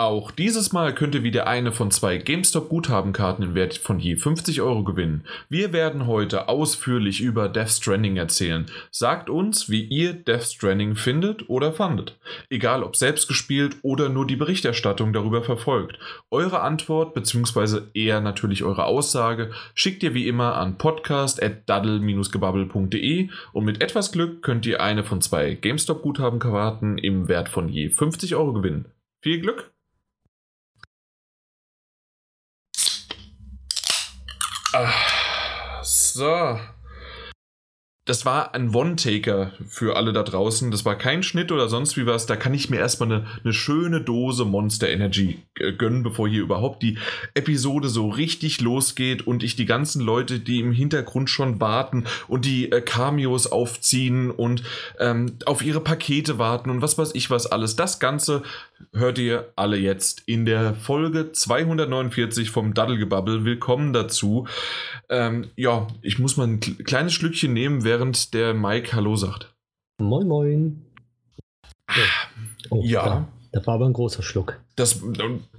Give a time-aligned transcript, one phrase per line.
[0.00, 4.62] Auch dieses Mal könnt ihr wieder eine von zwei GameStop-Guthabenkarten im Wert von je 50
[4.62, 5.26] Euro gewinnen.
[5.50, 8.64] Wir werden heute ausführlich über Death Stranding erzählen.
[8.90, 12.18] Sagt uns, wie ihr Death Stranding findet oder fandet.
[12.48, 15.98] Egal ob selbst gespielt oder nur die Berichterstattung darüber verfolgt.
[16.30, 17.82] Eure Antwort bzw.
[17.92, 24.64] eher natürlich eure Aussage schickt ihr wie immer an podcast.daddle-gebabbel.de und mit etwas Glück könnt
[24.64, 28.86] ihr eine von zwei GameStop-Guthabenkarten im Wert von je 50 Euro gewinnen.
[29.20, 29.69] Viel Glück!
[34.72, 36.56] Ah, so.
[38.06, 40.70] Das war ein One-Taker für alle da draußen.
[40.70, 42.24] Das war kein Schnitt oder sonst wie was.
[42.24, 46.40] Da kann ich mir erstmal eine, eine schöne Dose Monster Energy äh, gönnen, bevor hier
[46.40, 46.98] überhaupt die
[47.34, 52.46] Episode so richtig losgeht und ich die ganzen Leute, die im Hintergrund schon warten und
[52.46, 54.62] die äh, Cameos aufziehen und
[54.98, 57.76] ähm, auf ihre Pakete warten und was weiß ich was alles.
[57.76, 58.42] Das Ganze
[58.92, 63.44] hört ihr alle jetzt in der Folge 249 vom Daddelgebabbel.
[63.44, 64.46] Willkommen dazu.
[65.10, 69.52] Ähm, ja, ich muss mal ein kleines Schlückchen nehmen, während der Mike Hallo sagt.
[69.98, 70.86] Moin, moin.
[72.70, 73.04] Oh, ja.
[73.04, 74.60] Da, da, war aber ein großer Schluck.
[74.76, 75.02] Das,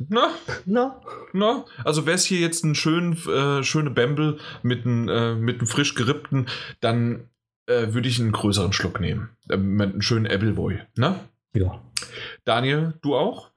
[0.08, 0.30] na?
[0.66, 1.02] Na?
[1.34, 1.66] Na?
[1.84, 5.94] Also wäre es hier jetzt ein schön, äh, schöne Bämbel mit einem äh, mit frisch
[5.94, 6.48] gerippten,
[6.80, 7.28] dann
[7.66, 9.32] äh, würde ich einen größeren Schluck nehmen.
[9.50, 11.20] Äh, mit einem schönen Appleboy, ne?
[11.54, 11.82] Ja.
[12.46, 13.52] Daniel, du auch?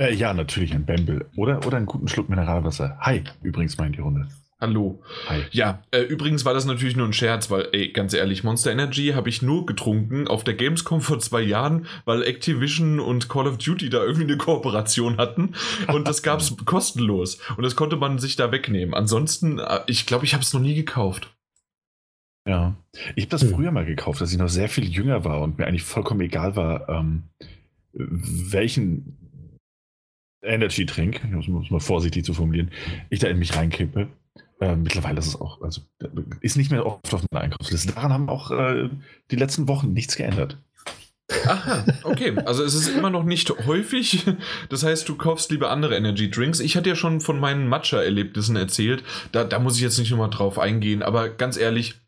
[0.00, 1.26] Äh, ja, natürlich ein Bamble.
[1.36, 2.96] Oder, oder einen guten Schluck Mineralwasser.
[2.98, 4.26] Hi, übrigens mal in die Runde.
[4.58, 5.02] Hallo.
[5.28, 5.42] Hi.
[5.50, 9.08] Ja, äh, übrigens war das natürlich nur ein Scherz, weil, ey, ganz ehrlich, Monster Energy
[9.08, 13.58] habe ich nur getrunken auf der Gamescom vor zwei Jahren, weil Activision und Call of
[13.58, 15.54] Duty da irgendwie eine Kooperation hatten
[15.88, 18.94] und das gab es kostenlos und das konnte man sich da wegnehmen.
[18.94, 21.36] Ansonsten, äh, ich glaube, ich habe es noch nie gekauft.
[22.48, 22.76] Ja,
[23.14, 23.50] ich habe das hm.
[23.50, 26.56] früher mal gekauft, als ich noch sehr viel jünger war und mir eigentlich vollkommen egal
[26.56, 27.24] war, ähm,
[27.92, 29.18] welchen
[30.42, 32.70] Energy-Trink, ich muss, muss mal vorsichtig zu formulieren,
[33.10, 34.08] ich da in mich reinkippe.
[34.60, 35.82] Äh, mittlerweile ist es auch, also
[36.40, 37.92] ist nicht mehr oft auf meiner Einkaufsliste.
[37.92, 38.88] Daran haben auch äh,
[39.30, 40.58] die letzten Wochen nichts geändert.
[41.46, 42.36] Aha, okay.
[42.46, 44.24] Also es ist immer noch nicht häufig.
[44.68, 46.60] Das heißt, du kaufst lieber andere Energy Drinks.
[46.60, 49.02] Ich hatte ja schon von meinen Matcha-Erlebnissen erzählt.
[49.32, 51.02] Da, da muss ich jetzt nicht nochmal drauf eingehen.
[51.02, 52.00] Aber ganz ehrlich,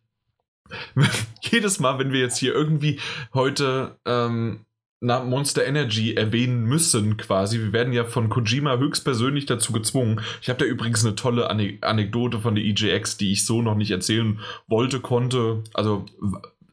[1.42, 3.00] jedes Mal, wenn wir jetzt hier irgendwie
[3.34, 4.64] heute ähm,
[5.00, 7.58] na, Monster Energy erwähnen müssen, quasi.
[7.58, 10.20] Wir werden ja von Kojima höchstpersönlich dazu gezwungen.
[10.42, 13.76] Ich habe da übrigens eine tolle Ane Anekdote von der EJX, die ich so noch
[13.76, 15.62] nicht erzählen wollte, konnte.
[15.72, 16.06] Also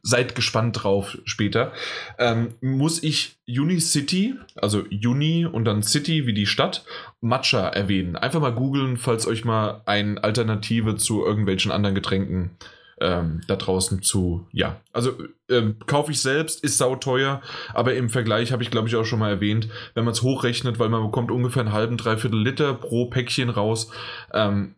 [0.02, 1.72] seid gespannt drauf später.
[2.18, 6.84] Ähm, muss ich Unicity, also Uni und dann City wie die Stadt,
[7.20, 8.16] Matcha erwähnen.
[8.16, 12.52] Einfach mal googeln, falls euch mal eine Alternative zu irgendwelchen anderen Getränken
[13.00, 15.12] ähm, da draußen zu, ja, also
[15.50, 17.42] ähm, kaufe ich selbst, ist sauteuer,
[17.74, 20.78] aber im Vergleich habe ich glaube ich auch schon mal erwähnt, wenn man es hochrechnet,
[20.78, 23.90] weil man bekommt ungefähr einen halben, dreiviertel Liter pro Päckchen raus,
[24.32, 24.76] ähm,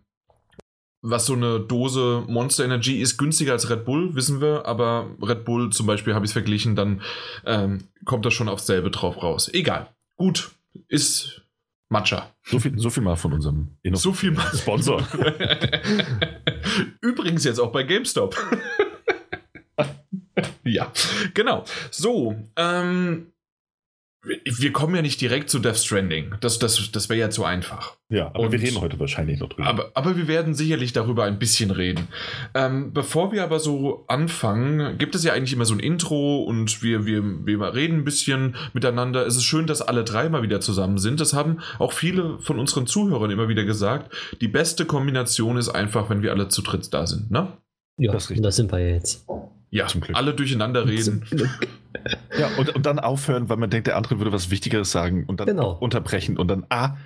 [1.00, 5.44] was so eine Dose Monster Energy ist günstiger als Red Bull, wissen wir, aber Red
[5.44, 7.02] Bull zum Beispiel habe ich es verglichen, dann
[7.46, 9.48] ähm, kommt das schon aufs selbe drauf raus.
[9.52, 9.94] Egal.
[10.16, 10.50] Gut,
[10.88, 11.42] ist
[11.88, 12.34] Matcha.
[12.42, 14.54] So viel, so viel mal von unserem so viel mal.
[14.54, 15.02] Sponsor.
[17.00, 18.36] Übrigens jetzt auch bei GameStop.
[20.64, 20.92] ja,
[21.32, 21.64] genau.
[21.90, 23.32] So, ähm,
[24.22, 26.34] wir kommen ja nicht direkt zu Death Stranding.
[26.40, 27.96] Das, das, das wäre ja zu einfach.
[28.08, 29.68] Ja, aber Und, wir reden heute wahrscheinlich noch drüber.
[29.68, 32.08] Aber, aber wir werden sicherlich darüber ein bisschen reden.
[32.54, 36.82] Ähm, bevor wir aber so anfangen, gibt es ja eigentlich immer so ein Intro und
[36.82, 39.24] wir, wir, wir reden ein bisschen miteinander.
[39.24, 41.20] Es ist schön, dass alle drei mal wieder zusammen sind.
[41.20, 44.12] Das haben auch viele von unseren Zuhörern immer wieder gesagt.
[44.40, 47.52] Die beste Kombination ist einfach, wenn wir alle zu dritt da sind, ne?
[48.00, 49.26] Ja, das, das sind wir jetzt.
[49.70, 50.16] Ja, zum Glück.
[50.16, 51.24] alle durcheinander reden.
[52.38, 55.40] Ja, und, und dann aufhören, weil man denkt, der andere würde was Wichtigeres sagen und
[55.40, 55.72] dann genau.
[55.72, 56.96] unterbrechen und dann, ah,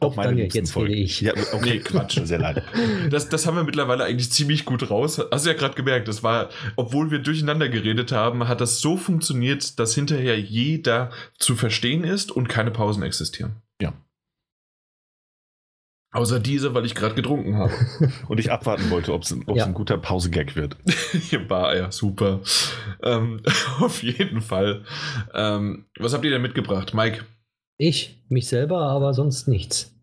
[0.00, 0.94] auch meine Daniel, jetzt Folge.
[0.94, 1.20] ich.
[1.20, 2.62] Ja, okay, Quatsch, sehr leid.
[3.10, 5.20] Das, das haben wir mittlerweile eigentlich ziemlich gut raus.
[5.30, 8.96] Hast du ja gerade gemerkt, das war, obwohl wir durcheinander geredet haben, hat das so
[8.96, 13.56] funktioniert, dass hinterher jeder zu verstehen ist und keine Pausen existieren.
[13.80, 13.92] Ja.
[16.12, 17.72] Außer diese, weil ich gerade getrunken habe.
[18.28, 19.64] Und ich abwarten wollte, ob es ja.
[19.64, 20.76] ein guter Pause-Gag wird.
[21.48, 22.40] War ja super.
[23.02, 23.40] Ähm,
[23.80, 24.84] auf jeden Fall.
[25.34, 27.24] Ähm, was habt ihr denn mitgebracht, Mike?
[27.78, 29.94] Ich, mich selber, aber sonst nichts.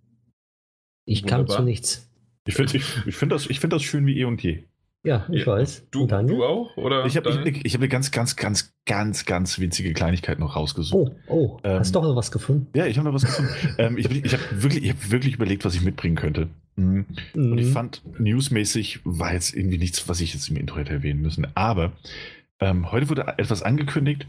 [1.06, 1.46] Ich Wunderbar.
[1.46, 2.10] kann zu nichts.
[2.46, 4.66] Ich finde ich, ich find das, find das schön wie eh und je.
[5.04, 5.48] Ja, ich ja.
[5.48, 5.88] weiß.
[5.92, 6.78] Du, du auch?
[6.78, 10.56] Oder ich habe ich, ich hab eine ganz, ganz, ganz, ganz, ganz winzige Kleinigkeit noch
[10.56, 11.12] rausgesucht.
[11.28, 12.68] Oh, oh ähm, hast doch noch was gefunden?
[12.74, 13.52] Ja, ich habe noch was gefunden.
[13.80, 16.48] ähm, ich ich habe wirklich, hab wirklich überlegt, was ich mitbringen könnte.
[16.78, 17.06] Mhm.
[17.34, 17.52] Mhm.
[17.52, 17.72] Und ich mhm.
[17.72, 21.48] fand, newsmäßig war jetzt irgendwie nichts, was ich jetzt im Intro hätte erwähnen müssen.
[21.54, 21.92] Aber
[22.62, 24.26] ähm, heute wurde etwas angekündigt,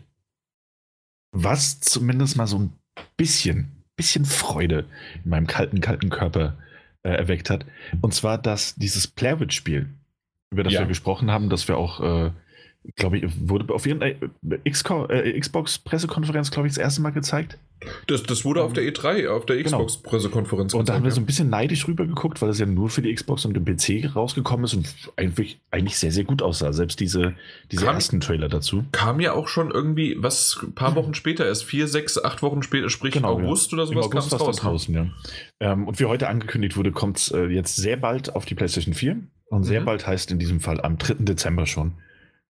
[1.30, 2.72] was zumindest mal so ein
[3.16, 4.86] bisschen bisschen Freude
[5.24, 6.56] in meinem kalten, kalten Körper
[7.02, 7.64] äh, erweckt hat.
[8.00, 9.88] Und zwar, dass dieses Playwitch-Spiel,
[10.54, 10.80] über das Ja.
[10.80, 12.30] wir gesprochen haben, das wir auch, äh,
[12.96, 14.16] glaube ich, wurde auf irgendeiner
[14.66, 17.58] Xco- äh, Xbox-Pressekonferenz, glaube ich, das erste Mal gezeigt.
[18.06, 19.84] Das, das wurde auf der E3, auf der Genau.
[19.84, 22.88] Xbox-Pressekonferenz Und da haben wir so gezeigt, ein bisschen neidisch rübergeguckt, weil es ja nur
[22.88, 24.86] für die Xbox und den PC rausgekommen ist und
[25.16, 26.72] eigentlich, eigentlich sehr, sehr gut aussah.
[26.72, 27.34] Selbst diese,
[27.72, 28.84] diese Kam- ersten Trailer dazu.
[28.92, 32.62] Kam ja auch schon irgendwie, was, ein paar Wochen später, erst vier, sechs, acht Wochen
[32.62, 33.78] später, sprich Genau, August ja.
[33.78, 35.06] oder sowas, Im August war es dann draußen, ja.
[35.60, 38.94] Ähm, und wie heute angekündigt wurde, kommt es äh, jetzt sehr bald auf die PlayStation
[38.94, 39.16] 4.
[39.50, 39.84] Und sehr Mhm.
[39.86, 41.24] bald heißt in diesem Fall am 3.
[41.24, 41.92] Dezember schon.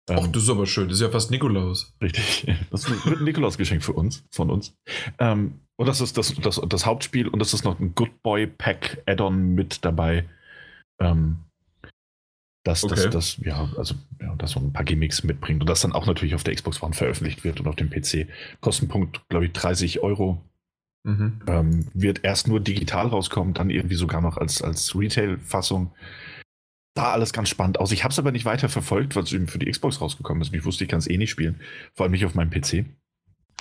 [0.08, 1.94] Ähm, Ach, das ist aber schön, das ist ja fast Nikolaus.
[2.02, 2.46] Richtig.
[2.70, 4.74] Das wird ein Nikolausgeschenk für uns, von uns.
[5.18, 8.46] Ähm, und das ist das, das, das Hauptspiel und das ist noch ein Good Boy
[8.46, 10.28] Pack Add-on mit dabei.
[11.00, 11.38] Ähm,
[12.64, 12.94] das, Okay.
[12.94, 16.06] das, das, ja, also, ja, das so ein paar Gimmicks mitbringt und das dann auch
[16.06, 18.28] natürlich auf der Xbox One veröffentlicht wird und auf dem PC.
[18.60, 20.40] Kostenpunkt, glaube ich, 30 Euro.
[21.04, 21.40] Mhm.
[21.48, 25.90] Ähm, wird erst nur digital rauskommen, dann irgendwie sogar noch als, als Retail-Fassung.
[26.94, 27.90] Sah alles ganz spannend aus.
[27.92, 30.52] Ich habe es aber nicht weiter verfolgt, weil es eben für die Xbox rausgekommen ist.
[30.52, 31.60] Ich wusste, ich kann es eh nicht spielen.
[31.94, 32.84] Vor allem nicht auf meinem PC.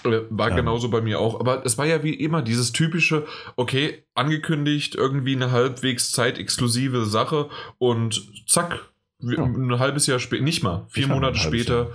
[0.04, 0.58] Äh, War Ähm.
[0.58, 1.40] genauso bei mir auch.
[1.40, 3.26] Aber es war ja wie immer dieses typische,
[3.56, 8.91] okay, angekündigt, irgendwie eine halbwegs zeitexklusive Sache und zack,
[9.24, 9.44] Ja.
[9.44, 11.92] ein halbes Jahr später, nicht mal, vier Monate später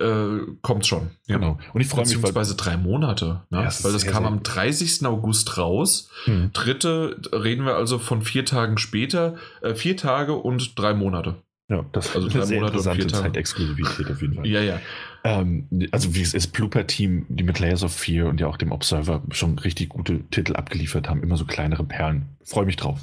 [0.00, 1.10] äh, kommt's schon.
[1.26, 1.36] Ja.
[1.36, 1.58] Genau.
[1.72, 3.42] Und ich freue mich, Beziehungsweise drei Monate.
[3.50, 3.58] Ne?
[3.58, 4.54] Ja, weil das sehr, kam sehr am gut.
[4.54, 5.06] 30.
[5.06, 6.10] August raus.
[6.24, 6.50] Hm.
[6.52, 9.36] Dritte reden wir also von vier Tagen später.
[9.62, 11.36] Äh, vier Tage und drei Monate.
[11.70, 13.14] Ja, das Also ist drei eine sehr Monate interessante.
[13.14, 14.46] Zeitexklusivität auf jeden Fall.
[14.46, 14.80] Ja, ja.
[15.24, 18.72] Ähm, also wie es ist, Blooper-Team, die mit Layers of Fear und ja auch dem
[18.72, 22.36] Observer schon richtig gute Titel abgeliefert haben, immer so kleinere Perlen.
[22.42, 23.00] Freue mich drauf.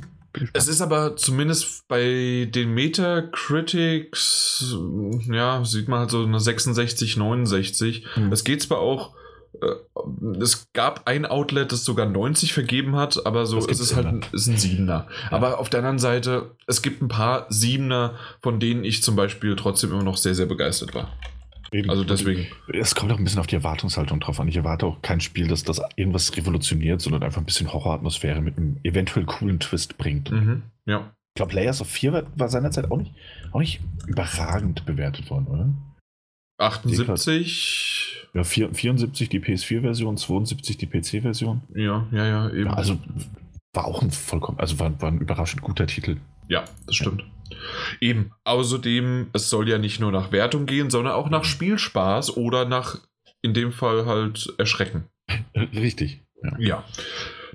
[0.54, 4.76] Es ist aber zumindest bei den Metacritics,
[5.30, 8.06] ja, sieht man halt so eine 66, 69.
[8.14, 8.32] Hm.
[8.32, 9.16] Es geht zwar auch,
[9.62, 13.96] äh, es gab ein Outlet, das sogar 90 vergeben hat, aber so Das es ist
[13.96, 15.08] halt ein, ist ein Siebener.
[15.30, 19.56] Aber auf der anderen Seite, es gibt ein paar Siebener, von denen ich zum Beispiel
[19.56, 21.12] trotzdem immer noch sehr, sehr begeistert war.
[21.76, 21.90] Eben.
[21.90, 22.48] Also deswegen.
[22.72, 24.48] Es kommt auch ein bisschen auf die Erwartungshaltung drauf an.
[24.48, 28.58] Ich erwarte auch kein Spiel, das das irgendwas revolutioniert, sondern einfach ein bisschen Horroratmosphäre mit
[28.58, 30.32] einem eventuell coolen Twist bringt.
[30.32, 30.64] Mhm.
[30.86, 31.12] Ja.
[31.34, 33.12] Ich glaube, Layers of Fear war, war seinerzeit auch nicht,
[33.52, 35.70] auch nicht überragend bewertet worden, oder?
[36.58, 38.28] 78.
[38.34, 41.62] Ja, vier- 74 die PS4-Version, 72 die PC-Version.
[41.74, 42.66] Ja, ja, ja, eben.
[42.68, 42.98] Ja, also
[43.74, 46.18] war auch ein vollkommen, also war, war ein überraschend guter Titel.
[46.48, 47.26] Ja, das stimmt.
[48.00, 48.32] Eben.
[48.44, 53.00] Außerdem, es soll ja nicht nur nach Wertung gehen, sondern auch nach Spielspaß oder nach,
[53.42, 55.06] in dem Fall halt Erschrecken.
[55.56, 56.22] Richtig.
[56.42, 56.54] Ja.
[56.60, 56.84] Ja.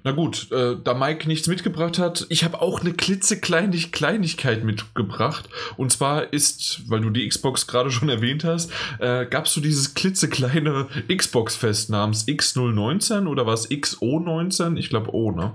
[0.02, 5.48] Na gut, äh, da Mike nichts mitgebracht hat, ich habe auch eine klitzekleine Kleinigkeit mitgebracht.
[5.76, 9.94] Und zwar ist, weil du die Xbox gerade schon erwähnt hast, äh, gabst du dieses
[9.94, 14.78] klitzekleine Xbox-Fest namens X019 oder was XO19?
[14.78, 15.52] Ich glaube O, ne?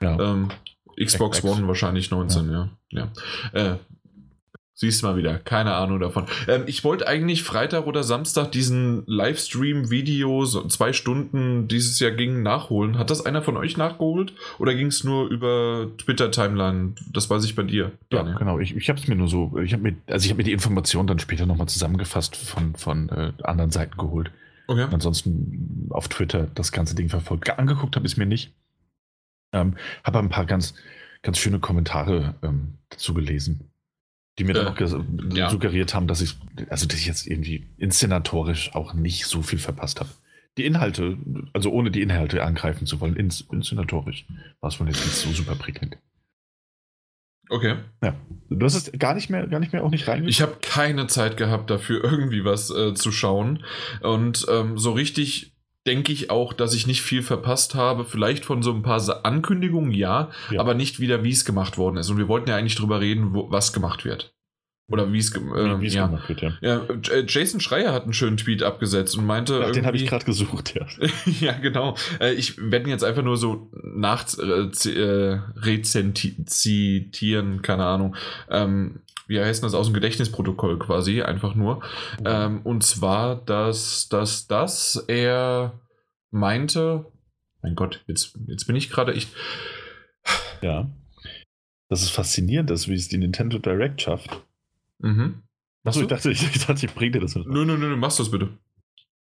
[0.00, 0.18] Ja.
[0.18, 0.50] Ähm,
[1.02, 1.46] Xbox X.
[1.46, 2.68] One wahrscheinlich 19, ja.
[2.90, 3.12] ja.
[3.52, 3.76] Äh,
[4.80, 6.24] siehst mal wieder, keine Ahnung davon.
[6.48, 12.42] Ähm, ich wollte eigentlich Freitag oder Samstag diesen Livestream-Video, so zwei Stunden dieses Jahr ging,
[12.42, 12.98] nachholen.
[12.98, 14.32] Hat das einer von euch nachgeholt?
[14.58, 16.94] Oder ging es nur über Twitter-Timeline?
[17.12, 17.92] Das weiß ich bei dir.
[18.10, 18.36] Ja, Daniel.
[18.36, 18.58] genau.
[18.58, 20.52] Ich, ich habe es mir nur so, ich habe mir, also ich habe mir die
[20.52, 24.30] Informationen dann später nochmal zusammengefasst von, von äh, anderen Seiten geholt.
[24.66, 24.86] Okay.
[24.90, 27.58] Ansonsten auf Twitter das ganze Ding verfolgt.
[27.58, 28.54] Angeguckt habe ich es mir nicht.
[29.52, 30.74] Ähm, habe ein paar ganz,
[31.22, 33.70] ganz schöne Kommentare ähm, dazu gelesen,
[34.38, 35.50] die mir dann Äh, auch ges- ja.
[35.50, 36.36] suggeriert haben, dass ich,
[36.68, 40.10] also dass ich jetzt irgendwie inszenatorisch auch nicht so viel verpasst habe.
[40.58, 41.16] Die Inhalte,
[41.52, 44.26] also ohne die Inhalte angreifen zu wollen, ins, inszenatorisch
[44.60, 45.96] war es wohl jetzt nicht so super prickelnd.
[47.48, 47.76] Okay.
[48.02, 48.14] Ja.
[48.48, 50.30] Du hast es gar nicht mehr, gar nicht mehr auch nicht reingeguckt?
[50.30, 53.64] Ich habe keine Zeit gehabt, dafür irgendwie was äh, zu schauen.
[54.02, 55.52] Und ähm, so richtig
[55.86, 58.04] denke ich auch, dass ich nicht viel verpasst habe.
[58.04, 60.60] Vielleicht von so ein paar Ankündigungen, ja, Ja.
[60.60, 62.10] aber nicht wieder, wie es gemacht worden ist.
[62.10, 64.34] Und wir wollten ja eigentlich drüber reden, wo, was gemacht wird.
[64.92, 66.06] Oder wie es ge- äh, ja.
[66.08, 66.52] gemacht wird, ja.
[66.60, 66.82] ja.
[67.00, 69.60] J- Jason Schreier hat einen schönen Tweet abgesetzt und meinte.
[69.60, 70.84] Ja, den habe ich gerade gesucht, ja.
[71.40, 71.96] ja, genau.
[72.20, 78.16] Äh, ich werde ihn jetzt einfach nur so nach äh, äh, rezitieren, keine Ahnung.
[78.50, 81.82] Ähm, wie heißt das aus dem Gedächtnisprotokoll quasi, einfach nur.
[82.24, 85.80] Ähm, und zwar, dass, dass, dass er
[86.32, 87.06] meinte,
[87.62, 89.30] mein Gott, jetzt, jetzt bin ich gerade echt.
[90.62, 90.90] Ja.
[91.88, 94.42] Das ist faszinierend, dass wie es die Nintendo Direct schafft.
[94.98, 95.42] Mhm.
[95.84, 97.46] Achso, ich dachte, ich, ich dachte, ich bringe dir das mit.
[97.46, 98.48] Nö, nö, nö, nö, machst du das bitte.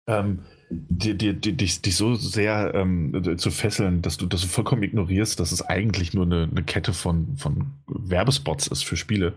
[0.06, 4.46] Ähm, die, die, die, dich, dich so sehr ähm, zu fesseln, dass du, dass du
[4.46, 9.34] vollkommen ignorierst, dass es eigentlich nur eine, eine Kette von, von Werbespots ist für Spiele.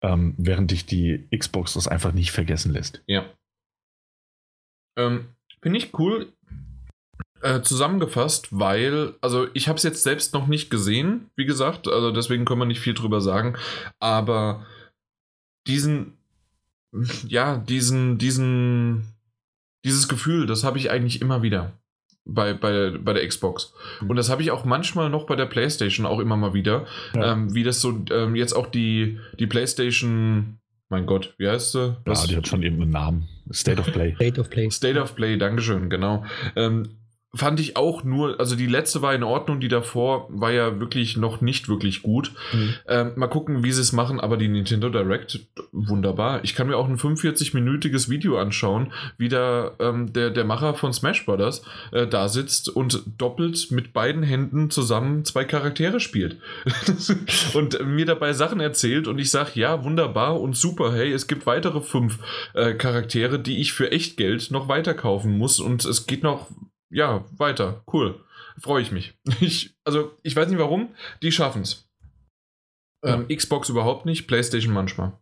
[0.00, 3.02] Ähm, während dich die Xbox das einfach nicht vergessen lässt.
[3.06, 3.24] Ja.
[4.96, 5.28] Ähm,
[5.60, 6.32] Finde ich cool.
[7.40, 12.10] Äh, zusammengefasst, weil, also ich habe es jetzt selbst noch nicht gesehen, wie gesagt, also
[12.10, 13.56] deswegen können wir nicht viel drüber sagen,
[14.00, 14.66] aber
[15.68, 16.18] diesen,
[17.28, 19.04] ja, diesen, diesen,
[19.84, 21.78] dieses Gefühl, das habe ich eigentlich immer wieder
[22.28, 23.72] bei, bei, bei der Xbox.
[24.06, 27.32] Und das habe ich auch manchmal noch bei der PlayStation auch immer mal wieder, Ja.
[27.32, 30.58] ähm, wie das so ähm, jetzt auch die, die PlayStation,
[30.90, 31.96] mein Gott, wie heißt sie?
[32.06, 33.28] Ja, die hat schon irgendeinen Namen.
[33.52, 34.14] State of Play.
[34.14, 34.70] State of Play.
[34.70, 36.24] State of Play, Dankeschön, genau.
[36.54, 36.90] Ähm,
[37.38, 41.16] fand ich auch nur, also die letzte war in Ordnung, die davor war ja wirklich
[41.16, 42.32] noch nicht wirklich gut.
[42.52, 42.74] Mhm.
[42.88, 45.40] Ähm, mal gucken, wie sie es machen, aber die Nintendo Direct,
[45.72, 46.42] wunderbar.
[46.42, 50.92] Ich kann mir auch ein 45-minütiges Video anschauen, wie da ähm, der, der Macher von
[50.92, 56.38] Smash Brothers äh, da sitzt und doppelt mit beiden Händen zusammen zwei Charaktere spielt.
[57.54, 61.46] und mir dabei Sachen erzählt und ich sage, ja, wunderbar und super, hey, es gibt
[61.46, 62.18] weitere fünf
[62.54, 66.48] äh, Charaktere, die ich für Echtgeld noch weiterkaufen muss und es geht noch,
[66.90, 67.82] ja, weiter.
[67.92, 68.24] Cool.
[68.60, 69.14] Freue ich mich.
[69.40, 71.88] Ich, also, ich weiß nicht warum, die schaffen es.
[73.04, 75.12] Ähm, Xbox überhaupt nicht, PlayStation manchmal.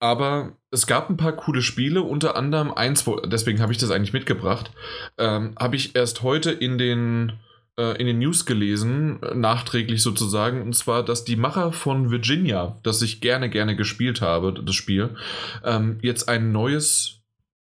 [0.00, 3.90] Aber es gab ein paar coole Spiele, unter anderem eins, wo, deswegen habe ich das
[3.90, 4.72] eigentlich mitgebracht,
[5.16, 7.34] ähm, habe ich erst heute in den,
[7.78, 13.00] äh, in den News gelesen, nachträglich sozusagen, und zwar, dass die Macher von Virginia, das
[13.02, 15.16] ich gerne, gerne gespielt habe, das Spiel,
[15.64, 17.21] ähm, jetzt ein neues,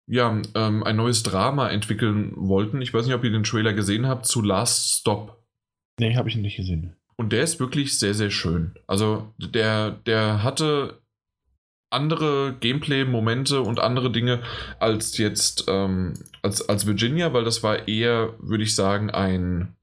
[0.09, 2.81] ja, ähm, ein neues Drama entwickeln wollten.
[2.81, 5.43] Ich weiß nicht, ob ihr den Trailer gesehen habt, zu Last Stop.
[5.99, 6.97] Nee, habe ich nicht gesehen.
[7.17, 8.75] Und der ist wirklich sehr, sehr schön.
[8.87, 11.01] Also der, der hatte
[11.91, 14.43] andere Gameplay-Momente und andere Dinge
[14.81, 19.77] als jetzt ähm, als, als Virginia, weil das war eher, würde ich sagen, ein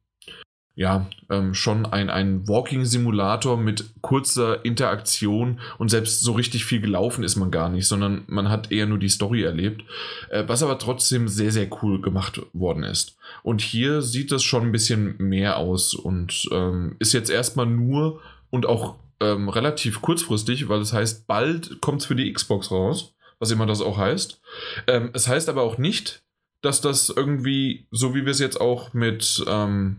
[0.75, 7.23] ja, ähm, schon ein, ein Walking-Simulator mit kurzer Interaktion und selbst so richtig viel gelaufen
[7.23, 9.83] ist man gar nicht, sondern man hat eher nur die Story erlebt,
[10.29, 13.17] äh, was aber trotzdem sehr, sehr cool gemacht worden ist.
[13.43, 18.21] Und hier sieht das schon ein bisschen mehr aus und ähm, ist jetzt erstmal nur
[18.49, 23.13] und auch ähm, relativ kurzfristig, weil es heißt, bald kommt es für die Xbox raus,
[23.37, 24.41] was immer das auch heißt.
[24.87, 26.23] Ähm, es heißt aber auch nicht,
[26.63, 29.97] dass das irgendwie, so wie wir es jetzt auch mit ähm,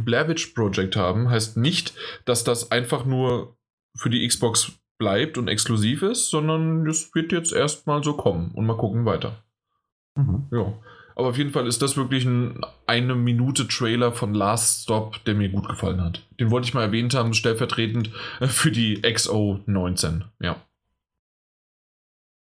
[0.00, 3.56] Blair Witch Project haben, heißt nicht, dass das einfach nur
[3.96, 8.66] für die Xbox bleibt und exklusiv ist, sondern es wird jetzt erstmal so kommen und
[8.66, 9.42] mal gucken weiter.
[10.16, 10.46] Mhm.
[10.50, 10.72] Ja.
[11.16, 15.34] Aber auf jeden Fall ist das wirklich ein eine Minute Trailer von Last Stop, der
[15.34, 16.26] mir gut gefallen hat.
[16.40, 18.10] Den wollte ich mal erwähnt haben, stellvertretend
[18.40, 20.22] äh, für die XO19.
[20.40, 20.56] Ja.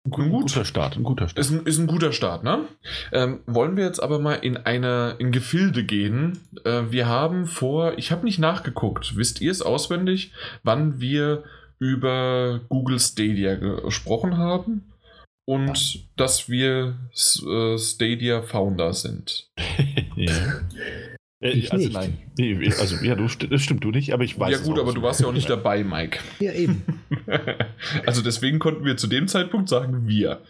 [0.03, 0.29] Ein Gut.
[0.31, 1.45] guter Start, ein guter Start.
[1.45, 2.65] Ist ein, ist ein guter Start, ne?
[3.11, 6.39] Ähm, wollen wir jetzt aber mal in eine in Gefilde gehen?
[6.65, 11.43] Äh, wir haben vor, ich habe nicht nachgeguckt, wisst ihr es auswendig, wann wir
[11.77, 14.91] über Google Stadia gesprochen haben?
[15.45, 19.49] Und dass wir S- äh, Stadia Founder sind.
[20.15, 20.33] ja.
[21.41, 21.93] Äh, Ich also nicht.
[21.93, 22.17] nein.
[22.37, 24.93] Nee, also ja, du, das stimmt du nicht, aber ich weiß ja gut, aber aus
[24.93, 26.19] du warst ja auch nicht dabei, Mike.
[26.39, 26.83] Ja, eben.
[28.05, 30.41] also deswegen konnten wir zu dem Zeitpunkt sagen, wir.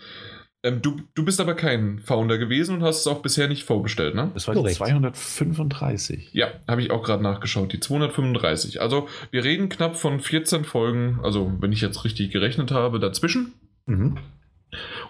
[0.63, 4.13] Ähm, du, du bist aber kein Founder gewesen und hast es auch bisher nicht vorbestellt,
[4.13, 4.29] ne?
[4.35, 4.77] Das war die Korrekt.
[4.77, 6.29] 235.
[6.33, 8.79] Ja, habe ich auch gerade nachgeschaut, die 235.
[8.79, 13.53] Also wir reden knapp von 14 Folgen, also wenn ich jetzt richtig gerechnet habe, dazwischen.
[13.87, 14.17] Mhm.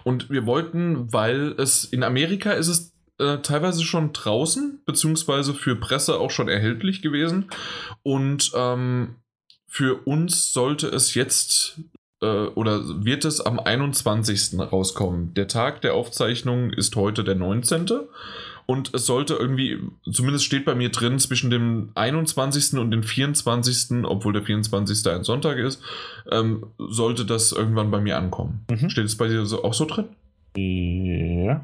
[0.04, 2.91] Und wir wollten, weil es in Amerika ist es
[3.22, 7.50] äh, teilweise schon draußen, beziehungsweise für Presse auch schon erhältlich gewesen.
[8.02, 9.16] Und ähm,
[9.68, 11.80] für uns sollte es jetzt
[12.20, 14.58] äh, oder wird es am 21.
[14.58, 15.34] rauskommen.
[15.34, 17.86] Der Tag der Aufzeichnung ist heute der 19.
[18.64, 19.78] Und es sollte irgendwie,
[20.10, 22.78] zumindest steht bei mir drin, zwischen dem 21.
[22.78, 25.06] und dem 24., obwohl der 24.
[25.08, 25.82] ein Sonntag ist,
[26.30, 28.64] ähm, sollte das irgendwann bei mir ankommen.
[28.70, 28.88] Mhm.
[28.88, 30.06] Steht es bei dir so, auch so drin?
[30.56, 31.60] Ja.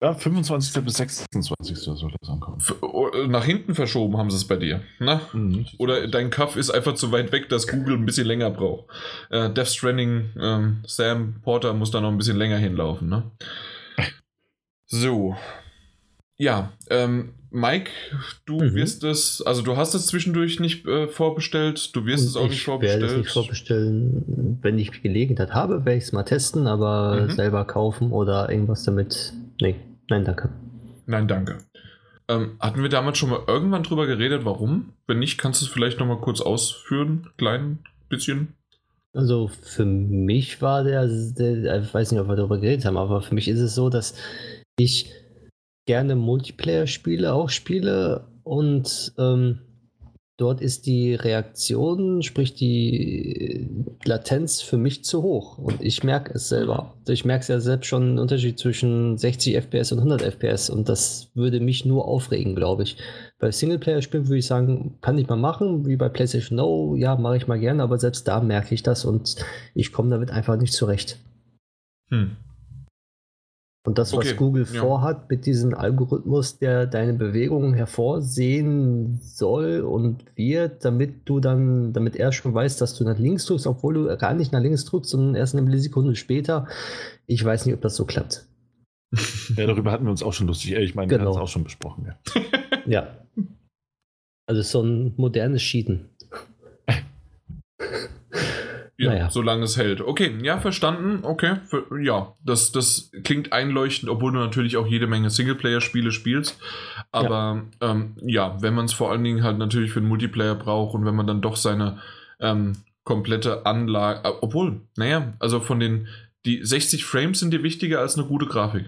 [0.00, 0.84] Ja, 25.
[0.84, 1.76] bis 26.
[1.76, 2.58] soll das ankommen.
[3.14, 4.82] Äh, nach hinten verschoben haben sie es bei dir.
[5.00, 5.22] Na?
[5.32, 5.66] Mhm.
[5.78, 8.84] Oder dein Kaff ist einfach zu weit weg, dass Google ein bisschen länger braucht.
[9.30, 13.24] Äh, Death Stranding, ähm, Sam Porter muss da noch ein bisschen länger hinlaufen, ne?
[14.86, 15.36] So.
[16.38, 17.90] Ja, ähm, Mike,
[18.46, 18.74] du Mhm.
[18.74, 22.60] wirst es, also du hast es zwischendurch nicht äh, vorbestellt, du wirst es auch nicht
[22.60, 23.16] ich werde es vorbestellt.
[23.18, 24.58] nicht vorbestellen.
[24.62, 27.30] Wenn ich Gelegenheit habe, werde ich es mal testen, aber Mhm.
[27.30, 29.32] selber kaufen oder irgendwas damit.
[29.60, 29.76] Nee,
[30.08, 30.50] nein, danke.
[31.06, 31.58] Nein, danke.
[32.28, 34.92] Ähm, hatten wir damals schon mal irgendwann drüber geredet, warum?
[35.06, 38.54] Wenn nicht, kannst du es vielleicht noch mal kurz ausführen, klein bisschen.
[39.14, 43.22] Also für mich war der, der, ich weiß nicht, ob wir darüber geredet haben, aber
[43.22, 44.14] für mich ist es so, dass
[44.78, 45.10] ich
[45.86, 49.60] gerne Multiplayer-Spiele auch spiele und ähm,
[50.38, 53.68] dort ist die Reaktion, sprich die
[54.04, 55.58] Latenz für mich zu hoch.
[55.58, 56.94] Und ich merke es selber.
[57.08, 60.70] Ich merke es ja selbst schon einen Unterschied zwischen 60 FPS und 100 FPS.
[60.70, 62.96] Und das würde mich nur aufregen, glaube ich.
[63.40, 67.36] Bei Singleplayer-Spielen würde ich sagen, kann ich mal machen, wie bei PlayStation No, ja, mache
[67.36, 69.36] ich mal gerne, aber selbst da merke ich das und
[69.74, 71.18] ich komme damit einfach nicht zurecht.
[72.10, 72.36] Hm.
[73.88, 74.82] Und das, okay, was Google ja.
[74.82, 82.14] vorhat mit diesem Algorithmus, der deine Bewegungen hervorsehen soll und wird, damit du dann, damit
[82.14, 85.12] er schon weiß, dass du nach links drückst, obwohl du gar nicht nach links drückst,
[85.12, 86.68] sondern erst eine Millisekunde später.
[87.26, 88.44] Ich weiß nicht, ob das so klappt.
[89.56, 90.72] Ja, darüber hatten wir uns auch schon lustig.
[90.72, 91.22] Ich meine, genau.
[91.22, 92.08] wir hatten es auch schon besprochen.
[92.08, 92.42] Ja.
[92.86, 93.16] ja.
[94.46, 96.10] Also so ein modernes Schieden.
[99.00, 99.30] Ja, naja.
[99.30, 100.00] solange es hält.
[100.00, 101.20] Okay, ja, verstanden.
[101.22, 106.58] Okay, für, ja, das, das klingt einleuchtend, obwohl du natürlich auch jede Menge Singleplayer-Spiele spielst.
[107.12, 110.56] Aber ja, ähm, ja wenn man es vor allen Dingen halt natürlich für den Multiplayer
[110.56, 111.98] braucht und wenn man dann doch seine
[112.40, 112.72] ähm,
[113.04, 116.08] komplette Anlage, äh, obwohl, naja, also von den,
[116.44, 118.86] die 60 Frames sind dir wichtiger als eine gute Grafik.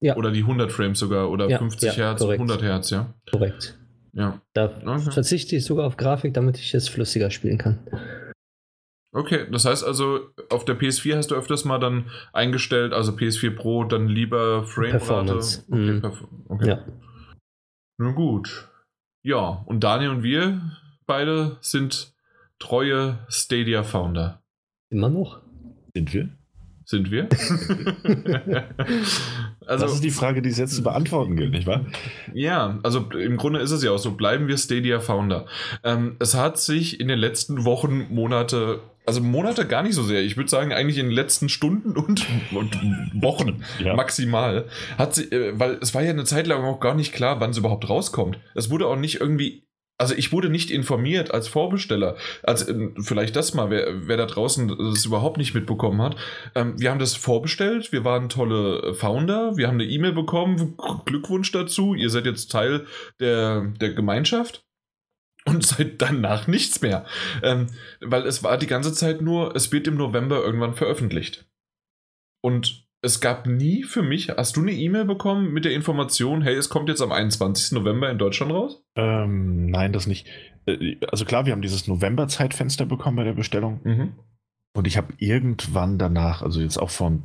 [0.00, 0.16] Ja.
[0.16, 2.40] Oder die 100 Frames sogar oder ja, 50 ja, Hertz, korrekt.
[2.40, 3.14] 100 Hertz, ja.
[3.30, 3.78] Korrekt.
[4.12, 4.40] Ja.
[4.52, 5.10] Da okay.
[5.12, 7.78] verzichte ich sogar auf Grafik, damit ich es flüssiger spielen kann.
[9.14, 13.54] Okay, das heißt also, auf der PS4 hast du öfters mal dann eingestellt, also PS4
[13.54, 15.34] Pro, dann lieber Framerate.
[15.34, 16.12] Okay, mhm.
[16.48, 16.68] okay.
[16.68, 16.84] Ja.
[17.96, 18.68] Nun gut.
[19.22, 20.60] Ja, und Daniel und wir
[21.06, 22.12] beide sind
[22.58, 24.42] treue Stadia-Founder.
[24.90, 25.42] Immer noch?
[25.94, 26.30] Sind wir?
[26.84, 27.28] Sind wir?
[29.66, 31.86] also, das ist die Frage, die es jetzt zu beantworten gilt, nicht wahr?
[32.32, 35.46] Ja, also im Grunde ist es ja auch so, bleiben wir Stadia Founder.
[35.84, 40.22] Ähm, es hat sich in den letzten Wochen, Monate also Monate gar nicht so sehr.
[40.22, 43.94] Ich würde sagen, eigentlich in den letzten Stunden und, und Wochen ja.
[43.94, 44.66] maximal.
[44.98, 47.50] Hat sie, äh, weil es war ja eine Zeit lang auch gar nicht klar, wann
[47.50, 48.38] es überhaupt rauskommt.
[48.54, 49.64] Es wurde auch nicht irgendwie.
[49.96, 52.16] Also ich wurde nicht informiert als Vorbesteller.
[52.42, 56.16] Also vielleicht das mal, wer, wer da draußen das überhaupt nicht mitbekommen hat.
[56.56, 61.52] Ähm, wir haben das vorbestellt, wir waren tolle Founder, wir haben eine E-Mail bekommen, Glückwunsch
[61.52, 62.86] dazu, ihr seid jetzt Teil
[63.20, 64.64] der, der Gemeinschaft
[65.46, 67.04] und seit danach nichts mehr.
[67.42, 67.66] Ähm,
[68.00, 71.46] weil es war die ganze Zeit nur, es wird im November irgendwann veröffentlicht.
[72.42, 76.54] Und es gab nie für mich, hast du eine E-Mail bekommen mit der Information, hey,
[76.54, 77.72] es kommt jetzt am 21.
[77.72, 78.82] November in Deutschland raus?
[78.96, 80.26] Ähm, nein, das nicht.
[80.66, 83.80] Äh, also klar, wir haben dieses November-Zeitfenster bekommen bei der Bestellung.
[83.84, 84.12] Mhm.
[84.74, 87.24] Und ich habe irgendwann danach, also jetzt auch von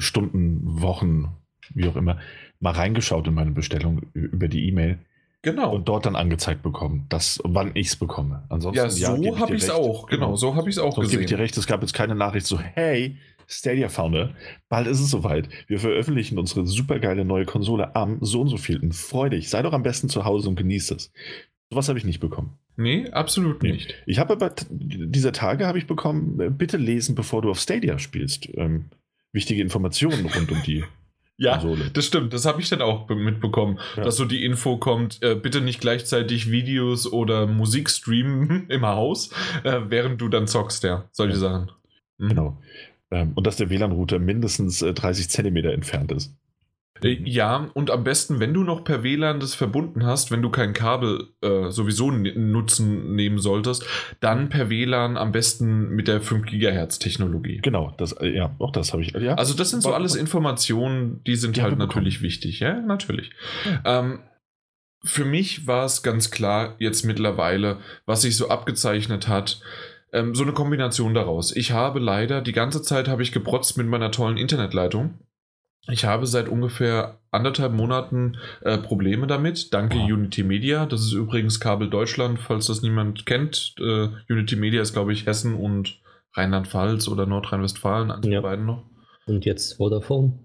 [0.00, 1.36] Stunden, Wochen,
[1.74, 2.18] wie auch immer,
[2.60, 4.98] mal reingeschaut in meine Bestellung über die E-Mail.
[5.42, 5.74] Genau.
[5.74, 8.44] Und dort dann angezeigt bekommen, dass, wann ich es bekomme.
[8.48, 10.06] Ansonsten, ja, so ja, habe ich es auch.
[10.08, 11.10] Genau, genau, so habe ich es auch Sonst gesehen.
[11.12, 14.34] gebe ich dir recht, es gab jetzt keine Nachricht so, hey, Stadia Founder,
[14.68, 15.48] bald ist es soweit.
[15.68, 18.92] Wir veröffentlichen unsere supergeile neue Konsole am so und so vielten.
[18.92, 21.12] Freu dich, sei doch am besten zu Hause und genieß es.
[21.70, 22.58] Sowas habe ich nicht bekommen.
[22.76, 23.94] Nee, absolut nicht.
[24.06, 27.98] Ich habe aber dieser Tage habe ich bekommen, äh, bitte lesen, bevor du auf Stadia
[27.98, 28.48] spielst.
[28.54, 28.86] Ähm,
[29.32, 30.84] wichtige Informationen rund um die
[31.38, 31.90] ja, Konsole.
[31.92, 32.32] das stimmt.
[32.32, 34.02] Das habe ich dann auch mitbekommen, ja.
[34.02, 39.30] dass so die Info kommt, äh, bitte nicht gleichzeitig Videos oder Musik streamen im Haus,
[39.62, 41.08] äh, während du dann zockst, ja.
[41.12, 41.38] Solche ja.
[41.38, 41.70] Sachen.
[42.18, 42.28] Mhm.
[42.28, 42.62] Genau.
[43.10, 46.34] Ähm, und dass der WLAN-Router mindestens äh, 30 Zentimeter entfernt ist.
[47.02, 50.50] Äh, ja, und am besten, wenn du noch per WLAN das verbunden hast, wenn du
[50.50, 53.84] kein Kabel äh, sowieso nutzen nehmen solltest,
[54.20, 57.60] dann per WLAN am besten mit der 5 GHz Technologie.
[57.62, 59.12] Genau, das, äh, ja, auch das habe ich.
[59.12, 59.34] Ja.
[59.34, 63.30] Also das sind so alles Informationen, die sind die halt natürlich wichtig, ja, natürlich.
[63.64, 64.00] Ja.
[64.00, 64.20] Ähm,
[65.04, 69.60] für mich war es ganz klar jetzt mittlerweile, was sich so abgezeichnet hat,
[70.12, 71.54] ähm, so eine Kombination daraus.
[71.54, 75.18] Ich habe leider die ganze Zeit habe ich geprotzt mit meiner tollen Internetleitung
[75.90, 79.72] ich habe seit ungefähr anderthalb Monaten äh, Probleme damit.
[79.74, 80.04] Danke oh.
[80.04, 80.86] Unity Media.
[80.86, 83.74] Das ist übrigens Kabel Deutschland, falls das niemand kennt.
[83.78, 86.00] Äh, Unity Media ist, glaube ich, Hessen und
[86.34, 88.40] Rheinland-Pfalz oder Nordrhein-Westfalen, eins ja.
[88.40, 88.84] beiden noch.
[89.26, 90.38] Und jetzt Vodafone.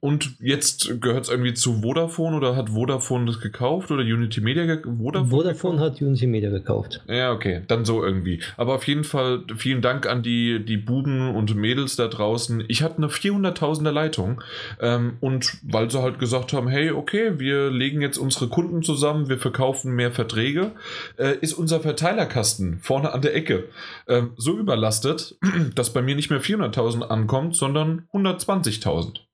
[0.00, 4.64] Und jetzt gehört es irgendwie zu Vodafone oder hat Vodafone das gekauft oder Unity Media?
[4.64, 7.02] Vodafone, Vodafone hat Unity Media gekauft.
[7.06, 8.40] Ja, okay, dann so irgendwie.
[8.56, 12.64] Aber auf jeden Fall vielen Dank an die, die Buben und Mädels da draußen.
[12.68, 14.42] Ich hatte eine 400.000er Leitung
[14.80, 19.28] ähm, und weil sie halt gesagt haben, hey, okay, wir legen jetzt unsere Kunden zusammen,
[19.28, 20.72] wir verkaufen mehr Verträge,
[21.18, 23.68] äh, ist unser Verteilerkasten vorne an der Ecke
[24.06, 25.36] äh, so überlastet,
[25.74, 29.29] dass bei mir nicht mehr 400.000 ankommt, sondern 120.000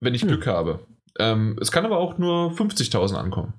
[0.00, 0.28] wenn ich hm.
[0.28, 0.80] Glück habe.
[1.18, 3.54] Ähm, es kann aber auch nur 50.000 ankommen.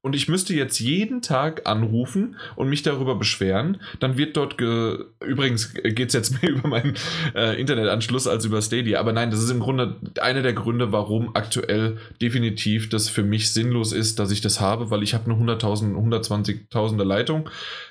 [0.00, 5.04] und ich müsste jetzt jeden Tag anrufen und mich darüber beschweren, dann wird dort ge
[5.26, 6.94] übrigens geht es jetzt mehr über meinen
[7.34, 11.34] äh, Internetanschluss als über Stadia, aber nein, das ist im Grunde einer der Gründe, warum
[11.34, 15.34] aktuell definitiv das für mich sinnlos ist, dass ich das habe, weil ich habe eine
[15.34, 17.50] 100.000, 120.000er Leitung.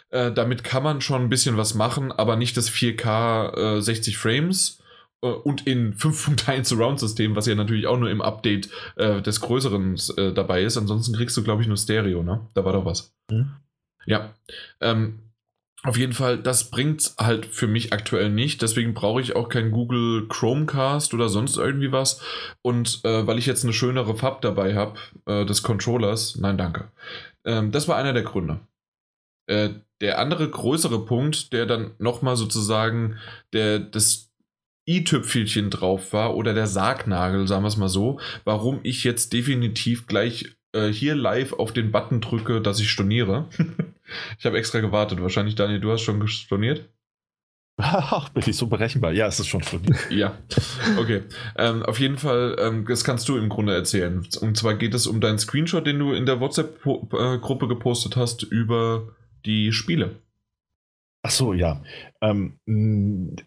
[0.09, 4.17] Äh, damit kann man schon ein bisschen was machen, aber nicht das 4K äh, 60
[4.17, 4.79] Frames
[5.21, 10.33] und in 5.1 Surround-System, was ja natürlich auch nur im Update äh, des Größeren äh,
[10.33, 10.77] dabei ist.
[10.77, 12.47] Ansonsten kriegst du, glaube ich, nur Stereo, ne?
[12.53, 13.13] Da war doch was.
[13.31, 13.51] Mhm.
[14.05, 14.33] Ja.
[14.81, 15.19] Ähm,
[15.83, 18.61] auf jeden Fall, das bringt halt für mich aktuell nicht.
[18.61, 22.21] Deswegen brauche ich auch kein Google Chromecast oder sonst irgendwie was.
[22.61, 26.91] Und äh, weil ich jetzt eine schönere Fab dabei habe, äh, des Controllers, nein, danke.
[27.45, 28.59] Ähm, das war einer der Gründe.
[29.45, 29.69] Äh,
[30.01, 33.17] der andere größere Punkt, der dann nochmal sozusagen
[33.53, 34.26] der, das
[34.87, 40.07] i-Tüpfelchen drauf war oder der Sargnagel, sagen wir es mal so, warum ich jetzt definitiv
[40.07, 43.49] gleich äh, hier live auf den Button drücke, dass ich storniere.
[44.39, 45.21] ich habe extra gewartet.
[45.21, 46.89] Wahrscheinlich, Daniel, du hast schon storniert?
[47.79, 49.11] Ach, bin ich so berechenbar?
[49.11, 49.99] Ja, es ist schon storniert.
[50.09, 50.35] ja,
[50.97, 51.21] okay.
[51.57, 54.25] Ähm, auf jeden Fall, ähm, das kannst du im Grunde erzählen.
[54.41, 58.41] Und zwar geht es um deinen Screenshot, den du in der WhatsApp-Gruppe äh, gepostet hast
[58.41, 59.09] über
[59.45, 60.15] die Spiele.
[61.27, 61.81] Ach so, ja.
[62.21, 62.53] Ähm,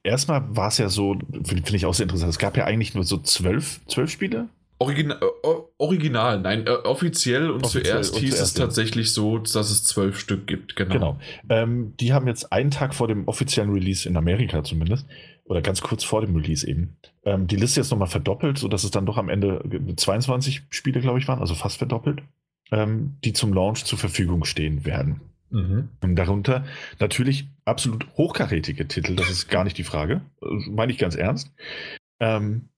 [0.05, 2.29] erstmal war es ja so, finde find ich auch sehr interessant.
[2.29, 4.49] Es gab ja eigentlich nur so zwölf, zwölf Spiele.
[4.79, 9.39] Original, äh, original nein, äh, offiziell und offiziell zuerst und hieß zuerst, es tatsächlich so,
[9.39, 10.93] dass es zwölf Stück gibt, genau.
[10.93, 11.19] Genau.
[11.49, 15.07] Ähm, die haben jetzt einen Tag vor dem offiziellen Release in Amerika zumindest,
[15.45, 18.91] oder ganz kurz vor dem Release eben, ähm, die Liste jetzt nochmal verdoppelt, sodass es
[18.91, 19.63] dann doch am Ende
[19.97, 22.23] 22 Spiele, glaube ich, waren, also fast verdoppelt,
[22.73, 25.23] ähm, die zum Launch zur Verfügung stehen werden.
[25.51, 25.89] Mhm.
[26.01, 26.65] Und darunter
[26.99, 31.53] natürlich absolut hochkarätige Titel, das ist gar nicht die Frage, meine ich ganz ernst.
[32.21, 32.69] Ähm,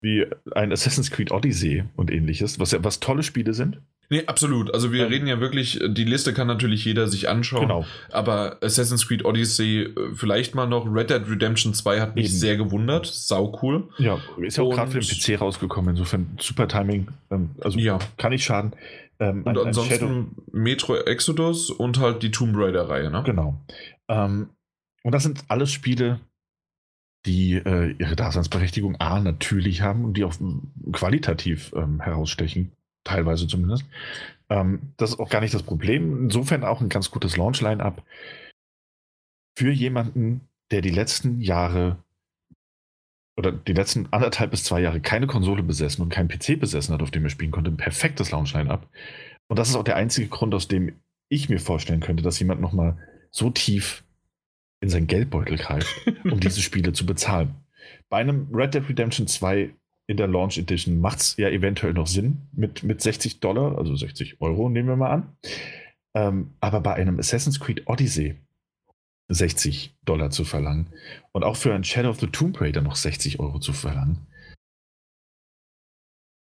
[0.00, 3.80] wie ein Assassin's Creed Odyssey und ähnliches, was, was tolle Spiele sind.
[4.12, 4.74] Nee, absolut.
[4.74, 7.62] Also wir ähm, reden ja wirklich, die Liste kann natürlich jeder sich anschauen.
[7.62, 7.86] Genau.
[8.10, 12.34] Aber Assassin's Creed Odyssey, äh, vielleicht mal noch, Red Dead Redemption 2 hat mich Eben.
[12.34, 13.06] sehr gewundert.
[13.06, 13.88] Sau cool.
[13.98, 17.08] Ja, ist ja auch gerade für den PC rausgekommen, insofern super Timing.
[17.30, 18.00] Ähm, also ja.
[18.16, 18.72] kann nicht schaden.
[19.20, 23.22] Ähm, und ein, ansonsten ein Metro Exodus und halt die Tomb Raider-Reihe, ne?
[23.24, 23.60] Genau.
[24.08, 24.50] Ähm,
[25.02, 26.20] und das sind alles Spiele,
[27.26, 30.34] die äh, ihre Daseinsberechtigung A natürlich haben und die auch
[30.92, 32.72] qualitativ ähm, herausstechen,
[33.04, 33.84] teilweise zumindest.
[34.48, 36.24] Ähm, das ist auch gar nicht das Problem.
[36.24, 38.02] Insofern auch ein ganz gutes Launch-Line-Up
[39.56, 42.02] für jemanden, der die letzten Jahre
[43.40, 47.02] oder die letzten anderthalb bis zwei Jahre keine Konsole besessen und keinen PC besessen hat,
[47.02, 48.86] auf dem er spielen konnte, ein perfektes Launch-Line-Up.
[49.48, 50.92] Und das ist auch der einzige Grund, aus dem
[51.30, 52.98] ich mir vorstellen könnte, dass jemand nochmal
[53.30, 54.04] so tief
[54.80, 57.54] in seinen Geldbeutel greift, um diese Spiele zu bezahlen.
[58.10, 59.70] Bei einem Red Dead Redemption 2
[60.06, 63.96] in der Launch Edition macht es ja eventuell noch Sinn mit, mit 60 Dollar, also
[63.96, 65.36] 60 Euro nehmen wir mal an.
[66.14, 68.36] Ähm, aber bei einem Assassin's Creed Odyssey
[69.30, 70.92] 60 Dollar zu verlangen
[71.32, 74.26] und auch für ein Shadow of the Tomb Raider noch 60 Euro zu verlangen.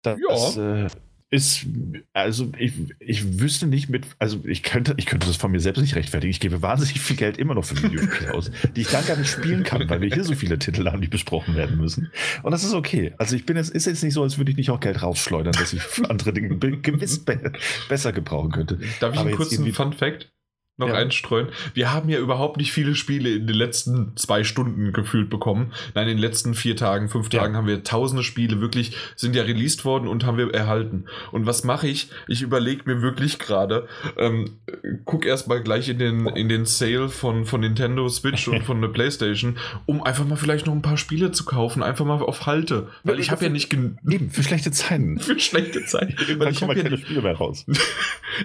[0.02, 0.86] Das ja.
[0.86, 0.90] äh,
[1.32, 1.68] ist,
[2.14, 5.82] also ich, ich wüsste nicht mit, also ich könnte, ich könnte das von mir selbst
[5.82, 6.32] nicht rechtfertigen.
[6.32, 9.30] Ich gebe wahnsinnig viel Geld immer noch für Videospiele aus, die ich dann gar nicht
[9.30, 12.12] spielen kann, weil wir hier so viele Titel haben, die besprochen werden müssen.
[12.42, 13.14] Und das ist okay.
[13.18, 15.54] Also ich bin jetzt, ist jetzt nicht so, als würde ich nicht auch Geld rausschleudern,
[15.54, 17.52] dass ich für andere Dinge gewiss be
[17.90, 18.80] besser gebrauchen könnte.
[19.00, 20.32] Darf ich einen kurzen Fun Fact?
[20.80, 20.96] Noch ja.
[20.96, 21.50] einstreuen.
[21.74, 25.74] Wir haben ja überhaupt nicht viele Spiele in den letzten zwei Stunden gefühlt bekommen.
[25.94, 27.42] Nein, in den letzten vier Tagen, fünf ja.
[27.42, 31.06] Tagen haben wir tausende Spiele wirklich, sind ja released worden und haben wir erhalten.
[31.32, 32.10] Und was mache ich?
[32.28, 33.88] Ich überlege mir wirklich gerade,
[34.18, 34.58] ähm,
[35.06, 38.90] guck erstmal gleich in den, in den Sale von, von Nintendo Switch und von der
[38.90, 42.88] Playstation, um einfach mal vielleicht noch ein paar Spiele zu kaufen, einfach mal auf Halte.
[43.04, 43.98] Weil ich habe ja nicht genug.
[44.10, 45.20] Eben, für schlechte Zeiten.
[45.20, 46.16] für schlechte Zeiten.
[46.40, 47.66] Weil ich habe ja keine Spiele mehr raus.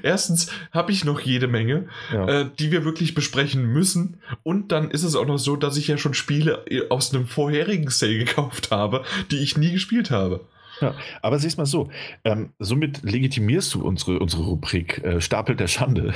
[0.02, 1.86] Erstens habe ich noch jede Menge.
[2.12, 4.18] Ja äh, die wir wirklich besprechen müssen.
[4.42, 7.26] Und dann ist es auch noch so, dass ich ja schon Spiele äh, aus einem
[7.26, 10.40] vorherigen Sale gekauft habe, die ich nie gespielt habe.
[10.80, 11.90] Ja, aber siehst mal so,
[12.24, 16.14] ähm, somit legitimierst du unsere, unsere Rubrik äh, Stapel der Schande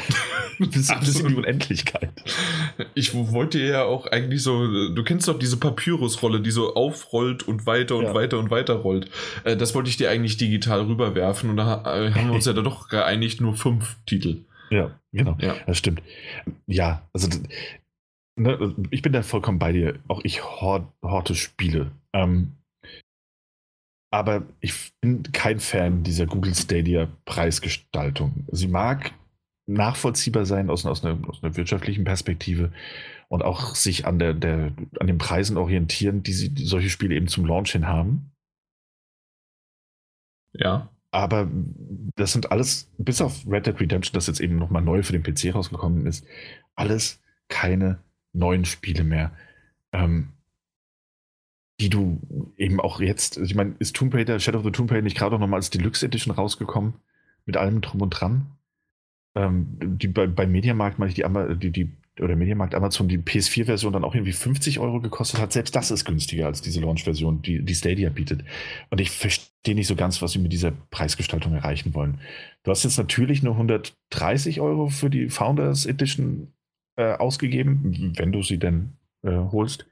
[0.59, 2.11] bis, bis in die Unendlichkeit.
[2.95, 7.67] Ich wollte ja auch eigentlich so, du kennst doch diese Papyrusrolle, die so aufrollt und
[7.67, 8.15] weiter und ja.
[8.15, 9.09] weiter und weiter rollt.
[9.45, 12.53] Äh, das wollte ich dir eigentlich digital rüberwerfen und da äh, haben wir uns ja
[12.53, 14.39] dann doch geeinigt, nur fünf Titel.
[14.71, 15.37] Ja, genau.
[15.41, 15.57] Ja.
[15.67, 16.03] Das stimmt.
[16.67, 17.29] Ja, also
[18.37, 19.99] ne, ich bin da vollkommen bei dir.
[20.09, 21.93] Auch ich horte Spiele.
[22.13, 22.53] Ähm,
[24.11, 28.47] aber ich bin kein Fan dieser Google Stadia Preisgestaltung.
[28.51, 29.13] Sie mag
[29.67, 32.73] nachvollziehbar sein aus, aus, einer, aus einer wirtschaftlichen Perspektive
[33.29, 37.15] und auch sich an, der, der, an den Preisen orientieren, die, sie, die solche Spiele
[37.15, 38.33] eben zum Launch hin haben.
[40.55, 40.89] Ja.
[41.11, 41.49] Aber
[42.17, 45.23] das sind alles, bis auf Red Dead Redemption, das jetzt eben nochmal neu für den
[45.23, 46.27] PC rausgekommen ist,
[46.75, 47.99] alles keine
[48.33, 49.33] neuen Spiele mehr.
[49.93, 50.33] Ähm,
[51.81, 52.21] die du
[52.57, 55.37] eben auch jetzt, ich meine, ist Tomb Raider, Shadow of the Tomb Raider nicht gerade
[55.37, 56.95] auch nochmal als Deluxe Edition rausgekommen?
[57.47, 58.47] Mit allem drum und dran?
[59.35, 61.25] Ähm, die, bei, bei Mediamarkt meine ich die,
[61.59, 65.53] die, die oder Mediamarkt Amazon die PS4-Version dann auch irgendwie 50 Euro gekostet hat.
[65.53, 68.45] Selbst das ist günstiger als diese Launch-Version, die, die Stadia bietet.
[68.91, 72.21] Und ich verstehe nicht so ganz, was sie mit dieser Preisgestaltung erreichen wollen.
[72.63, 76.53] Du hast jetzt natürlich nur 130 Euro für die Founders Edition
[76.97, 79.87] äh, ausgegeben, wenn du sie denn äh, holst.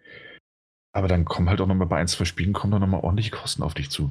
[0.93, 3.63] Aber dann kommen halt auch nochmal bei ein, zwei Spielen, kommen dann nochmal ordentliche Kosten
[3.63, 4.11] auf dich zu.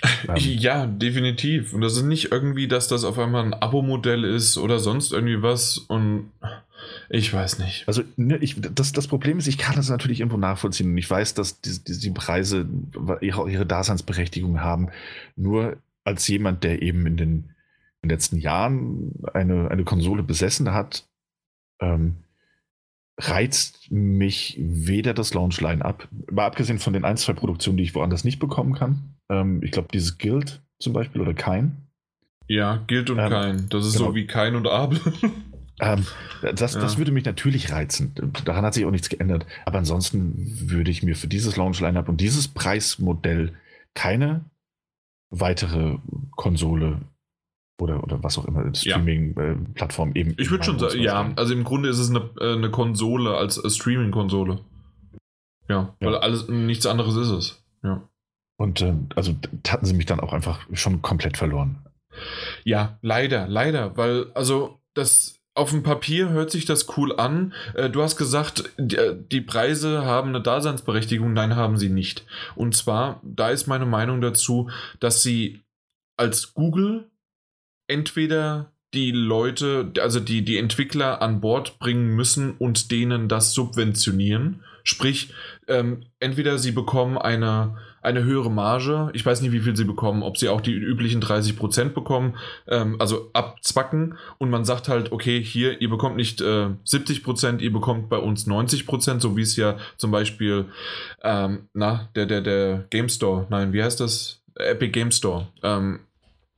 [0.28, 0.36] Ähm.
[0.36, 1.72] Ja, definitiv.
[1.74, 5.42] Und das ist nicht irgendwie, dass das auf einmal ein Abo-Modell ist oder sonst irgendwie
[5.42, 5.78] was.
[5.78, 6.30] Und
[7.10, 7.86] ich weiß nicht.
[7.86, 10.90] Also, ne, ich, das, das Problem ist, ich kann das natürlich irgendwo nachvollziehen.
[10.90, 12.68] Und ich weiß, dass die, die, die Preise
[13.20, 14.88] ihre, ihre Daseinsberechtigung haben.
[15.36, 17.30] Nur als jemand, der eben in den,
[18.02, 21.06] in den letzten Jahren eine, eine Konsole besessen hat,
[21.80, 22.16] ähm,
[23.18, 28.24] reizt mich weder das Launch-Line-Up, mal abgesehen von den ein, zwei Produktionen, die ich woanders
[28.24, 29.14] nicht bekommen kann.
[29.28, 31.88] Ähm, ich glaube, dieses Guild zum Beispiel oder Kein.
[32.46, 33.68] Ja, Guild und ähm, Kein.
[33.70, 34.10] Das ist genau.
[34.10, 35.00] so wie Kein und Abel.
[35.80, 36.06] Ähm,
[36.54, 36.80] das, ja.
[36.80, 38.14] das würde mich natürlich reizen.
[38.44, 39.46] Daran hat sich auch nichts geändert.
[39.64, 43.54] Aber ansonsten würde ich mir für dieses Launch-Line-Up und dieses Preismodell
[43.94, 44.44] keine
[45.30, 45.98] weitere
[46.36, 47.00] Konsole
[47.80, 50.16] oder, oder was auch immer, Streaming-Plattform ja.
[50.16, 50.34] eben.
[50.38, 53.62] Ich würde schon sagen, ja, also im Grunde ist es eine, äh, eine Konsole als
[53.62, 54.60] äh, Streaming-Konsole.
[55.68, 57.64] Ja, ja, weil alles, nichts anderes ist es.
[57.82, 58.08] Ja.
[58.56, 59.34] Und äh, also
[59.68, 61.78] hatten sie mich dann auch einfach schon komplett verloren.
[62.64, 67.52] Ja, leider, leider, weil, also das auf dem Papier hört sich das cool an.
[67.74, 71.32] Äh, du hast gesagt, die Preise haben eine Daseinsberechtigung.
[71.32, 72.24] Nein, haben sie nicht.
[72.54, 75.60] Und zwar, da ist meine Meinung dazu, dass sie
[76.16, 77.10] als Google
[77.88, 84.64] entweder die Leute, also die, die Entwickler an Bord bringen müssen und denen das subventionieren.
[84.82, 85.34] Sprich,
[85.66, 87.76] ähm, entweder sie bekommen eine,
[88.08, 91.22] eine höhere Marge, ich weiß nicht, wie viel sie bekommen, ob sie auch die üblichen
[91.22, 96.68] 30% bekommen, ähm, also abzwacken und man sagt halt, okay, hier, ihr bekommt nicht äh,
[96.86, 100.66] 70%, ihr bekommt bei uns 90%, so wie es ja zum Beispiel,
[101.22, 104.40] ähm, na, der, der, der Game Store, nein, wie heißt das?
[104.54, 105.46] Epic Game Store.
[105.62, 106.00] Ähm,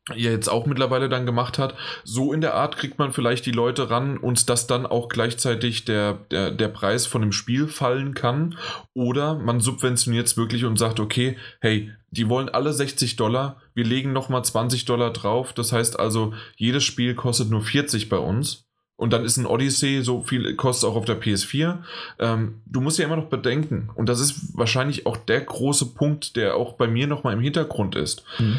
[0.09, 1.75] ja jetzt auch mittlerweile dann gemacht hat.
[2.05, 5.85] So in der Art kriegt man vielleicht die Leute ran und dass dann auch gleichzeitig
[5.85, 8.57] der, der, der Preis von dem Spiel fallen kann.
[8.95, 13.85] Oder man subventioniert es wirklich und sagt, okay, hey, die wollen alle 60 Dollar, wir
[13.85, 15.53] legen nochmal 20 Dollar drauf.
[15.53, 18.65] Das heißt also, jedes Spiel kostet nur 40 bei uns.
[18.97, 21.79] Und dann ist ein Odyssey, so viel kostet auch auf der PS4.
[22.19, 26.37] Ähm, du musst ja immer noch bedenken, und das ist wahrscheinlich auch der große Punkt,
[26.37, 28.25] der auch bei mir nochmal im Hintergrund ist.
[28.39, 28.59] Mhm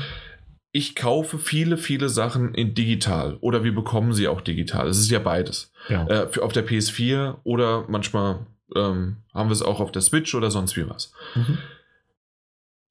[0.72, 4.88] ich kaufe viele, viele Sachen in digital oder wir bekommen sie auch digital.
[4.88, 5.72] Es ist ja beides.
[5.90, 6.08] Ja.
[6.08, 10.34] Äh, für, auf der PS4 oder manchmal ähm, haben wir es auch auf der Switch
[10.34, 11.14] oder sonst wie was.
[11.36, 11.58] Mhm.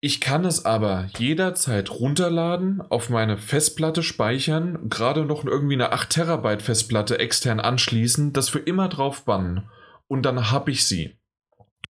[0.03, 6.09] Ich kann es aber jederzeit runterladen, auf meine Festplatte speichern, gerade noch irgendwie eine 8
[6.09, 9.69] Terabyte Festplatte extern anschließen, das für immer drauf bannen
[10.09, 11.17] und dann habe ich sie.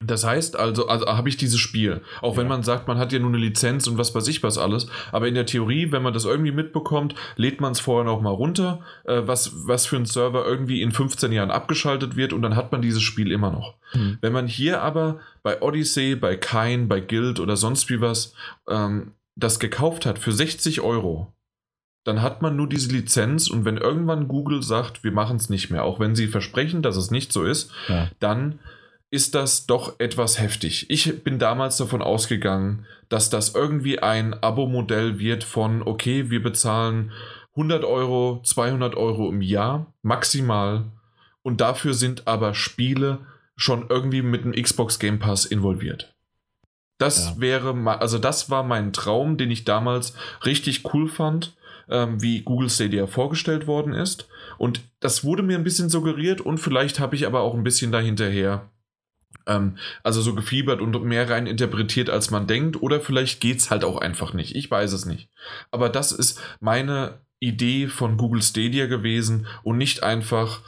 [0.02, 2.00] Das heißt also, also habe ich dieses Spiel.
[2.22, 2.40] Auch ja.
[2.40, 4.86] wenn man sagt, man hat ja nur eine Lizenz und was weiß ich was alles.
[5.12, 8.30] Aber in der Theorie, wenn man das irgendwie mitbekommt, lädt man es vorher noch mal
[8.30, 12.56] runter, äh, was, was für ein Server irgendwie in 15 Jahren abgeschaltet wird und dann
[12.56, 13.74] hat man dieses Spiel immer noch.
[13.92, 14.16] Mhm.
[14.22, 18.32] Wenn man hier aber bei Odyssey, bei Kain, bei Guild oder sonst wie was
[18.68, 21.34] ähm, das gekauft hat für 60 Euro,
[22.04, 25.70] dann hat man nur diese Lizenz und wenn irgendwann Google sagt, wir machen es nicht
[25.70, 28.08] mehr, auch wenn sie versprechen, dass es nicht so ist, ja.
[28.18, 28.58] dann
[29.10, 30.88] ist das doch etwas heftig.
[30.88, 37.10] Ich bin damals davon ausgegangen, dass das irgendwie ein Abo-Modell wird von, okay, wir bezahlen
[37.56, 40.84] 100 Euro, 200 Euro im Jahr maximal
[41.42, 43.18] und dafür sind aber Spiele
[43.56, 46.14] schon irgendwie mit dem Xbox Game Pass involviert.
[46.98, 47.40] Das ja.
[47.40, 51.56] wäre, also das war mein Traum, den ich damals richtig cool fand,
[51.88, 54.28] ähm, wie Google Stadia vorgestellt worden ist.
[54.56, 57.90] Und das wurde mir ein bisschen suggeriert und vielleicht habe ich aber auch ein bisschen
[57.90, 58.70] dahinterher
[59.46, 62.82] ähm, also so gefiebert und mehr rein interpretiert, als man denkt.
[62.82, 64.54] Oder vielleicht geht es halt auch einfach nicht.
[64.54, 65.28] Ich weiß es nicht.
[65.70, 70.60] Aber das ist meine Idee von Google Stadia gewesen und nicht einfach,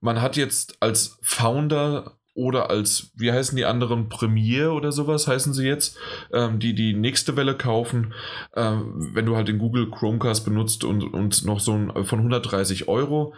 [0.00, 5.52] man hat jetzt als Founder oder als, wie heißen die anderen, Premiere oder sowas heißen
[5.52, 5.98] sie jetzt,
[6.32, 8.14] ähm, die die nächste Welle kaufen,
[8.54, 12.88] ähm, wenn du halt den Google Chromecast benutzt und, und noch so ein von 130
[12.88, 13.34] Euro,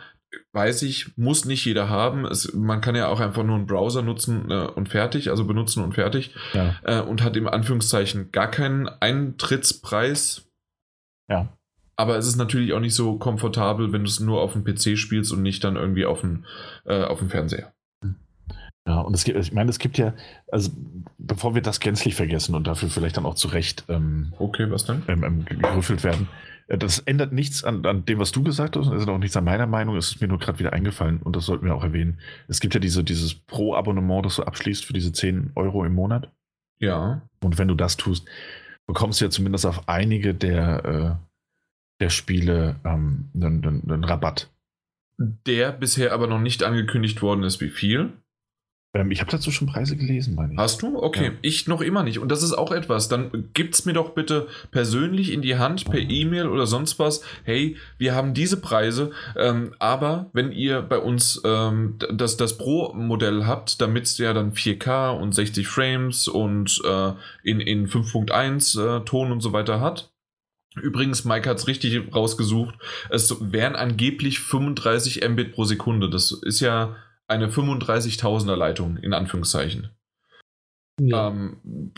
[0.53, 2.25] weiß ich, muss nicht jeder haben.
[2.25, 5.83] Es, man kann ja auch einfach nur einen Browser nutzen äh, und fertig, also benutzen
[5.83, 6.35] und fertig.
[6.53, 6.77] Ja.
[6.85, 10.49] Äh, und hat im Anführungszeichen gar keinen Eintrittspreis.
[11.31, 11.49] Ja.
[11.97, 14.99] aber es ist natürlich auch nicht so komfortabel, wenn du es nur auf dem PC
[14.99, 16.45] spielst und nicht dann irgendwie auf dem,
[16.85, 17.73] äh, auf dem Fernseher.
[18.87, 20.13] Ja, und es gibt, ich meine, es gibt ja,
[20.51, 20.71] also
[21.19, 24.85] bevor wir das gänzlich vergessen und dafür vielleicht dann auch zu Recht ähm, okay, was
[24.85, 25.03] denn?
[25.07, 26.29] Ähm, ähm, gerüffelt werden,
[26.79, 29.45] das ändert nichts an, an, dem, was du gesagt hast, es ist auch nichts an
[29.45, 32.19] meiner Meinung, es ist mir nur gerade wieder eingefallen und das sollten wir auch erwähnen.
[32.49, 36.31] Es gibt ja diese, dieses Pro-Abonnement, das du abschließt für diese 10 Euro im Monat.
[36.79, 37.23] Ja.
[37.43, 38.27] Und wenn du das tust,
[38.87, 41.15] bekommst du ja zumindest auf einige der, äh,
[42.01, 44.51] der Spiele ähm, einen, einen, einen Rabatt.
[45.19, 48.13] Der bisher aber noch nicht angekündigt worden ist, wie viel?
[48.95, 50.59] Ähm, ich habe dazu schon Preise gelesen, meine ich.
[50.59, 51.03] Hast du?
[51.03, 51.31] Okay, ja.
[51.41, 52.19] ich noch immer nicht.
[52.19, 53.09] Und das ist auch etwas.
[53.09, 57.23] Dann gibt's mir doch bitte persönlich in die Hand per E-Mail oder sonst was.
[57.45, 63.47] Hey, wir haben diese Preise, ähm, aber wenn ihr bei uns ähm, das, das Pro-Modell
[63.47, 69.05] habt, damit es ja dann 4K und 60 Frames und äh, in, in 5.1 äh,
[69.05, 70.11] Ton und so weiter hat,
[70.75, 72.75] Übrigens, Mike hat es richtig rausgesucht.
[73.11, 76.09] Es wären angeblich 35 Mbit pro Sekunde.
[76.09, 76.97] Das ist ja
[77.33, 79.91] eine 35.000er Leitung, in Anführungszeichen.
[81.01, 81.29] Ja.
[81.29, 81.93] Ähm,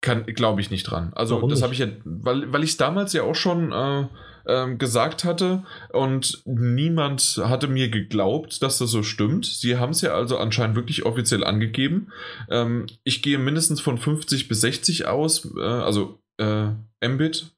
[0.00, 1.12] glaube ich nicht dran.
[1.14, 4.06] Also, Warum das habe ich ja, weil, weil ich es damals ja auch schon äh,
[4.46, 9.44] äh, gesagt hatte und niemand hatte mir geglaubt, dass das so stimmt.
[9.44, 12.12] Sie haben es ja also anscheinend wirklich offiziell angegeben.
[12.48, 16.68] Ähm, ich gehe mindestens von 50 bis 60 aus, äh, also äh,
[17.06, 17.52] Mbit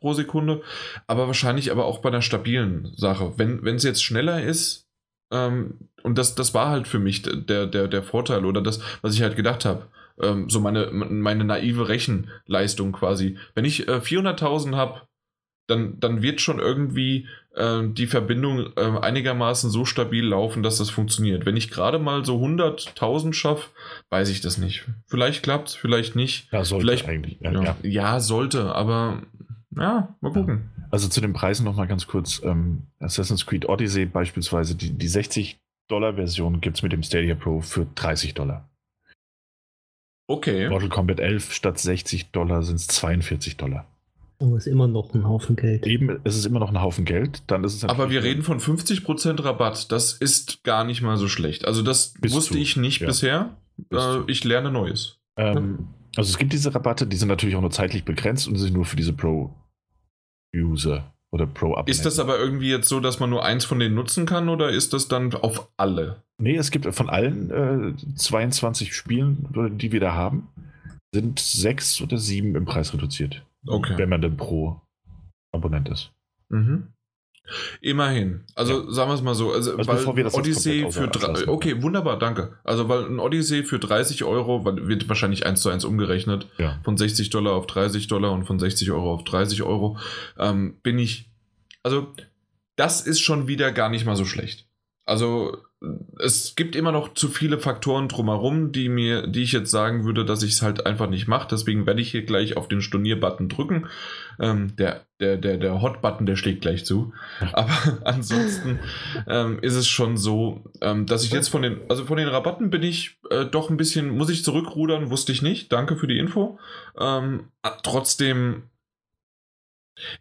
[0.00, 0.62] pro Sekunde,
[1.06, 3.34] aber wahrscheinlich aber auch bei einer stabilen Sache.
[3.36, 4.88] Wenn es jetzt schneller ist,
[5.32, 9.14] ähm, und das, das war halt für mich der, der, der Vorteil oder das, was
[9.14, 9.86] ich halt gedacht habe.
[10.20, 13.38] Ähm, so meine, meine naive Rechenleistung quasi.
[13.54, 15.02] Wenn ich äh, 400.000 habe,
[15.66, 20.90] dann, dann wird schon irgendwie äh, die Verbindung äh, einigermaßen so stabil laufen, dass das
[20.90, 21.46] funktioniert.
[21.46, 23.70] Wenn ich gerade mal so 100.000 schaffe,
[24.10, 24.84] weiß ich das nicht.
[25.06, 26.52] Vielleicht klappt es, vielleicht nicht.
[26.52, 27.38] Ja, sollte vielleicht, eigentlich.
[27.40, 27.76] Ja, ja.
[27.82, 29.22] ja, sollte, aber
[29.76, 30.70] ja, mal gucken.
[30.90, 32.42] Also zu den Preisen noch mal ganz kurz.
[32.44, 35.08] Ähm, Assassin's Creed Odyssey beispielsweise, die, die
[35.90, 38.68] 60-Dollar-Version gibt es mit dem Stadia Pro für 30 Dollar.
[40.28, 40.68] Okay.
[40.68, 43.86] Mortal Kombat 11 statt 60 Dollar sind es 42 Dollar.
[44.38, 45.86] Oh, ist immer noch ein Haufen Geld.
[45.86, 47.42] Eben, es ist immer noch ein Haufen Geld.
[47.48, 49.92] Dann ist es Aber wir reden von 50% Rabatt.
[49.92, 51.66] Das ist gar nicht mal so schlecht.
[51.66, 52.60] Also das wusste du.
[52.60, 53.08] ich nicht ja.
[53.08, 53.56] bisher.
[53.92, 55.18] Äh, ich lerne Neues.
[55.36, 58.72] Ähm, also es gibt diese Rabatte, die sind natürlich auch nur zeitlich begrenzt und sind
[58.72, 59.52] nur für diese Pro-User
[61.32, 61.90] oder Pro-Abonnenten.
[61.90, 64.70] Ist das aber irgendwie jetzt so, dass man nur eins von denen nutzen kann oder
[64.70, 66.22] ist das dann auf alle?
[66.38, 69.46] Nee, es gibt von allen äh, 22 Spielen,
[69.78, 70.48] die wir da haben,
[71.14, 73.44] sind sechs oder sieben im Preis reduziert.
[73.66, 73.94] Okay.
[73.96, 76.12] Wenn man denn Pro-Abonnent ist.
[76.48, 76.88] Mhm.
[77.80, 78.44] Immerhin.
[78.54, 78.92] Also ja.
[78.92, 79.52] sagen wir es mal so.
[79.52, 82.58] Also, also weil Odyssey für drei, Okay, wunderbar, danke.
[82.64, 86.48] Also weil ein Odyssey für 30 Euro wird wahrscheinlich eins zu eins umgerechnet.
[86.58, 86.78] Ja.
[86.84, 89.98] Von 60 Dollar auf 30 Dollar und von 60 Euro auf 30 Euro.
[90.38, 91.30] Ähm, bin ich.
[91.82, 92.12] Also,
[92.76, 94.66] das ist schon wieder gar nicht mal so schlecht.
[95.04, 95.58] Also
[96.18, 100.26] es gibt immer noch zu viele Faktoren drumherum, die mir, die ich jetzt sagen würde,
[100.26, 101.48] dass ich es halt einfach nicht mache.
[101.50, 103.86] Deswegen werde ich hier gleich auf den Stornier-Button drücken.
[104.38, 107.14] Ähm, der, der, der, der Hot-Button, der schlägt gleich zu.
[107.52, 107.72] Aber
[108.04, 108.78] ansonsten
[109.26, 112.68] ähm, ist es schon so, ähm, dass ich jetzt von den, also von den Rabatten
[112.68, 115.72] bin ich äh, doch ein bisschen, muss ich zurückrudern, wusste ich nicht.
[115.72, 116.58] Danke für die Info.
[116.98, 117.44] Ähm,
[117.82, 118.64] trotzdem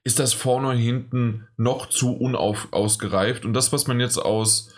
[0.05, 3.43] ist das vorne und hinten noch zu unausgereift.
[3.43, 4.73] Und das, was man jetzt aus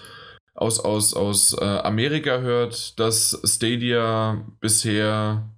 [0.53, 5.49] aus, aus, aus äh, Amerika hört, dass Stadia bisher,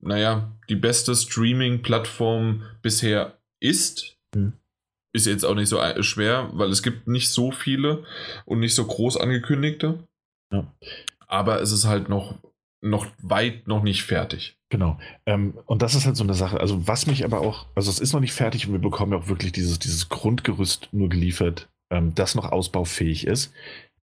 [0.00, 4.16] naja, die beste Streaming-Plattform bisher ist.
[4.34, 4.54] Mhm.
[5.12, 8.04] Ist jetzt auch nicht so schwer, weil es gibt nicht so viele
[8.44, 9.98] und nicht so groß angekündigte.
[10.52, 10.70] Ja.
[11.26, 12.34] Aber es ist halt noch,
[12.82, 14.58] noch weit noch nicht fertig.
[14.68, 14.98] Genau.
[15.24, 16.60] Ähm, und das ist halt so eine Sache.
[16.60, 19.18] Also, was mich aber auch, also es ist noch nicht fertig und wir bekommen ja
[19.18, 23.52] auch wirklich dieses, dieses Grundgerüst nur geliefert, ähm, das noch ausbaufähig ist.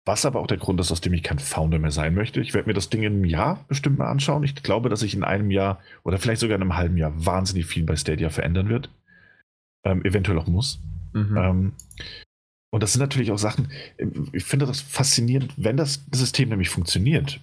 [0.05, 2.41] Was aber auch der Grund ist, aus dem ich kein Founder mehr sein möchte.
[2.41, 4.43] Ich werde mir das Ding in einem Jahr bestimmt mal anschauen.
[4.43, 7.67] Ich glaube, dass sich in einem Jahr oder vielleicht sogar in einem halben Jahr wahnsinnig
[7.67, 8.89] viel bei Stadia verändern wird.
[9.83, 10.79] Ähm, eventuell auch muss.
[11.13, 11.37] Mhm.
[11.37, 11.73] Ähm,
[12.71, 13.69] und das sind natürlich auch Sachen,
[14.31, 17.41] ich finde das faszinierend, wenn das System nämlich funktioniert.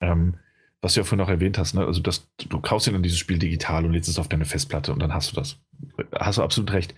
[0.00, 0.34] Ähm,
[0.80, 1.86] was du ja vorhin auch erwähnt hast, ne?
[1.86, 4.92] also das, du kaufst dir dann dieses Spiel digital und lädst es auf deine Festplatte
[4.92, 5.58] und dann hast du das.
[6.18, 6.94] Hast du absolut recht.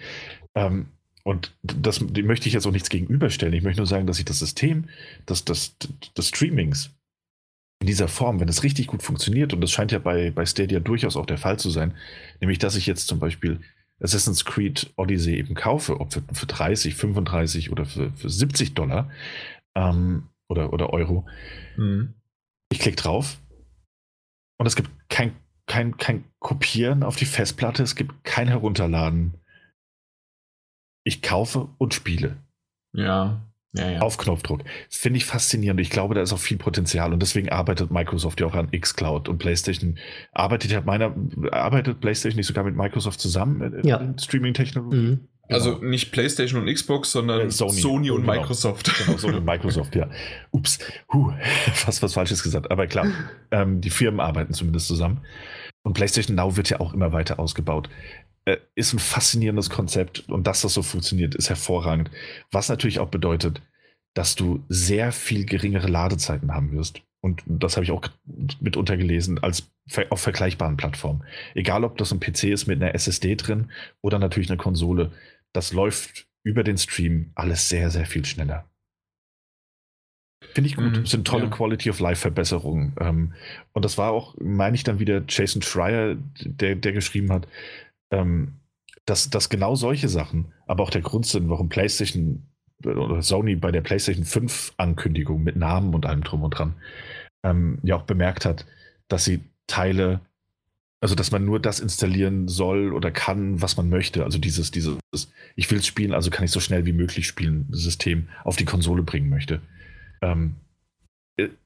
[0.55, 0.87] Ähm,
[1.25, 3.55] und das, dem möchte ich jetzt auch nichts gegenüberstellen.
[3.55, 4.89] Ich möchte nur sagen, dass ich das System
[5.29, 5.75] des, des,
[6.17, 6.91] des Streamings
[7.81, 10.81] in dieser Form, wenn es richtig gut funktioniert, und das scheint ja bei, bei Stadia
[10.81, 11.95] durchaus auch der Fall zu sein,
[12.41, 13.61] nämlich dass ich jetzt zum Beispiel
[14.01, 19.11] Assassin's Creed Odyssey eben kaufe, ob für, für 30, 35 oder für, für 70 Dollar
[19.75, 21.27] ähm, oder, oder Euro.
[21.77, 22.15] Mhm.
[22.71, 23.39] Ich klicke drauf
[24.59, 25.35] und es gibt kein,
[25.67, 29.39] kein, kein Kopieren auf die Festplatte, es gibt kein Herunterladen
[31.05, 32.37] ich kaufe und spiele.
[32.93, 33.43] Ja.
[33.77, 34.01] Ja, ja.
[34.03, 34.63] Auf Knopfdruck.
[34.89, 35.81] Das finde ich faszinierend.
[35.81, 39.29] Ich glaube, da ist auch viel Potenzial und deswegen arbeitet Microsoft ja auch an xCloud
[39.29, 39.99] und PlayStation
[40.33, 41.13] arbeitet ja meiner
[41.51, 43.97] arbeitet PlayStation nicht sogar mit Microsoft zusammen in, Ja.
[43.97, 45.11] in Streaming-Technologien.
[45.11, 45.29] Mhm.
[45.49, 48.11] Also nicht PlayStation und Xbox, sondern Äh, Sony, Sony.
[48.13, 48.33] und Genau.
[48.35, 48.91] Microsoft.
[49.05, 50.09] Genau, so mit Microsoft, ja.
[50.53, 50.79] Ups,
[51.13, 51.33] huh,
[51.75, 52.71] fast was Falsches gesagt.
[52.71, 53.09] Aber klar,
[53.51, 55.21] ähm, die Firmen arbeiten zumindest zusammen.
[55.85, 57.89] Und PlayStation Now wird ja auch immer weiter ausgebaut.
[58.47, 62.11] Äh, ist ein faszinierendes Konzept und dass das so funktioniert, ist hervorragend.
[62.51, 63.63] Was natürlich auch bedeutet,
[64.15, 67.03] dass du sehr viel geringere Ladezeiten haben wirst.
[67.21, 68.03] Und das habe ich auch
[68.61, 69.71] mitunter gelesen, als
[70.11, 71.25] auf vergleichbaren Plattformen.
[71.55, 73.71] Egal, ob das ein PC ist mit einer SSD drin
[74.03, 75.11] oder natürlich eine Konsole,
[75.53, 78.67] das läuft über den Stream alles sehr, sehr viel schneller.
[80.53, 80.85] Finde ich gut.
[80.85, 81.51] Mhm, Das sind tolle ja.
[81.51, 82.95] Quality of Life Verbesserungen.
[83.01, 83.33] Ähm,
[83.73, 87.49] und das war auch, meine ich dann wieder, Jason Schreier, der, der geschrieben hat,
[88.11, 88.55] ähm,
[89.07, 92.45] dass, dass genau solche Sachen, aber auch der Grund sind, warum PlayStation
[92.85, 96.75] oder Sony bei der PlayStation 5 Ankündigung mit Namen und allem drum und dran
[97.45, 98.67] ähm, ja auch bemerkt hat,
[99.09, 100.21] dass sie Teile,
[101.01, 104.25] also dass man nur das installieren soll oder kann, was man möchte.
[104.25, 104.99] Also dieses, dieses,
[105.55, 108.65] ich will es spielen, also kann ich so schnell wie möglich spielen, System auf die
[108.65, 109.61] Konsole bringen möchte.
[110.25, 110.57] Ähm,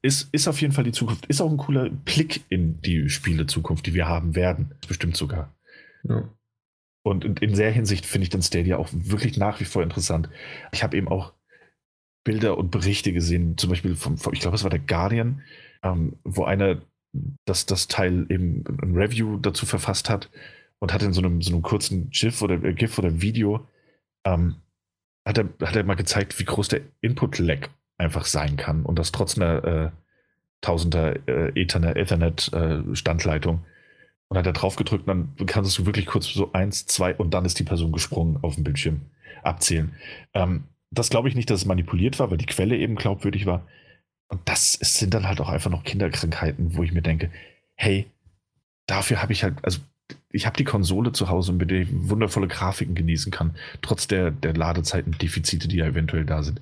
[0.02, 1.26] ist, ist auf jeden Fall die Zukunft.
[1.26, 4.74] Ist auch ein cooler Blick in die Spiele-Zukunft, die wir haben werden.
[4.86, 5.54] Bestimmt sogar.
[6.04, 6.28] Ja.
[7.02, 10.28] Und in, in der Hinsicht finde ich dann Stadia auch wirklich nach wie vor interessant.
[10.72, 11.34] Ich habe eben auch
[12.24, 15.42] Bilder und Berichte gesehen, zum Beispiel vom, vom ich glaube, es war der Guardian,
[15.82, 16.82] ähm, wo einer
[17.46, 20.30] das, das Teil eben ein Review dazu verfasst hat
[20.78, 23.66] und hat in so einem, so einem kurzen GIF oder äh, GIF oder Video
[24.24, 24.56] ähm,
[25.26, 27.68] hat, er, hat er mal gezeigt, wie groß der Input-Lag
[27.98, 29.90] einfach sein kann und das trotz einer äh,
[30.60, 33.48] Tausender äh, Ethernet, Ethernet äh.
[34.30, 37.44] Und hat er drauf gedrückt, dann kannst du wirklich kurz so eins, zwei und dann
[37.46, 39.00] ist die Person gesprungen auf dem Bildschirm
[39.42, 39.94] abzählen.
[40.34, 43.66] Ähm, das glaube ich nicht, dass es manipuliert war, weil die Quelle eben glaubwürdig war.
[44.28, 47.30] Und das ist, sind dann halt auch einfach noch Kinderkrankheiten, wo ich mir denke,
[47.74, 48.06] hey,
[48.86, 49.80] dafür habe ich halt, also
[50.30, 54.30] ich habe die Konsole zu Hause, mit der ich wundervolle Grafiken genießen kann, trotz der,
[54.30, 56.60] der Ladezeiten-Defizite, die ja eventuell da sind.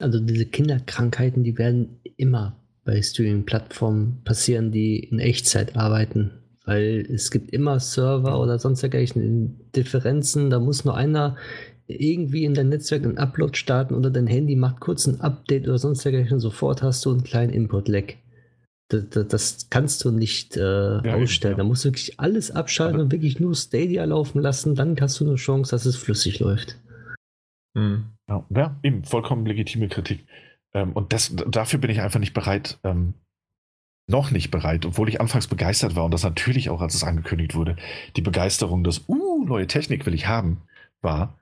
[0.00, 6.32] Also diese Kinderkrankheiten, die werden immer bei Streaming-Plattformen passieren, die in Echtzeit arbeiten.
[6.64, 10.50] Weil es gibt immer Server oder sonst dergleichen Differenzen.
[10.50, 11.36] Da muss nur einer
[11.86, 15.78] irgendwie in dein Netzwerk einen Upload starten oder dein Handy macht kurz ein Update oder
[15.78, 16.40] sonst dergleichen.
[16.40, 18.14] Sofort hast du einen kleinen Input-Lag.
[18.88, 21.54] Das, das, das kannst du nicht äh, eben, ausstellen.
[21.54, 21.58] ja.
[21.58, 24.74] Da musst du wirklich alles abschalten Aber- und wirklich nur Stadia laufen lassen.
[24.74, 26.76] Dann hast du eine Chance, dass es flüssig läuft.
[27.76, 28.04] Hm.
[28.50, 30.24] Ja, eben, vollkommen legitime Kritik.
[30.72, 33.14] Ähm, und das, dafür bin ich einfach nicht bereit, ähm,
[34.06, 37.54] noch nicht bereit, obwohl ich anfangs begeistert war und das natürlich auch, als es angekündigt
[37.54, 37.76] wurde,
[38.16, 40.62] die Begeisterung, dass, uh, neue Technik will ich haben,
[41.00, 41.38] war,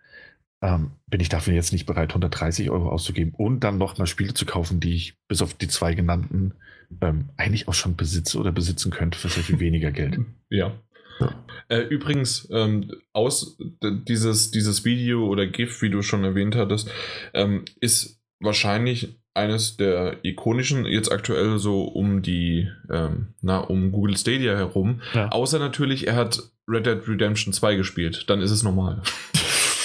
[0.61, 4.35] ähm, bin ich dafür jetzt nicht bereit, 130 Euro auszugeben und dann noch mal Spiele
[4.35, 6.55] zu kaufen, die ich bis auf die zwei genannten
[7.01, 10.19] ähm, eigentlich auch schon besitze oder besitzen könnte für sehr viel weniger Geld.
[10.51, 10.73] Ja.
[11.21, 11.45] Ja.
[11.69, 16.91] Äh, übrigens, ähm, aus dieses, dieses Video oder GIF, wie du schon erwähnt hattest,
[17.35, 24.17] ähm, ist wahrscheinlich eines der ikonischen, jetzt aktuell so um die, ähm, na, um Google
[24.17, 25.01] Stadia herum.
[25.15, 25.29] Ja.
[25.29, 28.25] Außer natürlich, er hat Red Dead Redemption 2 gespielt.
[28.29, 29.03] Dann ist es normal.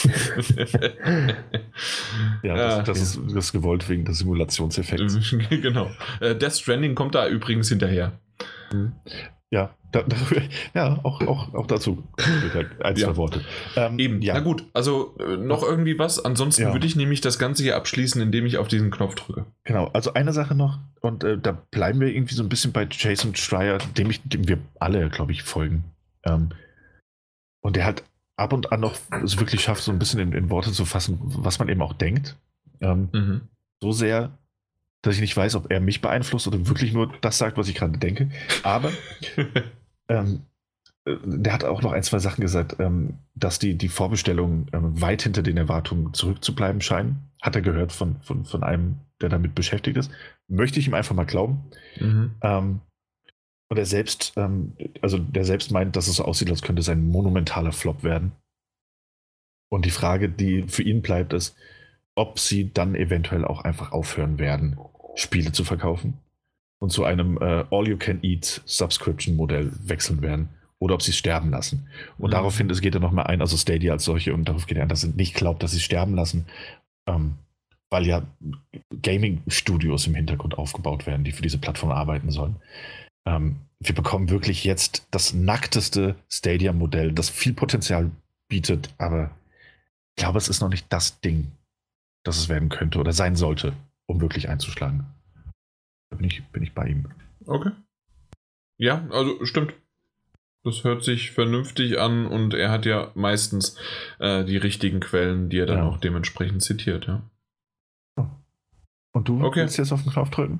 [2.43, 5.35] Ja, das, das, Ist, das ist gewollt wegen des Simulationseffekts.
[5.49, 5.89] genau.
[6.19, 8.19] Äh, Death Stranding kommt da übrigens hinterher.
[9.53, 10.03] Ja, da,
[10.73, 12.03] ja auch, auch, auch dazu
[12.81, 13.15] ein, zwei Ja.
[13.17, 13.41] Worte.
[13.75, 14.33] Ähm, Eben, ja.
[14.33, 16.23] na gut, also äh, noch irgendwie was.
[16.25, 16.73] Ansonsten Ja.
[16.73, 19.45] würde ich nämlich das Ganze hier abschließen, indem ich auf diesen Knopf drücke.
[19.63, 22.87] Genau, also eine Sache noch, und äh, da bleiben wir irgendwie so ein bisschen bei
[22.89, 25.83] Jason Schreier, dem, ich, dem wir alle, glaube ich, folgen.
[26.25, 26.49] Ähm,
[27.61, 28.03] und der halt
[28.35, 31.19] ab und an noch es wirklich schafft, so ein bisschen in, in Worte zu fassen,
[31.21, 32.35] was man eben auch denkt.
[32.81, 33.41] Ähm, Mhm.
[33.83, 34.31] so sehr,
[35.03, 37.75] dass ich nicht weiß, ob er mich beeinflusst oder wirklich nur das sagt, was ich
[37.75, 38.29] gerade denke.
[38.63, 38.91] Aber
[40.07, 40.43] ähm,
[41.05, 44.99] äh, der hat auch noch ein, zwei Sachen gesagt, ähm, dass die, die Vorbestellungen ähm,
[45.01, 47.29] weit hinter den Erwartungen zurückzubleiben scheinen.
[47.41, 50.09] Hat er gehört von, von, von einem, der damit beschäftigt ist.
[50.47, 51.65] Möchte ich ihm einfach mal glauben.
[51.99, 52.31] Mhm.
[52.41, 52.79] Ähm,
[53.69, 56.89] und er selbst, ähm, also der selbst meint, dass es so aussieht, als könnte es
[56.89, 58.31] ein monumentaler Flop werden.
[59.69, 61.57] Und die Frage, die für ihn bleibt, ist,
[62.15, 64.77] ob sie dann eventuell auch einfach aufhören werden,
[65.15, 66.15] Spiele zu verkaufen
[66.79, 70.49] und zu einem äh, All-You-Can-Eat-Subscription-Modell wechseln werden
[70.79, 71.87] oder ob sie es sterben lassen.
[72.17, 72.31] Und Mhm.
[72.31, 74.89] daraufhin es geht er nochmal ein, also Stadia als solche, und darauf geht er ein,
[74.89, 76.45] dass er nicht glaubt, dass sie es sterben lassen,
[77.07, 77.35] ähm,
[77.89, 78.23] weil ja
[79.01, 82.55] Gaming-Studios im Hintergrund aufgebaut werden, die für diese Plattform arbeiten sollen.
[83.25, 88.11] Ähm, wir bekommen wirklich jetzt das nackteste Stadia-Modell, das viel Potenzial
[88.47, 89.31] bietet, aber
[90.15, 91.51] ich glaube, es ist noch nicht das Ding,
[92.23, 93.73] das es werden könnte oder sein sollte,
[94.07, 95.05] um wirklich einzuschlagen.
[96.09, 97.09] Da bin ich, bin ich bei ihm.
[97.45, 97.71] Okay.
[98.77, 99.73] Ja, also stimmt.
[100.65, 103.77] Das hört sich vernünftig an und er hat ja meistens
[104.19, 105.83] äh, die richtigen Quellen, die er dann Ja.
[105.83, 107.23] auch dementsprechend zitiert, ja.
[109.15, 109.59] Und du Okay.
[109.61, 110.59] willst jetzt auf den Knopf drücken?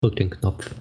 [0.00, 0.74] Drück den Knopf.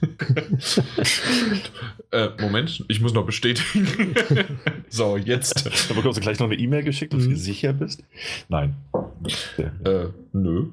[2.10, 4.14] äh, Moment, ich muss noch bestätigen.
[4.88, 5.66] so, jetzt.
[5.88, 7.30] Da bekommst du gleich noch eine E-Mail geschickt, ob Mhm.
[7.30, 8.04] du sicher bist.
[8.48, 8.76] Nein.
[9.84, 10.68] Äh, nö.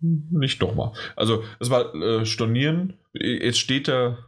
[0.00, 0.92] Nicht doch mal.
[1.16, 2.94] Also, es war äh, Stornieren.
[3.14, 4.18] Jetzt steht da.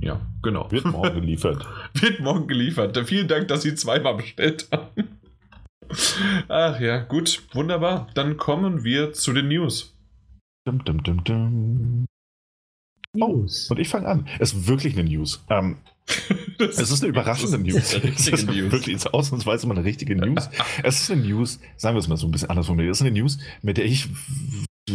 [0.00, 0.70] Ja, genau.
[0.70, 1.66] Wird morgen geliefert.
[1.94, 2.96] Wird morgen geliefert.
[3.06, 5.08] Vielen Dank, dass Sie zweimal bestellt haben.
[6.48, 8.08] Ach ja, gut, wunderbar.
[8.14, 9.96] Dann kommen wir zu den News.
[10.66, 12.06] Dum, dum, dum,
[13.12, 13.40] dum.
[13.40, 13.70] News.
[13.70, 14.28] Und ich fange an.
[14.38, 15.44] Es ist wirklich eine News.
[15.48, 15.78] Ähm,
[16.58, 17.94] es ist eine überraschende News.
[17.94, 18.72] Es ist News.
[18.72, 20.48] wirklich ausnahmsweise mal eine richtige News.
[20.82, 22.92] es ist eine News, sagen wir es mal so ein bisschen anders formuliert.
[22.92, 24.08] Es ist eine News, mit der ich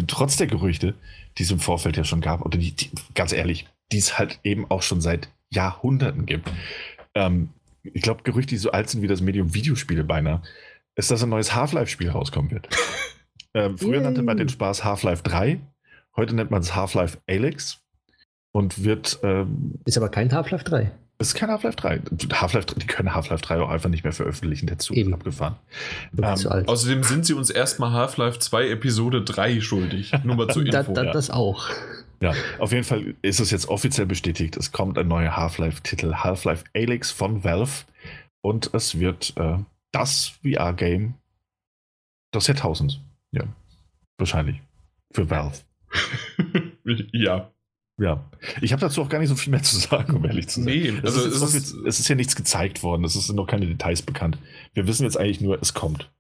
[0.08, 0.94] trotz der Gerüchte,
[1.38, 4.40] die es im Vorfeld ja schon gab, oder die, die ganz ehrlich, die es halt
[4.44, 6.52] eben auch schon seit Jahrhunderten gibt.
[7.14, 7.50] Ähm,
[7.84, 10.42] ich glaube, Gerüchte, die so alt sind wie das Medium Videospiele beinahe,
[10.96, 12.68] ist, dass ein neues Half-Life-Spiel rauskommen wird.
[13.54, 15.60] ähm, früher nannte man den Spaß Half-Life 3,
[16.16, 17.85] heute nennt man es Half-Life Alyx
[18.56, 20.90] und wird ähm, Ist aber kein Half-Life 3.
[21.18, 22.02] es ist kein Half-Life 3.
[22.34, 24.68] Half-Life, die können Half-Life 3 auch einfach nicht mehr veröffentlichen.
[24.68, 25.14] Der Zug ist Eben.
[25.14, 25.56] abgefahren.
[26.14, 26.68] Wirklich Ähm, zu alt.
[26.70, 30.14] Außerdem sind sie uns erstmal Half-Life 2 Episode 3 schuldig.
[30.24, 30.94] Nur mal zur da, Info.
[30.94, 31.12] da, ja.
[31.12, 31.70] Das auch.
[32.22, 34.56] Ja, auf jeden Fall ist es jetzt offiziell bestätigt.
[34.56, 37.84] Es kommt ein neuer Half-Life-Titel, Half-Life Alyx von Valve.
[38.42, 39.58] Und es wird äh,
[39.92, 41.16] das VR-Game
[42.34, 43.00] des Jahrtausends.
[43.32, 43.44] Ja,
[44.18, 44.62] wahrscheinlich.
[45.12, 45.58] Für Valve.
[47.12, 47.52] ja.
[47.98, 48.30] Ja,
[48.62, 50.66] ich habe dazu auch gar nicht so viel mehr zu sagen, um ehrlich zu sein.
[50.66, 53.14] Nee, es, also ist, es jetzt ist- offiz- es ist ja nichts gezeigt worden, es
[53.14, 54.38] sind noch keine Details bekannt.
[54.74, 56.12] Wir wissen jetzt eigentlich nur, es kommt.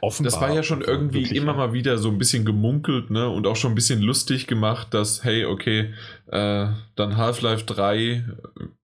[0.00, 0.30] Offenbar.
[0.32, 3.28] Das war ja schon irgendwie immer mal wieder so ein bisschen gemunkelt, ne?
[3.28, 5.92] Und auch schon ein bisschen lustig gemacht, dass, hey, okay,
[6.28, 8.24] äh, dann Half-Life 3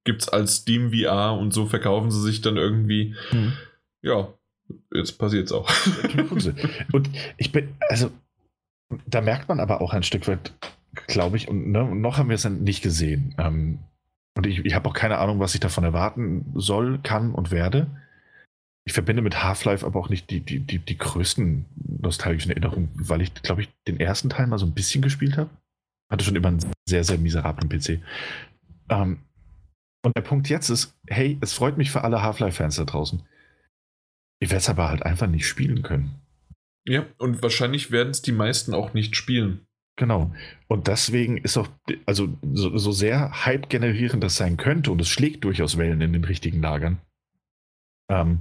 [0.04, 3.14] gibt's als Steam VR und so verkaufen sie sich dann irgendwie.
[3.30, 3.54] Hm.
[4.02, 4.28] Ja,
[4.94, 5.70] jetzt passiert's auch.
[6.30, 6.56] Unsinn.
[6.92, 7.08] Und
[7.38, 8.10] ich bin, also,
[9.06, 10.52] da merkt man aber auch ein Stück weit,
[10.92, 13.34] glaube ich, und ne, noch haben wir es nicht gesehen.
[13.38, 13.78] Ähm,
[14.36, 17.86] und ich, ich habe auch keine Ahnung, was ich davon erwarten soll, kann und werde.
[18.86, 21.66] Ich verbinde mit Half-Life aber auch nicht die, die, die, die größten
[22.00, 25.50] nostalgischen Erinnerungen, weil ich, glaube ich, den ersten Teil mal so ein bisschen gespielt habe.
[26.10, 28.02] Hatte schon immer einen sehr, sehr miserablen PC.
[28.88, 29.18] Ähm,
[30.02, 33.22] und der Punkt jetzt ist, hey, es freut mich für alle Half-Life-Fans da draußen.
[34.42, 36.22] Ich werde es aber halt einfach nicht spielen können.
[36.86, 39.66] ja, und wahrscheinlich werden es die meisten auch nicht spielen.
[40.00, 40.34] Genau.
[40.66, 41.68] Und deswegen ist auch,
[42.06, 46.14] also so, so sehr Hype generierend das sein könnte, und es schlägt durchaus Wellen in
[46.14, 47.02] den richtigen Lagern.
[48.10, 48.40] Ähm,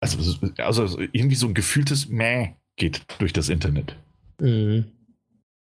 [0.00, 0.18] also,
[0.58, 3.94] also irgendwie so ein gefühltes Mäh geht durch das Internet.
[4.40, 4.86] Mhm.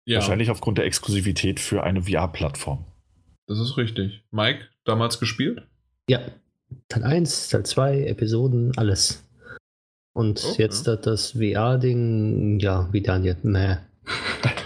[0.06, 2.86] Ja, Wahrscheinlich aufgrund der Exklusivität für eine VR-Plattform.
[3.48, 4.24] das ist richtig.
[4.32, 5.68] Mike, damals gespielt?
[6.10, 6.22] Ja.
[6.88, 9.28] Teil 1, Teil 2, Episoden, alles.
[10.14, 10.64] Und Okay.
[10.64, 13.78] jetzt hat das VR-Ding, ja, wie Daniel, meh.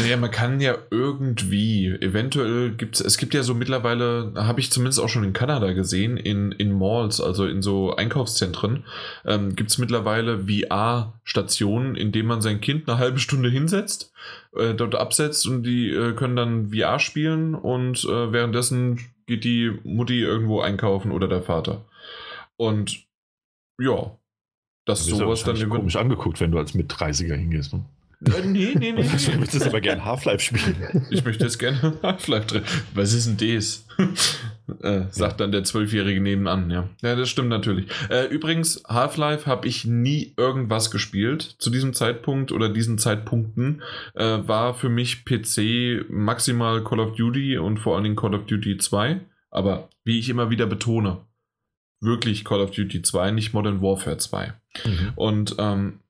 [0.00, 4.70] Naja, man kann ja irgendwie, eventuell gibt es, es gibt ja so mittlerweile, habe ich
[4.70, 8.84] zumindest auch schon in Kanada gesehen, in, in Malls, also in so Einkaufszentren,
[9.24, 14.12] ähm, gibt es mittlerweile VR-Stationen, in denen man sein Kind eine halbe Stunde hinsetzt,
[14.56, 19.72] äh, dort absetzt und die äh, können dann VR spielen und äh, währenddessen geht die
[19.84, 21.86] Mutti irgendwo einkaufen oder der Vater.
[22.56, 23.04] Und
[23.80, 24.16] ja,
[24.88, 27.74] dass Du ja sowas dann wahrscheinlich komisch angeguckt, wenn du als Mit-30er hingehst.
[27.74, 27.84] Ne?
[28.26, 29.04] Äh, nee, nee, nee.
[29.32, 31.06] Du möchtest aber gerne Half-Life spielen.
[31.10, 32.62] Ich möchte jetzt gerne Half-Life drin.
[32.94, 33.86] Was ist denn das?
[34.82, 36.88] äh, sagt dann der Zwölfjährige nebenan, ja.
[37.02, 37.86] Ja, das stimmt natürlich.
[38.08, 41.56] Äh, übrigens, Half-Life habe ich nie irgendwas gespielt.
[41.58, 43.82] Zu diesem Zeitpunkt oder diesen Zeitpunkten
[44.14, 48.46] äh, war für mich PC maximal Call of Duty und vor allen Dingen Call of
[48.46, 49.20] Duty 2.
[49.50, 51.18] Aber wie ich immer wieder betone,
[52.00, 54.52] wirklich Call of Duty 2, nicht Modern Warfare 2.
[55.16, 56.00] Und, ähm,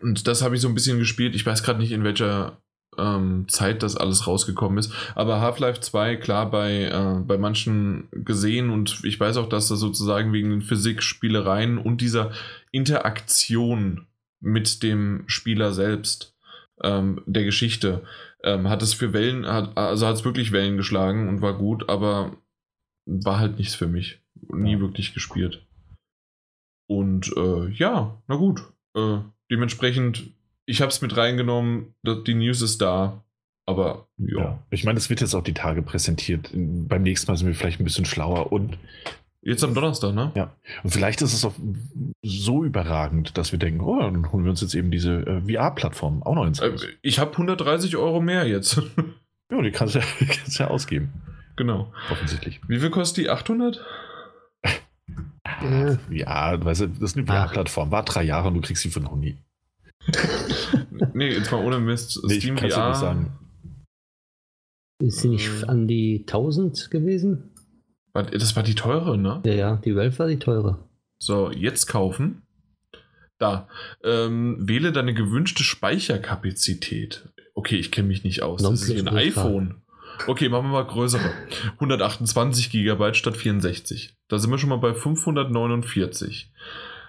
[0.00, 1.34] und das habe ich so ein bisschen gespielt.
[1.34, 2.62] Ich weiß gerade nicht, in welcher
[2.98, 4.92] ähm, Zeit das alles rausgekommen ist.
[5.14, 9.80] Aber Half-Life 2, klar, bei, äh, bei manchen gesehen und ich weiß auch, dass das
[9.80, 12.32] sozusagen wegen den Physik-Spielereien und dieser
[12.70, 14.06] Interaktion
[14.40, 16.36] mit dem Spieler selbst,
[16.82, 18.02] ähm, der Geschichte,
[18.44, 21.88] ähm, hat es für Wellen, hat, also hat es wirklich Wellen geschlagen und war gut,
[21.88, 22.36] aber
[23.06, 24.21] war halt nichts für mich.
[24.52, 25.64] Nie wirklich gespielt.
[26.88, 28.62] Und äh, ja, na gut.
[28.94, 29.18] Äh,
[29.50, 30.30] dementsprechend,
[30.66, 33.22] ich habe es mit reingenommen, die News ist da.
[33.66, 34.38] Aber ja.
[34.38, 34.62] Ja.
[34.70, 36.50] Ich meine, das wird jetzt auch die Tage präsentiert.
[36.52, 38.76] Beim nächsten Mal sind wir vielleicht ein bisschen schlauer und,
[39.44, 40.30] Jetzt am Donnerstag, ne?
[40.36, 40.54] ja.
[40.84, 41.54] und vielleicht ist es auch
[42.22, 46.22] so überragend, dass wir denken, oh, dann holen wir uns jetzt eben diese äh, VR-Plattform
[46.22, 46.86] auch noch ins Äh, Haus.
[47.02, 48.80] Ich habe 130 Euro mehr jetzt.
[49.50, 51.12] Ja, die kannst du ja, die kannst du ja ausgeben,
[51.56, 51.92] genau.
[52.10, 52.58] offensichtlich.
[52.68, 53.28] Wie viel kostet die?
[53.28, 53.84] 800?
[55.62, 57.26] Äh, Ja, weißt du, das ist eine.
[57.26, 57.90] VR-Plattform.
[57.90, 59.36] War drei Jahre und du kriegst sie für noch nie.
[61.14, 62.20] Nee, jetzt mal ohne Mist.
[62.24, 63.32] Nee, ich Steam kann's dir nicht sagen.
[65.00, 65.66] ist sie nicht Äh.
[65.66, 67.50] an die 1000 gewesen?
[68.14, 69.40] Das war die teure, ne?
[69.44, 70.78] Ja, ja, die Valve war die teure.
[71.18, 72.42] So, jetzt kaufen.
[73.38, 73.68] Da.
[74.04, 77.28] Ähm, wähle deine gewünschte Speicherkapazität.
[77.54, 78.62] Okay, ich kenne mich nicht aus.
[78.62, 79.82] Das ist wie ein iPhone.
[80.26, 81.30] Okay, machen wir mal größere.
[81.74, 84.16] 128 GB statt 64.
[84.28, 86.52] Da sind wir schon mal bei 549.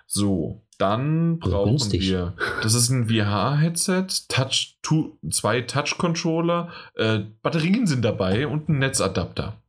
[0.07, 2.01] So, dann Also brauchen günstig.
[2.01, 2.35] wir.
[2.61, 9.61] Das ist ein VR-Headset, Touch, two, zwei Touch-Controller, äh, Batterien sind dabei und ein Netzadapter.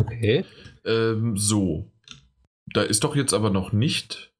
[0.00, 0.44] Okay.
[0.84, 1.90] Ähm, so.
[2.72, 4.32] Da ist doch jetzt aber noch nicht.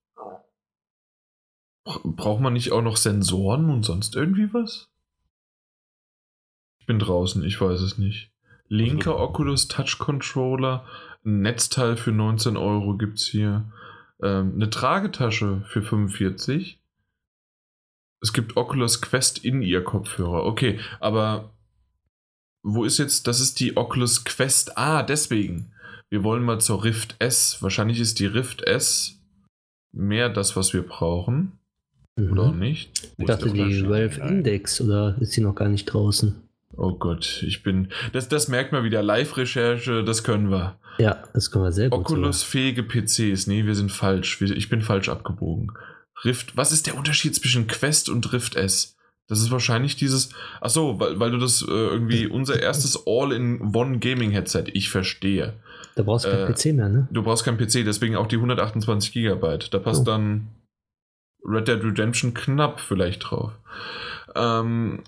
[1.85, 4.89] Bra- Braucht man nicht auch noch Sensoren und sonst irgendwie was?
[6.85, 8.31] Ich bin draußen, ich weiß es nicht.
[8.69, 10.85] Linker Oculus Touch Controller,
[11.25, 13.65] ein Netzteil für 19 Euro gibt es hier.
[14.23, 16.79] Ähm, eine Tragetasche für 45.
[18.21, 20.45] Es gibt Oculus Quest in ihr Kopfhörer.
[20.45, 21.55] Okay, aber
[22.63, 24.77] wo ist jetzt, das ist die Oculus Quest.
[24.77, 25.73] Ah, deswegen.
[26.11, 27.63] Wir wollen mal zur Rift S.
[27.63, 29.23] Wahrscheinlich ist die Rift S
[29.91, 31.53] mehr das, was wir brauchen.
[32.21, 32.59] Oder Mhm.
[32.59, 33.11] nicht?
[33.17, 36.44] Ich dachte, die Valve Index oder ist sie noch gar nicht draußen?
[36.77, 37.89] Oh Gott, ich bin.
[38.13, 39.03] Das, das merkt man wieder.
[39.03, 40.79] Live-Recherche, das können wir.
[40.99, 43.47] Ja, das können wir sehr gut Oculus-fähige PCs.
[43.47, 44.41] Nee, wir sind falsch.
[44.43, 45.73] Ich bin falsch abgebogen.
[46.25, 46.57] Rift.
[46.57, 48.97] Was ist der Unterschied zwischen Quest und Rift S?
[49.27, 50.31] Das ist wahrscheinlich dieses.
[50.61, 54.65] Achso, weil, weil du das äh, irgendwie unser erstes All-in-One-Gaming-Headset.
[54.73, 55.55] Ich verstehe.
[55.97, 57.09] Da brauchst du kein äh, PC mehr, ne?
[57.11, 59.73] Du brauchst keinen PC, deswegen auch die 128 Gigabyte.
[59.73, 60.05] Da passt Oh.
[60.05, 60.49] dann
[61.45, 63.53] Red Dead Redemption knapp vielleicht drauf.
[64.35, 65.03] Ähm,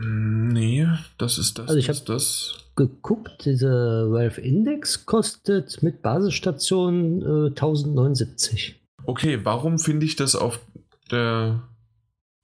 [0.00, 0.86] nee,
[1.18, 1.68] das ist das.
[1.68, 2.54] Also ich das, hab- das.
[2.74, 8.80] Geguckt, diese Valve Index kostet mit Basisstation äh, 1079.
[9.04, 10.58] Okay, warum finde ich das auf
[11.10, 11.62] der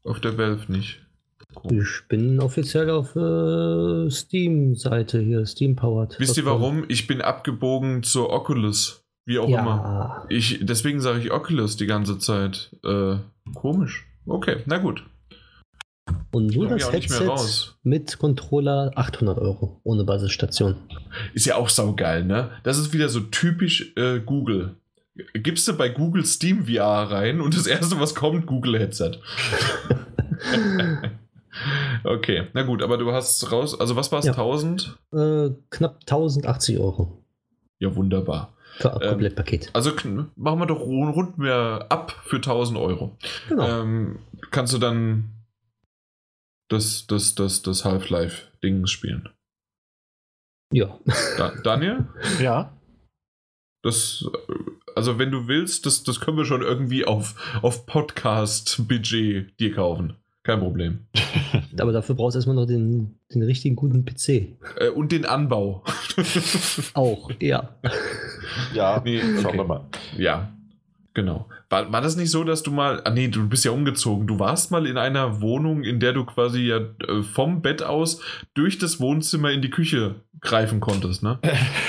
[0.05, 1.01] auf der Valve nicht?
[1.55, 2.03] Komisch.
[2.03, 6.17] Ich bin offiziell auf äh, Steam-Seite hier, Steam-powered.
[6.21, 6.85] Wisst ihr warum?
[6.89, 9.03] Ich bin abgebogen zur Oculus.
[9.25, 9.55] Wie auch immer.
[9.57, 12.77] Ja, Ich, deswegen sage ich Oculus die ganze Zeit.
[12.85, 13.17] Äh,
[13.55, 14.07] komisch.
[14.27, 15.05] Okay, na gut.
[16.33, 20.77] Und nur das mehr Headset mit Controller 800 Euro ohne Basisstation.
[21.35, 22.51] Ist ja auch saugeil, ne?
[22.63, 24.77] Das ist wieder so typisch äh, Google.
[25.35, 29.19] Gibst du bei Google Steam VR rein und das erste, was kommt, Google Headset.
[32.05, 34.33] okay, na gut, aber du hast raus, also was war es, Ja.
[34.33, 34.97] 1000?
[35.13, 37.19] äh, knapp 1080 Euro
[37.79, 38.53] Ja, wunderbar.
[38.79, 39.71] für ein Ähm, Komplettpaket.
[39.73, 39.91] Also
[40.37, 43.17] machen wir doch ru- runden wir ab für 1000 Euro.
[43.49, 43.67] Genau.
[43.83, 44.19] Ähm,
[44.51, 45.31] kannst du dann
[46.69, 49.29] das, das, das, das Half-Life-Ding spielen?
[50.73, 50.99] ja.
[51.37, 52.07] Da, Daniel?
[52.41, 52.75] Ja.
[53.85, 54.25] Das,
[54.97, 60.17] also wenn du willst, das, das können wir schon irgendwie auf, auf Podcast-Budget dir kaufen.
[60.43, 61.07] Kein Problem.
[61.79, 64.29] Aber dafür brauchst du erstmal noch den, den richtigen guten PC.
[64.79, 65.85] Äh, und den Anbau.
[66.95, 67.79] Auch, ja.
[68.75, 69.59] Ja, Nee, schauen okay.
[69.59, 69.89] wir mal.
[70.17, 70.53] ja,
[71.19, 71.49] genau.
[71.69, 74.29] War, war das nicht so, dass du mal, ah nee, du bist ja umgezogen.
[74.29, 78.21] Du warst mal in einer Wohnung, in der du quasi ja äh, vom Bett aus
[78.55, 81.41] durch das Wohnzimmer in die Küche greifen konntest, ne?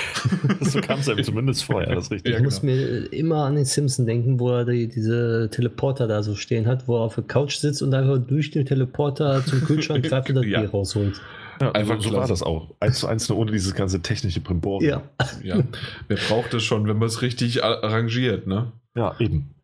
[0.62, 2.32] so kam es einem zumindest vorher, das ist richtig.
[2.32, 2.74] Ja, ich muss genau.
[2.74, 6.88] mir immer an den Simpson denken, wo er die, diese Teleporter da so stehen hat,
[6.88, 10.38] wo er auf der Couch sitzt und einfach durch den Teleporter zum Kühlschrank greift und
[10.38, 10.62] das Ja.
[10.62, 11.22] Bier rausholt.
[11.62, 12.74] Ja, Einfach so, so war das auch.
[12.80, 14.90] Eins zu eins nur ohne dieses ganze technische Brimborium.
[14.90, 15.04] Ja.
[15.44, 15.64] Ja,
[16.08, 18.72] wer braucht es schon, wenn man es richtig arrangiert, ne?
[19.00, 19.56] Ja, eben.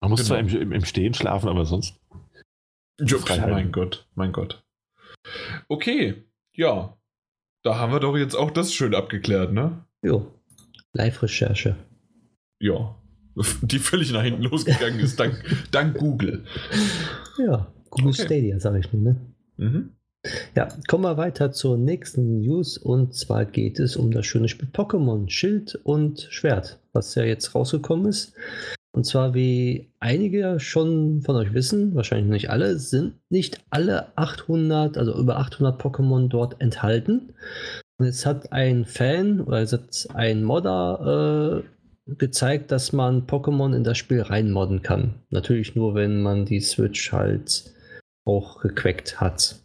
[0.00, 0.28] Man muss Genau.
[0.28, 1.94] zwar im, im, im Stehen schlafen, aber sonst.
[3.00, 3.50] Ja, Freiheit.
[3.50, 4.62] mein Gott, mein Gott.
[5.68, 6.24] Okay,
[6.54, 6.96] ja.
[7.62, 9.84] Da haben wir doch jetzt auch das schön abgeklärt, ne?
[10.02, 10.26] Jo.
[10.94, 11.76] Live-Recherche.
[12.60, 12.96] Ja.
[13.62, 16.44] Die völlig nach hinten losgegangen ist, dank, dank Google.
[17.38, 17.72] Ja.
[17.90, 18.24] Google Okay.
[18.24, 19.20] Stadia, sage ich nur, ne?
[19.56, 19.92] Mhm.
[20.54, 24.68] Ja, kommen wir weiter zur nächsten News und zwar geht es um das schöne Spiel
[24.70, 28.34] Pokémon Schild und Schwert, was ja jetzt rausgekommen ist.
[28.92, 34.98] Und zwar, wie einige schon von euch wissen, wahrscheinlich nicht alle, sind nicht alle 800,
[34.98, 37.32] also über 800 Pokémon dort enthalten.
[37.98, 43.76] Und jetzt hat ein Fan oder es hat ein Modder äh, gezeigt, dass man Pokémon
[43.76, 45.14] in das Spiel reinmodden kann.
[45.30, 47.72] Natürlich nur, wenn man die Switch halt
[48.24, 49.56] auch gequackt hat.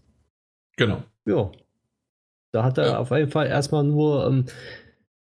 [0.77, 1.03] Genau.
[1.25, 1.51] Ja.
[2.51, 2.97] Da hat er ja.
[2.99, 4.45] auf jeden Fall erstmal nur, ähm,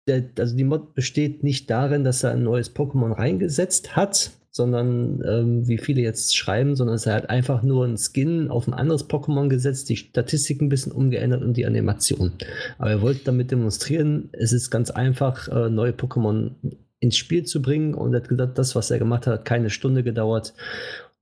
[0.07, 5.23] der, also die Mod besteht nicht darin, dass er ein neues Pokémon reingesetzt hat, sondern
[5.27, 9.09] ähm, wie viele jetzt schreiben, sondern es hat einfach nur ein Skin auf ein anderes
[9.09, 12.33] Pokémon gesetzt, die Statistik ein bisschen umgeändert und die Animation.
[12.77, 16.51] Aber er wollte damit demonstrieren, es ist ganz einfach, äh, neue Pokémon
[16.99, 19.71] ins Spiel zu bringen und er hat gesagt, das, was er gemacht hat, hat keine
[19.71, 20.53] Stunde gedauert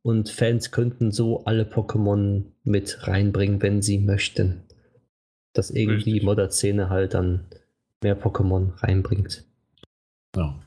[0.02, 4.64] und Fans könnten so alle Pokémon mit reinbringen, wenn sie möchten.
[5.54, 7.46] Dass irgendwie die Modder-Szene halt dann
[8.02, 9.46] mehr Pokémon reinbringt.
[10.36, 10.60] Ja.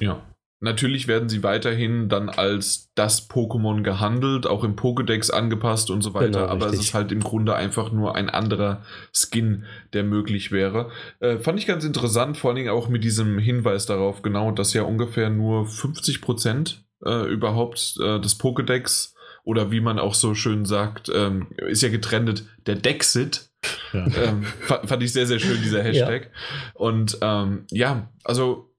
[0.00, 0.22] Ja.
[0.62, 6.12] Natürlich werden sie weiterhin dann als das Pokémon gehandelt, auch im Pokédex angepasst und so
[6.12, 9.64] weiter, genau, aber es ist halt im Grunde einfach nur ein anderer Skin,
[9.94, 10.90] der möglich wäre.
[11.20, 14.74] Äh, fand ich ganz interessant, vor allen Dingen auch mit diesem Hinweis darauf, genau, dass
[14.74, 16.76] ja ungefähr nur 50%
[17.06, 19.14] äh, überhaupt äh, des Pokédex
[19.44, 23.49] oder wie man auch so schön sagt, ähm, ist ja getrennt, der Dexit.
[23.92, 24.06] Ja.
[24.16, 26.24] Ähm, fand ich sehr, sehr schön, dieser Hashtag.
[26.24, 26.70] Ja.
[26.74, 28.70] Und ähm, ja, also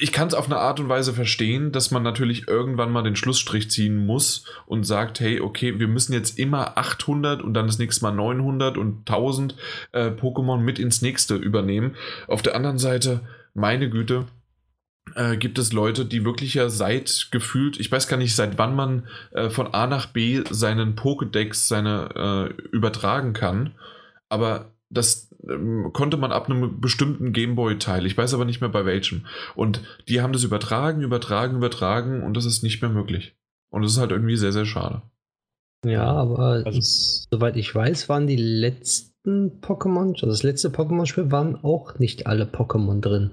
[0.00, 3.16] ich kann es auf eine Art und Weise verstehen, dass man natürlich irgendwann mal den
[3.16, 7.78] Schlussstrich ziehen muss und sagt, hey, okay, wir müssen jetzt immer 800 und dann das
[7.78, 9.56] nächste Mal 900 und 1000
[9.92, 11.96] äh, Pokémon mit ins nächste übernehmen.
[12.28, 13.20] Auf der anderen Seite,
[13.54, 14.26] meine Güte,
[15.14, 18.76] äh, gibt es Leute, die wirklich ja seit gefühlt, ich weiß gar nicht, seit wann
[18.76, 23.74] man äh, von A nach B seinen Pokédex seine äh, übertragen kann,
[24.28, 28.06] aber das ähm, konnte man ab einem bestimmten Gameboy-Teil.
[28.06, 29.26] Ich weiß aber nicht mehr bei welchem.
[29.54, 33.36] Und die haben das übertragen, übertragen, übertragen und das ist nicht mehr möglich.
[33.70, 35.02] Und das ist halt irgendwie sehr, sehr schade.
[35.84, 36.80] Ja, aber also,
[37.30, 42.44] soweit ich weiß, waren die letzten Pokémon, also das letzte Pokémon-Spiel, waren auch nicht alle
[42.44, 43.30] Pokémon drin.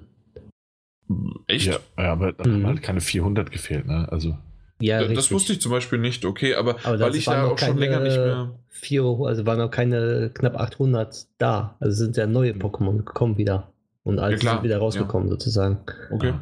[1.47, 1.67] Echt?
[1.67, 2.53] Ja, aber da mhm.
[2.53, 4.07] haben halt keine 400 gefehlt, ne?
[4.11, 4.37] Also.
[4.79, 5.31] Ja, das richtig.
[5.31, 8.17] wusste ich zum Beispiel nicht, okay, aber, aber weil ich ja auch schon länger nicht
[8.17, 8.59] mehr.
[8.67, 11.77] Vier, also waren noch keine knapp 800 da.
[11.79, 13.71] Also sind ja neue Pokémon gekommen wieder.
[14.03, 15.31] Und alle ja, sind wieder rausgekommen, ja.
[15.31, 15.79] sozusagen.
[16.11, 16.33] Okay.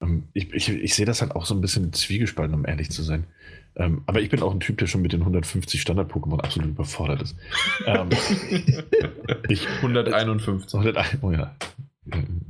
[0.00, 3.02] Ähm, ich, ich, ich sehe das halt auch so ein bisschen zwiegespalten, um ehrlich zu
[3.02, 3.24] sein.
[3.76, 7.22] Ähm, aber ich bin auch ein Typ, der schon mit den 150 Standard-Pokémon absolut überfordert
[7.22, 7.36] ist.
[7.86, 8.08] ähm,
[9.48, 10.74] ich, 151.
[10.74, 11.54] 101, oh ja.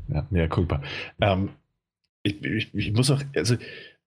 [0.09, 0.83] Ja, mehr culpa.
[1.21, 1.51] Ähm,
[2.23, 3.57] ich, ich, ich, muss auch, also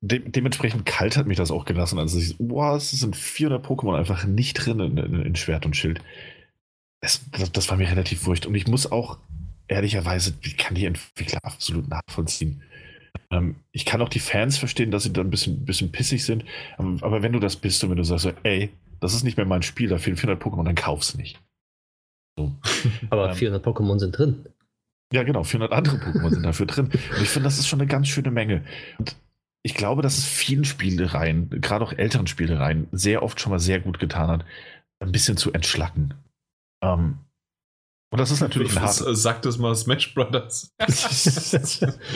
[0.02, 2.00] de dementsprechend kalt hat mich das auch gelassen.
[2.00, 5.76] Also, ich, boah, es sind 400 Pokémon einfach nicht drin in, in, in Schwert und
[5.76, 6.02] Schild.
[7.02, 8.46] Das, das, das, war mir relativ wurscht.
[8.46, 9.18] Und ich muss auch,
[9.68, 12.62] ehrlicherweise, ich kann die Entwickler absolut nachvollziehen.
[13.32, 16.44] Ähm, ich kann auch die Fans verstehen, dass sie da ein bisschen, bisschen pissig sind.
[16.78, 18.70] Ähm, aber wenn du das bist und wenn du sagst, so, ey,
[19.00, 21.40] das ist nicht mehr mein Spiel, da fehlen 400 Pokémon, dann kauf's nicht.
[22.38, 22.56] So.
[23.10, 24.46] Aber ähm, 400 Pokémon sind drin.
[25.12, 26.86] Ja, genau, 400 andere Pokémon sind dafür drin.
[26.86, 28.64] Und ich finde, das ist schon eine ganz schöne Menge.
[28.98, 29.16] Und
[29.64, 33.80] ich glaube, dass es vielen Spielereien, gerade auch älteren Spielereien, sehr oft schon mal sehr
[33.80, 34.46] gut getan hat,
[35.00, 36.14] ein bisschen zu entschlacken.
[36.84, 37.20] Ähm,
[38.12, 38.96] und das ist natürlich ein hart.
[38.96, 40.74] Sagt es mal Smash Brothers.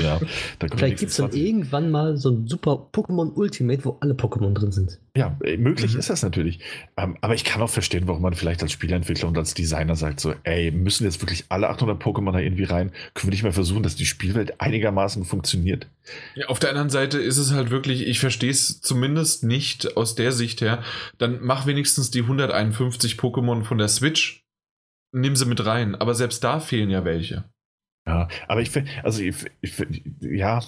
[0.01, 0.19] ja,
[0.57, 4.53] da Vielleicht gibt es dann irgendwann mal so ein super Pokémon Ultimate, wo alle Pokémon
[4.53, 4.99] drin sind.
[5.15, 5.99] Ja, äh, möglich mhm.
[5.99, 6.59] ist das natürlich.
[6.97, 10.19] Ähm, aber ich kann auch verstehen, warum man vielleicht als Spieleentwickler und als Designer sagt
[10.19, 12.91] so, ey, müssen jetzt wirklich alle 800 Pokémon da irgendwie rein?
[13.13, 15.87] Können wir nicht mal versuchen, dass die Spielwelt einigermaßen funktioniert?
[16.33, 20.15] Ja, auf der anderen Seite ist es halt wirklich, ich verstehe es zumindest nicht aus
[20.15, 20.81] der Sicht her,
[21.19, 24.42] dann mach wenigstens die 151 Pokémon von der Switch
[25.13, 25.95] nimm sie mit rein.
[25.95, 27.45] Aber selbst da fehlen ja welche.
[28.05, 29.73] Ja, aber ich finde, also ich, ich,
[30.19, 30.61] ja,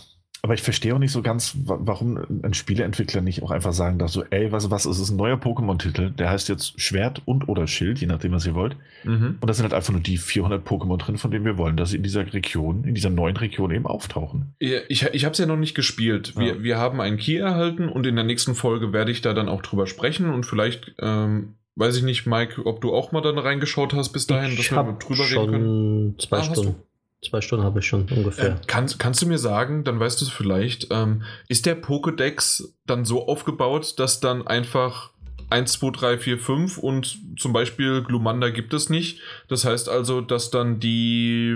[0.45, 4.11] aber ich verstehe auch nicht so ganz, warum ein Spieleentwickler nicht auch einfach sagen darf,
[4.11, 7.65] so, ey, was, was ist es ein neuer Pokémon-Titel, der heißt jetzt Schwert und oder
[7.65, 8.77] Schild, je nachdem, was ihr wollt.
[9.03, 9.39] Mhm.
[9.41, 11.89] Und da sind halt einfach nur die 400 Pokémon drin, von denen wir wollen, dass
[11.89, 14.53] sie in dieser Region, in dieser neuen Region eben auftauchen.
[14.59, 16.37] Ich, ich habe es ja noch nicht gespielt.
[16.37, 16.63] Wir, ja.
[16.63, 19.63] wir haben einen Key erhalten und in der nächsten Folge werde ich da dann auch
[19.63, 23.93] drüber sprechen und vielleicht ähm, Weiß ich nicht, Mike, ob du auch mal dann reingeschaut
[23.93, 26.19] hast bis dahin, ich dass wir drüber reden können.
[26.19, 26.75] Zwei ah, Stunden.
[27.21, 28.51] Zwei Stunden habe ich schon ungefähr.
[28.51, 32.69] Äh, kannst, kannst du mir sagen, dann weißt du es vielleicht, ähm, ist der Pokédex
[32.85, 35.11] dann so aufgebaut, dass dann einfach
[35.49, 39.21] 1, 2, 3, 4, 5 und zum Beispiel Glumanda gibt es nicht.
[39.47, 41.55] Das heißt also, dass dann die.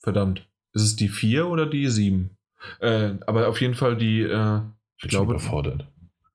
[0.00, 0.46] Verdammt.
[0.72, 2.36] Ist es die 4 oder die 7?
[2.80, 4.20] Äh, aber auf jeden Fall die.
[4.20, 4.60] Äh,
[4.98, 5.32] ich, ich glaube.
[5.32, 5.86] Überfordert.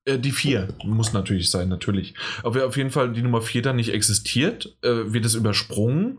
[0.08, 2.14] Äh, die 4 muss natürlich sein, natürlich.
[2.42, 6.18] Aber auf jeden Fall die Nummer 4 dann nicht existiert, äh, wird es übersprungen.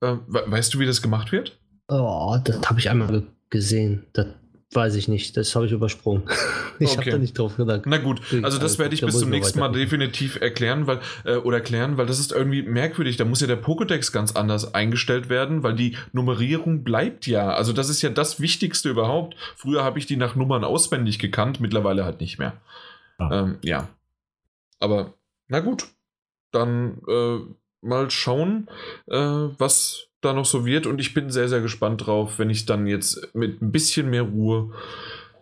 [0.00, 1.58] Äh, weißt du, wie das gemacht wird?
[1.88, 4.06] Oh, das habe ich einmal gesehen.
[4.12, 4.26] Das
[4.72, 5.36] weiß ich nicht.
[5.36, 6.22] Das habe ich übersprungen.
[6.78, 6.98] ich okay.
[6.98, 7.82] habe da nicht drauf gedacht.
[7.86, 11.56] Na gut, also das werde ich bis zum nächsten Mal definitiv erklären, weil äh, oder
[11.56, 13.16] erklären, weil das ist irgendwie merkwürdig.
[13.16, 17.50] Da muss ja der Pokédex ganz anders eingestellt werden, weil die Nummerierung bleibt ja.
[17.50, 19.34] Also das ist ja das Wichtigste überhaupt.
[19.56, 22.52] Früher habe ich die nach Nummern auswendig gekannt, mittlerweile halt nicht mehr.
[23.20, 23.42] Ah.
[23.42, 23.88] Ähm, ja.
[24.78, 25.14] Aber
[25.48, 25.86] na gut,
[26.52, 27.38] dann äh,
[27.82, 28.68] mal schauen,
[29.06, 30.86] äh, was da noch so wird.
[30.86, 34.22] Und ich bin sehr, sehr gespannt drauf, wenn ich dann jetzt mit ein bisschen mehr
[34.22, 34.72] Ruhe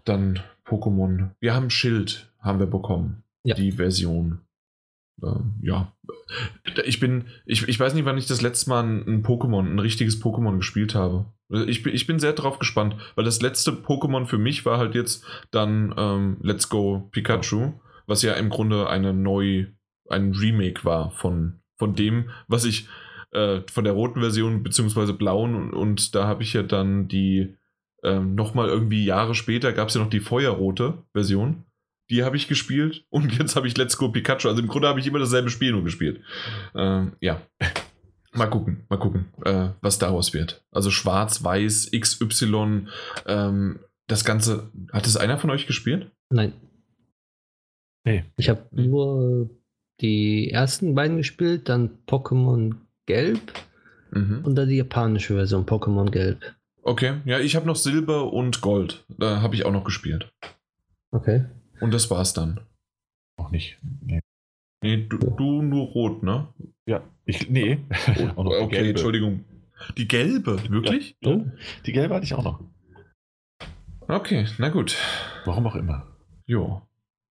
[0.05, 1.31] dann Pokémon.
[1.41, 3.23] Wir haben Schild, haben wir bekommen.
[3.45, 3.55] Ja.
[3.55, 4.41] Die Version.
[5.23, 5.93] Ähm, ja.
[6.85, 10.23] Ich bin, ich, ich weiß nicht, wann ich das letzte Mal ein, Pokémon, ein richtiges
[10.23, 11.27] Pokémon gespielt habe.
[11.67, 15.25] Ich, ich bin sehr drauf gespannt, weil das letzte Pokémon für mich war halt jetzt
[15.51, 17.73] dann ähm, Let's Go Pikachu,
[18.07, 19.67] was ja im Grunde eine neu,
[20.09, 22.89] ein Remake war von, von dem, was ich
[23.33, 27.57] äh, von der roten Version beziehungsweise blauen und, und da habe ich ja dann die
[28.03, 31.65] ähm, nochmal irgendwie Jahre später gab es ja noch die feuerrote Version.
[32.11, 34.49] Die habe ich gespielt und jetzt habe ich Let's Go Pikachu.
[34.49, 36.21] Also im Grunde habe ich immer dasselbe Spiel nur gespielt.
[36.75, 37.43] Ähm, ja.
[38.39, 40.65] Mal gucken, mal gucken, äh, was daraus wird.
[40.71, 42.87] Also schwarz, weiß, XY,
[43.27, 44.71] ähm, das Ganze.
[44.93, 46.13] Hat es einer von euch gespielt?
[46.31, 46.53] Nein.
[48.05, 48.25] Nee.
[48.37, 49.51] Ich habe nur
[50.01, 52.77] die ersten beiden gespielt, dann Pokémon
[53.07, 53.41] Gelb
[54.13, 54.45] mhm.
[54.45, 56.55] und dann die japanische Version Pokémon Gelb.
[56.83, 59.05] Okay, ja, ich habe noch Silber und Gold.
[59.09, 60.31] Da habe ich auch noch gespielt.
[61.11, 61.45] Okay.
[61.81, 62.61] Und das war's dann.
[63.37, 63.79] Auch nicht.
[64.01, 64.21] Nee.
[64.81, 66.47] Nee, du, du nur rot, ne?
[66.87, 67.79] Ja, ich, nee.
[68.37, 68.89] Oh, okay, gelbe.
[68.89, 69.45] Entschuldigung.
[69.97, 71.17] Die gelbe, wirklich?
[71.21, 71.47] Ja, oh.
[71.87, 72.61] Die gelbe hatte ich auch noch.
[74.09, 74.97] Okay, na gut.
[75.45, 76.07] Warum auch immer.
[76.47, 76.83] Jo.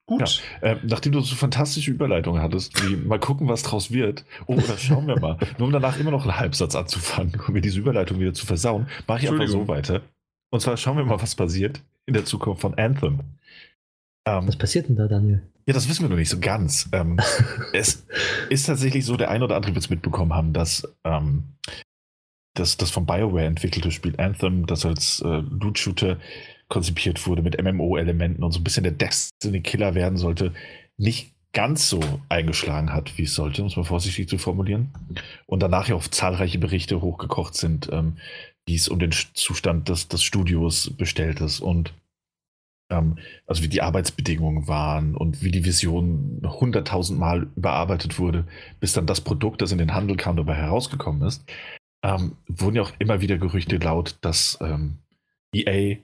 [0.06, 0.42] Gut.
[0.62, 4.54] Ja, äh, nachdem du so fantastische Überleitungen hattest, wie mal gucken, was draus wird, oh,
[4.54, 7.80] oder schauen wir mal, nur um danach immer noch einen Halbsatz anzufangen um mir diese
[7.80, 10.02] Überleitung wieder zu versauen, mache ich einfach so weiter.
[10.50, 13.20] Und zwar schauen wir mal, was passiert in der Zukunft von Anthem.
[14.28, 15.42] Ähm, was passiert denn da, Daniel?
[15.66, 16.90] Ja, das wissen wir noch nicht so ganz.
[16.92, 17.18] Ähm,
[17.74, 18.06] es
[18.50, 21.44] ist tatsächlich so, der ein oder andere wird es mitbekommen haben, dass ähm,
[22.54, 26.18] das, das von BioWare entwickelte Spiel Anthem, das als äh, Loot-Shooter
[26.68, 30.54] konzipiert wurde mit MMO-Elementen und so ein bisschen der Destiny-Killer werden sollte,
[30.98, 34.90] nicht ganz so eingeschlagen hat, wie es sollte, um es mal vorsichtig zu formulieren.
[35.46, 38.18] Und danach ja auch zahlreiche Berichte hochgekocht sind, ähm,
[38.66, 41.94] wie es um den Zustand des, des Studios bestellt ist und
[42.90, 48.46] also wie die Arbeitsbedingungen waren und wie die Vision hunderttausendmal überarbeitet wurde,
[48.80, 51.44] bis dann das Produkt, das in den Handel kam, dabei herausgekommen ist,
[52.04, 55.00] ähm, wurden ja auch immer wieder Gerüchte laut, dass ähm,
[55.54, 55.98] EA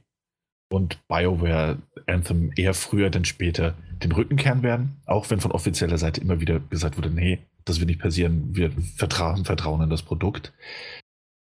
[0.70, 1.78] und BioWare
[2.08, 6.42] Anthem eher früher denn später den Rücken kehren werden, auch wenn von offizieller Seite immer
[6.42, 10.52] wieder gesagt wurde, nee, das wird nicht passieren, wir vertrauen, vertrauen in das Produkt.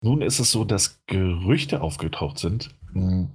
[0.00, 3.30] Nun ist es so, dass Gerüchte aufgetaucht sind, hm,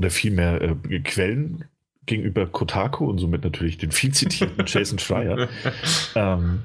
[0.00, 1.64] oder vielmehr äh, Quellen
[2.06, 5.48] gegenüber Kotaku und somit natürlich den viel zitierten Jason Schreier,
[6.14, 6.62] ähm,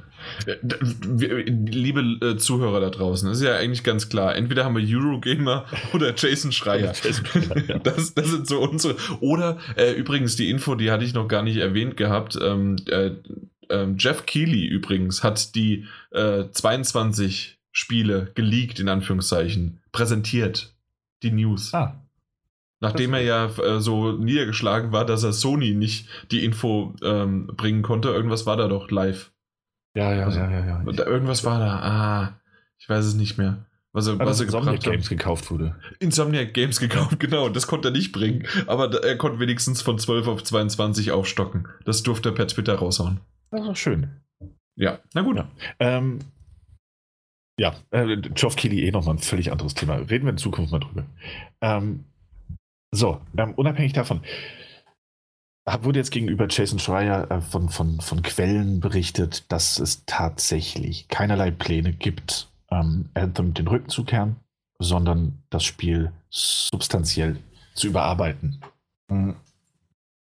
[0.47, 4.35] Liebe äh, Zuhörer da draußen, ist ja eigentlich ganz klar.
[4.35, 6.93] Entweder haben wir Eurogamer oder Jason Schreier.
[6.93, 8.95] Jason Schreier das, das, sind so unsere.
[9.19, 12.39] Oder äh, übrigens, die Info, die hatte ich noch gar nicht erwähnt gehabt.
[12.41, 13.11] Ähm, äh,
[13.69, 20.71] ähm, Jeff Keighley übrigens hat die 22 äh, Spiele geleakt, in Anführungszeichen, präsentiert.
[21.21, 21.73] Die News.
[21.73, 22.04] Ah.
[22.85, 27.81] Nachdem er ja äh, so niedergeschlagen war, dass er Sony nicht die Info ähm, bringen
[27.81, 29.31] konnte, irgendwas war da doch live.
[29.95, 30.83] Ja, ja, also, ja, ja, ja.
[30.91, 31.79] Da, irgendwas war da.
[31.79, 32.39] Ah,
[32.77, 33.65] ich weiß es nicht mehr.
[33.91, 35.77] Was er, was er Insomniac Games gekauft wurde.
[35.99, 37.49] Insomniac Games gekauft, genau.
[37.49, 38.45] Das konnte er nicht bringen.
[38.67, 41.67] Aber er konnte wenigstens von 12 auf 22 aufstocken.
[41.85, 43.21] Das durfte er per Twitter raushauen.
[43.49, 44.09] Das ist doch schön.
[44.75, 45.37] Ja, na gut.
[45.37, 46.19] Ja, ähm,
[47.57, 49.95] ja äh, Geoff Keighley eh nochmal ein völlig anderes Thema.
[49.95, 51.05] Reden wir in Zukunft mal drüber.
[51.61, 52.03] Ähm,
[52.95, 54.21] so, ähm, unabhängig davon
[55.81, 61.51] wurde jetzt gegenüber Jason Schreier äh, von, von, von Quellen berichtet, dass es tatsächlich keinerlei
[61.51, 64.35] Pläne gibt, ähm, Anthem den Rücken zu kehren,
[64.79, 67.37] sondern das Spiel substanziell
[67.73, 68.61] zu überarbeiten.
[69.09, 69.35] Mhm.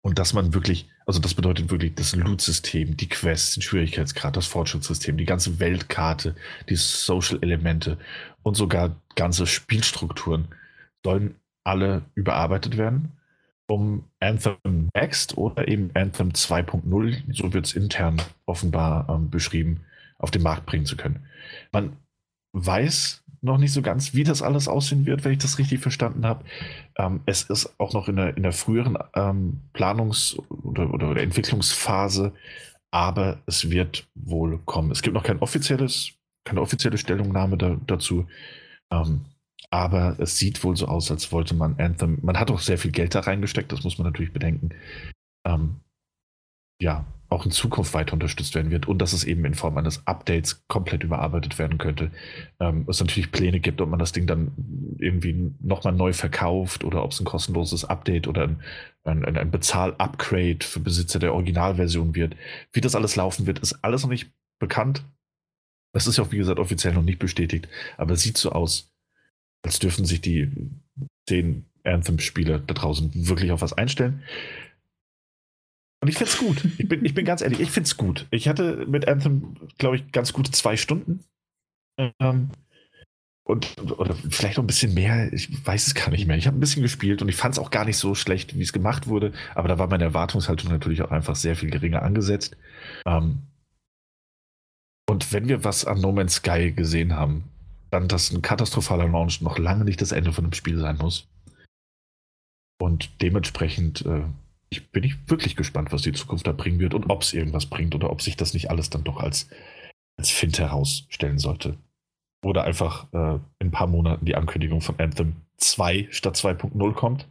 [0.01, 4.45] Und dass man wirklich, also das bedeutet wirklich das Loot-System, die Quests, den Schwierigkeitsgrad, das
[4.45, 6.35] Fortschrittssystem, die ganze Weltkarte,
[6.69, 7.97] die Social-Elemente
[8.43, 10.47] und sogar ganze Spielstrukturen
[11.03, 11.35] sollen
[11.67, 13.11] alle überarbeitet werden
[13.67, 19.81] um Anthem Next oder eben Anthem 2.0, so wird es intern offenbar ähm, beschrieben,
[20.17, 21.25] auf den Markt bringen zu können.
[21.71, 21.97] Man
[22.53, 26.25] weiß noch nicht so ganz, wie das alles aussehen wird, wenn ich das richtig verstanden
[26.25, 26.43] habe.
[26.97, 31.21] Ähm, es ist auch noch in der, in der früheren ähm, Planungs- oder, oder, oder,
[31.21, 32.33] Entwicklungsphase,
[32.89, 34.91] aber es wird wohl kommen.
[34.91, 36.13] Es gibt noch kein offizielles,
[36.45, 38.25] keine offizielle Stellungnahme da, dazu.
[38.91, 39.25] Ähm,
[39.69, 42.19] aber es sieht wohl so aus, als wollte man Anthem.
[42.21, 44.69] Man hat auch sehr viel Geld da reingesteckt, das muss man natürlich bedenken.
[45.45, 45.81] Ähm,
[46.81, 50.05] ja, auch in Zukunft weiter unterstützt werden wird und dass es eben in Form eines
[50.07, 52.11] Updates komplett überarbeitet werden könnte.
[52.59, 54.51] Ähm, es natürlich Pläne gibt, ob man das Ding dann
[54.97, 58.61] irgendwie nochmal neu verkauft oder ob es ein kostenloses Update oder ein,
[59.03, 62.35] ein, ein Bezahl-Upgrade für Besitzer der Originalversion wird.
[62.71, 65.03] Wie das alles laufen wird, ist alles noch nicht bekannt.
[65.93, 68.93] Das ist ja auch, wie gesagt, offiziell noch nicht bestätigt, aber es sieht so aus,
[69.63, 70.51] als dürfen sich die
[71.27, 74.23] zehn Anthem-Spieler da draußen wirklich auf was einstellen.
[76.01, 76.63] Und ich finde es gut.
[76.77, 78.27] Ich bin, ich bin ganz ehrlich, ich finde es gut.
[78.29, 81.23] Ich hatte mit Anthem, glaube ich, ganz gute zwei Stunden.
[82.19, 82.51] Ähm,
[83.43, 86.37] und, oder vielleicht noch ein bisschen mehr, ich weiß es gar nicht mehr.
[86.37, 88.61] Ich habe ein bisschen gespielt und ich fand es auch gar nicht so schlecht, wie
[88.61, 92.57] es gemacht wurde, aber da war meine Erwartungshaltung natürlich auch einfach sehr viel geringer angesetzt.
[93.05, 93.43] Ähm,
[95.09, 97.45] und wenn wir was an No Man's Sky gesehen haben,
[97.89, 101.27] dann, dass ein katastrophaler Launch noch lange nicht das Ende von dem Spiel sein muss.
[102.79, 104.23] Und dementsprechend äh,
[104.69, 107.65] ich, bin ich wirklich gespannt, was die Zukunft da bringen wird und ob es irgendwas
[107.65, 109.49] bringt oder ob sich das nicht alles dann doch als,
[110.17, 111.77] als Fint herausstellen sollte.
[112.43, 117.27] Oder einfach äh, in ein paar Monaten die Ankündigung von Anthem 2 statt 2.0 kommt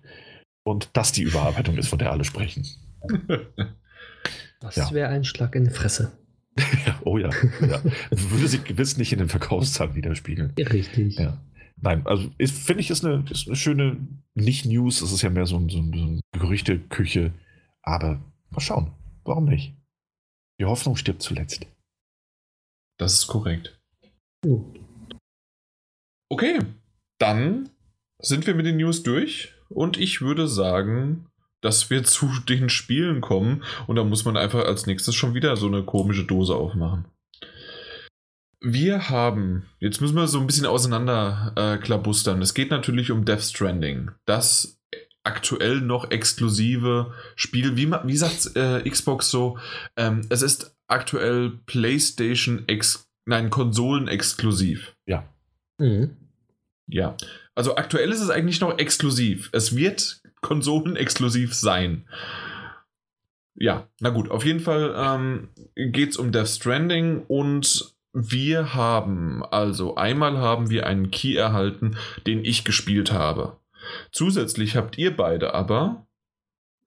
[0.64, 2.66] und das die Überarbeitung ist, von der alle sprechen.
[4.58, 4.90] Das ja.
[4.90, 6.12] wäre ein Schlag in die Fresse.
[7.04, 7.30] oh ja,
[7.60, 7.82] ja.
[8.10, 10.52] Würde sich gewiss nicht in den Verkaufszahlen widerspiegeln.
[10.58, 11.18] Richtig.
[11.18, 11.38] Ja.
[11.80, 13.98] Nein, also finde ich, ist eine, ist eine schöne,
[14.34, 17.32] nicht News, es ist ja mehr so ein, so ein, so ein Gerüchteküche,
[17.82, 18.92] aber mal schauen,
[19.24, 19.74] warum nicht?
[20.58, 21.66] Die Hoffnung stirbt zuletzt.
[22.98, 23.78] Das ist korrekt.
[26.30, 26.60] Okay,
[27.18, 27.68] dann
[28.20, 31.26] sind wir mit den News durch und ich würde sagen,
[31.66, 35.56] dass wir zu den Spielen kommen und da muss man einfach als nächstes schon wieder
[35.56, 37.06] so eine komische Dose aufmachen.
[38.60, 42.40] Wir haben, jetzt müssen wir so ein bisschen auseinander äh, klabustern.
[42.40, 44.12] Es geht natürlich um Death Stranding.
[44.26, 44.78] Das
[45.24, 47.76] aktuell noch exklusive Spiel.
[47.76, 49.58] Wie, wie sagt äh, Xbox so?
[49.96, 54.94] Ähm, es ist aktuell PlayStation ex nein, Konsolen exklusiv.
[55.06, 55.28] Ja.
[55.78, 56.16] Mhm.
[56.86, 57.16] Ja.
[57.56, 59.50] Also aktuell ist es eigentlich noch exklusiv.
[59.52, 62.06] Es wird Konsolen exklusiv sein.
[63.56, 69.44] Ja, na gut, auf jeden Fall ähm, geht es um Death Stranding und wir haben,
[69.44, 71.96] also einmal haben wir einen Key erhalten,
[72.28, 73.56] den ich gespielt habe.
[74.12, 76.06] Zusätzlich habt ihr beide aber,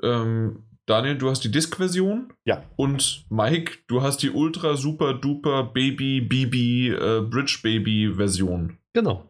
[0.01, 2.31] ähm, Daniel, du hast die Disk-Version.
[2.45, 2.63] Ja.
[2.77, 8.77] Und Mike, du hast die Ultra Super Duper Baby BB äh, Bridge Baby Version.
[8.93, 9.29] Genau.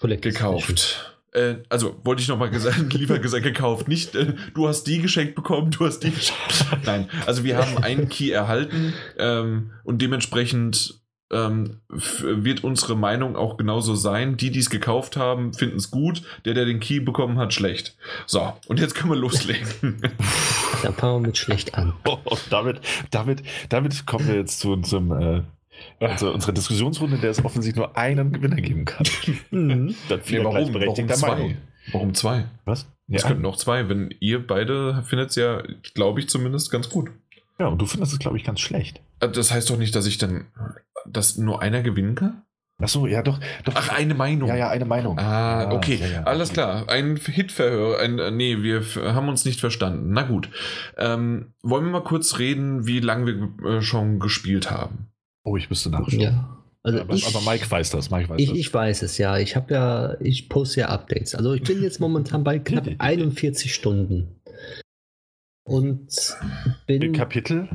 [0.00, 1.09] Gekauft.
[1.32, 3.88] Äh, also wollte ich nochmal gesagt, lieber gesagt gekauft.
[3.88, 6.66] Nicht, äh, du hast die geschenkt bekommen, du hast die geschenkt.
[6.84, 11.00] Nein, also wir haben einen Key erhalten ähm, und dementsprechend
[11.32, 14.36] ähm, wird unsere Meinung auch genauso sein.
[14.36, 16.22] Die, die es gekauft haben, finden es gut.
[16.44, 17.96] Der, der den Key bekommen hat, schlecht.
[18.26, 19.68] So, und jetzt können wir loslegen.
[20.82, 21.92] Dann fangen wir mit schlecht an.
[22.04, 22.18] Oh,
[22.50, 25.12] damit, damit, damit kommen wir jetzt zu unserem.
[25.12, 25.42] Äh
[26.00, 29.06] also unsere Diskussionsrunde, in der es offensichtlich nur einen Gewinner geben kann.
[29.50, 29.94] Mhm.
[30.08, 31.28] Dann nee, warum, warum zwei?
[31.28, 31.56] Meinung.
[31.92, 32.44] Warum zwei?
[32.64, 32.86] Was?
[33.08, 33.28] Es ja.
[33.28, 35.62] könnten auch zwei, wenn ihr beide findet es ja,
[35.94, 37.10] glaube ich, zumindest ganz gut.
[37.58, 39.00] Ja, und du findest es, glaube ich, ganz schlecht.
[39.20, 40.46] Äh, das heißt doch nicht, dass ich dann
[41.06, 42.42] dass nur einer gewinnen kann?
[42.82, 43.74] Ach so, ja, doch, doch.
[43.76, 44.48] Ach, eine Meinung.
[44.48, 45.18] Ja, ja, eine Meinung.
[45.18, 45.96] Ah, ja, okay.
[45.96, 46.88] Ja, ja, Alles klar.
[46.88, 48.00] Ein Hitverhör.
[48.00, 50.12] Ein, äh, nee, wir haben uns nicht verstanden.
[50.14, 50.48] Na gut.
[50.96, 55.10] Ähm, wollen wir mal kurz reden, wie lange wir äh, schon gespielt haben?
[55.44, 56.20] Oh, ich müsste nachschauen.
[56.20, 56.56] Ja.
[56.82, 58.10] Also aber, ich, aber, Mike weiß das.
[58.10, 58.58] Mike weiß ich, das.
[58.58, 59.38] ich weiß es, ja.
[59.38, 61.34] Ich habe ja, ich poste ja Updates.
[61.34, 64.40] Also ich bin jetzt momentan bei knapp 41 Stunden.
[65.64, 66.36] Und
[66.86, 67.12] bin.
[67.12, 67.68] Kapitel?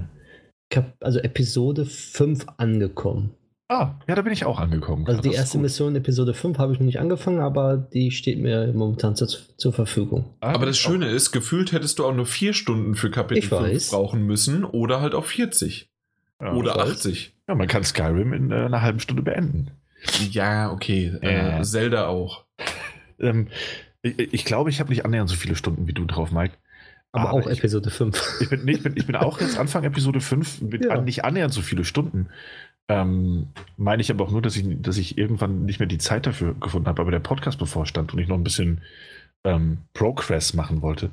[0.99, 3.35] also Episode 5 angekommen.
[3.67, 5.07] Ah, ja, da bin ich auch angekommen.
[5.07, 8.71] Also die erste Mission, Episode 5, habe ich noch nicht angefangen, aber die steht mir
[8.73, 10.35] momentan zur, zur Verfügung.
[10.39, 13.89] Ah, aber das Schöne ist, gefühlt hättest du auch nur 4 Stunden für Kapitel 5
[13.89, 15.87] brauchen müssen oder halt auch 40.
[16.45, 17.33] Ja, oder 80.
[17.47, 19.71] Ja, man kann Skyrim in äh, einer halben Stunde beenden.
[20.31, 21.13] Ja, okay.
[21.21, 22.45] Äh, Zelda auch.
[23.19, 23.47] ähm,
[24.01, 26.55] ich, ich, glaube, ich habe nicht annähernd so viele Stunden wie du drauf, Mike.
[27.11, 28.37] Aber, aber auch ich, Episode 5.
[28.41, 31.01] Ich bin, nee, ich, bin, ich bin auch jetzt Anfang Episode 5 mit ja.
[31.01, 32.27] nicht annähernd so viele Stunden.
[32.87, 36.27] Ähm, meine ich aber auch nur, dass ich, dass ich irgendwann nicht mehr die Zeit
[36.27, 38.81] dafür gefunden habe, aber der Podcast bevorstand und ich noch ein bisschen
[39.43, 41.09] ähm, Progress machen wollte.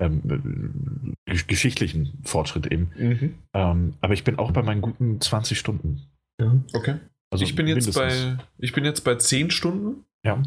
[0.00, 2.90] Ähm, äh, geschichtlichen Fortschritt eben.
[2.96, 3.34] Mhm.
[3.54, 6.02] Ähm, aber ich bin auch bei meinen guten 20 Stunden.
[6.40, 6.56] Ja.
[6.72, 6.96] Okay.
[7.30, 10.04] Also ich bin, jetzt bei, ich bin jetzt bei 10 Stunden.
[10.24, 10.42] Ja.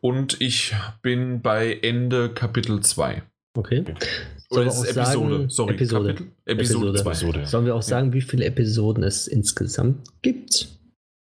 [0.00, 3.22] Und ich bin bei Ende Kapitel 2.
[3.56, 3.84] Okay.
[4.50, 5.36] Oder ist es Episode?
[5.36, 6.14] Sagen, Sorry, Episode.
[6.14, 6.32] Kapitel?
[6.46, 7.10] Episode 2.
[7.10, 7.46] Episode.
[7.46, 10.68] Sollen wir auch sagen, wie viele Episoden es insgesamt gibt?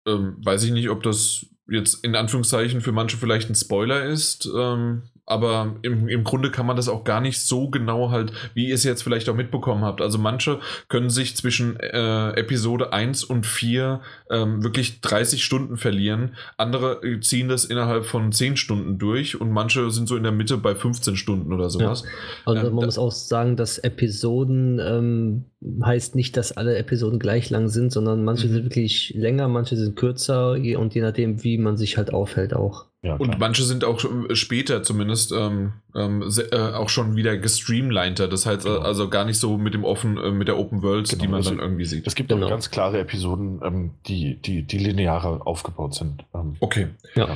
[0.07, 4.49] Ähm, weiß ich nicht, ob das jetzt in Anführungszeichen für manche vielleicht ein Spoiler ist.
[4.53, 8.69] Ähm, aber im, im Grunde kann man das auch gar nicht so genau halt, wie
[8.69, 10.01] ihr es jetzt vielleicht auch mitbekommen habt.
[10.01, 13.99] Also manche können sich zwischen äh, Episode 1 und 4
[14.31, 16.35] ähm, wirklich 30 Stunden verlieren.
[16.55, 20.31] Andere äh, ziehen das innerhalb von 10 Stunden durch und manche sind so in der
[20.31, 22.03] Mitte bei 15 Stunden oder sowas.
[22.03, 22.09] Ja.
[22.45, 25.45] Also ähm, man muss auch sagen, dass Episoden ähm,
[25.83, 28.53] heißt nicht, dass alle Episoden gleich lang sind, sondern manche mhm.
[28.53, 32.85] sind wirklich länger, manche sind kürzer und je nachdem, wie man sich halt aufhält auch.
[33.07, 34.03] Ja, und manche sind auch
[34.33, 38.27] später zumindest ähm, ähm, äh, auch schon wieder gestreamliner.
[38.27, 38.79] Das heißt genau.
[38.79, 41.21] also gar nicht so mit dem offen, äh, mit der Open World, genau.
[41.21, 42.05] die man also, dann irgendwie sieht.
[42.05, 42.45] Es gibt genau.
[42.45, 46.25] auch ganz klare Episoden, ähm, die, die, die linearer aufgebaut sind.
[46.35, 46.87] Ähm, okay.
[47.15, 47.29] Ja.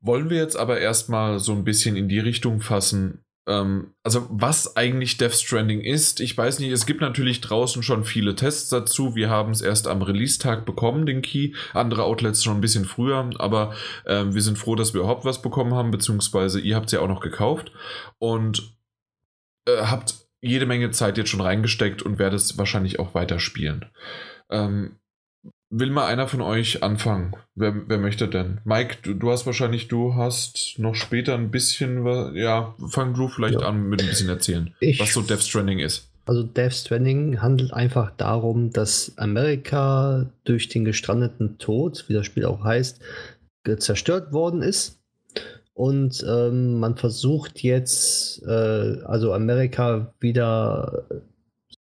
[0.00, 4.76] Wollen wir jetzt aber erstmal so ein bisschen in die Richtung fassen, ähm, also was
[4.76, 9.14] eigentlich Death Stranding ist, ich weiß nicht, es gibt natürlich draußen schon viele Tests dazu.
[9.14, 11.52] Wir haben es erst am Release-Tag bekommen, den Key.
[11.72, 13.74] Andere Outlets schon ein bisschen früher, aber
[14.04, 17.00] äh, wir sind froh, dass wir überhaupt was bekommen haben, beziehungsweise ihr habt es ja
[17.00, 17.72] auch noch gekauft
[18.18, 18.76] und
[19.66, 23.86] äh, habt jede Menge Zeit jetzt schon reingesteckt und werdet es wahrscheinlich auch weiterspielen.
[24.50, 24.98] Ähm,
[25.70, 27.34] Will mal einer von euch anfangen?
[27.56, 28.60] Wer, wer möchte denn?
[28.64, 32.06] Mike, du, du, hast wahrscheinlich, du hast noch später ein bisschen,
[32.36, 33.66] ja, fang du vielleicht ja.
[33.66, 36.08] an mit ein bisschen erzählen, ich, was so Death Stranding ist.
[36.24, 42.44] Also Death Stranding handelt einfach darum, dass Amerika durch den gestrandeten Tod, wie das Spiel
[42.44, 43.00] auch heißt,
[43.78, 45.00] zerstört worden ist.
[45.74, 51.04] Und ähm, man versucht jetzt, äh, also Amerika wieder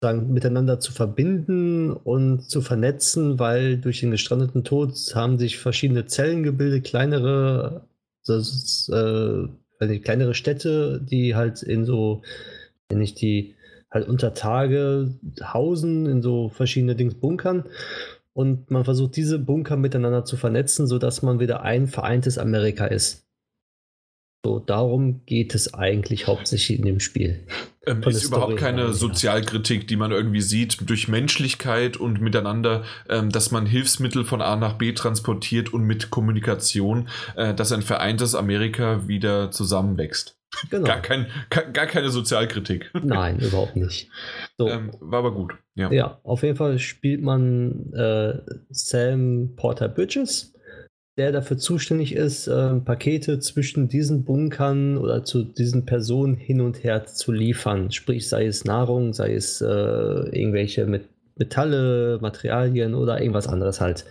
[0.00, 6.06] sagen, miteinander zu verbinden und zu vernetzen, weil durch den gestrandeten Tod haben sich verschiedene
[6.06, 7.86] Zellen gebildet, kleinere,
[8.26, 12.22] das, äh, kleinere Städte, die halt in so,
[12.88, 13.54] wenn ich die
[13.90, 17.64] halt unter Tage hausen, in so verschiedene Dings bunkern.
[18.32, 23.26] Und man versucht diese Bunker miteinander zu vernetzen, sodass man wieder ein vereintes Amerika ist.
[24.44, 27.46] So, darum geht es eigentlich hauptsächlich in dem Spiel.
[27.86, 33.52] Ähm, ist überhaupt keine Sozialkritik, die man irgendwie sieht, durch Menschlichkeit und miteinander, ähm, dass
[33.52, 39.06] man Hilfsmittel von A nach B transportiert und mit Kommunikation, äh, dass ein vereintes Amerika
[39.06, 40.36] wieder zusammenwächst.
[40.70, 40.86] Genau.
[40.86, 42.90] Gar, kein, gar keine Sozialkritik.
[43.02, 44.10] Nein, überhaupt nicht.
[44.56, 44.68] So.
[44.68, 45.54] Ähm, war aber gut.
[45.74, 45.92] Ja.
[45.92, 48.38] ja, auf jeden Fall spielt man äh,
[48.70, 50.54] Sam Porter Bridges
[51.16, 56.84] der dafür zuständig ist, äh, Pakete zwischen diesen Bunkern oder zu diesen Personen hin und
[56.84, 57.90] her zu liefern.
[57.90, 64.04] Sprich, sei es Nahrung, sei es äh, irgendwelche mit Metalle, Materialien oder irgendwas anderes halt.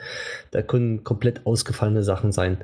[0.51, 2.57] Da können komplett ausgefallene Sachen sein.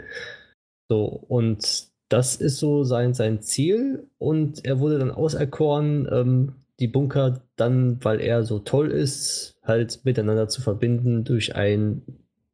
[0.89, 4.07] So, und das ist so sein, sein Ziel.
[4.17, 10.01] Und er wurde dann auserkoren, ähm, die Bunker dann, weil er so toll ist, halt
[10.03, 12.01] miteinander zu verbinden durch ein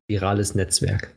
[0.08, 1.16] virales Netzwerk.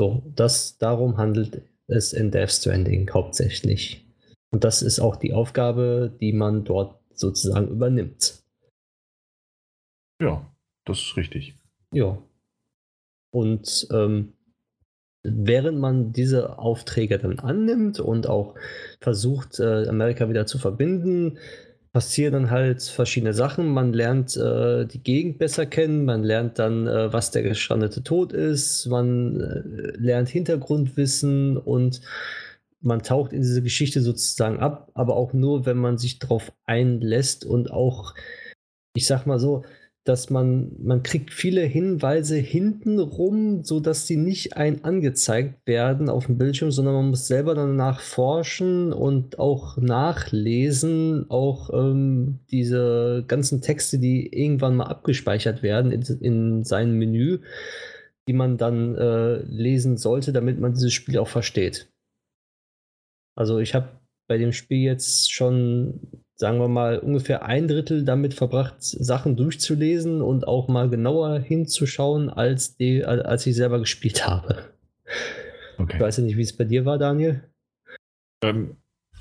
[0.00, 4.06] So, das, darum handelt es in Death Stranding hauptsächlich.
[4.50, 8.42] Und das ist auch die Aufgabe, die man dort sozusagen übernimmt.
[10.22, 10.50] Ja,
[10.84, 11.54] das ist richtig.
[11.92, 12.22] Ja.
[13.30, 14.32] Und ähm,
[15.22, 18.54] während man diese Aufträge dann annimmt und auch
[19.00, 21.38] versucht, äh, Amerika wieder zu verbinden,
[21.92, 23.68] passieren dann halt verschiedene Sachen.
[23.68, 28.32] Man lernt äh, die Gegend besser kennen, man lernt dann, äh, was der gestrandete Tod
[28.32, 32.00] ist, man äh, lernt Hintergrundwissen und
[32.80, 37.44] man taucht in diese Geschichte sozusagen ab, aber auch nur, wenn man sich darauf einlässt
[37.44, 38.14] und auch,
[38.94, 39.64] ich sag mal so,
[40.08, 46.26] dass man, man kriegt viele Hinweise hinten rum, sodass sie nicht ein angezeigt werden auf
[46.26, 53.60] dem Bildschirm, sondern man muss selber danach forschen und auch nachlesen, auch ähm, diese ganzen
[53.60, 57.40] Texte, die irgendwann mal abgespeichert werden in, in seinem Menü,
[58.26, 61.90] die man dann äh, lesen sollte, damit man dieses Spiel auch versteht.
[63.36, 68.32] Also ich habe bei dem Spiel jetzt schon sagen wir mal, ungefähr ein Drittel damit
[68.32, 74.68] verbracht, Sachen durchzulesen und auch mal genauer hinzuschauen, als, die, als ich selber gespielt habe.
[75.78, 75.96] Okay.
[75.96, 77.42] Ich weiß ja nicht, wie es bei dir war, Daniel.
[78.42, 78.76] Ähm,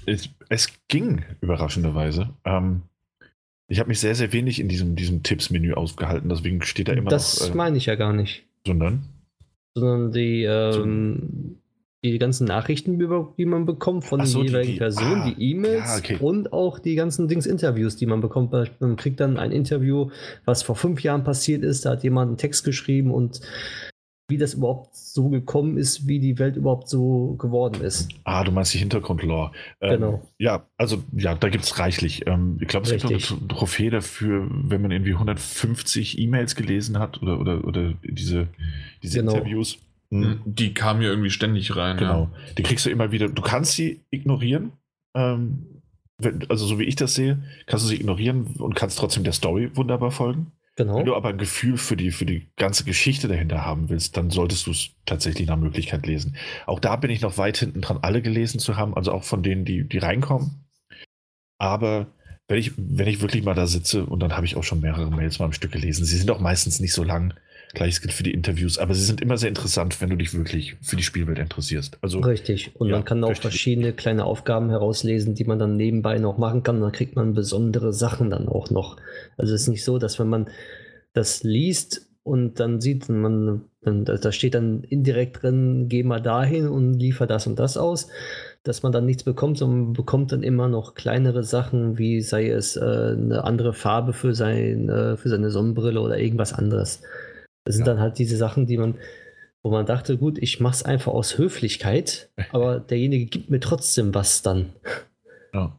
[0.05, 2.29] es, es, ging überraschenderweise.
[2.45, 2.83] Ähm,
[3.67, 7.09] ich habe mich sehr, sehr wenig in diesem, diesem Tipps-Menü aufgehalten, deswegen steht da immer
[7.09, 7.47] das noch.
[7.47, 8.45] Das äh, meine ich ja gar nicht.
[8.65, 9.07] Sondern?
[9.73, 11.57] Sondern die, ähm,
[12.11, 12.99] die ganzen Nachrichten,
[13.37, 16.17] die man bekommt von so, den jeweiligen die, Personen, ah, die E-Mails ja, okay.
[16.19, 18.51] und auch die ganzen Dings-Interviews, die man bekommt.
[18.79, 20.09] Man kriegt dann ein Interview,
[20.45, 21.85] was vor fünf Jahren passiert ist.
[21.85, 23.41] Da hat jemand einen Text geschrieben und
[24.29, 28.09] wie das überhaupt so gekommen ist, wie die Welt überhaupt so geworden ist.
[28.25, 29.51] Ah, du meinst die Hintergrundlore.
[29.79, 30.27] Ähm, genau.
[30.37, 32.27] Ja, also ja, da gibt es reichlich.
[32.27, 33.09] Ähm, ich glaube, es Richtig.
[33.09, 37.93] gibt noch eine Trophäe dafür, wenn man irgendwie 150 E-Mails gelesen hat oder, oder, oder
[38.03, 38.49] diese,
[39.01, 39.33] diese genau.
[39.33, 39.79] Interviews.
[40.11, 40.41] Hm.
[40.45, 41.97] Die kamen ja irgendwie ständig rein.
[41.97, 42.31] Genau.
[42.33, 42.53] Ja.
[42.57, 43.27] Die kriegst du immer wieder.
[43.27, 44.71] Du kannst sie ignorieren.
[45.15, 45.81] Ähm,
[46.17, 49.33] wenn, also so wie ich das sehe, kannst du sie ignorieren und kannst trotzdem der
[49.33, 50.51] Story wunderbar folgen.
[50.77, 50.97] Genau.
[50.97, 54.29] Wenn du aber ein Gefühl für die, für die ganze Geschichte dahinter haben willst, dann
[54.29, 56.35] solltest du es tatsächlich nach Möglichkeit lesen.
[56.67, 59.41] Auch da bin ich noch weit hinten dran, alle gelesen zu haben, also auch von
[59.41, 60.65] denen, die, die reinkommen.
[61.57, 62.07] Aber
[62.47, 65.09] wenn ich, wenn ich wirklich mal da sitze und dann habe ich auch schon mehrere
[65.09, 67.33] Mails mal am Stück gelesen, sie sind auch meistens nicht so lang.
[67.73, 70.77] Gleiches gilt für die Interviews, aber sie sind immer sehr interessant, wenn du dich wirklich
[70.81, 71.97] für die Spielwelt interessierst.
[72.01, 72.71] Also, Richtig.
[72.75, 73.41] Und ja, man kann auch richtig.
[73.41, 76.79] verschiedene kleine Aufgaben herauslesen, die man dann nebenbei noch machen kann.
[76.79, 78.97] Dann kriegt man besondere Sachen dann auch noch.
[79.35, 80.47] Also es ist nicht so, dass wenn man
[81.13, 86.21] das liest und dann sieht man, dann, da da steht dann indirekt drin, geh mal
[86.21, 88.07] dahin und liefer das und das aus,
[88.63, 92.49] dass man dann nichts bekommt, sondern man bekommt dann immer noch kleinere Sachen, wie sei
[92.49, 97.01] es äh, eine andere Farbe für, sein, äh, für seine Sonnenbrille oder irgendwas anderes.
[97.67, 97.93] Das sind Ja.
[97.93, 98.95] dann halt diese Sachen, die man,
[99.61, 104.41] wo man dachte, gut, ich mach's einfach aus Höflichkeit, aber derjenige gibt mir trotzdem was
[104.41, 104.69] dann.
[105.53, 105.77] Ja.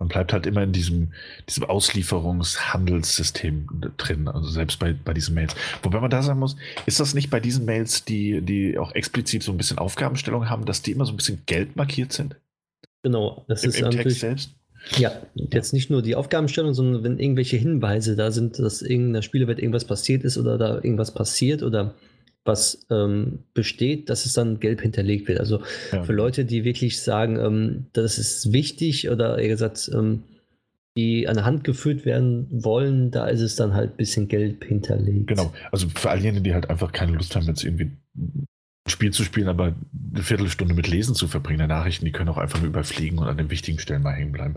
[0.00, 1.12] Man bleibt halt immer in diesem,
[1.48, 3.66] diesem Auslieferungshandelssystem
[3.96, 5.54] drin, also selbst bei, bei diesen Mails.
[5.82, 6.54] Wobei man da sagen muss,
[6.86, 10.64] ist das nicht bei diesen Mails, die, die auch explizit so ein bisschen Aufgabenstellung haben,
[10.66, 12.36] dass die immer so ein bisschen gelb markiert sind?
[13.02, 14.50] Genau, das Im, ist im Text selbst?
[14.96, 19.22] Ja, jetzt nicht nur die Aufgabenstellung, sondern wenn irgendwelche Hinweise da sind, dass in der
[19.22, 21.94] Spielewelt irgendwas passiert ist oder da irgendwas passiert oder
[22.44, 25.38] was ähm, besteht, dass es dann gelb hinterlegt wird.
[25.40, 25.60] Also
[25.92, 26.02] Ja.
[26.02, 30.22] für Leute, die wirklich sagen, ähm, das ist wichtig oder eher gesagt, ähm,
[30.96, 34.64] die an der Hand geführt werden wollen, da ist es dann halt ein bisschen gelb
[34.64, 35.28] hinterlegt.
[35.28, 37.92] Genau, also für all jene, die halt einfach keine Lust haben, jetzt irgendwie
[38.88, 39.74] Spiel zu spielen, aber
[40.14, 43.28] eine Viertelstunde mit Lesen zu verbringen, der Nachrichten, die können auch einfach nur überfliegen und
[43.28, 44.56] an den wichtigen Stellen mal hängen bleiben.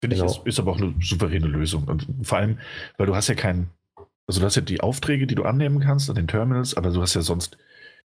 [0.00, 0.30] Finde Genau.
[0.30, 1.84] ich, ist, ist aber auch eine souveräne Lösung.
[1.84, 2.58] Und vor allem,
[2.98, 3.70] weil du hast ja keinen,
[4.26, 7.00] also du hast ja die Aufträge, die du annehmen kannst an den Terminals, aber du
[7.00, 7.56] hast ja sonst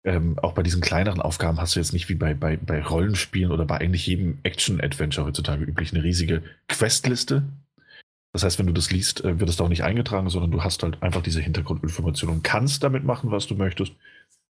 [0.03, 3.51] ähm, auch bei diesen kleineren Aufgaben hast du jetzt nicht wie bei, bei, bei Rollenspielen
[3.51, 7.43] oder bei eigentlich jedem Action-Adventure heutzutage üblich eine riesige Questliste.
[8.33, 10.63] Das heißt, wenn du das liest, äh, wird es da auch nicht eingetragen, sondern du
[10.63, 13.93] hast halt einfach diese Hintergrundinformationen und kannst damit machen, was du möchtest,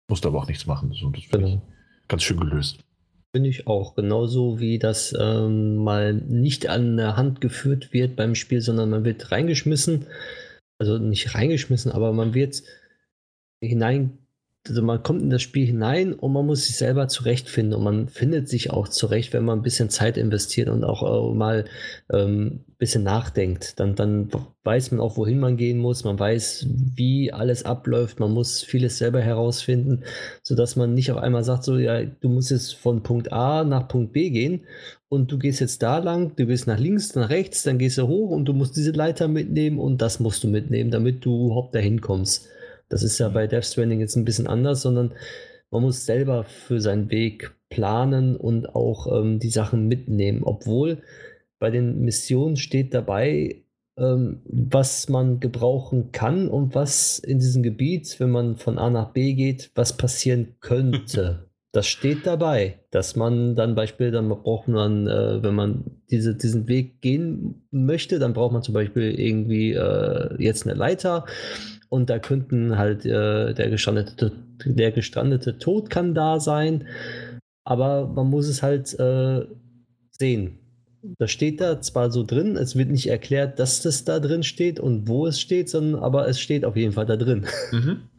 [0.08, 0.92] musst aber auch nichts machen.
[0.92, 1.62] So, das finde ich Genau.
[2.08, 2.80] ganz schön gelöst.
[3.34, 3.94] Finde ich auch.
[3.94, 9.04] Genauso wie das ähm, mal nicht an der Hand geführt wird beim Spiel, sondern man
[9.04, 10.06] wird reingeschmissen.
[10.78, 12.62] Also nicht reingeschmissen, aber man wird
[13.62, 14.18] hinein.
[14.68, 18.08] Also man kommt in das Spiel hinein und man muss sich selber zurechtfinden und man
[18.08, 21.64] findet sich auch zurecht, wenn man ein bisschen Zeit investiert und auch äh, mal
[22.12, 23.78] ähm, ein bisschen nachdenkt.
[23.80, 24.30] Dann, dann
[24.64, 28.98] weiß man auch, wohin man gehen muss, man weiß, wie alles abläuft, man muss vieles
[28.98, 30.04] selber herausfinden
[30.48, 33.86] sodass man nicht auf einmal sagt, so, ja, du musst jetzt von Punkt A nach
[33.86, 34.62] Punkt B gehen
[35.08, 38.08] und du gehst jetzt da lang, du gehst nach links, nach rechts, dann gehst du
[38.08, 41.74] hoch und du musst diese Leiter mitnehmen und das musst du mitnehmen, damit du überhaupt
[41.74, 42.48] dahin kommst.
[42.88, 45.12] Das ist ja bei Death Stranding jetzt ein bisschen anders, sondern
[45.70, 51.02] man muss selber für seinen Weg planen und auch ähm, die Sachen mitnehmen, obwohl
[51.58, 53.62] bei den Missionen steht dabei,
[53.98, 59.12] ähm, was man gebrauchen kann und was in diesem Gebiet, wenn man von A nach
[59.12, 61.44] B geht, was passieren könnte.
[61.70, 66.66] Das steht dabei, dass man dann Beispiel, dann braucht man, äh, wenn man diese, diesen
[66.66, 71.26] Weg gehen möchte, dann braucht man zum Beispiel irgendwie äh, jetzt eine Leiter
[71.88, 74.32] und da könnten halt äh, der gestrandete,
[74.64, 76.86] der gestrandete Tod kann da sein,
[77.64, 79.46] aber man muss es halt äh,
[80.10, 80.58] sehen.
[81.18, 84.80] Das steht da zwar so drin, es wird nicht erklärt, dass das da drin steht
[84.80, 87.46] und wo es steht, sondern aber es steht auf jeden Fall da drin.
[87.72, 88.02] Mhm.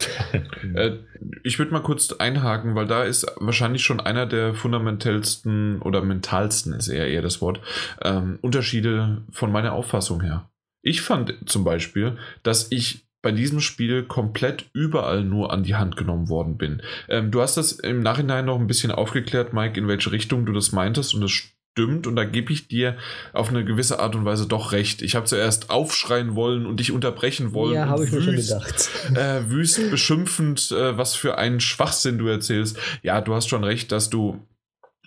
[0.74, 0.98] Äh,
[1.42, 6.74] ich würde mal kurz einhaken, weil da ist wahrscheinlich schon einer der fundamentalsten oder mentalsten,
[6.74, 7.60] ist eher eher das Wort,
[8.02, 10.50] ähm, Unterschiede von meiner Auffassung her.
[10.82, 15.96] Ich fand zum Beispiel, dass ich bei diesem Spiel komplett überall nur an die Hand
[15.96, 16.82] genommen worden bin.
[17.08, 20.52] Ähm, du hast das im Nachhinein noch ein bisschen aufgeklärt, Mike, in welche Richtung du
[20.52, 22.96] das meintest und das stimmt und da gebe ich dir
[23.32, 25.02] auf eine gewisse Art und Weise doch recht.
[25.02, 27.74] Ich habe zuerst aufschreien wollen und dich unterbrechen wollen.
[27.74, 28.90] ja, habe ich mir schon wüst- gedacht.
[29.14, 32.76] äh, wüst beschimpfend, äh, was für einen Schwachsinn du erzählst.
[33.02, 34.40] Ja, du hast schon recht, dass du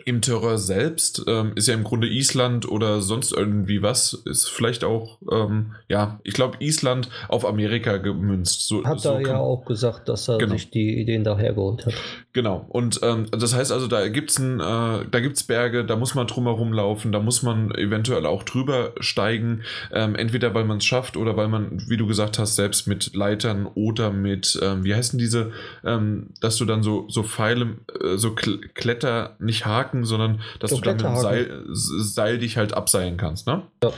[0.06, 4.84] im Terror selbst ähm, ist ja im Grunde Island oder sonst irgendwie was, ist vielleicht
[4.84, 8.68] auch, ähm, ja, ich glaube Island auf Amerika gemünzt.
[8.68, 10.54] So, Hat so er ja auch gesagt, dass er Genau.
[10.54, 11.94] sich die Ideen daher geholt hat.
[12.34, 12.66] Genau.
[12.70, 16.28] Und ähm, das heißt also, da gibt's ein, äh, da gibt's Berge, da muss man
[16.28, 19.62] drumherum laufen, da muss man eventuell auch drüber steigen.
[19.92, 23.14] Ähm, entweder weil man es schafft oder weil man, wie du gesagt hast, selbst mit
[23.16, 25.52] Leitern oder mit, ähm, wie heißen diese,
[25.86, 30.72] ähm, dass du dann so so Pfeile, äh, so Kl Kletter, nicht Haken, sondern dass
[30.72, 31.16] So du dann mit dem.
[31.16, 33.64] Seil, Seil dich halt abseilen kannst, ne?
[33.84, 33.92] Ja.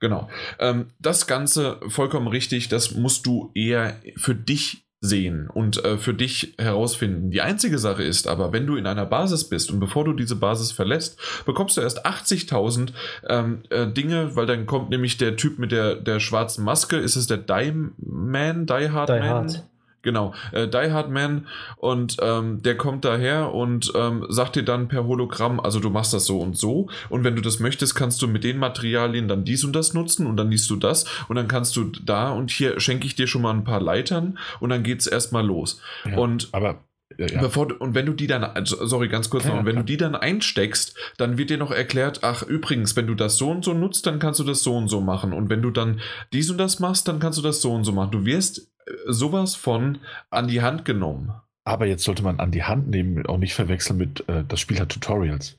[0.00, 0.28] Genau.
[0.58, 6.14] Ähm, das Ganze vollkommen richtig, das musst du eher für dich sehen und äh, für
[6.14, 7.30] dich herausfinden.
[7.30, 10.36] Die einzige Sache ist aber, wenn du in einer Basis bist und bevor du diese
[10.36, 12.92] Basis verlässt, bekommst du erst 80.000
[13.28, 17.16] ähm, äh, Dinge, weil dann kommt nämlich der Typ mit der, der schwarzen Maske, ist
[17.16, 19.28] es der Die Man, Die Hard Die Man?
[19.28, 19.64] Hard.
[20.02, 21.46] Genau, äh, Die Hard Man
[21.76, 26.12] und ähm, der kommt daher und ähm, sagt dir dann per Hologramm, also du machst
[26.12, 29.44] das so und so und wenn du das möchtest, kannst du mit den Materialien dann
[29.44, 32.50] dies und das nutzen und dann liest du das und dann kannst du da und
[32.50, 35.80] hier schenke ich dir schon mal ein paar Leitern und dann geht es erstmal los.
[36.04, 36.80] Ja, und aber
[37.18, 37.40] ja.
[37.40, 39.96] Bevor und wenn du die dann, also, sorry, ganz kurz noch, und wenn du die
[39.96, 43.74] dann einsteckst, dann wird dir noch erklärt, ach, übrigens, wenn du das so und so
[43.74, 45.32] nutzt, dann kannst du das so und so machen.
[45.32, 46.00] Und wenn du dann
[46.32, 48.12] dies und das machst, dann kannst du das so und so machen.
[48.12, 48.71] Du wirst
[49.06, 49.98] sowas von
[50.30, 51.32] an die Hand genommen.
[51.64, 54.80] Aber jetzt sollte man an die Hand nehmen, auch nicht verwechseln mit, äh, das Spiel
[54.80, 55.58] hat Tutorials.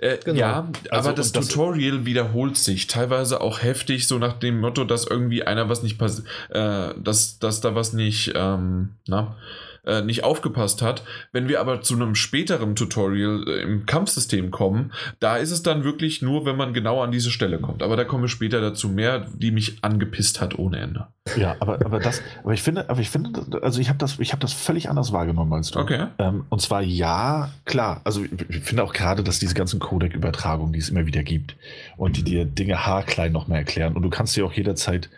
[0.00, 0.38] Äh, genau.
[0.38, 4.84] Ja, also, aber das, das Tutorial wiederholt sich, teilweise auch heftig, so nach dem Motto,
[4.84, 9.36] dass irgendwie einer was nicht passiert, äh, dass, dass da was nicht, ähm, na,
[9.86, 11.02] äh, nicht aufgepasst hat.
[11.32, 15.84] Wenn wir aber zu einem späteren Tutorial äh, im Kampfsystem kommen, da ist es dann
[15.84, 17.82] wirklich nur, wenn man genau an diese Stelle kommt.
[17.82, 21.06] Aber da kommen wir später dazu mehr, die mich angepisst hat ohne Ende.
[21.36, 24.32] Ja, aber, aber das, aber ich finde, aber ich finde, also ich habe das, ich
[24.32, 25.80] habe das völlig anders wahrgenommen als du.
[25.80, 26.06] Okay.
[26.18, 28.00] Ähm, und zwar ja, klar.
[28.04, 31.56] Also ich finde auch gerade, dass diese ganzen Codec-Übertragungen, die es immer wieder gibt
[31.96, 35.10] und die dir Dinge haarklein noch mehr erklären und du kannst dir auch jederzeit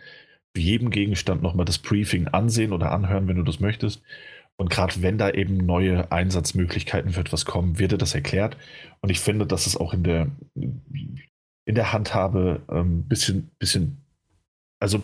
[0.55, 4.03] für jeden Gegenstand nochmal das Briefing ansehen oder anhören, wenn du das möchtest.
[4.61, 8.57] Und gerade wenn da eben neue Einsatzmöglichkeiten für etwas kommen, wird das erklärt.
[9.01, 14.05] Und ich finde, dass es auch in der, in der Handhabe ein ähm, bisschen, bisschen,
[14.81, 15.03] also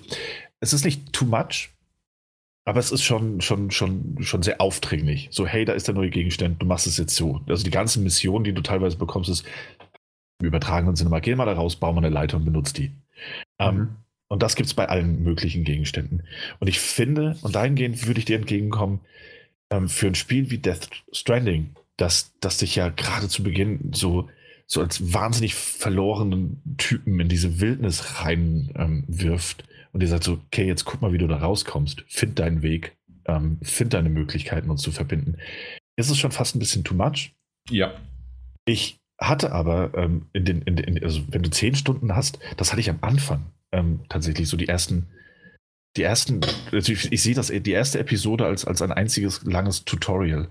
[0.60, 1.70] es ist nicht too much,
[2.66, 5.28] aber es ist schon, schon, schon, schon sehr aufdringlich.
[5.30, 7.40] So, hey, da ist der neue Gegenstand, du machst es jetzt so.
[7.46, 9.46] Also die ganzen Missionen, die du teilweise bekommst, ist
[10.40, 12.90] im übertragenen Sinne mal, geh mal da raus, bau mal eine Leiter und benutzt die.
[13.60, 13.80] Ähm, mhm.
[13.80, 13.96] Um,
[14.28, 16.24] und das gibt es bei allen möglichen Gegenständen.
[16.58, 19.00] Und ich finde, und dahingehend würde ich dir entgegenkommen,
[19.70, 24.28] ähm, für ein Spiel wie Death Stranding, das, das dich ja gerade zu Beginn so,
[24.66, 30.66] so als wahnsinnig verlorenen Typen in diese Wildnis reinwirft ähm, und dir sagt so, okay,
[30.66, 32.96] jetzt guck mal, wie du da rauskommst, find deinen Weg,
[33.26, 35.36] ähm, find deine Möglichkeiten, uns zu verbinden.
[35.96, 37.32] Ist es schon fast ein bisschen too much?
[37.70, 37.94] Ja.
[38.64, 42.72] Ich hatte aber ähm, in den, in, in, also wenn du zehn Stunden hast, das
[42.72, 45.06] hatte ich am Anfang ähm, tatsächlich so die ersten
[45.96, 46.40] die ersten,
[46.72, 50.48] also ich, ich, sehe das, die erste Episode als, als ein einziges langes Tutorial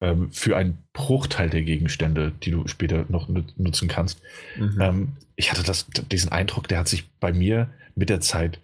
[0.00, 4.20] ähm, für einen Bruchteil der Gegenstände, die du später noch nutzen kannst.
[4.56, 4.78] Mhm.
[4.80, 8.60] Ähm, ich hatte das, diesen Eindruck, der hat sich bei mir mit der Zeit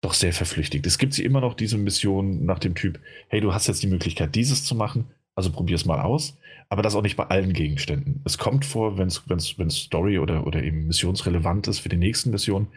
[0.00, 0.86] doch sehr verflüchtigt.
[0.86, 3.88] Es gibt sie immer noch diese Mission nach dem Typ, hey, du hast jetzt die
[3.88, 6.36] Möglichkeit, dieses zu machen, also probier es mal aus.
[6.68, 8.20] Aber das auch nicht bei allen Gegenständen.
[8.24, 12.68] Es kommt vor, wenn es Story oder, oder eben missionsrelevant ist für die nächsten Missionen,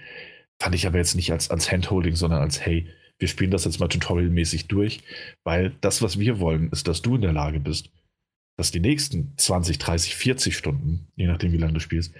[0.61, 2.87] Fand ich aber jetzt nicht als, als Handholding, sondern als, hey,
[3.19, 5.01] wir spielen das jetzt mal tutorialmäßig durch,
[5.43, 7.89] weil das, was wir wollen, ist, dass du in der Lage bist,
[8.57, 12.13] dass die nächsten 20, 30, 40 Stunden, je nachdem, wie lange du spielst,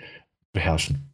[0.54, 1.14] beherrschen.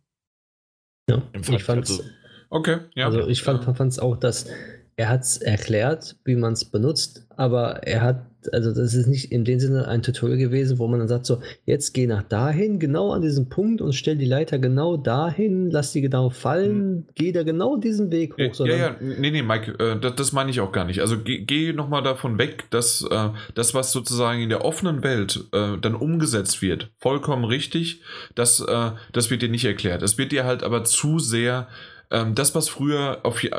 [1.10, 2.04] Ja, ich fand also,
[2.50, 3.06] okay, ja.
[3.06, 4.50] Also ich fand es auch, dass
[4.96, 9.32] er hat es erklärt, wie man es benutzt, aber er hat, also das ist nicht
[9.32, 12.80] in dem Sinne ein Tutorial gewesen, wo man dann sagt, so, jetzt geh nach dahin,
[12.80, 17.06] genau an diesen Punkt und stell die Leiter genau dahin, lass die genau fallen, mhm.
[17.16, 18.66] geh da genau diesen Weg hoch.
[18.66, 21.00] Ja, ja, nee, nee, Mike, äh, das, das meine ich auch gar nicht.
[21.00, 25.46] Also geh, geh nochmal davon weg, dass äh, das, was sozusagen in der offenen Welt
[25.52, 28.02] äh, dann umgesetzt wird, vollkommen richtig,
[28.36, 30.02] das, äh, das wird dir nicht erklärt.
[30.02, 31.68] Es wird dir halt aber zu sehr
[32.14, 33.50] ähm, das, was früher auf, äh,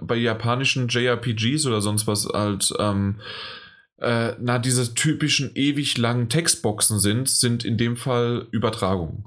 [0.00, 3.16] bei japanischen JRPGs oder sonst was als ähm,
[3.98, 9.24] äh, na, diese typischen ewig langen Textboxen sind, sind in dem Fall Übertragungen.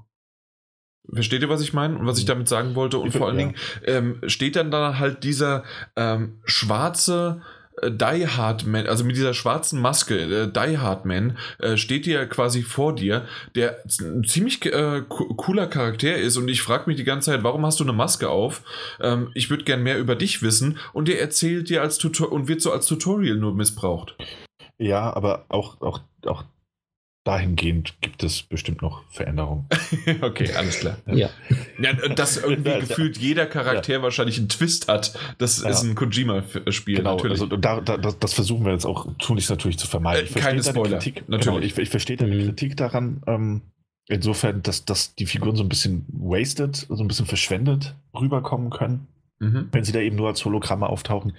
[1.12, 2.30] Versteht ihr, was ich meine und was ich mhm.
[2.30, 3.00] damit sagen wollte?
[3.00, 3.46] Und vor allen ja.
[3.46, 5.64] Dingen ähm, steht dann da halt dieser
[5.96, 7.42] ähm, schwarze
[7.82, 12.06] äh, Die Hard Man, also mit dieser schwarzen Maske, äh, Die Hard Man, äh, steht
[12.06, 13.26] dir quasi vor dir,
[13.56, 17.66] der ein ziemlich äh, cooler Charakter ist und ich frage mich die ganze Zeit, warum
[17.66, 18.62] hast du eine Maske auf?
[19.02, 22.48] Ähm, ich würde gern mehr über dich wissen und der erzählt dir als Tutorial und
[22.48, 24.16] wird so als Tutorial nur missbraucht.
[24.80, 26.44] Ja, aber auch, auch, auch
[27.26, 29.68] dahingehend gibt es bestimmt noch Veränderungen.
[30.22, 30.98] okay, alles klar.
[31.06, 31.30] Ja.
[31.78, 34.02] ja dass irgendwie gefühlt jeder Charakter ja.
[34.02, 35.70] wahrscheinlich einen Twist hat, das ja.
[35.70, 36.98] ist ein Kojima-Spiel.
[36.98, 37.42] Genau, natürlich.
[37.42, 40.26] Also da, da, das versuchen wir jetzt auch tunlichst natürlich zu vermeiden.
[40.26, 40.98] Ich äh, keine Spoiler.
[40.98, 41.46] Kritik, natürlich.
[41.46, 42.46] Genau, ich, ich verstehe deine mhm.
[42.46, 43.22] Kritik daran.
[43.28, 43.62] Ähm,
[44.08, 49.08] insofern, dass, dass die Figuren so ein bisschen wasted, so ein bisschen verschwendet rüberkommen können.
[49.40, 49.68] Mhm.
[49.72, 51.34] Wenn sie da eben nur als Hologramme auftauchen,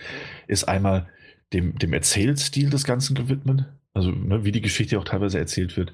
[0.46, 1.08] ist einmal
[1.52, 5.93] dem, dem Erzählstil des Ganzen gewidmet also, ne, wie die Geschichte auch teilweise erzählt wird.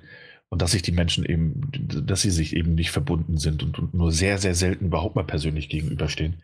[0.49, 3.95] Und dass sich die Menschen eben, dass sie sich eben nicht verbunden sind und, und
[3.95, 6.37] nur sehr, sehr selten überhaupt mal persönlich gegenüberstehen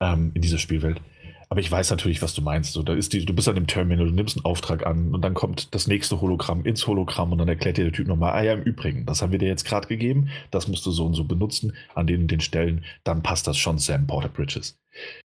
[0.00, 1.00] ähm, in dieser Spielwelt.
[1.48, 2.72] aber ich weiß natürlich, was du meinst.
[2.72, 5.22] So, da ist die, du bist an dem Terminal, du nimmst einen Auftrag an und
[5.22, 8.44] dann kommt das nächste Hologramm ins Hologramm und dann erklärt dir der Typ nochmal, ah
[8.44, 11.14] ja, im Übrigen, das haben wir dir jetzt gerade gegeben, das musst du so und
[11.14, 14.78] so benutzen an den den Stellen, dann passt das schon Sam Porter Bridges.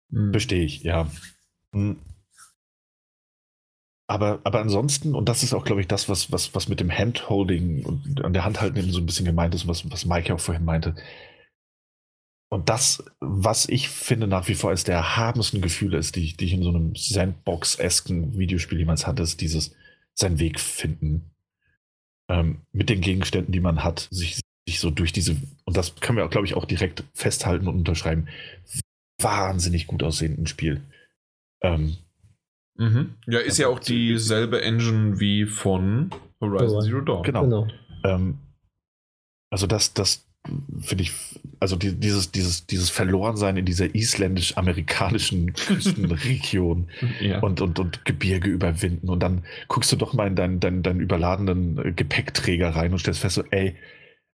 [0.09, 0.31] Mhm.
[0.31, 1.09] Verstehe ich, ja.
[1.73, 1.95] Hm.
[4.11, 6.91] Aber, aber ansonsten, und das ist auch, glaube ich, das, was, was, was mit dem
[6.91, 10.33] Handholding und an der Hand halten eben so ein bisschen gemeint ist, was, was Mike
[10.33, 10.95] auch vorhin meinte,
[12.49, 16.43] und das, was ich finde nach wie vor als der erhabensten Gefühle ist, die, die
[16.43, 19.73] ich in so einem Sandbox-esken Videospiel jemals hatte, ist dieses
[20.13, 21.31] seinen Weg finden.
[22.27, 26.17] Ähm, mit den Gegenständen, die man hat, sich, sich so durch diese, und das können
[26.17, 28.27] wir, glaube ich, auch direkt festhalten und unterschreiben,
[29.21, 30.81] wahnsinnig gut aussehenden Spiel.
[31.61, 31.95] Ähm,
[32.81, 33.15] mhm.
[33.27, 36.09] Ja, ist ja auch dieselbe Engine wie von
[36.41, 37.23] Horizon Zero Dawn.
[37.23, 37.43] Genau.
[37.43, 37.67] genau.
[38.03, 38.39] Ähm,
[39.51, 40.25] also das, das,
[40.81, 41.11] finde ich,
[41.59, 46.87] also die, dieses, dieses, dieses Verlorensein in dieser isländisch-amerikanischen Küstenregion
[47.19, 47.39] ja.
[47.41, 50.99] und, und, und Gebirge überwinden und dann guckst du doch mal in deinen, deinen, deinen
[50.99, 53.75] überladenen Gepäckträger rein und stellst fest, so, ey,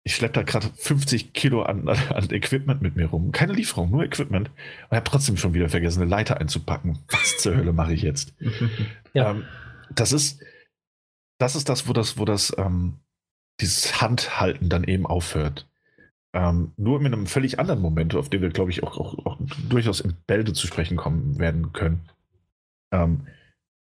[0.06, 3.32] ich schleppe da gerade 50 Kilo an, an Equipment mit mir rum.
[3.32, 4.50] Keine Lieferung, nur Equipment.
[4.90, 7.00] Und habe trotzdem schon wieder vergessen, eine Leiter einzupacken.
[7.10, 8.34] Was zur Hölle mache ich jetzt?
[9.14, 9.32] ja.
[9.32, 9.46] Ähm,
[9.96, 10.44] das ist,
[11.40, 13.00] das ist das, wo das, wo das, ähm,
[13.62, 15.70] dieses Handhalten dann eben aufhört.
[16.36, 19.38] Ähm, nur mit einem völlig anderen Moment, auf den wir, glaube ich, auch, auch, auch,
[19.70, 22.10] durchaus in Bälde zu sprechen kommen werden können,
[22.92, 23.28] ähm,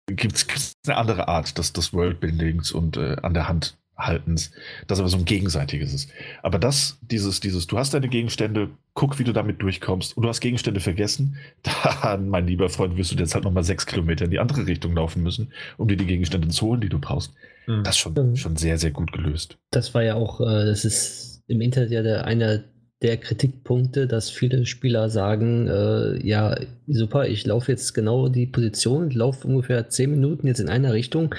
[0.07, 4.51] gibt es eine andere Art des, des Worldbuildings und äh, an der Hand haltens,
[4.87, 6.09] das aber so ein gegenseitiges ist.
[6.41, 10.29] Aber das, dieses, dieses, du hast deine Gegenstände, guck, wie du damit durchkommst und du
[10.29, 14.31] hast Gegenstände vergessen, da, mein lieber Freund, wirst du jetzt halt nochmal sechs Kilometer in
[14.31, 17.33] die andere Richtung laufen müssen, um dir die Gegenstände zu holen, die du brauchst.
[17.67, 17.83] Mhm.
[17.83, 19.57] Das ist schon, schon sehr, sehr gut gelöst.
[19.71, 22.63] Das war ja auch, äh, das ist im Internet ja der, einer
[23.01, 26.57] der Kritikpunkte, dass viele Spieler sagen, äh, ja,
[26.87, 31.33] super, ich laufe jetzt genau die Position, laufe ungefähr zehn Minuten jetzt in einer Richtung,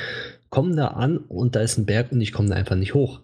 [0.50, 3.20] komme da an und da ist ein Berg und ich komme da einfach nicht hoch.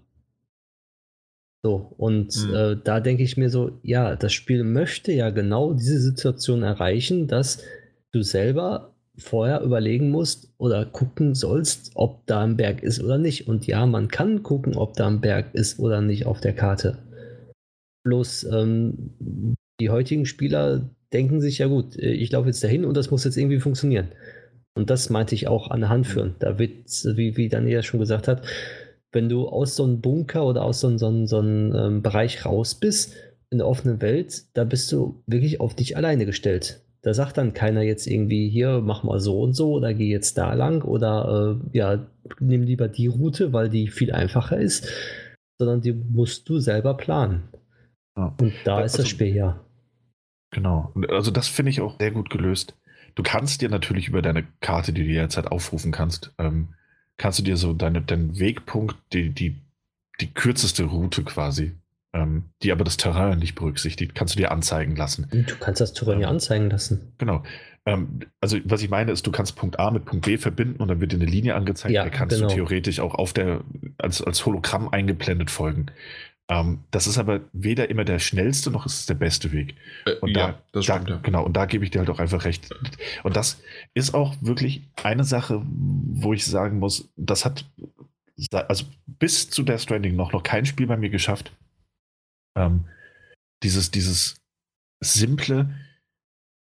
[1.65, 2.55] So, und mhm.
[2.55, 7.27] äh, da denke ich mir so, ja, das Spiel möchte ja genau diese Situation erreichen,
[7.27, 7.63] dass
[8.13, 13.49] du selber vorher überlegen musst oder gucken sollst, ob da ein Berg ist oder nicht.
[13.49, 16.99] Und ja, man kann gucken, ob da ein Berg ist oder nicht auf der Karte.
[18.05, 22.97] Bloß ähm, die heutigen Spieler denken sich, ja gut, äh, ich laufe jetzt dahin und
[22.97, 24.09] das muss jetzt irgendwie funktionieren.
[24.77, 26.35] Und das meinte ich auch an der Hand führen.
[26.39, 28.47] Da wird, wie, wie Daniel schon gesagt hat,
[29.11, 32.75] wenn du aus so einem Bunker oder aus so, so, so einem ähm, Bereich raus
[32.75, 33.15] bist,
[33.51, 36.83] in der offenen Welt, da bist du wirklich auf dich alleine gestellt.
[37.03, 40.37] Da sagt dann keiner jetzt irgendwie, hier, mach mal so und so oder geh jetzt
[40.37, 42.07] da lang oder äh, ja,
[42.41, 44.89] nimm lieber die Route, weil die viel einfacher ist,
[45.59, 47.45] sondern die musst du selber planen.
[48.19, 48.35] Ja.
[48.41, 49.65] Und da also, ist das Spiel ja.
[50.51, 50.93] Genau.
[51.09, 52.77] Also das finde ich auch sehr gut gelöst.
[53.17, 56.69] Du kannst dir natürlich über deine Karte, die du jederzeit aufrufen kannst, ähm,
[57.17, 59.57] kannst du dir so deine, deinen Wegpunkt, die, die,
[60.21, 61.73] die kürzeste Route quasi
[62.17, 65.29] ähm, die aber das Terrain nicht berücksichtigt, kannst du dir anzeigen lassen.
[65.31, 67.13] Du kannst das Terrain ja ähm, anzeigen lassen.
[67.19, 67.43] Genau.
[67.85, 70.89] Ähm, also was ich meine ist, du kannst Punkt A mit Punkt B verbinden und
[70.89, 71.95] dann wird dir eine Linie angezeigt.
[71.95, 72.49] Ja, da kannst genau.
[72.49, 73.61] du theoretisch auch auf der,
[73.99, 75.87] als, als Hologramm eingeblendet folgen.
[76.49, 79.75] Ähm, das ist aber weder immer der schnellste noch ist es der beste Weg.
[80.05, 81.11] Äh, und ja, da, das stimmt.
[81.11, 82.69] Da, genau, und da gebe ich dir halt auch einfach recht.
[83.25, 83.61] Und das
[83.95, 87.65] ist auch wirklich eine Sache, wo ich sagen muss, das hat
[88.53, 91.53] also bis zu Death Stranding noch, noch kein Spiel bei mir geschafft,
[92.57, 92.85] ähm,
[93.63, 94.37] dieses, dieses
[95.01, 95.75] simple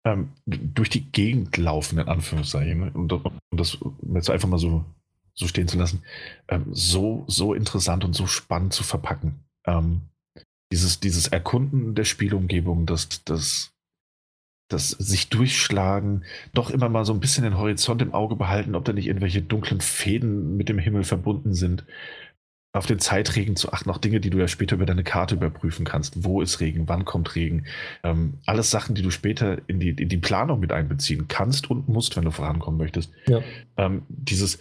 [0.06, 3.78] ähm, durch die Gegend laufen, in Anführungszeichen, und, und das
[4.14, 4.86] jetzt einfach mal so,
[5.34, 6.04] so stehen zu lassen,
[6.48, 9.40] ähm, so, so interessant und so spannend zu verpacken.
[9.66, 10.02] Ähm,
[10.72, 13.74] dieses, dieses Erkunden der Spielumgebung, das, das,
[14.70, 16.24] das sich durchschlagen,
[16.54, 19.42] doch immer mal so ein bisschen den Horizont im Auge behalten, ob da nicht irgendwelche
[19.42, 21.86] dunklen Fäden mit dem Himmel verbunden sind
[22.76, 25.86] auf den Zeitregen zu achten, auch Dinge, die du ja später über deine Karte überprüfen
[25.86, 26.24] kannst.
[26.24, 26.90] Wo ist Regen?
[26.90, 27.66] Wann kommt Regen?
[28.04, 31.88] Ähm, alles Sachen, die du später in die, in die Planung mit einbeziehen kannst und
[31.88, 33.12] musst, wenn du vorankommen möchtest.
[33.28, 33.42] Ja.
[33.78, 34.58] Ähm, dieses,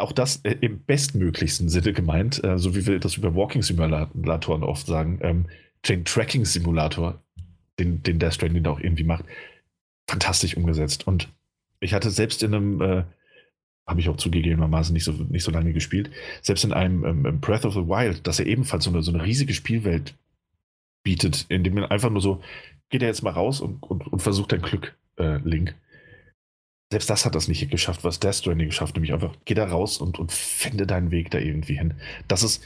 [0.00, 4.86] auch das äh, im bestmöglichsten Sinne gemeint, äh, so wie wir das über Walking-Simulatoren oft
[4.86, 5.46] sagen, ähm,
[5.88, 7.22] den Tracking-Simulator,
[7.78, 9.24] den, den Death Stranding auch irgendwie macht,
[10.06, 11.06] fantastisch umgesetzt.
[11.06, 11.28] Und
[11.80, 13.04] ich hatte selbst in einem äh,
[13.90, 16.10] habe ich auch zugegebenermaßen nicht so, nicht so lange gespielt.
[16.42, 19.24] Selbst in einem ähm, Breath of the Wild, dass er ebenfalls so eine, so eine
[19.24, 20.14] riesige Spielwelt
[21.02, 22.42] bietet, in dem man einfach nur so,
[22.88, 25.74] geht er jetzt mal raus und, und, und versucht dein Glück, äh, Link.
[26.90, 29.98] Selbst das hat das nicht geschafft, was Death Stranding geschafft, nämlich einfach, geh da raus
[29.98, 31.94] und, und finde deinen Weg da irgendwie hin.
[32.26, 32.64] Das ist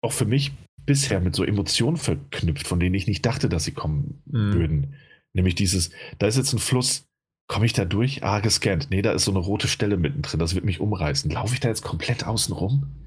[0.00, 0.52] auch für mich
[0.86, 4.52] bisher mit so Emotionen verknüpft, von denen ich nicht dachte, dass sie kommen mhm.
[4.52, 4.94] würden.
[5.32, 7.06] Nämlich dieses, da ist jetzt ein Fluss,
[7.48, 8.22] komme ich da durch?
[8.22, 8.88] Ah, gescannt.
[8.90, 11.30] Nee, da ist so eine rote Stelle mittendrin, das wird mich umreißen.
[11.30, 13.01] Laufe ich da jetzt komplett außen rum?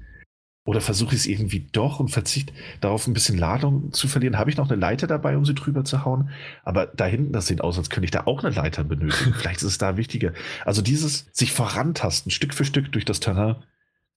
[0.66, 4.36] Oder versuche ich es irgendwie doch und verzichte darauf, ein bisschen Ladung zu verlieren?
[4.36, 6.30] Habe ich noch eine Leiter dabei, um sie drüber zu hauen?
[6.64, 9.32] Aber da hinten, das sieht aus, als könnte ich da auch eine Leiter benötigen.
[9.38, 10.32] Vielleicht ist es da wichtiger.
[10.64, 13.54] Also dieses sich vorantasten, Stück für Stück durch das Terrain,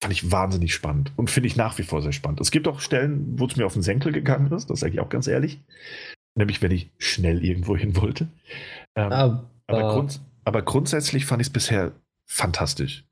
[0.02, 2.42] fand ich wahnsinnig spannend und finde ich nach wie vor sehr spannend.
[2.42, 5.00] Es gibt auch Stellen, wo es mir auf den Senkel gegangen ist, das sage ich
[5.02, 5.60] auch ganz ehrlich.
[6.34, 8.28] Nämlich, wenn ich schnell irgendwo hin wollte.
[8.96, 11.92] Ähm, aber, aber, grunds aber, grundsätzlich fand ich es bisher
[12.26, 13.04] fantastisch.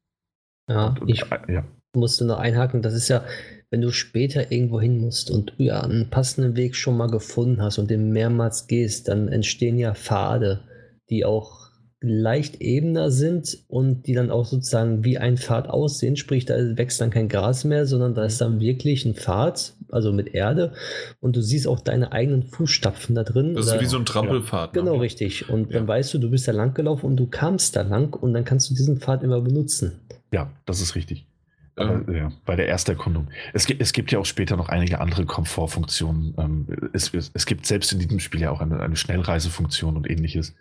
[0.68, 1.64] Ja, und, und, ich, äh, ja
[1.98, 3.24] musste noch einhaken, das ist ja,
[3.70, 7.62] wenn du später irgendwo hin musst und du ja einen passenden Weg schon mal gefunden
[7.62, 10.62] hast und den mehrmals gehst, dann entstehen ja Pfade,
[11.10, 11.68] die auch
[12.00, 16.16] leicht ebener sind und die dann auch sozusagen wie ein Pfad aussehen.
[16.16, 20.14] Sprich, da wächst dann kein Gras mehr, sondern da ist dann wirklich ein Pfad, also
[20.14, 20.74] mit Erde
[21.20, 23.56] und du siehst auch deine eigenen Fußstapfen da drin.
[23.56, 24.76] Das ist wie so ein Trampelpfad.
[24.76, 24.82] Ja.
[24.82, 24.90] Ne?
[24.90, 25.50] Genau, richtig.
[25.50, 25.80] Und ja.
[25.80, 28.46] dann weißt du, du bist da lang gelaufen und du kamst da lang und dann
[28.46, 30.00] kannst du diesen Pfad immer benutzen.
[30.32, 31.26] Ja, das ist richtig.
[31.78, 33.28] Ähm, ja, bei der Ersterkundung.
[33.54, 36.34] Es gibt, es gibt ja auch später noch einige andere Komfortfunktionen.
[36.38, 40.10] Ähm, es, es, es, gibt selbst in diesem Spiel ja auch eine, eine Schnellreisefunktion und
[40.10, 40.56] ähnliches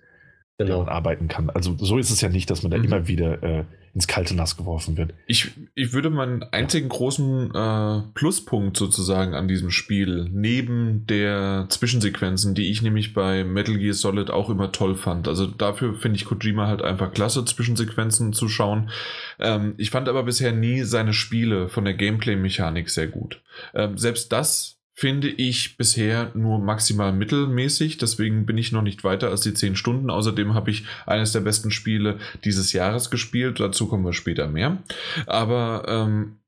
[0.59, 0.81] genau.
[0.81, 1.51] man arbeiten kann.
[1.51, 2.85] Also so ist es ja nicht, dass man da mhm.
[2.85, 3.65] immer wieder äh,
[3.95, 5.15] ins kalte Nass geworfen wird.
[5.27, 12.55] Ich, ich würde meinen einzigen großen äh, Pluspunkt sozusagen an diesem Spiel, neben der Zwischensequenzen,
[12.55, 15.29] die ich nämlich bei Metal Gear Solid auch immer toll fand.
[15.29, 18.91] Also dafür finde ich Kojima halt einfach klasse, Zwischensequenzen zu schauen.
[19.39, 23.41] Ähm, ich fand aber bisher nie seine Spiele von der Gameplay-Mechanik sehr gut.
[23.75, 27.99] Ähm, selbst das finde ich bisher nur maximal mittelmäßig.
[27.99, 30.09] Deswegen bin ich noch nicht weiter als die 10 Stunden.
[30.09, 33.61] Außerdem habe ich eines der besten Spiele dieses Jahres gespielt.
[33.61, 34.79] Dazu kommen wir später mehr.
[35.27, 36.39] Aber ähm,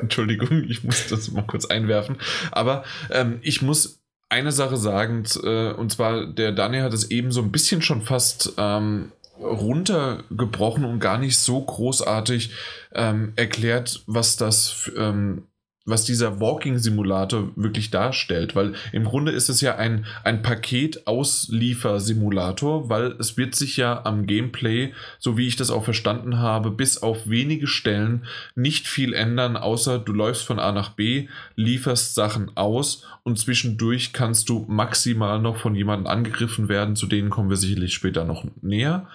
[0.00, 2.16] Entschuldigung, ich muss das mal kurz einwerfen.
[2.52, 7.32] Aber ähm, ich muss eine Sache sagen, äh, und zwar, der Daniel hat es eben
[7.32, 12.50] so ein bisschen schon fast ähm, runtergebrochen und gar nicht so großartig
[12.94, 15.42] ähm, erklärt, was das ähm,
[15.84, 23.16] was dieser Walking-Simulator wirklich darstellt, weil im Grunde ist es ja ein, ein Paket-Ausliefer-Simulator, weil
[23.18, 27.28] es wird sich ja am Gameplay, so wie ich das auch verstanden habe, bis auf
[27.28, 31.26] wenige Stellen nicht viel ändern, außer du läufst von A nach B,
[31.56, 37.30] lieferst Sachen aus und zwischendurch kannst du maximal noch von jemandem angegriffen werden, zu denen
[37.30, 39.08] kommen wir sicherlich später noch näher.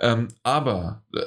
[0.00, 1.20] Ähm, aber äh,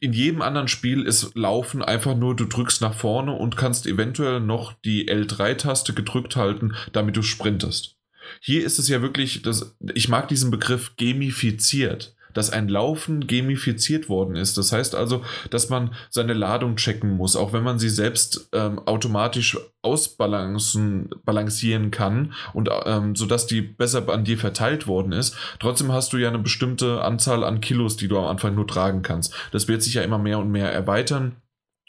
[0.00, 4.40] in jedem anderen Spiel ist Laufen einfach nur, du drückst nach vorne und kannst eventuell
[4.40, 7.96] noch die L3-Taste gedrückt halten, damit du sprintest.
[8.40, 14.08] Hier ist es ja wirklich, das, ich mag diesen Begriff gamifiziert dass ein Laufen gamifiziert
[14.08, 14.58] worden ist.
[14.58, 18.78] Das heißt also, dass man seine Ladung checken muss, auch wenn man sie selbst ähm,
[18.80, 25.36] automatisch ausbalancieren balancieren kann und ähm, sodass die besser an dir verteilt worden ist.
[25.60, 29.02] Trotzdem hast du ja eine bestimmte Anzahl an Kilos, die du am Anfang nur tragen
[29.02, 29.34] kannst.
[29.52, 31.36] Das wird sich ja immer mehr und mehr erweitern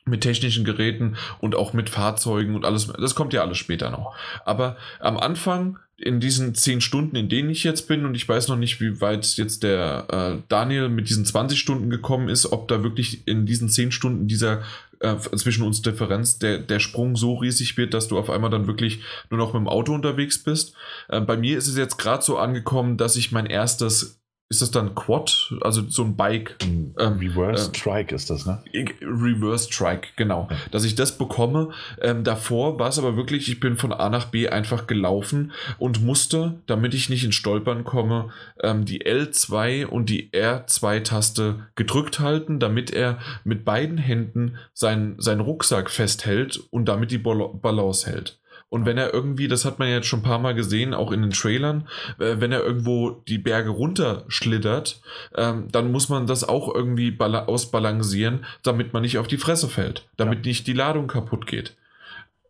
[0.06, 2.88] mit technischen Geräten und auch mit Fahrzeugen und alles.
[2.88, 4.16] Das kommt ja alles später noch.
[4.46, 8.50] Aber am Anfang in diesen zehn Stunden, in denen ich jetzt bin, und ich weiß
[8.50, 12.68] noch nicht, wie weit jetzt der äh, Daniel mit diesen 20 Stunden gekommen ist, ob
[12.68, 14.64] da wirklich in diesen zehn Stunden dieser
[15.00, 18.68] äh, zwischen uns Differenz, der, der Sprung so riesig wird, dass du auf einmal dann
[18.68, 20.74] wirklich nur noch mit dem Auto unterwegs bist.
[21.08, 24.70] Äh, bei mir ist es jetzt gerade so angekommen, dass ich mein erstes ist das
[24.70, 26.56] dann Quad, also so ein Bike.
[26.62, 28.64] Ähm, Reverse äh, Strike ist das, ne?
[29.02, 30.48] Reverse Strike, genau.
[30.52, 30.58] Ja.
[30.70, 31.72] Dass ich das bekomme.
[32.00, 36.04] Ähm, davor war es aber wirklich, ich bin von A nach B einfach gelaufen und
[36.04, 38.30] musste, damit ich nicht in Stolpern komme,
[38.62, 45.42] ähm, die L2 und die R2-Taste gedrückt halten, damit er mit beiden Händen seinen, seinen
[45.42, 48.38] Rucksack festhält und damit die Balance hält.
[48.70, 51.22] Und wenn er irgendwie, das hat man jetzt schon ein paar Mal gesehen, auch in
[51.22, 51.88] den Trailern,
[52.20, 55.02] äh, wenn er irgendwo die Berge runterschlittert,
[55.36, 60.08] ähm, dann muss man das auch irgendwie ausbalancieren, damit man nicht auf die Fresse fällt,
[60.18, 60.50] damit ja.
[60.50, 61.76] nicht die Ladung kaputt geht.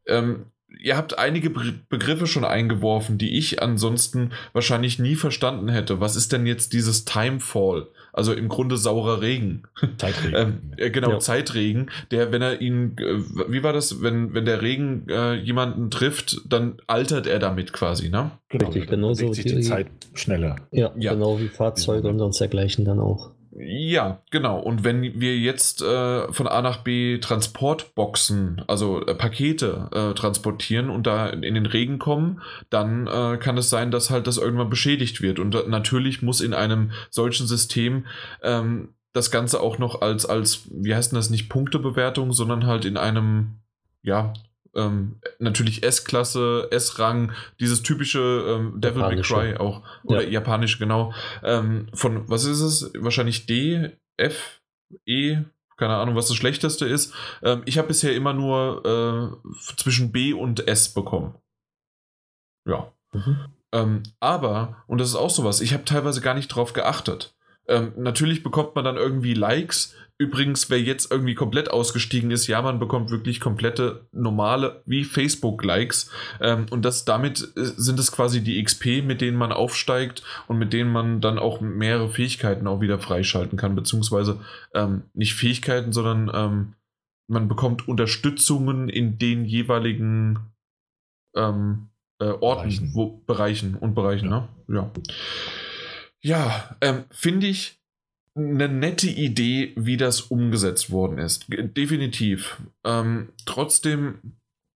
[0.07, 0.45] Ähm,
[0.79, 5.99] ihr habt einige Begriffe schon eingeworfen, die ich ansonsten wahrscheinlich nie verstanden hätte.
[5.99, 7.87] Was ist denn jetzt dieses Timefall?
[8.15, 9.63] Also im Grunde saurer Regen.
[9.97, 10.35] Zeitregen.
[10.35, 11.19] ähm, äh, genau, ja.
[11.19, 13.19] Zeitregen, der, wenn er ihn, äh,
[13.51, 18.09] wie war das, wenn, wenn der Regen äh, jemanden trifft, dann altert er damit quasi,
[18.09, 18.31] ne?
[18.47, 19.33] Genau, Richtig, genau so.
[19.33, 20.55] sich die, die Zeit schneller.
[20.71, 23.31] Ja, ja, genau wie Fahrzeuge und sonst dergleichen dann auch.
[23.57, 24.59] Ja, genau.
[24.59, 30.89] Und wenn wir jetzt äh, von A nach B Transportboxen, also äh, Pakete äh, transportieren
[30.89, 34.69] und da in den Regen kommen, dann äh, kann es sein, dass halt das irgendwann
[34.69, 35.39] beschädigt wird.
[35.39, 38.07] Und natürlich muss in einem solchen System
[38.43, 42.83] ähm, das Ganze auch noch als, als, wie heißt denn das, nicht Punktebewertung, sondern halt
[42.83, 43.59] in einem,
[44.01, 44.33] ja,
[44.75, 49.83] ähm, natürlich S-Klasse, S-Rang, dieses typische ähm, Devil May Cry auch.
[50.03, 50.29] Oder ja.
[50.29, 51.13] japanisch, genau.
[51.43, 52.91] Ähm, von, was ist es?
[52.97, 54.61] Wahrscheinlich D, F,
[55.05, 55.37] E,
[55.77, 57.13] keine Ahnung, was das Schlechteste ist.
[57.43, 61.35] Ähm, ich habe bisher immer nur äh, zwischen B und S bekommen.
[62.67, 62.91] Ja.
[63.13, 63.37] Mhm.
[63.71, 67.35] Ähm, aber, und das ist auch sowas, ich habe teilweise gar nicht drauf geachtet.
[67.67, 69.95] Ähm, natürlich bekommt man dann irgendwie Likes.
[70.17, 76.09] Übrigens, wer jetzt irgendwie komplett ausgestiegen ist, ja, man bekommt wirklich komplette normale wie Facebook-Likes.
[76.39, 80.57] Ähm, und das damit äh, sind es quasi die XP, mit denen man aufsteigt und
[80.57, 84.39] mit denen man dann auch mehrere Fähigkeiten auch wieder freischalten kann, beziehungsweise
[84.73, 86.73] ähm, nicht Fähigkeiten, sondern ähm,
[87.27, 90.39] man bekommt Unterstützungen in den jeweiligen
[91.35, 91.89] ähm,
[92.19, 92.91] äh, Orten, Bereichen.
[92.93, 94.47] Wo, Bereichen und Bereichen, ja.
[94.67, 94.75] ne?
[94.75, 94.91] Ja.
[96.21, 97.79] Ja, ähm, finde ich
[98.35, 101.45] eine nette Idee, wie das umgesetzt worden ist.
[101.49, 102.61] Definitiv.
[102.83, 104.15] Ähm, trotzdem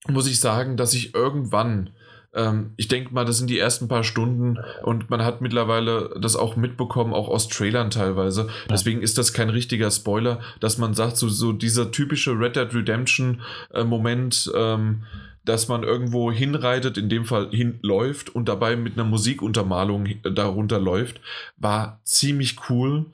[0.08, 1.90] muss ich sagen, dass ich irgendwann,
[2.34, 6.38] ähm, ich denke mal, das sind die ersten paar Stunden und man hat mittlerweile das
[6.38, 8.48] auch mitbekommen, auch aus Trailern teilweise.
[8.70, 12.74] Deswegen ist das kein richtiger Spoiler, dass man sagt, so, so dieser typische Red Dead
[12.74, 13.42] Redemption
[13.74, 15.04] äh, Moment, ähm,
[15.44, 21.20] dass man irgendwo hinreitet, in dem Fall hinläuft und dabei mit einer Musikuntermalung darunter läuft,
[21.58, 23.08] war ziemlich cool.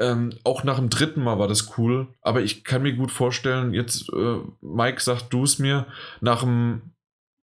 [0.00, 3.74] Ähm, auch nach dem dritten Mal war das cool, aber ich kann mir gut vorstellen,
[3.74, 5.86] jetzt, äh, Mike, sag du es mir,
[6.22, 6.80] nach dem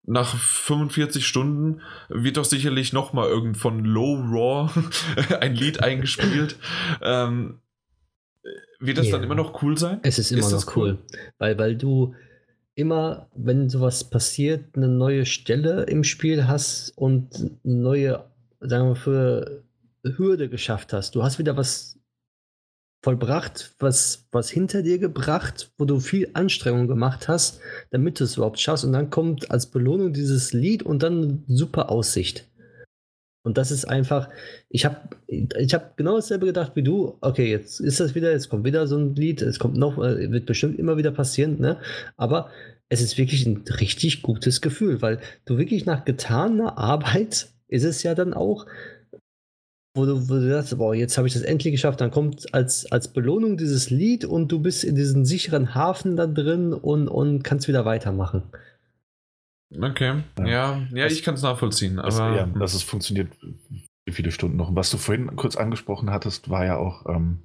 [0.07, 4.71] nach 45 Stunden wird doch sicherlich nochmal irgend von Low Raw
[5.41, 6.57] ein Lied eingespielt.
[7.03, 7.61] Ähm,
[8.79, 9.13] wird das ja.
[9.13, 10.01] dann immer noch cool sein?
[10.03, 10.99] Es ist immer ist noch cool, cool,
[11.39, 12.15] weil, weil du
[12.75, 18.25] immer, wenn sowas passiert, eine neue Stelle im Spiel hast und eine neue,
[18.61, 19.63] sagen wir, für
[20.03, 21.15] Hürde geschafft hast.
[21.15, 21.94] Du hast wieder was
[23.05, 27.61] vollbracht, was, was hinter dir gebracht, wo du viel Anstrengung gemacht hast,
[27.91, 28.85] damit du es überhaupt schaffst.
[28.85, 32.49] Und dann kommt als Belohnung dieses Lied und dann super Aussicht.
[33.43, 34.31] Und das ist einfach,
[34.71, 34.97] ich habe
[35.29, 37.19] ich hab genau dasselbe gedacht wie du.
[37.21, 40.33] Okay, jetzt ist das wieder, jetzt kommt wieder so ein Lied, es kommt noch, äh,
[40.33, 41.77] wird bestimmt immer wieder passieren, ne?
[42.17, 42.49] Aber
[42.89, 48.03] es ist wirklich ein richtig gutes Gefühl, weil du wirklich nach getaner Arbeit ist es
[48.03, 48.65] ja dann auch,
[49.95, 52.91] wo du, wo du sagst, boah, jetzt habe ich das endlich geschafft, dann kommt als,
[52.91, 57.45] als Belohnung dieses Lied und du bist in diesem sicheren Hafen da drin und, und
[57.45, 58.43] kannst wieder weitermachen.
[59.77, 61.99] Okay, ja, ja, ja ich kann es nachvollziehen.
[61.99, 63.29] Aber das, ja, dass es funktioniert,
[64.05, 64.69] wie viele Stunden noch.
[64.69, 67.43] Und was du vorhin kurz angesprochen hattest, war ja auch, ähm,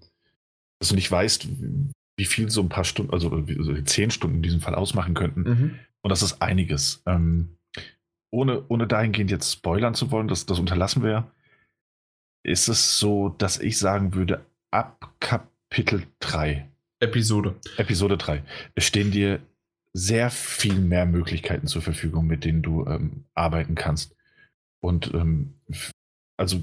[0.80, 1.48] dass du nicht weißt,
[2.18, 5.42] wie viel so ein paar Stunden, also, also zehn Stunden in diesem Fall ausmachen könnten.
[5.42, 5.80] Mhm.
[6.02, 7.04] Und das ist einiges.
[7.06, 7.58] Ähm,
[8.32, 11.32] ohne, ohne dahingehend jetzt spoilern zu wollen, das, das unterlassen wir,
[12.44, 16.68] ist es so, dass ich sagen würde, ab Kapitel 3.
[17.00, 17.56] Episode.
[17.78, 18.44] Episode 3.
[18.76, 19.40] Es stehen dir
[19.94, 24.16] sehr viel mehr Möglichkeiten zur Verfügung, mit denen du ähm, arbeiten kannst.
[24.82, 25.56] Und ähm,
[26.38, 26.62] also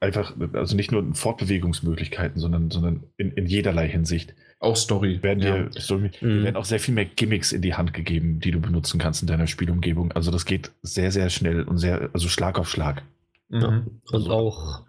[0.00, 4.34] einfach, also nicht nur Fortbewegungsmöglichkeiten, sondern, sondern in, in jederlei Hinsicht.
[4.58, 5.22] Auch Story.
[5.22, 5.80] Werden dir, ja.
[5.80, 6.44] Story, mhm.
[6.44, 9.28] werden auch sehr viel mehr Gimmicks in die Hand gegeben, die du benutzen kannst in
[9.28, 10.12] deiner Spielumgebung.
[10.12, 13.02] Also das geht sehr, sehr schnell und sehr, also Schlag auf Schlag.
[13.50, 13.60] Mhm.
[13.60, 13.86] Ja.
[14.12, 14.30] Und also.
[14.30, 14.86] auch,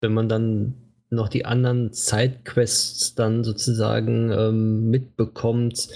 [0.00, 0.74] wenn man dann
[1.10, 5.88] noch die anderen Sidequests dann sozusagen ähm, mitbekommt,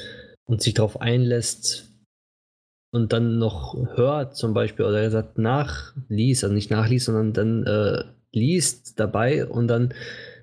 [0.53, 1.91] und sich darauf einlässt
[2.93, 7.67] und dann noch hört zum Beispiel oder er sagt nachliest, also nicht nachliest, sondern dann
[7.67, 9.95] äh, liest dabei und dann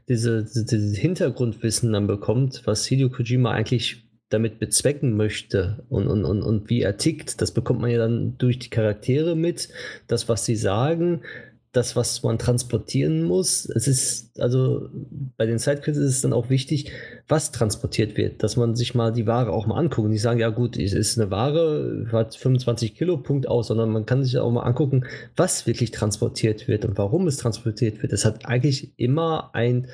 [0.07, 6.41] diese, diese Hintergrundwissen dann bekommt, was Hideo Kojima eigentlich damit bezwecken möchte und, und, und,
[6.41, 9.69] und wie er tickt, das bekommt man ja dann durch die Charaktere mit,
[10.07, 11.21] das, was sie sagen,
[11.79, 13.65] das, was man transportieren muss.
[13.65, 14.89] Es ist, also
[15.37, 16.91] bei den Sidequests ist es dann auch wichtig,
[17.29, 20.05] was transportiert wird, dass man sich mal die Ware auch mal anguckt.
[20.05, 23.91] Und nicht sagen, ja gut, es ist eine Ware, hat 25 Kilo, Punkt aus, sondern
[23.91, 25.05] man kann sich auch mal angucken,
[25.37, 28.11] was wirklich transportiert wird und warum es transportiert wird.
[28.11, 29.87] Es hat eigentlich immer ein,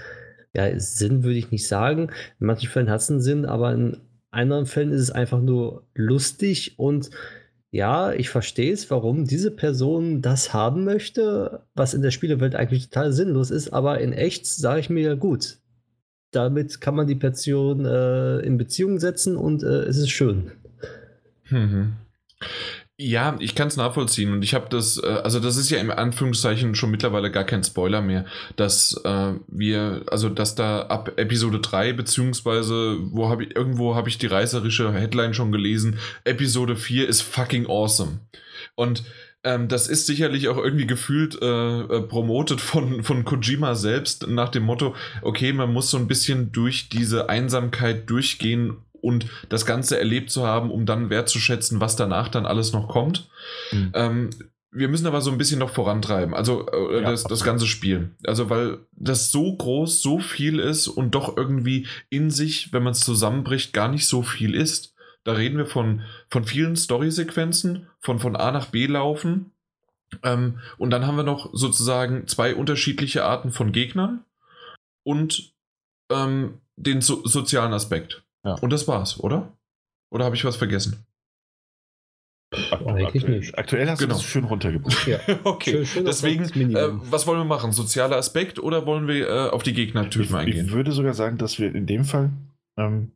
[0.54, 2.10] ja, Sinn würde ich nicht sagen.
[2.40, 3.98] In manchen Fällen hat es einen Sinn, aber in
[4.32, 7.12] anderen Fällen ist es einfach nur lustig und
[7.76, 12.86] ja, ich verstehe es, warum diese Person das haben möchte, was in der Spielewelt eigentlich
[12.90, 15.58] total sinnlos ist, aber in echt sage ich mir gut.
[16.32, 20.52] Damit kann man die Person äh, in Beziehung setzen und äh, es ist schön.
[21.50, 21.98] Mhm.
[22.98, 25.92] Ja, ich kann es nachvollziehen und ich habe das, äh, also das ist ja im
[25.92, 31.60] Anführungszeichen schon mittlerweile gar kein Spoiler mehr, dass äh, wir, also dass da ab Episode
[31.60, 37.10] 3, beziehungsweise wo habe ich, irgendwo habe ich die reißerische Headline schon gelesen, Episode 4
[37.10, 38.22] ist fucking awesome.
[38.76, 39.04] Und
[39.44, 44.50] ähm, das ist sicherlich auch irgendwie gefühlt äh, äh, promotet von, von Kojima selbst nach
[44.50, 50.00] dem Motto, okay, man muss so ein bisschen durch diese Einsamkeit durchgehen, und das Ganze
[50.00, 53.30] erlebt zu haben, um dann wertzuschätzen, was danach dann alles noch kommt.
[53.72, 53.92] Mhm.
[53.94, 54.30] Ähm,
[54.72, 58.16] wir müssen aber so ein bisschen noch vorantreiben, also äh, ja, das, das ganze Spiel.
[58.26, 62.94] Also weil das so groß, so viel ist und doch irgendwie in sich, wenn man
[62.94, 64.96] es zusammenbricht, gar nicht so viel ist.
[65.24, 69.52] Da reden wir von, von vielen Story-Sequenzen, von von A nach B laufen.
[70.24, 74.26] Ähm, und dann haben wir noch sozusagen zwei unterschiedliche Arten von Gegnern
[75.04, 75.54] und
[76.12, 78.25] ähm, den so sozialen Aspekt.
[78.46, 78.56] Ja.
[78.56, 79.58] Und das war's, oder?
[80.12, 81.06] Oder habe ich was vergessen?
[82.54, 83.58] Eigentlich aktuell, nicht.
[83.58, 84.14] Aktuell hast genau.
[84.14, 85.08] du das schön runtergebracht.
[85.08, 85.20] Ja.
[85.44, 87.72] okay, schön, schön deswegen, äh, was wollen wir machen?
[87.72, 90.68] Sozialer Aspekt oder wollen wir äh, auf die Gegnertypen eingehen?
[90.68, 92.32] Ich würde sogar sagen, dass wir in dem Fall
[92.78, 93.12] ähm,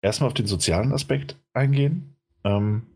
[0.00, 2.16] erstmal auf den sozialen Aspekt eingehen.
[2.44, 2.86] Ähm,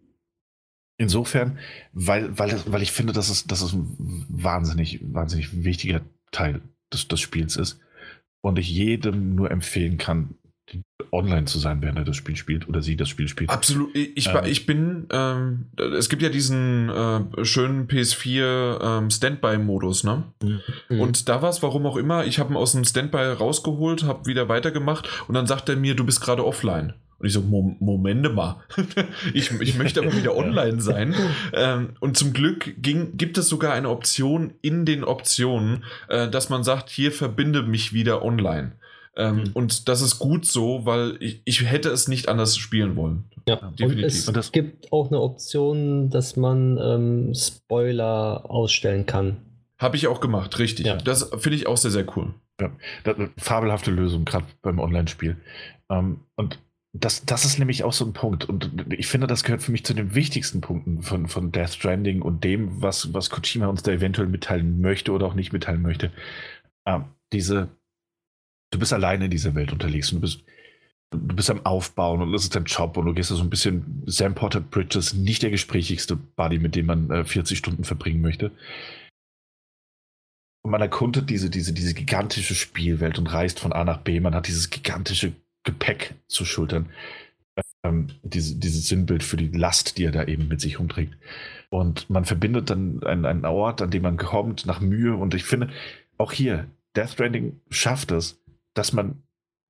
[0.96, 1.58] insofern,
[1.92, 7.08] weil, weil, weil ich finde, dass es, dass es ein wahnsinnig, wahnsinnig wichtiger Teil des,
[7.08, 7.80] des Spiels ist.
[8.40, 10.34] Und ich jedem nur empfehlen kann,
[11.12, 13.50] online zu sein, während er das Spiel spielt oder sie das Spiel spielt.
[13.50, 13.94] Absolut.
[13.94, 15.66] Ich, ähm, ich bin, ähm,
[15.96, 20.24] es gibt ja diesen äh, schönen PS4 ähm, Standby-Modus, ne?
[20.42, 21.00] Mhm.
[21.00, 24.26] Und da war es, warum auch immer, ich habe ihn aus dem Standby rausgeholt, habe
[24.26, 26.94] wieder weitergemacht und dann sagt er mir, du bist gerade offline.
[27.18, 28.62] Und ich so, Mo Momente mal.
[29.34, 31.14] ich, ich möchte aber wieder online sein.
[31.52, 36.50] Ähm, und zum Glück ging, gibt es sogar eine Option in den Optionen, äh, dass
[36.50, 38.72] man sagt, hier verbinde mich wieder online.
[39.16, 39.50] Ähm, mhm.
[39.54, 43.24] Und das ist gut so, weil ich, ich hätte es nicht anders spielen wollen.
[43.48, 44.28] Ja, definitiv.
[44.28, 49.36] Und es und gibt auch eine Option, dass man ähm, Spoiler ausstellen kann.
[49.78, 50.86] Habe ich auch gemacht, richtig.
[50.86, 50.96] Ja.
[50.96, 52.34] Das finde ich auch sehr, sehr cool.
[52.60, 52.70] Ja,
[53.04, 55.36] eine fabelhafte Lösung, gerade beim Online-Spiel.
[55.90, 56.58] Ähm, und
[56.92, 58.48] das, das ist nämlich auch so ein Punkt.
[58.48, 62.22] Und ich finde, das gehört für mich zu den wichtigsten Punkten von, von Death Stranding
[62.22, 66.12] und dem, was, was Kojima uns da eventuell mitteilen möchte oder auch nicht mitteilen möchte.
[66.86, 67.68] Ähm, diese,
[68.74, 70.42] du bist alleine in dieser Welt unterwegs und du bist,
[71.10, 73.50] du bist am Aufbauen und das ist dein Job und du gehst da so ein
[73.50, 78.20] bisschen Sam Porter Bridges, nicht der gesprächigste Buddy, mit dem man äh, 40 Stunden verbringen
[78.20, 78.50] möchte.
[80.62, 84.18] Und man erkundet diese, diese, diese gigantische Spielwelt und reist von A nach B.
[84.18, 85.32] Man hat dieses gigantische
[85.62, 86.88] Gepäck zu schultern.
[87.84, 91.14] Ähm, diese, dieses Sinnbild für die Last, die er da eben mit sich rumträgt.
[91.68, 95.14] Und man verbindet dann einen, einen Ort, an dem man kommt, nach Mühe.
[95.14, 95.68] Und ich finde,
[96.16, 98.40] auch hier, Death Stranding schafft es,
[98.74, 99.22] dass man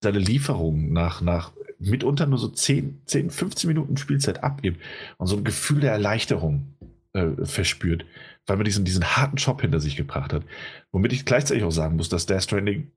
[0.03, 4.83] seine Lieferung nach, nach mitunter nur so 10, 10, 15 Minuten Spielzeit abgibt
[5.19, 6.75] und so ein Gefühl der Erleichterung
[7.13, 8.05] äh, verspürt,
[8.47, 10.45] weil man diesen, diesen harten Job hinter sich gebracht hat.
[10.93, 12.91] Womit ich gleichzeitig auch sagen muss, dass Death Stranding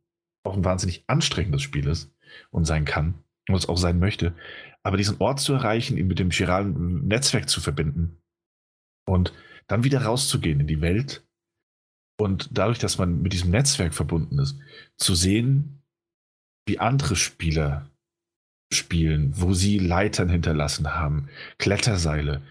[0.43, 2.11] auch ein wahnsinnig anstrengendes Spiel ist
[2.51, 3.15] und sein kann
[3.47, 4.34] und es auch sein möchte.
[4.84, 8.17] Aber diesen Ort zu erreichen, ihn mit dem chiralen Netzwerk zu verbinden
[9.05, 9.34] und
[9.67, 11.25] dann wieder rauszugehen in die Welt
[12.19, 14.57] und dadurch, dass man mit diesem Netzwerk verbunden ist,
[14.95, 15.84] zu sehen,
[16.68, 17.89] wie andere Spieler
[18.72, 22.41] spielen, wo sie Leitern hinterlassen haben, Kletterseile,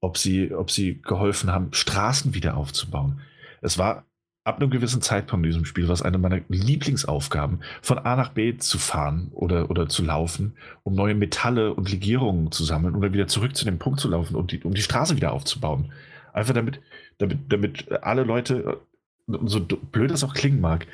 [0.00, 3.20] ob sie, ob sie geholfen haben, Straßen wieder aufzubauen.
[3.62, 4.04] Es war
[4.44, 8.56] ab einem gewissen Zeitpunkt in diesem Spiel was eine meiner Lieblingsaufgaben, von A nach B
[8.56, 13.28] zu fahren oder, oder zu laufen, um neue Metalle und Legierungen zu sammeln oder wieder
[13.28, 15.92] zurück zu dem Punkt zu laufen, um die, um die Straße wieder aufzubauen.
[16.32, 16.80] Einfach damit,
[17.18, 18.80] damit, damit alle Leute,
[19.28, 20.86] so blöd das auch klingen mag,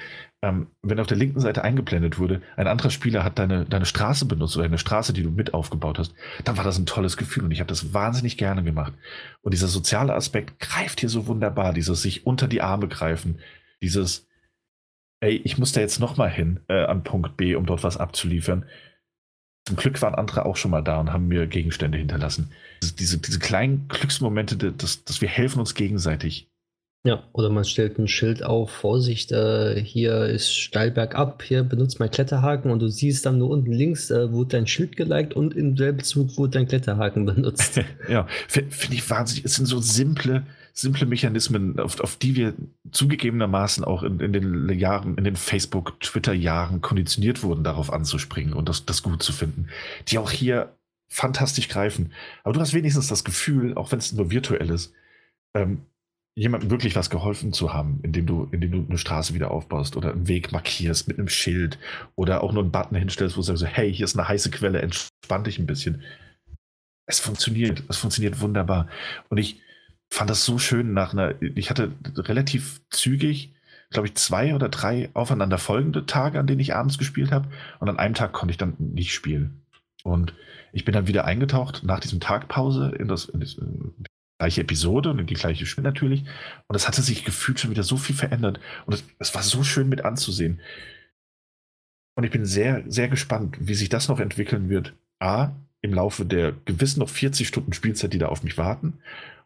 [0.43, 4.25] ähm, wenn auf der linken Seite eingeblendet wurde, ein anderer Spieler hat deine, deine Straße
[4.25, 7.45] benutzt oder eine Straße, die du mit aufgebaut hast, dann war das ein tolles Gefühl
[7.45, 8.93] und ich habe das wahnsinnig gerne gemacht.
[9.43, 13.41] Und dieser soziale Aspekt greift hier so wunderbar, dieses sich unter die Arme greifen,
[13.83, 14.29] dieses,
[15.21, 18.65] ey, ich muss da jetzt nochmal hin äh, an Punkt B, um dort was abzuliefern.
[19.67, 22.53] Zum Glück waren andere auch schon mal da und haben mir Gegenstände hinterlassen.
[22.83, 26.49] Diese, diese kleinen Glücksmomente, dass, dass wir helfen uns gegenseitig
[27.05, 32.01] ja, oder man stellt ein Schild auf, Vorsicht, äh, hier ist steil bergab, hier benutzt
[32.01, 35.55] mein Kletterhaken und du siehst dann nur unten links, äh, wurde dein Schild geliked und
[35.55, 37.81] im selben Zug wurde dein Kletterhaken benutzt.
[38.09, 39.45] ja, finde find ich wahnsinnig.
[39.45, 42.55] Es sind so simple, simple Mechanismen, auf, auf die wir
[42.91, 48.69] zugegebenermaßen auch in, in den Jahren, in den Facebook, Twitter-Jahren konditioniert wurden, darauf anzuspringen und
[48.69, 49.69] das, das gut zu finden,
[50.09, 50.75] die auch hier
[51.09, 52.13] fantastisch greifen.
[52.43, 54.93] Aber du hast wenigstens das Gefühl, auch wenn es nur virtuell ist,
[55.55, 55.83] ähm,
[56.39, 60.13] jemandem wirklich was geholfen zu haben, indem du, indem du eine Straße wieder aufbaust oder
[60.13, 61.79] einen Weg markierst mit einem Schild
[62.15, 64.81] oder auch nur einen Button hinstellst, wo du sagst, hey, hier ist eine heiße Quelle,
[64.81, 66.03] entspann dich ein bisschen.
[67.07, 68.89] Es funktioniert, es funktioniert wunderbar.
[69.29, 69.61] Und ich
[70.11, 73.55] fand das so schön nach einer, ich hatte relativ zügig,
[73.91, 77.49] glaube ich, zwei oder drei aufeinanderfolgende Tage, an denen ich abends gespielt habe.
[77.81, 79.63] Und an einem Tag konnte ich dann nicht spielen.
[80.05, 80.35] Und
[80.73, 83.57] ich bin dann wieder eingetaucht nach diesem Tagpause in das, in das
[84.39, 86.25] gleiche Episode und die gleiche Spiel natürlich.
[86.69, 88.61] Und es hatte sich gefühlt schon wieder so viel verändert.
[88.87, 90.61] Und es, es, war so schön mit anzusehen.
[92.15, 94.95] Und ich bin sehr, sehr gespannt, wie sich das noch entwickeln wird.
[95.19, 95.51] A,
[95.81, 99.01] im Laufe der gewiss noch 40 Stunden Spielzeit, die da auf mich warten.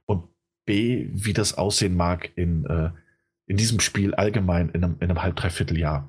[0.04, 0.24] Und
[0.66, 2.90] B, wie das aussehen mag in, äh,
[3.46, 6.08] in diesem Spiel allgemein in einem, in einem halb, dreiviertel Jahr.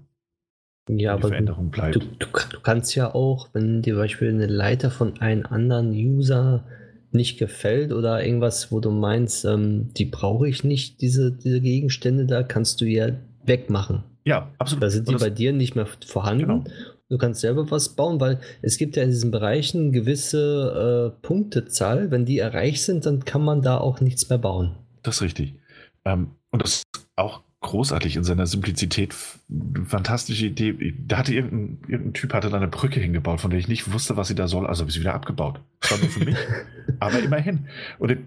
[0.89, 1.95] Ja, aber Veränderung bleibt.
[1.95, 5.91] Du, du, du, kannst ja auch, wenn dir zum Beispiel eine Leiter von einem anderen
[5.91, 6.65] User
[7.13, 12.25] nicht gefällt oder irgendwas, wo du meinst, ähm, die brauche ich nicht, diese, diese Gegenstände
[12.25, 13.09] da, kannst du ja
[13.45, 14.03] wegmachen.
[14.25, 14.83] Ja, absolut.
[14.83, 16.47] Da sind die bei dir nicht mehr vorhanden.
[16.47, 16.63] Genau.
[17.09, 22.09] Du kannst selber was bauen, weil es gibt ja in diesen Bereichen gewisse äh, Punktezahl.
[22.09, 24.77] Wenn die erreicht sind, dann kann man da auch nichts mehr bauen.
[25.03, 25.55] Das ist richtig.
[26.05, 26.83] Ähm, und das ist
[27.15, 29.15] auch großartig in seiner Simplizität.
[29.85, 30.93] Fantastische Idee.
[31.07, 34.15] Da hatte irgendein, irgendein, Typ hatte da eine Brücke hingebaut, von der ich nicht wusste,
[34.15, 34.67] was sie da soll.
[34.67, 35.59] Also habe ich sie wieder abgebaut.
[35.81, 36.37] Das war nur für mich.
[36.99, 37.67] Aber immerhin.
[37.97, 38.17] Und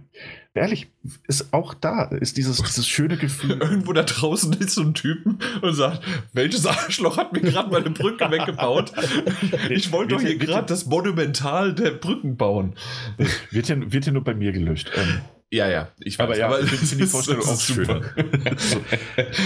[0.54, 0.88] ehrlich,
[1.28, 3.52] ist auch da, ist dieses, dieses schöne Gefühl.
[3.60, 6.02] Irgendwo da draußen ist so ein Typen und sagt,
[6.32, 8.92] welches Arschloch hat mir gerade meine Brücke weggebaut?
[9.70, 12.74] Ich wollte doch hier gerade das Monumental der Brücken bauen.
[13.50, 14.90] Wird ja, wird ja nur bei mir gelöscht.
[14.96, 15.20] Ähm,
[15.50, 17.86] ja, ja, ich weiß, aber ja, aber ich finde die Vorstellung auch schön.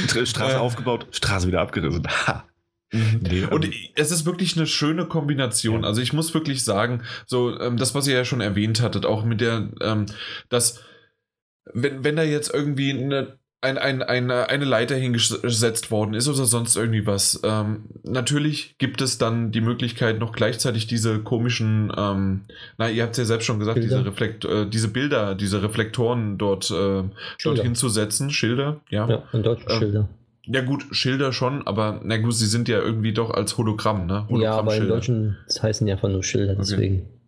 [0.09, 2.07] so, Straße aufgebaut, Straße wieder abgerissen.
[2.27, 2.45] Ha.
[2.93, 3.21] Mhm.
[3.23, 5.83] Nee, und ähm, es ist wirklich eine schöne Kombination.
[5.83, 5.89] Ja.
[5.89, 9.25] Also ich muss wirklich sagen, so ähm, das, was ihr ja schon erwähnt hattet, auch
[9.25, 10.07] mit der, ähm,
[10.49, 10.83] dass
[11.73, 16.45] wenn, wenn da jetzt irgendwie eine ein, ein, eine, eine Leiter hingesetzt worden ist oder
[16.47, 17.41] sonst irgendwie was.
[17.45, 22.43] Ähm, natürlich gibt es dann die Möglichkeit, noch gleichzeitig diese komischen, ähm,
[22.79, 26.39] na, ihr habt es ja selbst schon gesagt, diese, Reflekt, äh, diese Bilder, diese Reflektoren
[26.39, 27.03] dort, äh,
[27.43, 29.09] dort hinzusetzen, Schilder, ja.
[29.09, 30.09] Ja, in Deutsch ähm, Schilder.
[30.47, 34.27] Ja gut, Schilder schon, aber na gut, sie sind ja irgendwie doch als Hologramm, ne?
[34.29, 37.03] Hologramm ja, aber im Deutschen heißen ja einfach nur Schilder, deswegen.
[37.03, 37.21] Okay.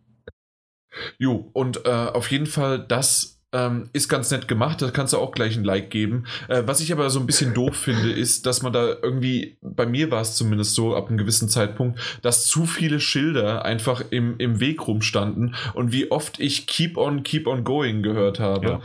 [1.17, 5.17] Jo, und äh, auf jeden Fall das ähm, ist ganz nett gemacht, da kannst du
[5.17, 6.25] auch gleich ein Like geben.
[6.47, 9.85] Äh, was ich aber so ein bisschen doof finde, ist, dass man da irgendwie, bei
[9.85, 14.35] mir war es zumindest so, ab einem gewissen Zeitpunkt, dass zu viele Schilder einfach im,
[14.39, 18.67] im Weg rumstanden und wie oft ich Keep on, Keep on Going gehört habe.
[18.67, 18.81] Ja.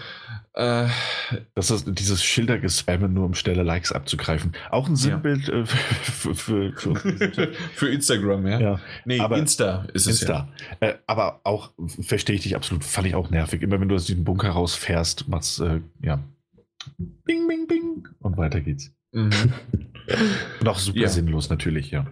[0.58, 0.88] Äh,
[1.54, 4.54] das ist dieses Schildergespammen nur um schnelle Likes abzugreifen.
[4.72, 5.60] Auch ein Sinnbild ja.
[5.60, 6.94] äh, für, für, für,
[7.74, 8.60] für, Instagram, ja.
[8.60, 8.80] ja.
[9.04, 10.22] Nee, aber Insta ist es.
[10.22, 10.48] Insta.
[10.80, 10.88] Ja.
[10.88, 11.70] Äh, aber auch,
[12.00, 13.62] verstehe ich dich absolut, fand ich auch nervig.
[13.62, 16.24] Immer wenn du aus diesem Bunker rausfährst, machst äh, ja.
[16.96, 18.08] Bing, bing, bing.
[18.18, 18.90] Und weiter geht's.
[19.12, 19.30] Mhm.
[20.60, 22.04] und auch super sinnlos natürlich, ja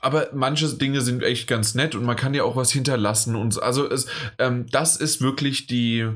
[0.00, 3.60] aber manche Dinge sind echt ganz nett und man kann ja auch was hinterlassen und
[3.60, 4.06] also es,
[4.38, 6.08] ähm, das ist wirklich die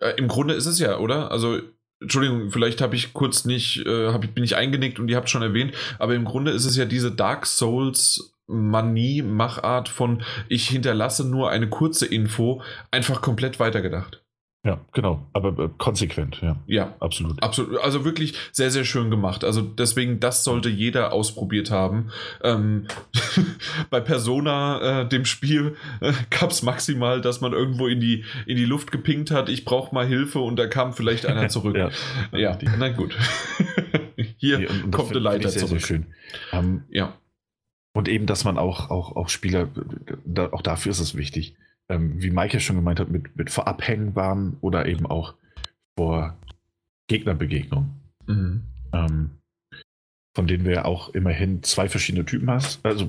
[0.00, 1.30] äh, Im Grunde ist es ja, oder?
[1.30, 1.58] Also,
[2.00, 5.42] Entschuldigung, vielleicht habe ich kurz nicht, äh, hab, bin ich eingenickt und ihr habt schon
[5.42, 11.26] erwähnt, aber im Grunde ist es ja diese Dark Souls Manie, Machart von ich hinterlasse
[11.26, 14.22] nur eine kurze Info, einfach komplett weitergedacht.
[14.66, 16.56] Ja, genau, aber äh, konsequent, ja.
[16.66, 17.40] Ja, absolut.
[17.40, 17.78] Absolut.
[17.82, 19.44] Also wirklich sehr, sehr schön gemacht.
[19.44, 22.10] Also deswegen, das sollte jeder ausprobiert haben.
[22.42, 22.88] Ähm,
[23.90, 28.56] bei Persona, äh, dem Spiel, äh, gab es maximal, dass man irgendwo in die, in
[28.56, 31.76] die Luft gepinkt hat, ich brauche mal Hilfe und da kam vielleicht einer zurück.
[31.76, 31.90] ja,
[32.32, 33.16] ja na gut.
[34.38, 35.80] Hier und, kommt eine Leiter sehr, zurück.
[35.80, 36.06] Sehr schön.
[36.50, 37.14] Ähm, ja.
[37.92, 39.68] Und eben, dass man auch, auch, auch Spieler,
[40.24, 41.54] da, auch dafür ist es wichtig
[41.88, 45.34] ähm, wie Maike schon gemeint hat, mit, mit Vorabhängen waren oder eben auch
[45.96, 46.36] vor
[47.06, 47.90] Gegnerbegegnungen.
[48.26, 48.62] Mhm.
[48.92, 49.30] Ähm,
[50.34, 52.84] von denen wir ja auch immerhin zwei verschiedene Typen hast.
[52.84, 53.08] Also,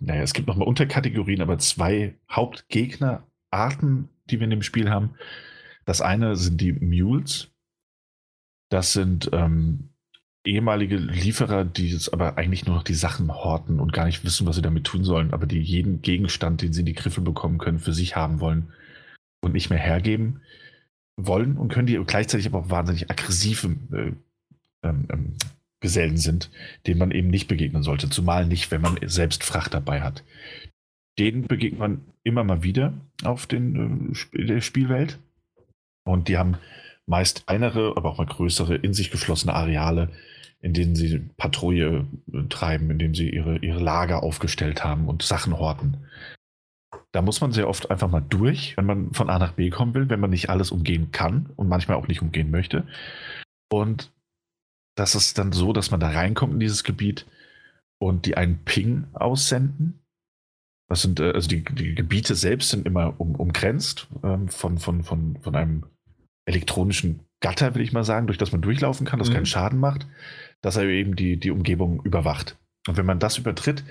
[0.00, 5.14] naja, es gibt nochmal Unterkategorien, aber zwei Hauptgegnerarten, die wir in dem Spiel haben.
[5.84, 7.52] Das eine sind die Mules.
[8.68, 9.90] Das sind ähm,
[10.44, 14.46] ehemalige Lieferer, die jetzt aber eigentlich nur noch die Sachen horten und gar nicht wissen,
[14.46, 17.58] was sie damit tun sollen, aber die jeden Gegenstand, den sie in die Griffe bekommen
[17.58, 18.72] können, für sich haben wollen
[19.42, 20.42] und nicht mehr hergeben
[21.16, 24.12] wollen und können die gleichzeitig aber auch wahnsinnig aggressive äh,
[24.82, 25.32] ähm, ähm,
[25.80, 26.50] Gesellen sind,
[26.86, 30.24] denen man eben nicht begegnen sollte, zumal nicht, wenn man selbst Fracht dabei hat.
[31.18, 35.18] Denen begegnet man immer mal wieder auf den, äh, der Spielwelt
[36.04, 36.56] und die haben
[37.06, 40.10] meist kleinere, aber auch mal größere, in sich geschlossene Areale,
[40.64, 45.22] in denen sie Patrouille äh, treiben, in denen sie ihre, ihre Lager aufgestellt haben und
[45.22, 46.06] Sachen horten.
[47.12, 49.92] Da muss man sehr oft einfach mal durch, wenn man von A nach B kommen
[49.92, 52.86] will, wenn man nicht alles umgehen kann und manchmal auch nicht umgehen möchte.
[53.70, 54.10] Und
[54.96, 57.26] das ist dann so, dass man da reinkommt in dieses Gebiet
[58.00, 60.00] und die einen Ping aussenden.
[60.88, 65.04] Das sind, äh, also die, die Gebiete selbst sind immer um, umgrenzt ähm, von, von,
[65.04, 65.84] von, von einem
[66.46, 69.34] elektronischen Gatter, will ich mal sagen, durch das man durchlaufen kann, das mhm.
[69.34, 70.06] keinen Schaden macht
[70.64, 72.56] dass er eben die, die Umgebung überwacht.
[72.86, 73.84] Und wenn man das übertritt,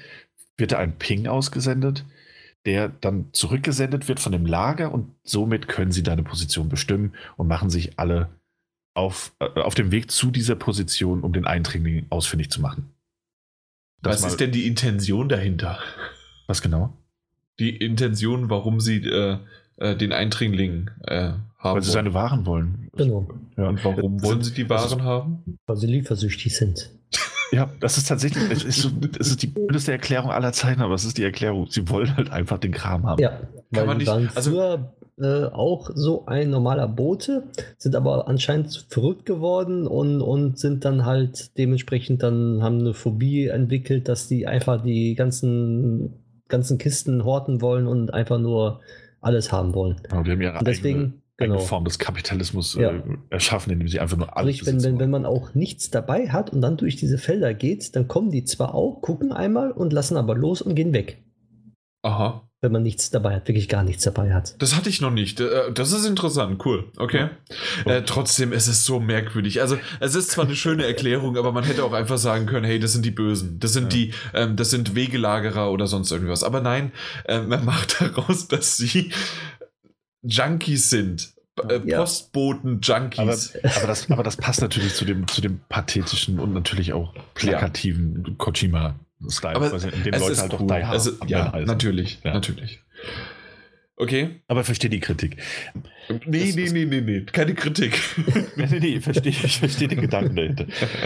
[0.57, 2.05] wird da ein Ping ausgesendet,
[2.65, 7.47] der dann zurückgesendet wird von dem Lager und somit können sie deine Position bestimmen und
[7.47, 8.29] machen sich alle
[8.95, 12.89] auf, äh, auf dem Weg zu dieser Position, um den Eindringling ausfindig zu machen.
[14.01, 15.79] Das Was ist denn die Intention dahinter?
[16.47, 16.97] Was genau?
[17.59, 19.37] die Intention, warum sie äh,
[19.77, 21.75] äh, den Eindringling äh, haben.
[21.75, 22.89] Weil sie seine Waren wollen.
[22.95, 23.27] Genau.
[23.57, 25.57] Ja, und warum Wollen sie die Waren haben?
[25.65, 26.89] Weil sie liefersüchtig sind.
[27.51, 28.89] Ja, das ist tatsächlich, es ist, so,
[29.19, 31.67] es ist die blödeste Erklärung aller Zeiten, aber es ist die Erklärung.
[31.69, 33.21] Sie wollen halt einfach den Kram haben.
[33.21, 33.39] Ja,
[33.69, 37.43] weil man die nicht- waren also- früher äh, auch so ein normaler Bote,
[37.77, 43.45] sind aber anscheinend verrückt geworden und, und sind dann halt dementsprechend dann haben eine Phobie
[43.45, 46.13] entwickelt, dass die einfach die ganzen,
[46.47, 48.79] ganzen Kisten horten wollen und einfach nur
[49.23, 49.97] alles haben wollen.
[50.09, 51.59] Genau, die haben ihre deswegen, eigene, eigene genau.
[51.59, 52.91] Form des Kapitalismus Ja.
[52.91, 56.29] äh, erschaffen, indem sie einfach nur alles Sprich, wenn, wenn, wenn man auch nichts dabei
[56.29, 59.93] hat und dann durch diese Felder geht, dann kommen die zwar auch, gucken einmal und
[59.93, 61.23] lassen aber los und gehen weg.
[62.03, 62.47] Aha.
[62.63, 64.55] Wenn man nichts dabei hat, wirklich gar nichts dabei hat.
[64.61, 65.41] Das hatte ich noch nicht.
[65.41, 66.85] Äh, Das ist interessant, cool.
[66.95, 67.27] Okay.
[67.83, 69.59] Äh, trotzdem ist es so merkwürdig.
[69.59, 72.79] Also, es ist zwar eine schöne Erklärung, aber man hätte auch einfach sagen können, hey,
[72.79, 73.59] das sind die Bösen.
[73.59, 73.99] Das sind Ja.
[73.99, 76.41] die, ähm, das sind Wegelagerer oder sonst irgendwas.
[76.43, 76.93] Aber nein,
[77.25, 79.11] äh, man macht daraus, dass sie
[80.21, 81.33] Junkies sind.
[81.69, 81.97] Äh, Ja.
[81.97, 83.19] Aber, Postboten-Junkies.
[83.75, 88.37] aber, das, aber das passt natürlich zu dem, zu dem pathetischen und natürlich auch plakativen
[89.23, 89.55] Kojima-Style.
[89.55, 90.67] Aber weil in dem es Leute ist halt auch cool.
[90.67, 92.33] Die Hard Also, ja, natürlich, Ja.
[92.33, 92.81] natürlich.
[93.95, 94.41] Okay.
[94.47, 95.37] Aber ich verstehe die Kritik.
[96.25, 97.21] Nee, Das- nee, nee, nee, nee.
[97.21, 97.99] Keine Kritik.
[98.55, 100.65] nee, nee, nee, ich verstehe, ich verstehe den Gedanken dahinter.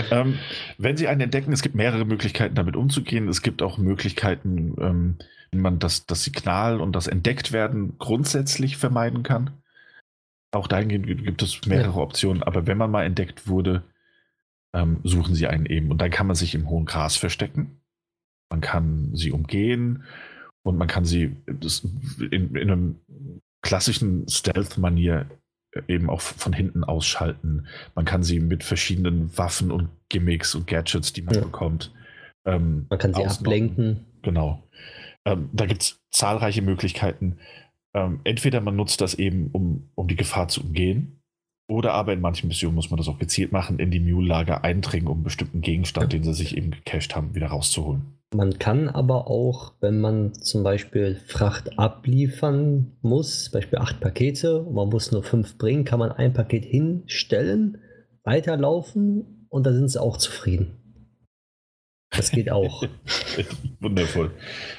[0.09, 0.39] ähm,
[0.77, 3.27] wenn Sie einen entdecken, es gibt mehrere Möglichkeiten, damit umzugehen.
[3.27, 5.17] Es gibt auch Möglichkeiten, ähm,
[5.51, 9.51] wenn man das, das Signal und das Entdecktwerden grundsätzlich vermeiden kann.
[10.51, 12.41] Auch dahingehend gibt es mehrere Optionen.
[12.41, 13.83] Aber wenn man mal entdeckt wurde,
[14.73, 15.91] ähm, suchen Sie einen eben.
[15.91, 17.81] Und dann kann man sich im hohen Gras verstecken.
[18.49, 20.03] Man kann sie umgehen
[20.63, 21.35] und man kann sie
[22.31, 22.95] in, in einem
[23.61, 25.25] klassischen Stealth-Manier
[25.87, 27.67] eben auch von hinten ausschalten.
[27.95, 31.41] Man kann sie mit verschiedenen Waffen und Gimmicks und Gadgets, die man Ja.
[31.41, 31.93] bekommt,
[32.45, 33.45] ähm, Man kann sie ausnocken.
[33.45, 34.05] ablenken.
[34.23, 34.63] Genau.
[35.25, 37.37] Ähm, da gibt es zahlreiche Möglichkeiten.
[37.93, 41.21] Ähm, entweder man nutzt das eben, um, um die Gefahr zu umgehen,
[41.69, 45.07] oder aber in manchen Missionen muss man das auch gezielt machen, in die Mule-Lager eindringen,
[45.07, 48.16] um einen bestimmten Gegenstand, den sie sich eben gecached haben, wieder rauszuholen.
[48.35, 54.61] Man kann aber auch, wenn man zum Beispiel Fracht abliefern muss, zum Beispiel acht Pakete
[54.63, 57.77] und man muss nur fünf bringen, kann man ein Paket hinstellen,
[58.23, 60.73] weiterlaufen und da sind sie auch zufrieden.
[62.11, 62.83] Das geht auch.
[63.79, 64.31] Wundervoll.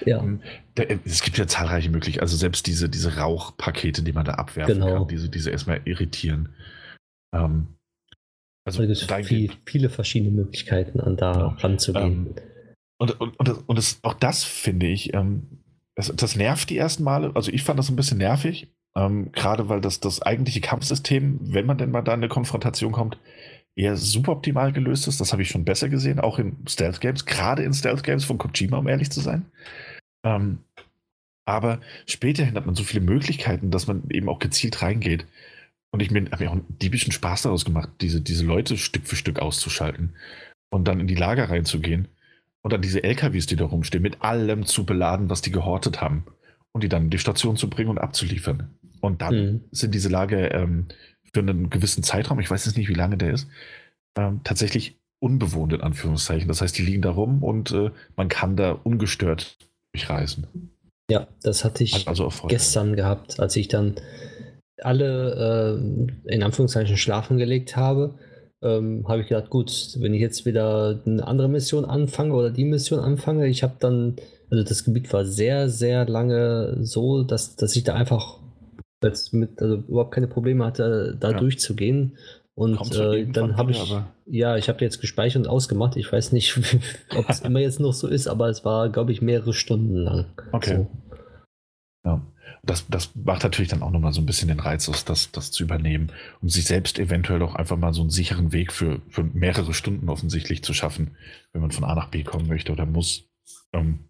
[0.05, 0.43] ja, Ähm,
[0.75, 2.23] da- Es gibt ja zahlreiche Möglichkeiten.
[2.25, 4.93] Also selbst diese, diese Rauchpakete, die man da abwerfen Genau.
[5.01, 6.51] kann, diese, diese erstmal irritieren.
[7.35, 7.69] Ähm,
[8.67, 11.49] also da gibt es viel, viele verschiedene Möglichkeiten, an da Genau.
[11.61, 12.27] ranzugehen.
[12.27, 12.35] Ähm,
[12.99, 15.63] und und, und, das, und das, auch das finde ich, ähm,
[15.95, 17.33] das, das nervt die ersten Male.
[17.35, 21.67] Also ich fand das ein bisschen nervig, ähm, gerade weil das, das eigentliche Kampfsystem, wenn
[21.67, 23.19] man denn mal da in eine Konfrontation kommt,
[23.77, 25.21] eher super optimal gelöst ist.
[25.21, 28.39] Das habe ich schon besser gesehen, auch in Stealth Games, gerade in Stealth Games von
[28.39, 29.47] Kojima, um ehrlich zu sein.
[30.25, 30.59] Ähm,
[31.47, 35.27] aber späterhin hat man so viele Möglichkeiten, dass man eben auch gezielt reingeht.
[35.91, 39.17] Und ich habe mir auch einen diebischen Spaß daraus gemacht, diese, diese Leute Stück für
[39.17, 40.15] Stück auszuschalten
[40.71, 42.09] und dann in die Lager reinzugehen
[42.69, 46.27] und dann diese LKWs, die da rumstehen, mit allem zu beladen, was die gehortet haben
[46.73, 48.75] und die dann in die Station zu bringen und abzuliefern.
[49.01, 49.61] Und dann Mhm.
[49.71, 50.89] sind diese Lager ähm,
[51.33, 53.49] für einen gewissen Zeitraum, ich weiß jetzt nicht, wie lange der ist,
[54.19, 56.47] ähm, tatsächlich unbewohnt in Anführungszeichen.
[56.47, 59.57] Das heißt, die liegen da rum und äh, man kann da ungestört
[59.95, 60.47] durchreisen.
[61.11, 63.95] Ja, das hatte ich Hat also gestern gehabt, als ich dann
[64.83, 65.81] alle
[66.27, 68.19] äh, in Anführungszeichen schlafen gelegt habe,
[68.63, 69.71] ähm, habe ich gedacht, gut,
[70.01, 74.17] wenn ich jetzt wieder eine andere Mission anfange oder die Mission anfange, ich habe dann,
[74.51, 78.39] also das Gebiet war sehr, sehr lange so, dass, dass ich da einfach
[79.03, 81.39] jetzt mit, also überhaupt keine Probleme hatte, da Ja.
[81.39, 82.17] durchzugehen.
[82.55, 85.97] Und äh, dann habe ich, aber- ja, ich habe jetzt gespeichert und ausgemacht.
[85.97, 86.57] Ich weiß nicht,
[87.17, 90.27] ob es immer jetzt noch so ist, aber es war, glaube ich, mehrere Stunden lang.
[90.51, 90.79] Okay.
[90.79, 90.87] So.
[92.05, 92.27] Ja.
[92.63, 95.51] Das, das macht natürlich dann auch nochmal so ein bisschen den Reiz aus, das, das
[95.51, 99.23] zu übernehmen und sich selbst eventuell auch einfach mal so einen sicheren Weg für, für
[99.23, 101.17] mehrere Stunden offensichtlich zu schaffen,
[101.53, 103.29] wenn man von A nach B kommen möchte oder muss.
[103.73, 104.01] Ähm,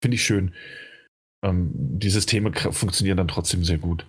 [0.00, 0.52] Finde ich schön.
[1.42, 4.06] Ähm, die Systeme funktionieren dann trotzdem sehr gut.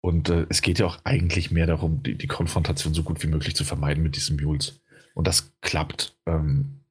[0.00, 3.28] Und äh, es geht ja auch eigentlich mehr darum, die, die Konfrontation so gut wie
[3.28, 4.80] möglich zu vermeiden mit diesen Mules.
[5.14, 6.16] Und das klappt.
[6.26, 6.83] Ähm,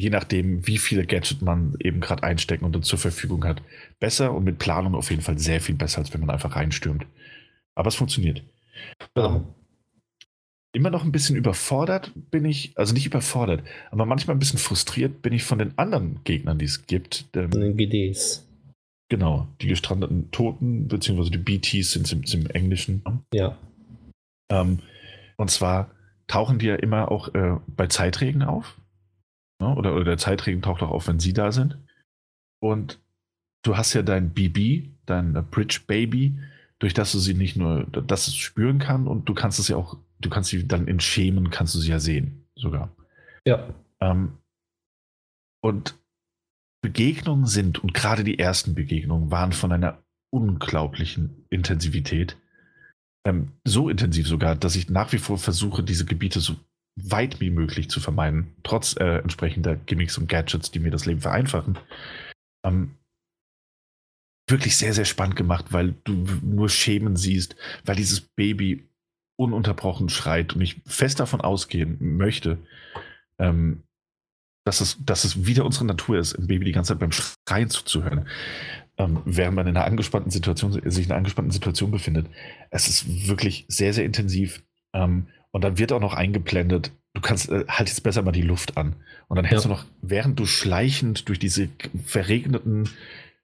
[0.00, 3.62] je nachdem, wie viele Gadget man eben gerade einstecken und dann zur Verfügung hat,
[3.98, 7.06] besser und mit Planung auf jeden Fall sehr viel besser, als wenn man einfach reinstürmt.
[7.74, 8.42] Aber es funktioniert.
[9.16, 9.36] Ja.
[9.36, 9.44] Ähm,
[10.72, 15.20] immer noch ein bisschen überfordert bin ich, also nicht überfordert, aber manchmal ein bisschen frustriert
[15.20, 17.26] bin ich von den anderen Gegnern, die es gibt.
[17.34, 18.46] Ähm, Von den GDs.
[19.10, 23.02] Genau, die gestrandeten Toten, beziehungsweise die BTs sind im, im Englischen.
[23.34, 23.58] Ja.
[24.50, 24.78] Ähm,
[25.36, 25.90] und zwar
[26.26, 28.79] tauchen die ja immer auch äh, bei Zeitregen auf.
[29.60, 29.74] Ne?
[29.74, 31.78] Oder, oder der Zeitregen taucht auch auf, wenn sie da sind.
[32.60, 33.00] Und
[33.62, 36.38] du hast ja dein BB, dein Bridge Baby,
[36.78, 39.76] durch das du sie nicht nur, dass es spüren kann und du kannst es ja
[39.76, 42.90] auch, du kannst sie dann in Schemen, kannst du sie ja sehen, sogar.
[43.44, 43.68] Ja.
[44.00, 44.38] Ähm,
[45.62, 45.98] und
[46.82, 52.38] Begegnungen sind, und gerade die ersten Begegnungen waren von einer unglaublichen Intensivität.
[53.26, 56.56] Ähm, so intensiv sogar, dass ich nach wie vor versuche, diese Gebiete so
[57.04, 61.20] weit wie möglich zu vermeiden, trotz äh, entsprechender Gimmicks und Gadgets, die mir das Leben
[61.20, 61.78] vereinfachen.
[62.64, 62.96] Ähm,
[64.48, 68.88] wirklich sehr, sehr spannend gemacht, weil du nur Schemen siehst, weil dieses Baby
[69.36, 72.58] ununterbrochen schreit und ich fest davon ausgehen möchte,
[73.38, 73.82] ähm,
[74.66, 77.70] dass, es, dass es wieder unsere Natur ist, im Baby die ganze Zeit beim Schreien
[77.70, 78.28] zuzuhören,
[78.98, 82.26] ähm, während man in einer angespannten Situation, sich in einer angespannten Situation befindet.
[82.70, 84.62] Es ist wirklich sehr, sehr intensiv.
[84.92, 88.42] Ähm, und dann wird auch noch eingeblendet, du kannst, äh, halt jetzt besser mal die
[88.42, 88.96] Luft an.
[89.28, 89.70] Und dann hältst ja.
[89.70, 91.68] du noch, während du schleichend durch diese
[92.04, 92.88] verregneten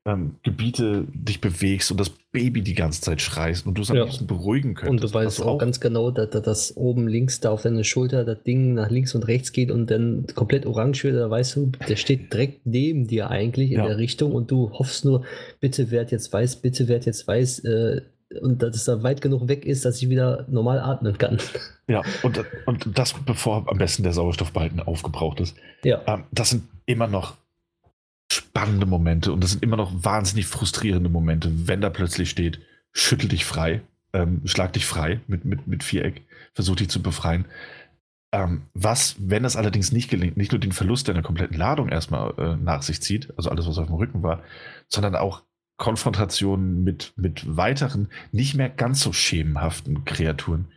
[0.07, 3.97] ähm, Gebiete dich bewegst und das Baby die ganze Zeit schreist und du es am
[3.97, 4.05] ja.
[4.05, 5.05] liebsten beruhigen könntest.
[5.05, 8.25] Und du weißt auch, auch, ganz genau, dass, dass, oben links da auf deine Schulter
[8.25, 11.73] das Ding nach links und rechts geht und dann komplett orange wird, da weißt du,
[11.89, 13.87] der steht direkt neben dir eigentlich in ja.
[13.87, 15.25] der Richtung und du hoffst nur,
[15.59, 18.03] bitte werd jetzt weiß, bitte werd jetzt weiß, äh,
[18.41, 21.39] und dass es da weit genug weg ist, dass ich wieder normal atmen kann.
[21.89, 25.57] Ja, und, und das bevor am besten der Sauerstoffbalken aufgebraucht ist.
[25.85, 26.03] Ja.
[26.09, 27.37] Ähm, das sind immer noch
[28.29, 32.59] spannende Momente und das sind immer noch wahnsinnig frustrierende Momente, wenn da plötzlich steht,
[32.93, 33.83] schüttel dich frei,
[34.13, 36.23] ähm, schlag dich frei mit, mit, mit Viereck,
[36.55, 37.45] versuch dich zu befreien.
[38.33, 42.35] Ähm, was, wenn es allerdings nicht gelingt, nicht nur den Verlust deiner kompletten Ladung erstmal
[42.37, 44.43] äh, nach sich zieht, also alles, was auf dem Rücken war,
[44.89, 45.43] sondern auch
[45.77, 50.69] Konfrontationen mit, mit weiteren, nicht mehr ganz so schemenhaften Kreaturen,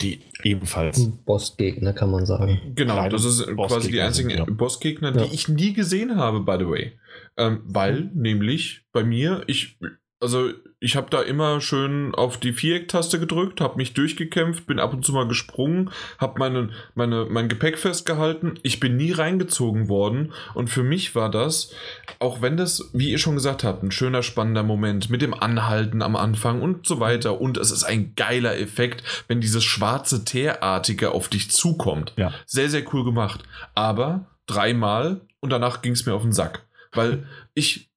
[0.00, 1.10] die ebenfalls.
[1.24, 2.60] Bossgegner, kann man sagen.
[2.74, 4.44] Genau, das ist quasi die einzigen ja.
[4.44, 5.28] Bossgegner, die ja.
[5.32, 6.92] ich nie gesehen habe, by the way.
[7.36, 9.78] Ähm, weil nämlich bei mir, ich,
[10.20, 10.50] also
[10.84, 15.02] ich habe da immer schön auf die Viereck-Taste gedrückt, habe mich durchgekämpft, bin ab und
[15.02, 18.58] zu mal gesprungen, habe meine, meine, mein Gepäck festgehalten.
[18.62, 21.72] Ich bin nie reingezogen worden und für mich war das,
[22.18, 26.02] auch wenn das, wie ihr schon gesagt habt, ein schöner, spannender Moment mit dem Anhalten
[26.02, 31.12] am Anfang und so weiter und es ist ein geiler Effekt, wenn dieses schwarze Teerartige
[31.12, 32.12] auf dich zukommt.
[32.16, 32.34] Ja.
[32.44, 33.42] Sehr, sehr cool gemacht.
[33.74, 36.66] Aber dreimal und danach ging es mir auf den Sack.
[36.92, 37.88] Weil ich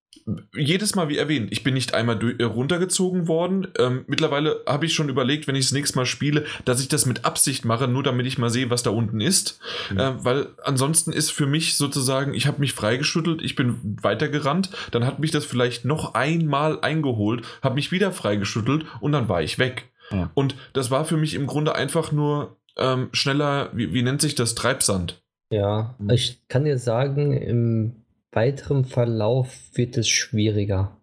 [0.53, 3.67] jedes Mal, wie erwähnt, ich bin nicht einmal äh, runtergezogen worden.
[3.79, 7.05] Ähm, mittlerweile habe ich schon überlegt, wenn ich das nächste Mal spiele, dass ich das
[7.05, 9.59] mit Absicht mache, nur damit ich mal sehe, was da unten ist.
[9.89, 9.97] Mhm.
[9.97, 15.05] Äh, weil ansonsten ist für mich sozusagen, ich habe mich freigeschüttelt, ich bin weitergerannt, dann
[15.05, 19.59] hat mich das vielleicht noch einmal eingeholt, habe mich wieder freigeschüttelt und dann war ich
[19.59, 19.89] weg.
[20.11, 20.29] Ja.
[20.33, 24.35] Und das war für mich im Grunde einfach nur ähm, schneller, wie, wie nennt sich
[24.35, 25.21] das, Treibsand.
[25.49, 26.09] Ja, mhm.
[26.09, 28.03] ich kann dir sagen, im
[28.37, 30.95] weiterem Verlauf wird es schwieriger.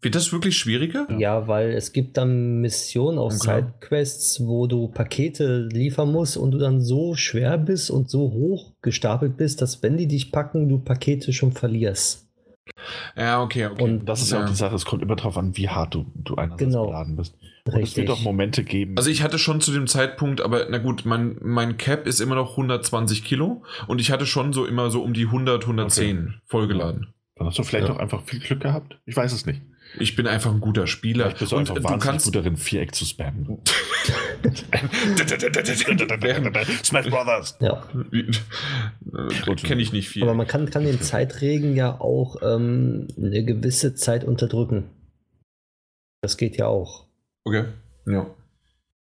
[0.00, 1.06] Wird das wirklich schwieriger?
[1.18, 3.64] Ja, weil es gibt dann Missionen auf okay.
[3.66, 8.72] Sidequests, wo du Pakete liefern musst und du dann so schwer bist und so hoch
[8.80, 12.26] gestapelt bist, dass wenn die dich packen, du Pakete schon verlierst.
[13.14, 13.82] Ja, okay, okay.
[13.82, 15.94] Und das ist ja, ja auch die Sache, es kommt immer darauf an, wie hart
[15.94, 16.86] du, du einerseits genau.
[16.86, 17.34] beladen bist.
[17.68, 17.90] Und Richtig.
[17.90, 18.96] es wird auch Momente geben.
[18.96, 22.34] Also ich hatte schon zu dem Zeitpunkt, aber na gut, mein, mein Cap ist immer
[22.34, 26.34] noch 120 Kilo und ich hatte schon so immer so um die 100, 110 okay.
[26.46, 27.12] vollgeladen.
[27.36, 27.94] Dann hast du vielleicht ja.
[27.94, 28.98] auch einfach viel Glück gehabt.
[29.04, 29.60] Ich weiß es nicht.
[29.98, 31.30] Ich bin einfach ein guter Spieler.
[31.30, 33.58] Bist du und einfach du kannst gut darin, Viereck zu spammen.
[36.84, 37.58] Smash Brothers.
[37.60, 37.86] Ja.
[39.62, 40.22] Kenne ich nicht viel.
[40.22, 44.90] Aber man kann, kann den Zeitregen ja auch ähm, eine gewisse Zeit unterdrücken.
[46.22, 47.07] Das geht ja auch.
[47.48, 47.64] Okay,
[48.06, 48.26] ja.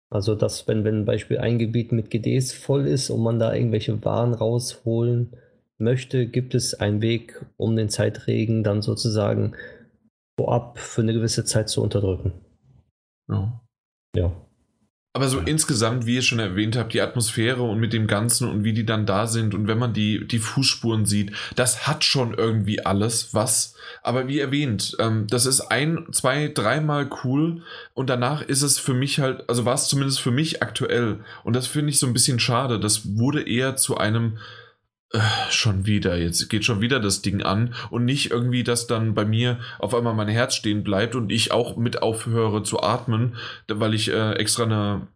[0.08, 3.52] Also, dass, wenn, wenn ein Beispiel ein Gebiet mit GDs voll ist und man da
[3.52, 5.36] irgendwelche Waren rausholen
[5.78, 9.56] möchte, gibt es einen Weg, um den Zeitregen dann sozusagen
[10.38, 12.32] vorab für eine gewisse Zeit zu unterdrücken.
[13.28, 13.60] Ja.
[14.14, 14.45] Ja.
[15.16, 15.44] Aber so ja.
[15.46, 18.84] insgesamt, wie ihr schon erwähnt habt, die Atmosphäre und mit dem Ganzen und wie die
[18.84, 23.32] dann da sind und wenn man die, die Fußspuren sieht, das hat schon irgendwie alles
[23.32, 23.76] was.
[24.02, 27.62] Aber wie erwähnt, ähm, das ist ein, zwei, dreimal cool
[27.94, 31.56] und danach ist es für mich halt, also war es zumindest für mich aktuell und
[31.56, 32.78] das finde ich so ein bisschen schade.
[32.78, 34.36] Das wurde eher zu einem,
[35.50, 39.24] schon wieder, jetzt geht schon wieder das Ding an und nicht irgendwie, dass dann bei
[39.24, 43.36] mir auf einmal mein Herz stehen bleibt und ich auch mit aufhöre zu atmen,
[43.68, 45.06] weil ich äh, extra eine,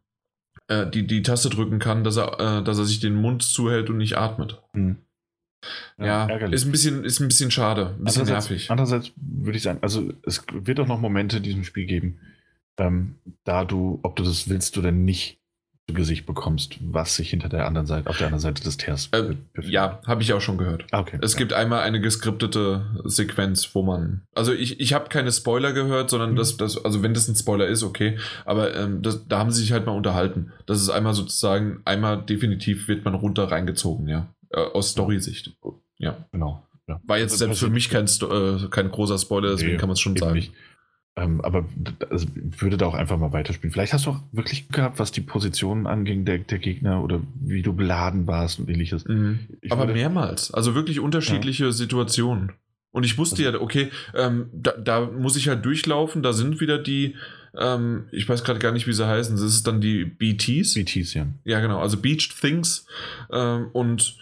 [0.68, 3.90] äh, die, die Taste drücken kann, dass er, äh, dass er sich den Mund zuhält
[3.90, 4.62] und nicht atmet.
[4.72, 4.96] Hm.
[5.98, 8.70] Ja, ja ist ein bisschen, ist ein bisschen schade, ein bisschen andererseits, nervig.
[8.70, 12.20] Andererseits würde ich sagen, also es wird auch noch Momente in diesem Spiel geben,
[12.78, 15.39] ähm, da du, ob du das willst oder nicht,
[15.92, 19.34] Gesicht bekommst, was sich hinter der anderen Seite, auf der anderen Seite des Teers äh,
[19.62, 20.84] Ja, habe ich auch schon gehört.
[20.90, 21.18] Ah, okay.
[21.22, 21.38] Es ja.
[21.38, 24.22] gibt einmal eine geskriptete Sequenz, wo man.
[24.34, 26.36] Also ich, ich habe keine Spoiler gehört, sondern mhm.
[26.36, 28.18] das, das, also wenn das ein Spoiler ist, okay.
[28.44, 30.52] Aber ähm, das, da haben sie sich halt mal unterhalten.
[30.66, 34.28] Das ist einmal sozusagen, einmal definitiv wird man runter reingezogen, ja.
[34.50, 35.56] Äh, aus Story-Sicht.
[35.98, 36.16] Ja.
[36.32, 36.66] Genau.
[36.90, 37.00] Ja.
[37.04, 39.94] War jetzt also selbst für mich kein, äh, kein großer Spoiler, deswegen nee, kann man
[39.94, 40.34] es schon sagen.
[40.34, 40.52] Nicht.
[41.16, 41.66] Ähm, aber
[42.08, 42.26] also,
[42.58, 43.72] würde da auch einfach mal weiterspielen.
[43.72, 47.62] Vielleicht hast du auch wirklich gehabt, was die Positionen anging, der, der Gegner oder wie
[47.62, 49.04] du beladen warst und ähnliches.
[49.06, 49.40] Mhm.
[49.70, 50.52] Aber würde, mehrmals.
[50.52, 51.72] Also wirklich unterschiedliche ja.
[51.72, 52.52] Situationen.
[52.92, 56.60] Und ich wusste also, ja, okay, ähm, da, da, muss ich halt durchlaufen, da sind
[56.60, 57.14] wieder die,
[57.56, 60.74] ähm, ich weiß gerade gar nicht, wie sie heißen, das ist dann die BTs.
[60.74, 61.26] BTs, ja.
[61.44, 62.86] Ja, genau, also Beached Things.
[63.32, 64.16] Ähm, und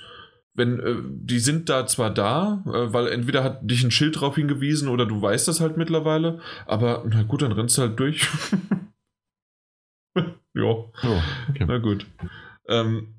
[0.58, 4.34] wenn äh, die sind da zwar da, äh, weil entweder hat dich ein Schild drauf
[4.34, 8.28] hingewiesen oder du weißt das halt mittlerweile, aber na gut, dann rennst du halt durch.
[10.16, 10.64] ja.
[10.64, 10.90] Oh,
[11.48, 11.64] okay.
[11.66, 12.06] Na gut.
[12.66, 13.14] Ähm,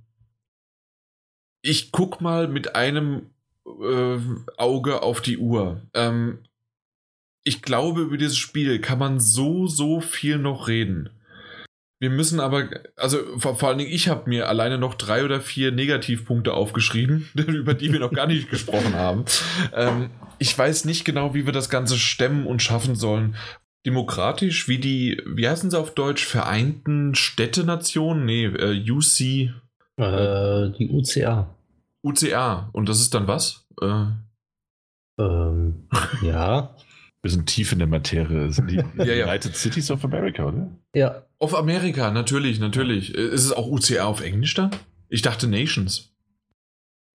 [1.62, 3.32] ich guck mal mit einem
[3.66, 4.18] äh,
[4.58, 5.82] Auge auf die Uhr.
[5.94, 6.40] Ähm,
[7.44, 11.10] ich glaube, über dieses Spiel kann man so, so viel noch reden.
[12.00, 15.42] Wir müssen aber, also vor, vor allen Dingen, ich habe mir alleine noch drei oder
[15.42, 19.26] vier Negativpunkte aufgeschrieben, über die wir noch gar nicht gesprochen haben.
[19.74, 23.36] Ähm, ich weiß nicht genau, wie wir das Ganze stemmen und schaffen sollen.
[23.86, 28.26] Demokratisch, wie die, wie heißen sie auf Deutsch, Vereinten Städte-Nationen?
[28.26, 29.52] Nee, äh, UC.
[29.98, 31.54] Äh, die UCA.
[32.02, 32.70] UCA.
[32.72, 33.66] Und das ist dann was?
[33.82, 34.06] Äh,
[35.20, 35.88] ähm,
[36.22, 36.76] ja.
[37.22, 38.48] Wir sind tief in der Materie.
[38.48, 39.26] Das sind die ja, ja.
[39.26, 40.72] United Cities of America, oder?
[40.96, 41.24] Ja.
[41.38, 43.14] Auf Amerika, natürlich, natürlich.
[43.14, 44.70] Ist es auch UCA auf Englisch da?
[45.10, 46.10] Ich dachte Nations.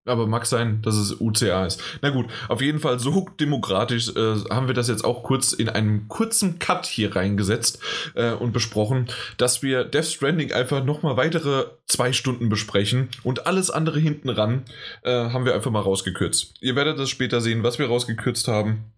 [0.05, 1.81] Aber mag sein, dass es UCA ist.
[2.01, 5.69] Na gut, auf jeden Fall so demokratisch äh, haben wir das jetzt auch kurz in
[5.69, 7.79] einen kurzen Cut hier reingesetzt
[8.15, 9.07] äh, und besprochen,
[9.37, 14.63] dass wir Death Stranding einfach nochmal weitere zwei Stunden besprechen und alles andere hinten ran
[15.03, 16.55] äh, haben wir einfach mal rausgekürzt.
[16.59, 18.92] Ihr werdet das später sehen, was wir rausgekürzt haben.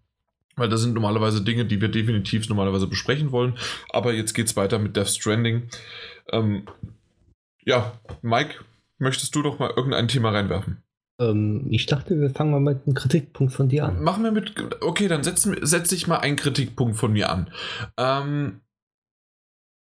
[0.55, 3.57] Weil das sind normalerweise Dinge, die wir definitiv normalerweise besprechen wollen.
[3.89, 5.63] Aber jetzt geht es weiter mit Death Stranding.
[6.31, 6.63] Ähm,
[7.63, 8.63] ja, Mike,
[8.97, 10.83] möchtest du doch mal irgendein Thema reinwerfen?
[11.19, 14.03] Ähm, ich dachte, wir fangen mal mit einem Kritikpunkt von dir an.
[14.03, 14.53] Machen wir mit.
[14.81, 17.51] Okay, dann setze setz ich mal einen Kritikpunkt von mir an.
[17.97, 18.61] Ähm,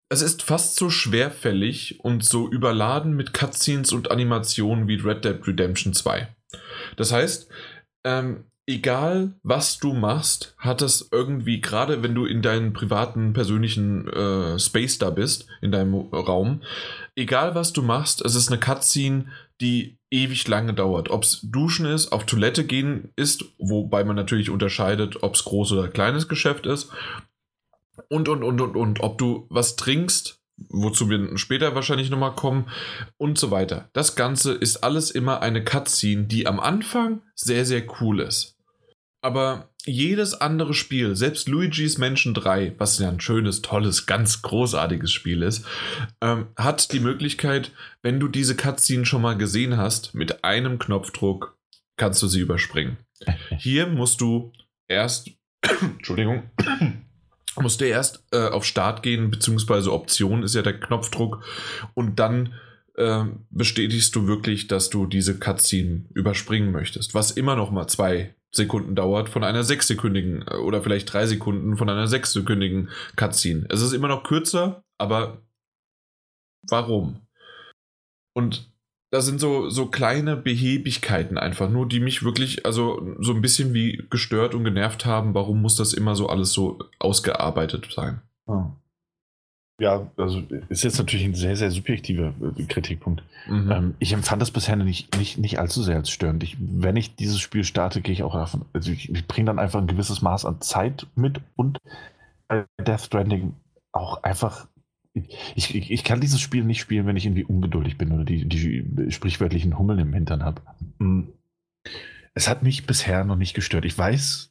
[0.08, 5.46] es ist fast so schwerfällig und so überladen mit Cutscenes und Animationen wie Red Dead
[5.46, 6.28] Redemption 2.
[6.96, 7.50] Das heißt,
[8.04, 14.08] ähm, egal was du machst, hat das irgendwie, gerade wenn du in deinem privaten, persönlichen
[14.08, 16.62] äh, Space da bist, in deinem Raum,
[17.14, 19.26] egal was du machst, es ist eine Cutscene,
[19.60, 21.10] die ewig lange dauert.
[21.10, 25.72] Ob es Duschen ist, auf Toilette gehen ist, wobei man natürlich unterscheidet, ob es groß
[25.72, 26.90] oder kleines Geschäft ist.
[28.08, 32.68] Und, und, und, und, und, ob du was trinkst, wozu wir später wahrscheinlich nochmal kommen
[33.16, 33.88] und so weiter.
[33.94, 38.55] Das Ganze ist alles immer eine Cutscene, die am Anfang sehr, sehr cool ist
[39.26, 45.10] aber jedes andere Spiel, selbst Luigi's Mansion 3, was ja ein schönes, tolles, ganz großartiges
[45.10, 45.66] Spiel ist,
[46.20, 47.72] ähm, hat die Möglichkeit,
[48.02, 51.58] wenn du diese Cutscene schon mal gesehen hast, mit einem Knopfdruck
[51.96, 52.98] kannst du sie überspringen.
[53.58, 54.52] Hier musst du
[54.86, 55.30] erst,
[55.80, 56.44] Entschuldigung,
[57.60, 61.44] musst du erst äh, auf Start gehen, beziehungsweise Option ist ja der Knopfdruck
[61.94, 62.54] und dann
[62.94, 68.36] äh, bestätigst du wirklich, dass du diese Cutscene überspringen möchtest, was immer noch mal zwei
[68.56, 73.66] Sekunden dauert von einer sechssekündigen äh, oder vielleicht drei Sekunden von einer sechssekündigen Cutscene.
[73.68, 75.42] Es ist immer noch kürzer, aber
[76.68, 77.20] warum?
[78.34, 78.70] Und
[79.10, 83.72] das sind so, so kleine Behebigkeiten einfach nur, die mich wirklich, also so ein bisschen
[83.72, 85.34] wie gestört und genervt haben.
[85.34, 88.20] Warum muss das immer so alles so ausgearbeitet sein?
[88.46, 88.72] Oh.
[89.78, 93.22] Ja, also ist jetzt natürlich ein sehr, sehr subjektiver äh, Kritikpunkt.
[93.46, 93.70] Mhm.
[93.70, 96.42] Ähm, ich empfand das bisher nicht, nicht, nicht allzu sehr als störend.
[96.42, 99.58] Ich, wenn ich dieses Spiel starte, gehe ich auch davon, also ich, ich bringe dann
[99.58, 101.78] einfach ein gewisses Maß an Zeit mit und
[102.48, 103.54] bei Death Stranding
[103.92, 104.66] auch einfach.
[105.54, 108.46] Ich, ich, ich kann dieses Spiel nicht spielen, wenn ich irgendwie ungeduldig bin oder die,
[108.46, 110.62] die sprichwörtlichen Hummeln im Hintern habe.
[110.98, 111.28] Mhm.
[112.34, 113.86] Es hat mich bisher noch nicht gestört.
[113.86, 114.50] Ich weiß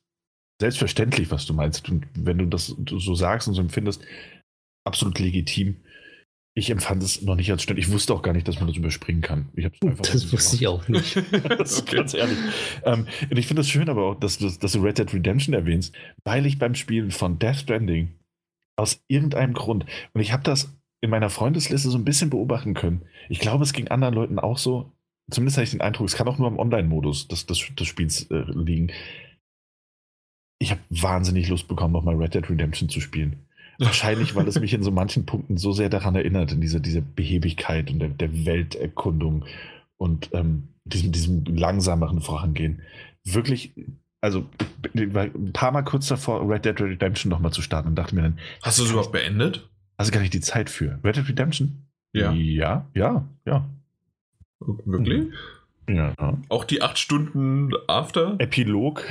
[0.60, 1.90] selbstverständlich, was du meinst.
[1.90, 4.04] Und wenn du das so sagst und so empfindest,
[4.86, 5.78] absolut legitim.
[6.58, 7.84] Ich empfand es noch nicht als störend.
[7.84, 9.50] Ich wusste auch gar nicht, dass man das überspringen kann.
[9.56, 11.18] Ich das wusste ich auch nicht.
[11.60, 12.38] das ist ganz ehrlich.
[12.86, 15.54] Ähm, und ich finde es schön aber auch, dass du, dass du Red Dead Redemption
[15.54, 15.94] erwähnst,
[16.24, 18.14] weil ich beim Spielen von Death Stranding
[18.78, 23.04] aus irgendeinem Grund, und ich habe das in meiner Freundesliste so ein bisschen beobachten können.
[23.30, 24.92] Ich glaube, es ging anderen Leuten auch so.
[25.30, 28.30] Zumindest habe ich den Eindruck, es kann auch nur am Online-Modus des, des, des Spiels
[28.32, 28.92] äh, liegen.
[30.60, 33.45] Ich habe wahnsinnig Lust bekommen, nochmal Red Dead Redemption zu spielen.
[33.80, 37.02] Wahrscheinlich, weil es mich in so manchen Punkten so sehr daran erinnert, in diese, diese
[37.02, 39.46] Behebigkeit und der, der Welterkundung
[39.98, 42.82] und ähm, diesem, diesem langsameren Vorangehen.
[43.24, 43.74] Wirklich,
[44.22, 44.46] also
[44.96, 48.40] ein paar Mal kurz davor, Red Dead Redemption nochmal zu starten und dachte mir dann.
[48.62, 49.68] Hast du es überhaupt beendet?
[49.98, 51.00] Also gar nicht die Zeit für.
[51.04, 51.86] Red Dead Redemption?
[52.14, 52.32] Ja.
[52.32, 53.70] Ja, ja, ja.
[54.60, 55.28] Wirklich?
[55.90, 56.14] Ja.
[56.50, 58.36] Auch die acht Stunden After?
[58.40, 59.04] Epilog.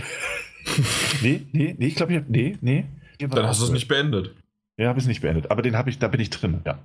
[1.22, 2.86] nee, nee, nee, ich glaube, ich hab, nee, nee.
[3.18, 4.34] Dann hast du es nicht beendet.
[4.76, 5.50] Ja, habe ich es nicht beendet.
[5.50, 6.78] Aber den habe ich, da bin ich drin, ja.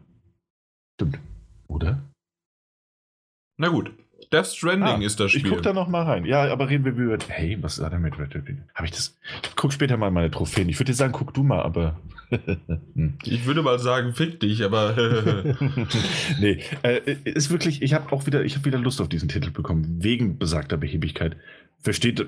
[0.96, 1.20] Stimmt.
[1.68, 2.02] Oder?
[3.58, 3.92] Na gut.
[4.32, 5.46] Death Stranding ah, ist das Spiel.
[5.46, 6.26] Ich guck da noch mal rein.
[6.26, 7.18] Ja, aber reden wir über.
[7.30, 8.58] Hey, was ist da mit Red Dead?
[8.76, 9.18] Habe ich das?
[9.56, 10.70] Guck später mal meine Trophäen.
[10.70, 12.00] Ich würde dir sagen, guck du mal, aber.
[13.24, 14.96] Ich würde mal sagen, fick dich, aber.
[16.40, 17.82] nee, äh, ist wirklich.
[17.82, 21.38] Ich habe auch wieder, ich habe wieder Lust auf diesen Titel bekommen wegen besagter Behebigkeit.
[21.80, 22.28] Versteht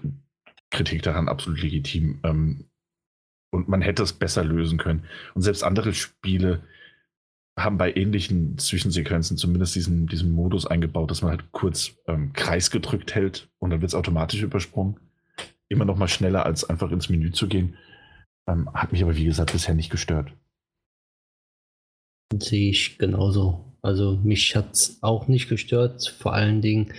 [0.72, 2.20] Kritik daran absolut legitim.
[2.24, 2.66] Ähm,
[3.52, 5.04] und man hätte es besser lösen können.
[5.36, 6.64] Und selbst andere Spiele
[7.60, 12.72] haben bei ähnlichen Zwischensequenzen zumindest diesen, diesen Modus eingebaut, dass man halt kurz ähm, Kreis
[12.72, 15.00] gedrückt hält und dann wird es automatisch übersprungen.
[15.70, 17.78] Immer noch mal schneller, als einfach ins Menü zu gehen.
[18.48, 20.32] Ähm, hat mich aber, wie gesagt, bisher nicht gestört.
[22.40, 23.66] Sehe ich genauso.
[23.82, 26.08] Also mich hat es auch nicht gestört.
[26.20, 26.94] Vor allen Dingen,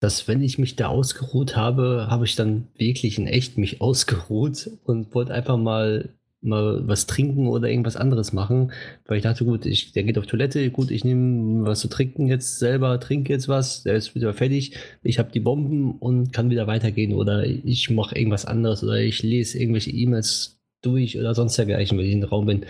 [0.00, 4.70] dass wenn ich mich da ausgeruht habe, habe ich dann wirklich in echt mich ausgeruht
[4.84, 6.10] und wollte einfach mal
[6.42, 8.72] mal was trinken oder irgendwas anderes machen,
[9.06, 12.28] weil ich dachte, gut, ich, der geht auf Toilette, gut, ich nehme was zu trinken
[12.28, 16.50] jetzt selber, trinke jetzt was, der ist wieder fertig, ich habe die Bomben und kann
[16.50, 21.58] wieder weitergehen oder ich mache irgendwas anderes oder ich lese irgendwelche E-Mails durch oder sonst
[21.58, 22.64] dergleichen, wenn ich in den Raum bin.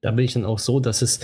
[0.00, 1.20] Da bin ich dann auch so, dass es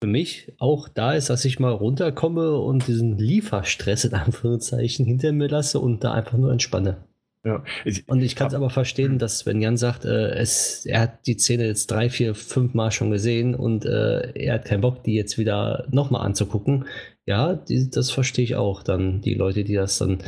[0.00, 5.32] für mich auch da ist, dass ich mal runterkomme und diesen Lieferstress in Anführungszeichen hinter
[5.32, 7.04] mir lasse und da einfach nur entspanne.
[7.44, 7.64] Ja.
[7.84, 11.26] Ich, und ich kann es aber verstehen, dass wenn Jan sagt, äh, es, er hat
[11.26, 15.04] die Szene jetzt drei, vier, fünf Mal schon gesehen und äh, er hat keinen Bock,
[15.04, 16.86] die jetzt wieder nochmal anzugucken.
[17.24, 20.18] Ja, die, das verstehe ich auch dann, die Leute, die das dann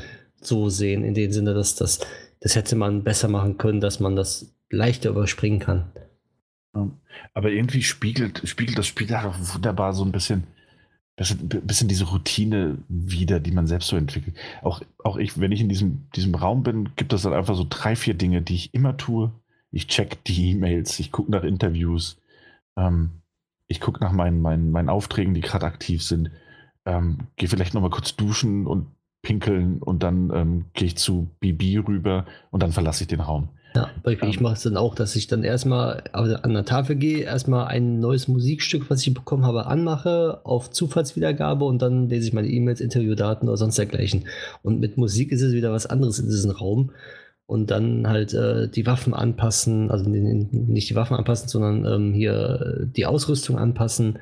[0.41, 2.01] so sehen, in dem Sinne, dass das,
[2.41, 5.93] das hätte man besser machen können, dass man das leichter überspringen kann.
[7.35, 10.45] Aber irgendwie spiegelt, spiegelt das Spiel auch wunderbar so ein bisschen,
[11.19, 14.37] ein bisschen diese Routine wieder, die man selbst so entwickelt.
[14.63, 17.67] Auch, auch ich, wenn ich in diesem, diesem Raum bin, gibt es dann einfach so
[17.69, 19.33] drei, vier Dinge, die ich immer tue.
[19.71, 22.19] Ich check die E-Mails, ich gucke nach Interviews,
[22.77, 23.11] ähm,
[23.69, 26.31] ich gucke nach meinen, meinen, meinen Aufträgen, die gerade aktiv sind,
[26.85, 28.87] ähm, gehe vielleicht nochmal kurz duschen und
[29.23, 33.49] pinkeln und dann ähm, gehe ich zu Bibi rüber und dann verlasse ich den Raum.
[33.75, 37.25] Ja, ich, ich mache es dann auch, dass ich dann erstmal an der Tafel gehe,
[37.25, 42.35] erstmal ein neues Musikstück, was ich bekommen habe, anmache, auf Zufallswiedergabe und dann lese ich
[42.35, 44.27] meine E-Mails, Interviewdaten oder sonst dergleichen.
[44.63, 46.93] Und mit Musik ist es wieder was anderes in diesem Raum.
[47.47, 52.87] Und dann halt äh, die Waffen anpassen, also nicht die Waffen anpassen, sondern ähm, hier
[52.97, 54.19] die Ausrüstung anpassen,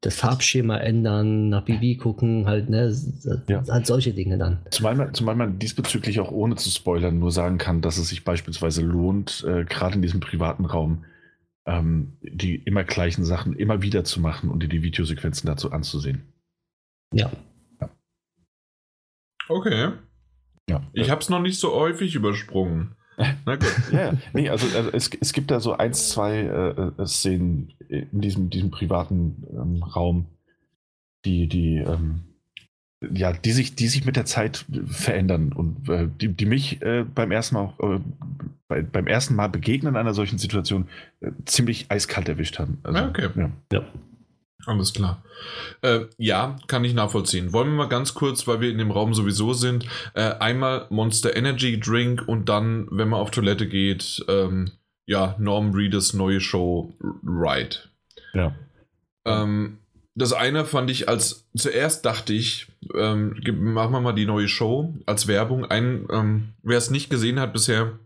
[0.00, 2.94] das Farbschema ändern, nach BB gucken, halt, ne,
[3.48, 3.64] ja.
[3.68, 4.60] halt solche Dinge dann.
[4.70, 8.22] Zumal man, zumal man diesbezüglich auch ohne zu spoilern nur sagen kann, dass es sich
[8.22, 11.04] beispielsweise lohnt, äh, gerade in diesem privaten Raum,
[11.66, 16.32] ähm, die immer gleichen Sachen immer wieder zu machen und dir die Videosequenzen dazu anzusehen.
[17.12, 17.32] Ja.
[17.80, 17.90] ja.
[19.48, 19.92] Okay.
[20.70, 20.82] Ja.
[20.92, 22.94] Ich habe es noch nicht so häufig übersprungen.
[23.44, 23.76] Na gut.
[23.92, 28.20] ja, nee, also, also es, es gibt da so ein, zwei äh, äh, Szenen in
[28.20, 30.26] diesem, diesem privaten ähm, Raum,
[31.24, 32.20] die, die, ähm,
[33.00, 37.04] ja, die sich, die sich mit der Zeit verändern und äh, die, die mich äh,
[37.04, 38.00] beim ersten Mal äh,
[38.68, 40.88] bei, beim ersten Mal begegnen einer solchen Situation
[41.20, 42.78] äh, ziemlich eiskalt erwischt haben.
[42.82, 43.28] Also, ja, okay.
[43.34, 43.50] Ja.
[43.72, 43.84] ja.
[44.66, 45.22] Alles klar.
[45.82, 47.52] Äh, ja, kann ich nachvollziehen.
[47.52, 51.36] Wollen wir mal ganz kurz, weil wir in dem Raum sowieso sind, äh, einmal Monster
[51.36, 54.72] Energy Drink und dann, wenn man auf Toilette geht, ähm,
[55.06, 56.92] ja, Norm Reeders neue Show
[57.24, 57.76] Ride.
[58.34, 58.54] Ja.
[59.24, 59.78] Ähm,
[60.14, 64.92] das eine fand ich als, zuerst dachte ich, ähm, machen wir mal die neue Show
[65.06, 65.64] als Werbung.
[65.64, 67.98] Ein, ähm, wer es nicht gesehen hat bisher,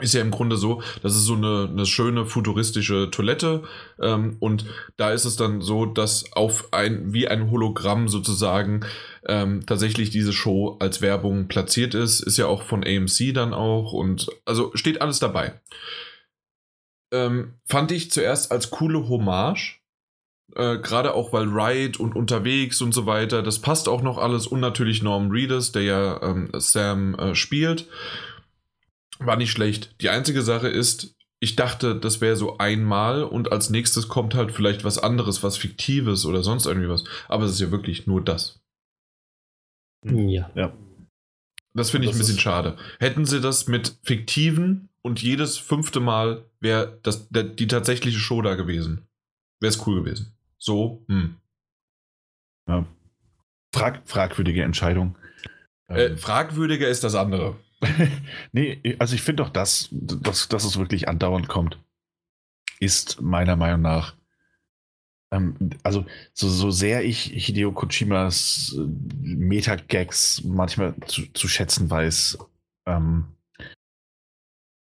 [0.00, 3.62] ist ja im Grunde so, das ist so eine, eine schöne futuristische Toilette
[4.00, 4.66] ähm, und
[4.96, 8.84] da ist es dann so, dass auf ein, wie ein Hologramm sozusagen
[9.26, 13.92] ähm, tatsächlich diese Show als Werbung platziert ist, ist ja auch von AMC dann auch
[13.92, 15.60] und also steht alles dabei.
[17.12, 19.80] Ähm, fand ich zuerst als coole Hommage,
[20.54, 24.46] äh, gerade auch weil Ride und unterwegs und so weiter, das passt auch noch alles
[24.46, 27.86] und natürlich Norm Reedus, der ja ähm, Sam äh, spielt
[29.18, 29.94] war nicht schlecht.
[30.00, 34.52] Die einzige Sache ist, ich dachte, das wäre so einmal und als nächstes kommt halt
[34.52, 37.04] vielleicht was anderes, was Fiktives oder sonst irgendwie was.
[37.28, 38.60] Aber es ist ja wirklich nur das.
[40.04, 40.50] Ja.
[40.54, 40.72] ja.
[41.74, 42.76] Das finde ich ein bisschen schade.
[42.98, 49.06] Hätten sie das mit fiktiven und jedes fünfte Mal wäre die tatsächliche Show da gewesen.
[49.60, 50.34] Wäre es cool gewesen.
[50.58, 51.36] So, hm.
[52.68, 52.86] Ja.
[53.74, 55.18] Frag, fragwürdige Entscheidung.
[55.88, 57.56] Äh, fragwürdiger ist das andere.
[58.52, 61.78] nee, also ich finde doch, dass, dass, dass es wirklich andauernd kommt,
[62.80, 64.14] ist meiner Meinung nach,
[65.32, 68.86] ähm, also so, so sehr ich Hideo Kojimas äh,
[69.20, 72.38] Meta-Gags manchmal zu, zu schätzen weiß,
[72.86, 73.26] ähm,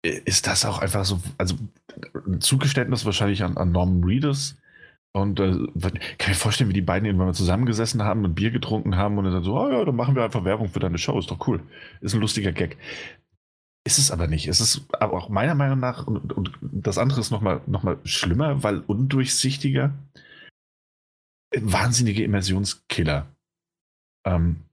[0.03, 1.55] ist das auch einfach so, also
[2.27, 4.57] ein Zugeständnis wahrscheinlich an, an Norman Reedus,
[5.13, 5.51] und äh,
[6.17, 9.25] kann mir vorstellen, wie die beiden irgendwann mal zusammengesessen haben und Bier getrunken haben und
[9.25, 11.61] dann so, oh ja, dann machen wir einfach Werbung für deine Show, ist doch cool.
[12.01, 12.77] Ist ein lustiger Gag.
[13.85, 14.47] Ist es aber nicht.
[14.47, 17.99] Es ist aber auch meiner Meinung nach, und, und das andere ist nochmal noch mal
[18.05, 19.93] schlimmer, weil undurchsichtiger.
[21.55, 23.27] Wahnsinnige Immersionskiller.
[24.25, 24.63] Ähm,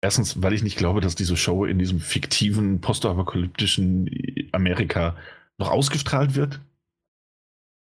[0.00, 5.16] erstens, weil ich nicht glaube, dass diese Show in diesem fiktiven, postapokalyptischen Amerika
[5.58, 6.60] noch ausgestrahlt wird.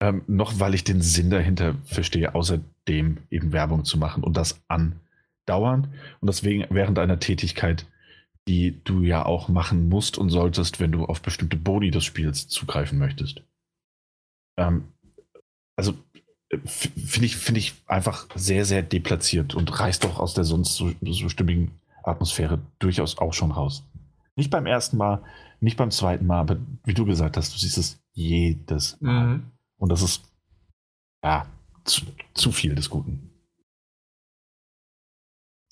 [0.02, 4.60] Ähm, noch weil ich den Sinn dahinter verstehe, außerdem eben Werbung zu machen und das
[4.66, 5.86] andauernd
[6.20, 7.86] und deswegen während einer Tätigkeit,
[8.48, 12.48] die du ja auch machen musst und solltest, wenn du auf bestimmte Boni des Spiels
[12.48, 13.44] zugreifen möchtest.
[14.56, 14.88] Ähm,
[15.76, 15.94] also
[16.50, 20.74] äh, finde ich, find ich einfach sehr, sehr deplatziert und reißt doch aus der sonst
[20.74, 21.70] so, so stimmigen
[22.02, 23.84] Atmosphäre durchaus auch schon raus.
[24.34, 25.22] Nicht beim ersten Mal,
[25.60, 29.26] nicht beim zweiten Mal, aber wie du gesagt hast, du siehst es jedes Mal.
[29.26, 29.52] Mhm.
[29.82, 30.22] Und das ist
[31.24, 31.44] ja
[31.82, 32.02] zu,
[32.34, 33.32] zu viel des Guten.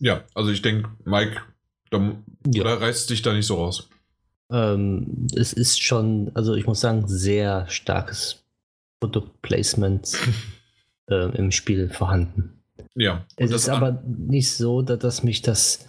[0.00, 1.40] Ja, also ich denke, Mike,
[1.90, 2.16] da,
[2.52, 2.64] ja.
[2.64, 3.88] da reißt dich da nicht so raus.
[4.50, 8.42] Ähm, es ist schon, also ich muss sagen, sehr starkes
[8.98, 10.18] Produktplacement
[11.08, 12.64] äh, im Spiel vorhanden.
[12.96, 13.24] Ja.
[13.36, 15.88] Es ist aber nicht so, dass, dass mich das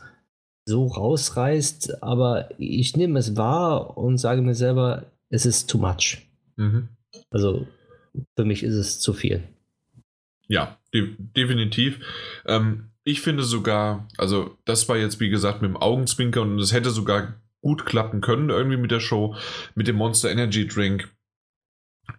[0.65, 6.19] so rausreißt, aber ich nehme es wahr und sage mir selber, es ist too much.
[6.55, 6.89] Mhm.
[7.31, 7.65] Also
[8.35, 9.43] für mich ist es zu viel.
[10.47, 11.99] Ja, de definitiv.
[12.45, 16.73] Ähm, ich finde sogar, also das war jetzt wie gesagt mit dem Augenzwinker und es
[16.73, 19.35] hätte sogar gut klappen können irgendwie mit der Show.
[19.75, 21.09] Mit dem Monster Energy Drink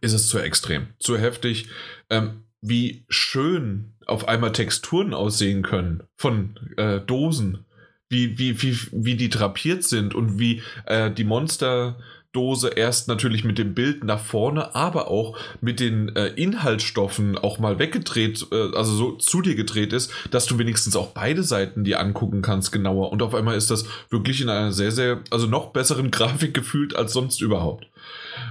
[0.01, 1.69] ist es zu extrem, zu heftig.
[2.10, 7.64] Ähm, wie schön auf einmal Texturen aussehen können von äh, Dosen,
[8.09, 11.98] wie, wie, wie, wie die drapiert sind und wie äh, die Monster
[12.32, 17.59] Dose erst natürlich mit dem Bild nach vorne, aber auch mit den äh, Inhaltsstoffen auch
[17.59, 21.84] mal weggedreht, äh, also so zu dir gedreht ist, dass du wenigstens auch beide Seiten
[21.84, 23.12] dir angucken kannst genauer.
[23.12, 26.96] Und auf einmal ist das wirklich in einer sehr, sehr, also noch besseren Grafik gefühlt
[26.96, 27.86] als sonst überhaupt.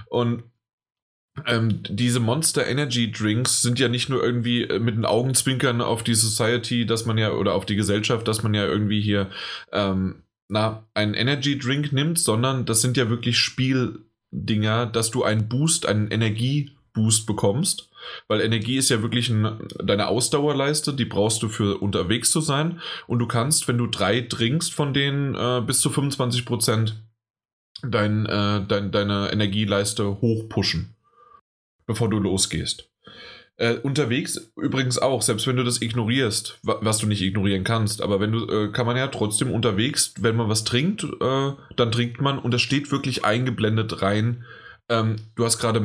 [0.09, 0.43] Und
[1.47, 6.03] ähm, diese Monster Energy Drinks sind ja nicht nur irgendwie äh, mit den Augenzwinkern auf
[6.03, 9.29] die Society, dass man ja, oder auf die Gesellschaft, dass man ja irgendwie hier
[9.71, 15.47] ähm, na, einen Energy Drink nimmt, sondern das sind ja wirklich Spieldinger, dass du einen
[15.47, 17.89] Boost, einen Energieboost bekommst.
[18.27, 22.81] Weil Energie ist ja wirklich ein, deine Ausdauerleiste, die brauchst du für unterwegs zu sein.
[23.07, 27.01] Und du kannst, wenn du drei trinkst, von denen äh, bis zu 25 Prozent
[27.81, 30.95] dein, äh, dein, deine Energieleiste hochpushen,
[31.85, 32.90] bevor du losgehst.
[33.61, 38.19] Äh, unterwegs übrigens auch, selbst wenn du das ignorierst, was du nicht ignorieren kannst, aber
[38.19, 42.21] wenn du, äh, kann man ja trotzdem unterwegs, wenn man was trinkt, äh, dann trinkt
[42.21, 44.45] man und das steht wirklich eingeblendet rein.
[44.89, 45.79] Ähm, du hast gerade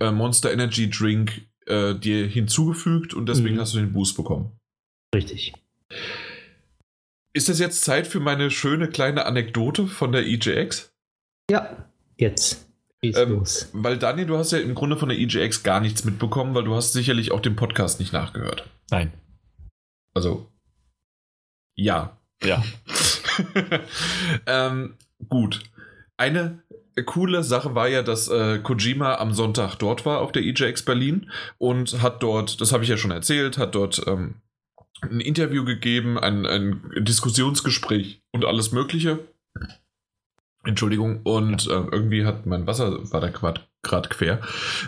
[0.00, 3.60] äh, Monster Energy Drink äh, dir hinzugefügt und deswegen mhm.
[3.60, 4.56] hast du den Boost bekommen.
[5.14, 5.52] Richtig.
[7.34, 10.90] Ist das jetzt Zeit für meine schöne kleine Anekdote von der EJX?
[11.50, 11.86] Ja,
[12.16, 12.69] jetzt.
[13.02, 16.64] Ähm, weil Daniel, du hast ja im Grunde von der EGX gar nichts mitbekommen, weil
[16.64, 18.68] du hast sicherlich auch den Podcast nicht nachgehört.
[18.90, 19.12] Nein.
[20.14, 20.50] Also,
[21.76, 22.18] ja.
[22.42, 22.62] Ja.
[24.46, 24.94] ähm,
[25.28, 25.60] gut.
[26.18, 26.62] Eine
[27.06, 31.30] coole Sache war ja, dass äh, Kojima am Sonntag dort war auf der EGX Berlin
[31.56, 34.34] und hat dort, das habe ich ja schon erzählt, hat dort ähm,
[35.00, 39.18] ein Interview gegeben, ein, ein Diskussionsgespräch und alles Mögliche.
[40.64, 44.40] Entschuldigung, und äh, irgendwie hat mein Wasser war da gerade quer.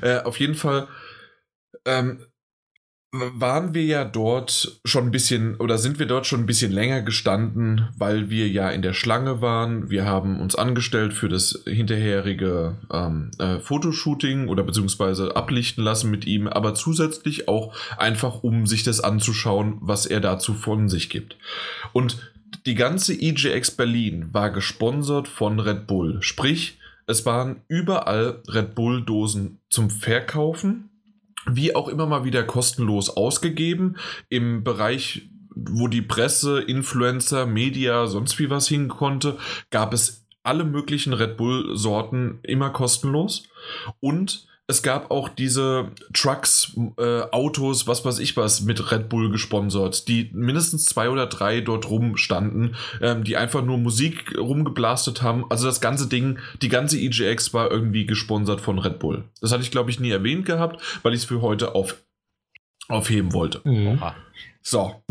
[0.02, 0.88] Äh, auf jeden Fall
[1.86, 2.26] ähm,
[3.14, 7.02] waren wir ja dort schon ein bisschen oder sind wir dort schon ein bisschen länger
[7.02, 9.90] gestanden, weil wir ja in der Schlange waren.
[9.90, 16.26] Wir haben uns angestellt für das hinterherige ähm, äh, Fotoshooting oder beziehungsweise ablichten lassen mit
[16.26, 21.36] ihm, aber zusätzlich auch einfach, um sich das anzuschauen, was er dazu von sich gibt.
[21.92, 22.31] Und
[22.66, 26.22] die ganze EGX Berlin war gesponsert von Red Bull.
[26.22, 30.90] Sprich, es waren überall Red Bull-Dosen zum Verkaufen,
[31.46, 33.96] wie auch immer mal wieder kostenlos ausgegeben.
[34.28, 39.36] Im Bereich wo die Presse, Influencer, Media, sonst wie was hin konnte,
[39.70, 43.44] gab es alle möglichen Red Bull-Sorten immer kostenlos.
[44.00, 49.30] Und es gab auch diese Trucks, äh, Autos, was weiß ich was, mit Red Bull
[49.30, 55.44] gesponsert, die mindestens zwei oder drei dort rumstanden, ähm, die einfach nur Musik rumgeblastet haben.
[55.50, 59.24] Also das ganze Ding, die ganze EGX war irgendwie gesponsert von Red Bull.
[59.42, 61.96] Das hatte ich, glaube ich, nie erwähnt gehabt, weil ich es für heute auf,
[62.88, 63.60] aufheben wollte.
[63.64, 64.02] Mhm.
[64.64, 65.02] So,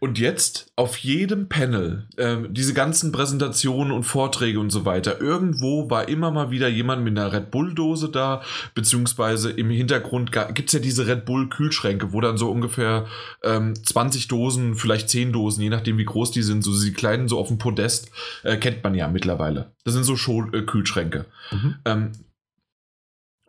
[0.00, 5.90] und jetzt auf jedem Panel, ähm, diese ganzen Präsentationen und Vorträge und so weiter, irgendwo
[5.90, 8.42] war immer mal wieder jemand mit einer Red Bull-Dose da,
[8.74, 13.06] beziehungsweise im Hintergrund gibt es ja diese Red Bull-Kühlschränke, wo dann so ungefähr
[13.42, 17.28] ähm, 20 Dosen, vielleicht 10 Dosen, je nachdem wie groß die sind, so die kleinen,
[17.28, 18.10] so auf dem Podest,
[18.44, 19.72] äh, kennt man ja mittlerweile.
[19.84, 21.26] Das sind so Show-Kühlschränke.
[21.52, 21.74] Mhm.
[21.84, 22.12] Ähm,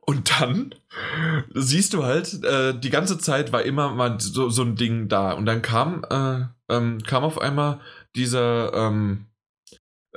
[0.09, 0.73] und dann
[1.53, 5.33] siehst du halt, äh, die ganze Zeit war immer mal so, so ein Ding da.
[5.33, 7.81] Und dann kam, äh, ähm, kam auf einmal
[8.15, 9.25] dieser, ähm,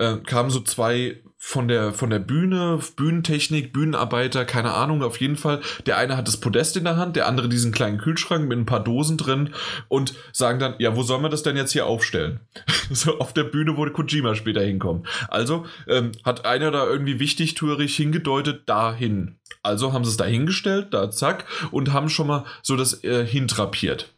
[0.01, 5.36] äh, kamen so zwei von der, von der Bühne, Bühnentechnik, Bühnenarbeiter, keine Ahnung, auf jeden
[5.36, 5.60] Fall.
[5.86, 8.66] Der eine hat das Podest in der Hand, der andere diesen kleinen Kühlschrank mit ein
[8.66, 9.55] paar Dosen drin
[9.89, 12.40] und sagen dann, ja, wo sollen wir das denn jetzt hier aufstellen?
[12.90, 15.06] so auf der Bühne, wo Kojima später hinkommt.
[15.28, 19.39] Also ähm, hat einer da irgendwie wichtigtourig hingedeutet, dahin.
[19.62, 23.27] Also haben sie es da hingestellt, da zack, und haben schon mal so das äh,
[23.27, 24.12] hintrapiert.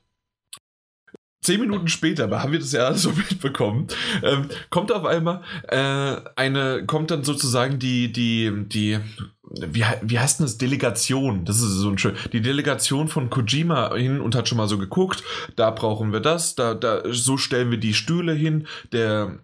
[1.43, 3.89] Zehn Minuten später, haben wir das ja so mitbekommen,
[4.23, 8.99] ähm, kommt auf einmal äh, eine, kommt dann sozusagen die, die, die,
[9.51, 10.57] wie, wie heißt denn das?
[10.57, 11.45] Delegation.
[11.45, 12.15] Das ist so ein schön.
[12.33, 15.25] Die Delegation von Kojima hin und hat schon mal so geguckt,
[15.57, 19.41] da brauchen wir das, da, da, so stellen wir die Stühle hin, der,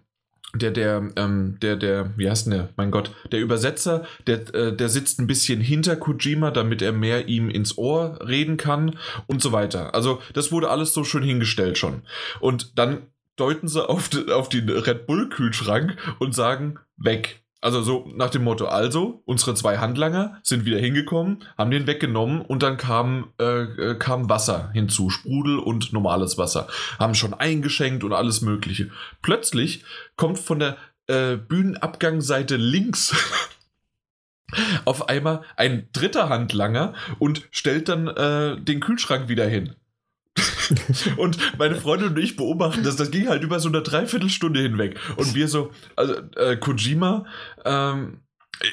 [0.55, 2.69] der, der, ähm, der, der, wie heißt denn der?
[2.75, 7.27] Mein Gott, der Übersetzer, der, äh, der sitzt ein bisschen hinter Kojima, damit er mehr
[7.27, 8.97] ihm ins Ohr reden kann
[9.27, 9.93] und so weiter.
[9.93, 12.01] Also, das wurde alles so schön hingestellt schon.
[12.39, 13.03] Und dann
[13.35, 17.43] deuten sie auf, auf den Red Bull-Kühlschrank und sagen, weg.
[17.61, 22.41] Also so nach dem Motto, also, unsere zwei Handlanger sind wieder hingekommen, haben den weggenommen
[22.41, 26.67] und dann kam, äh, äh, kam Wasser hinzu, Sprudel und normales Wasser.
[26.99, 28.91] Haben schon eingeschenkt und alles mögliche.
[29.21, 29.83] Plötzlich
[30.15, 30.77] kommt von der
[31.07, 33.13] äh, Bühnenabgangseite links
[34.85, 39.75] auf einmal ein dritter Handlanger und stellt dann äh, den Kühlschrank wieder hin.
[41.17, 42.95] Und meine Freundin und ich beobachten das.
[42.95, 44.99] Das ging halt über so eine Dreiviertelstunde hinweg.
[45.17, 47.25] Und wir so, also äh, Kojima,
[47.65, 48.21] ähm,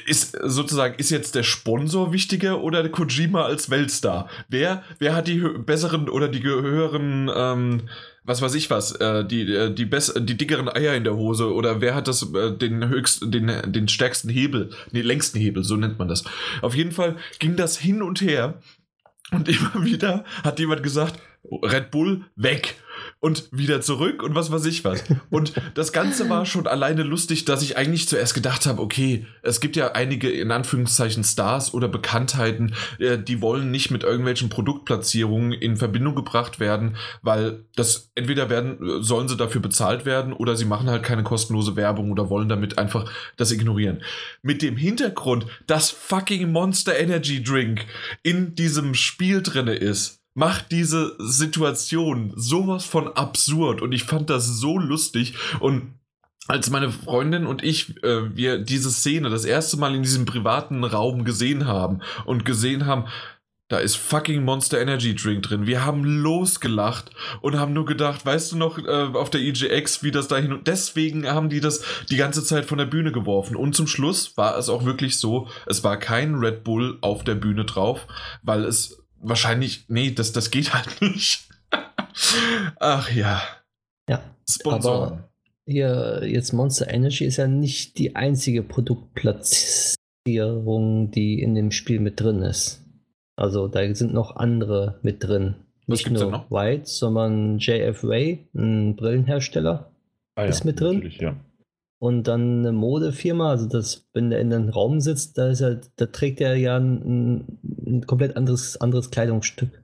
[0.06, 4.28] ist sozusagen, ist jetzt der Sponsor wichtiger oder der Kojima als Weltstar?
[4.48, 7.82] Wer, wer hat die besseren oder die höheren, ähm,
[8.24, 11.52] was weiß ich was, äh, die, äh, die, bess die dickeren Eier in der Hose
[11.52, 15.76] oder wer hat das, äh, den höchsten, den, den stärksten Hebel, den längsten Hebel, so
[15.76, 16.24] nennt man das.
[16.62, 18.60] Auf jeden Fall ging das hin und her
[19.32, 21.20] und immer wieder hat jemand gesagt,
[21.62, 22.76] Red Bull weg
[23.18, 25.02] und wieder zurück und was weiß ich was.
[25.30, 29.60] Und das Ganze war schon alleine lustig, dass ich eigentlich zuerst gedacht habe, okay, es
[29.60, 35.52] gibt ja einige in Anführungszeichen Stars oder Bekanntheiten, äh, die wollen nicht mit irgendwelchen Produktplatzierungen
[35.52, 40.66] in Verbindung gebracht werden, weil das entweder werden, sollen sie dafür bezahlt werden oder sie
[40.66, 44.02] machen halt keine kostenlose Werbung oder wollen damit einfach das ignorieren.
[44.42, 47.86] Mit dem Hintergrund, dass fucking Monster Energy Drink
[48.22, 54.46] in diesem Spiel drinne ist macht diese Situation sowas von absurd und ich fand das
[54.46, 55.94] so lustig und
[56.46, 60.84] als meine Freundin und ich äh, wir diese Szene das erste Mal in diesem privaten
[60.84, 63.06] Raum gesehen haben und gesehen haben,
[63.68, 65.66] da ist fucking Monster Energy Drink drin.
[65.66, 67.10] Wir haben losgelacht
[67.40, 70.68] und haben nur gedacht, weißt du noch, äh, auf der EGX, wie das dahin und
[70.68, 73.56] deswegen haben die das die ganze Zeit von der Bühne geworfen.
[73.56, 77.34] Und zum Schluss war es auch wirklich so, es war kein Red Bull auf der
[77.36, 78.06] Bühne drauf,
[78.42, 81.48] weil es wahrscheinlich, nee, das, das geht halt nicht.
[82.78, 83.42] Ach ja.
[84.08, 84.22] Ja.
[84.48, 85.12] Sponsoren.
[85.12, 85.28] Aber
[85.66, 92.20] hier, jetzt Monster Energy ist ja nicht die einzige Produktplatzierung, die in dem Spiel mit
[92.20, 92.82] drin ist.
[93.36, 95.56] Also da sind noch andere mit drin.
[95.86, 99.90] Nicht nur White, sondern JF Ray, ein Brillenhersteller,
[100.34, 101.12] ah, ja, ist mit drin.
[101.18, 101.36] Ja.
[101.98, 105.80] Und dann eine Modefirma, also das, wenn der in einem Raum sitzt, da, ist er,
[105.96, 109.82] da trägt er ja ein, ein komplett anderes, anderes Kleidungsstück.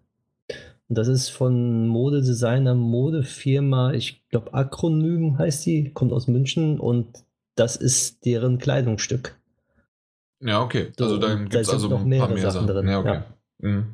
[0.88, 7.24] Und das ist von Modedesigner, Modefirma, ich glaube Akronym heißt die, kommt aus München und
[7.54, 9.38] das ist deren Kleidungsstück.
[10.40, 10.92] Ja, okay.
[10.98, 12.88] Also da gibt es also noch mehrere mehr Sachen drin.
[12.88, 13.22] Ja, okay.
[13.62, 13.68] Ja.
[13.68, 13.86] Mhm.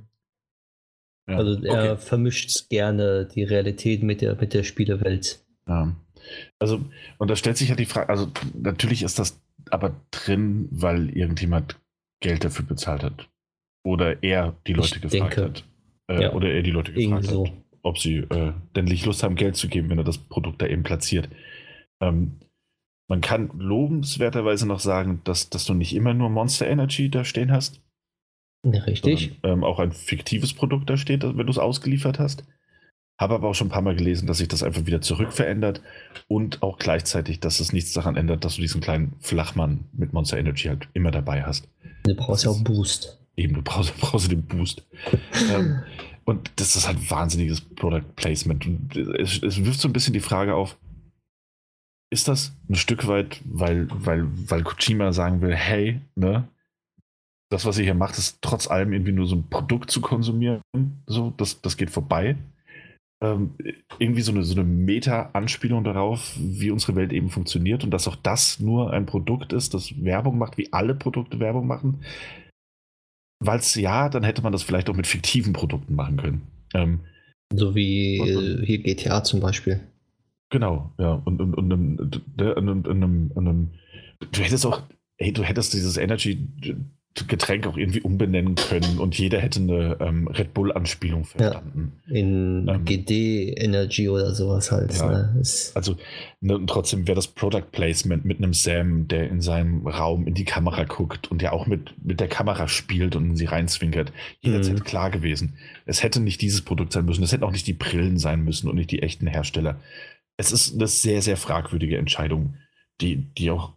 [1.29, 1.37] Ja.
[1.37, 1.97] Also er okay.
[1.99, 5.45] vermischt gerne die Realität mit der, mit der Spielewelt.
[5.69, 5.95] Ja.
[6.59, 6.81] Also,
[7.19, 9.41] und da stellt sich ja die Frage, also natürlich ist das
[9.71, 11.79] aber drin, weil irgendjemand
[12.21, 13.29] Geld dafür bezahlt hat.
[13.85, 15.65] Oder er die Leute ich gefragt denke, hat.
[16.11, 17.47] Äh, ja, oder er die Leute gefragt so.
[17.47, 17.53] hat.
[17.83, 20.67] ob sie äh, denn nicht Lust haben, Geld zu geben, wenn er das Produkt da
[20.67, 21.29] eben platziert.
[22.01, 22.41] Ähm,
[23.09, 27.51] man kann lobenswerterweise noch sagen, dass, dass du nicht immer nur Monster Energy da stehen
[27.51, 27.81] hast.
[28.67, 29.39] Ja, richtig.
[29.41, 32.45] Sondern, ähm, auch ein fiktives Produkt da steht, wenn du es ausgeliefert hast.
[33.19, 35.83] Habe aber auch schon ein paar Mal gelesen, dass sich das einfach wieder zurückverändert
[36.29, 40.39] und auch gleichzeitig, dass es nichts daran ändert, dass du diesen kleinen Flachmann mit Monster
[40.39, 41.69] Energy halt immer dabei hast.
[42.05, 43.19] Du brauchst ja auch Boost.
[43.37, 44.87] Eben, du brauchst, brauchst den Boost.
[45.53, 45.83] ähm,
[46.25, 48.67] und das ist halt wahnsinniges Product Placement.
[48.67, 50.77] Und es, es wirft so ein bisschen die Frage auf,
[52.11, 56.49] ist das ein Stück weit, weil, weil, weil Kojima sagen will, hey, ne,
[57.51, 60.61] das, was ihr hier macht, ist trotz allem irgendwie nur so ein Produkt zu konsumieren.
[61.07, 62.37] So, das, das geht vorbei.
[63.21, 63.55] Ähm,
[63.99, 68.15] irgendwie so eine, so eine Meta-Anspielung darauf, wie unsere Welt eben funktioniert und dass auch
[68.15, 72.05] das nur ein Produkt ist, das Werbung macht, wie alle Produkte Werbung machen.
[73.41, 76.43] Weil es ja, dann hätte man das vielleicht auch mit fiktiven Produkten machen können.
[76.75, 77.01] Ähm,
[77.53, 79.81] so wie äh, hier GTA zum Beispiel.
[80.51, 81.15] Genau, ja.
[81.25, 83.71] Und, und, und, und, und, und, und
[84.33, 84.83] du hättest auch,
[85.19, 86.49] ey, du hättest dieses Energy
[87.27, 91.93] Getränk auch irgendwie umbenennen können und jeder hätte eine ähm, Red Bull-Anspielung verstanden.
[92.07, 94.95] Ja, in ähm, GD Energy oder sowas halt.
[94.97, 95.43] Ja, ne?
[95.75, 95.97] Also
[96.41, 100.45] ne, trotzdem wäre das Product Placement mit einem Sam, der in seinem Raum in die
[100.45, 104.79] Kamera guckt und der auch mit, mit der Kamera spielt und in sie reinzwinkert, jederzeit
[104.79, 104.85] mhm.
[104.85, 105.55] klar gewesen.
[105.87, 108.69] Es hätte nicht dieses Produkt sein müssen, es hätten auch nicht die Brillen sein müssen
[108.69, 109.81] und nicht die echten Hersteller.
[110.37, 112.55] Es ist eine sehr, sehr fragwürdige Entscheidung,
[113.01, 113.73] die, die auch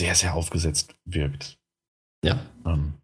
[0.00, 1.58] sehr, sehr aufgesetzt wirkt.
[2.24, 2.40] Ja.
[2.66, 2.94] Ähm.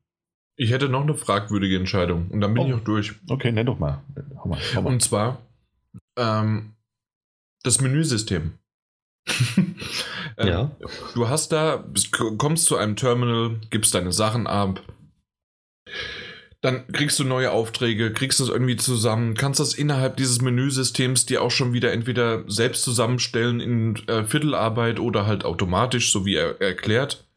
[0.56, 2.66] Ich hätte noch eine fragwürdige Entscheidung und dann bin oh.
[2.66, 3.14] ich auch durch.
[3.28, 4.02] Okay, nenn doch mal.
[4.42, 4.92] Hau mal, hau mal.
[4.92, 5.40] Und zwar
[6.16, 6.74] ähm,
[7.62, 8.54] das Menüsystem.
[9.56, 9.74] ähm,
[10.48, 10.70] ja.
[11.14, 11.84] Du hast da,
[12.38, 14.82] kommst zu einem Terminal, gibst deine Sachen ab,
[16.60, 21.42] dann kriegst du neue Aufträge, kriegst das irgendwie zusammen, kannst das innerhalb dieses Menüsystems dir
[21.42, 26.60] auch schon wieder entweder selbst zusammenstellen in äh, Viertelarbeit oder halt automatisch, so wie er
[26.60, 27.27] erklärt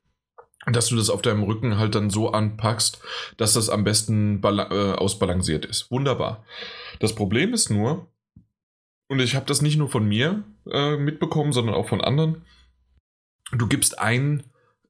[0.67, 3.01] dass du das auf deinem Rücken halt dann so anpackst,
[3.37, 5.89] dass das am besten äh, ausbalanciert ist.
[5.89, 6.45] Wunderbar.
[6.99, 8.07] Das Problem ist nur,
[9.07, 12.45] und ich habe das nicht nur von mir äh, mitbekommen, sondern auch von anderen,
[13.51, 14.43] du gibst ein,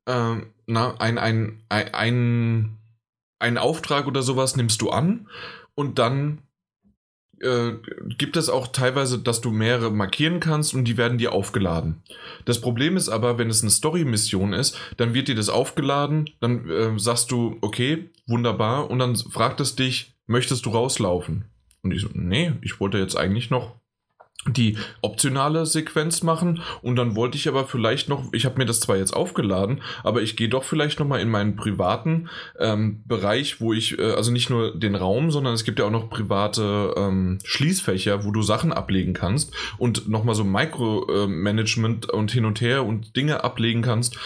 [0.05, 0.35] äh,
[0.65, 2.77] na, ein, ein, ein, ein,
[3.39, 5.29] einen Auftrag oder sowas, nimmst du an
[5.73, 6.41] und dann
[7.41, 7.73] äh,
[8.17, 12.01] gibt es auch teilweise, dass du mehrere markieren kannst und die werden dir aufgeladen.
[12.45, 16.69] Das Problem ist aber, wenn es eine Story-Mission ist, dann wird dir das aufgeladen, dann
[16.69, 21.45] äh, sagst du, okay, wunderbar, und dann fragt es dich, möchtest du rauslaufen?
[21.83, 23.80] Und ich so, nee, ich wollte jetzt eigentlich noch
[24.47, 28.79] die optionale Sequenz machen und dann wollte ich aber vielleicht noch, ich habe mir das
[28.79, 32.27] zwar jetzt aufgeladen, aber ich gehe doch vielleicht noch mal in meinen privaten
[32.59, 35.91] ähm, Bereich, wo ich, äh, also nicht nur den Raum, sondern es gibt ja auch
[35.91, 42.11] noch private ähm, Schließfächer, wo du Sachen ablegen kannst und noch mal so Micromanagement äh,
[42.11, 44.17] und hin und her und Dinge ablegen kannst.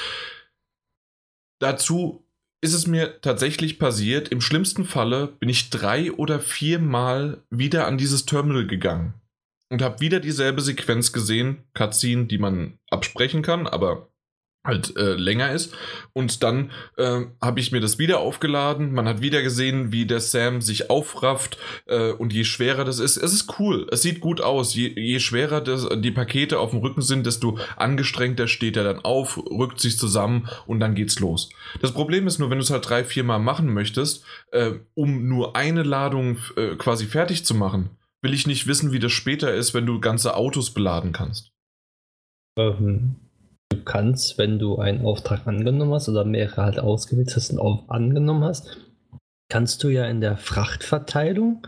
[1.59, 2.25] Dazu
[2.61, 7.97] ist es mir tatsächlich passiert, im schlimmsten Falle bin ich drei oder viermal wieder an
[7.97, 9.13] dieses Terminal gegangen
[9.69, 14.09] und habe wieder dieselbe Sequenz gesehen, Cutscene, die man absprechen kann, aber
[14.65, 15.73] halt äh, länger ist.
[16.13, 18.93] Und dann äh, habe ich mir das wieder aufgeladen.
[18.93, 21.57] Man hat wieder gesehen, wie der Sam sich aufrafft.
[21.85, 23.87] Äh, und je schwerer das ist, es ist cool.
[23.91, 24.73] Es sieht gut aus.
[24.75, 28.99] Je, je schwerer das, die Pakete auf dem Rücken sind, desto angestrengter steht er dann
[28.99, 31.49] auf, rückt sich zusammen und dann geht's los.
[31.81, 35.27] Das Problem ist nur, wenn du es halt drei, vier Mal machen möchtest, äh, um
[35.27, 37.91] nur eine Ladung äh, quasi fertig zu machen,
[38.25, 41.51] will ich nicht wissen, wie das später ist, wenn du ganze Autos beladen kannst.
[42.57, 43.17] Ähm,
[43.69, 47.87] du kannst, wenn du einen Auftrag angenommen hast oder mehrere halt ausgewählt hast und auch
[47.87, 48.79] angenommen hast,
[49.47, 51.67] kannst du ja in der Frachtverteilung,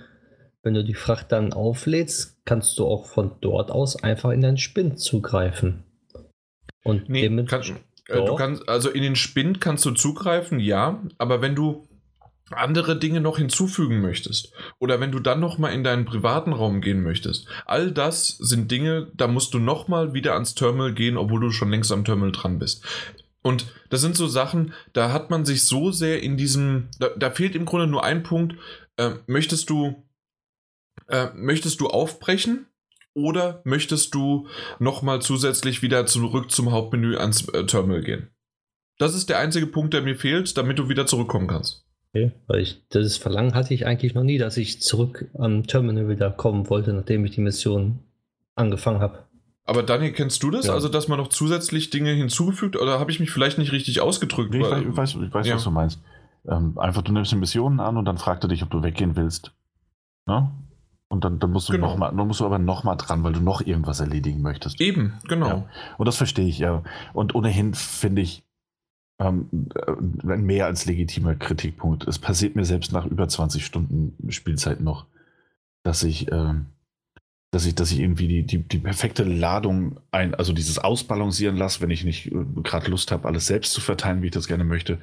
[0.63, 4.57] wenn du die Fracht dann auflädst, kannst du auch von dort aus einfach in deinen
[4.57, 5.83] Spind zugreifen.
[6.83, 7.61] Und nee, kann,
[8.07, 11.86] äh, du kannst, also in den Spind kannst du zugreifen, ja, aber wenn du
[12.51, 16.81] andere Dinge noch hinzufügen möchtest oder wenn du dann noch mal in deinen privaten Raum
[16.81, 17.47] gehen möchtest.
[17.65, 21.51] All das sind Dinge, da musst du noch mal wieder ans Terminal gehen, obwohl du
[21.51, 22.85] schon längst am Terminal dran bist.
[23.41, 27.31] Und das sind so Sachen, da hat man sich so sehr in diesem, da, da
[27.31, 28.55] fehlt im Grunde nur ein Punkt.
[28.97, 30.03] Äh, möchtest du,
[31.07, 32.67] äh, möchtest du aufbrechen
[33.13, 34.47] oder möchtest du
[34.79, 38.29] noch mal zusätzlich wieder zurück zum Hauptmenü ans äh, Terminal gehen?
[38.97, 41.86] Das ist der einzige Punkt, der mir fehlt, damit du wieder zurückkommen kannst.
[42.17, 46.09] Okay, weil ich, das Verlangen hatte ich eigentlich noch nie, dass ich zurück am Terminal
[46.09, 47.99] wieder kommen wollte, nachdem ich die Mission
[48.55, 49.19] angefangen habe.
[49.65, 50.67] Aber Daniel, kennst du das?
[50.67, 50.73] Ja.
[50.73, 54.51] Also, dass man noch zusätzlich Dinge hinzugefügt oder habe ich mich vielleicht nicht richtig ausgedrückt?
[54.51, 55.55] Nee, ich, weiß, ich weiß, ich weiß ja.
[55.55, 55.99] was du meinst.
[56.47, 59.17] Ähm, einfach, du nimmst eine Mission an und dann fragt er dich, ob du weggehen
[59.17, 59.51] willst.
[60.25, 60.49] Ne?
[61.09, 61.87] Und dann, dann musst du Genau.
[61.87, 64.79] noch mal, dann musst du aber nochmal dran, weil du noch irgendwas erledigen möchtest.
[64.79, 65.47] Eben, genau.
[65.47, 65.69] Ja.
[65.97, 66.83] Und das verstehe ich, ja.
[67.13, 68.43] Und ohnehin finde ich
[69.19, 72.07] ähm, äh, ein mehr als legitimer Kritikpunkt.
[72.07, 75.07] Es passiert mir selbst nach über 20 Stunden Spielzeit noch,
[75.83, 76.67] dass ich, ähm,
[77.51, 81.81] dass ich, dass ich irgendwie die, die, die perfekte Ladung ein, also dieses Ausbalancieren lasse,
[81.81, 84.63] wenn ich nicht äh, gerade Lust habe, alles selbst zu verteilen, wie ich das gerne
[84.63, 84.99] möchte,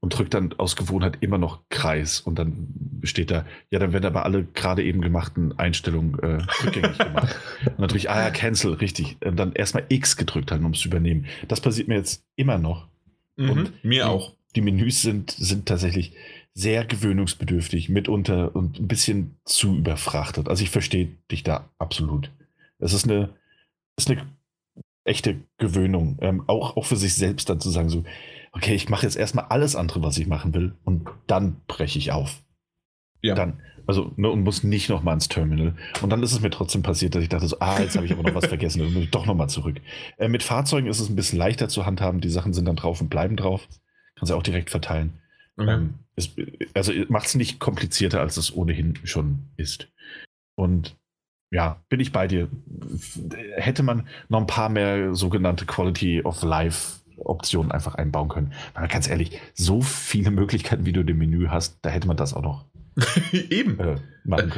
[0.00, 2.20] und drücke dann aus Gewohnheit immer noch Kreis.
[2.20, 6.98] Und dann steht da, ja, dann werden aber alle gerade eben gemachten Einstellungen äh, rückgängig
[6.98, 7.34] gemacht.
[7.64, 9.16] Und dann drücke ich, ah ja, Cancel, richtig.
[9.24, 11.26] Und dann erstmal X gedrückt halten, um es zu übernehmen.
[11.48, 12.88] Das passiert mir jetzt immer noch.
[13.36, 13.50] Mhm.
[13.50, 14.34] Und Mir die, auch.
[14.54, 16.14] Die Menüs sind, sind tatsächlich
[16.54, 20.48] sehr gewöhnungsbedürftig, mitunter und ein bisschen zu überfrachtet.
[20.48, 22.30] Also ich verstehe dich da absolut.
[22.78, 23.34] Es ist eine,
[23.96, 24.26] ist eine
[25.04, 28.04] echte Gewöhnung, ähm, auch, auch für sich selbst dann zu sagen, so,
[28.52, 32.12] okay, ich mache jetzt erstmal alles andere, was ich machen will, und dann breche ich
[32.12, 32.42] auf.
[33.22, 33.34] Ja.
[33.34, 35.74] Dann, also, ne, und muss nicht nochmal ins Terminal.
[36.02, 38.12] Und dann ist es mir trotzdem passiert, dass ich dachte, so, ah, jetzt habe ich
[38.12, 39.80] aber noch was vergessen, dann muss ich doch nochmal zurück.
[40.18, 43.00] Äh, mit Fahrzeugen ist es ein bisschen leichter zu handhaben, die Sachen sind dann drauf
[43.00, 43.68] und bleiben drauf.
[44.16, 45.20] Kannst du auch direkt verteilen.
[45.56, 45.74] Okay.
[45.74, 46.30] Ähm, es,
[46.74, 49.88] also macht es nicht komplizierter, als es ohnehin schon ist.
[50.54, 50.96] Und
[51.50, 52.48] ja, bin ich bei dir.
[53.56, 58.52] Hätte man noch ein paar mehr sogenannte Quality of Life Optionen einfach einbauen können.
[58.74, 62.34] Weil ganz ehrlich, so viele Möglichkeiten, wie du im Menü hast, da hätte man das
[62.34, 62.64] auch noch
[63.50, 63.78] Eben.
[63.78, 63.96] äh.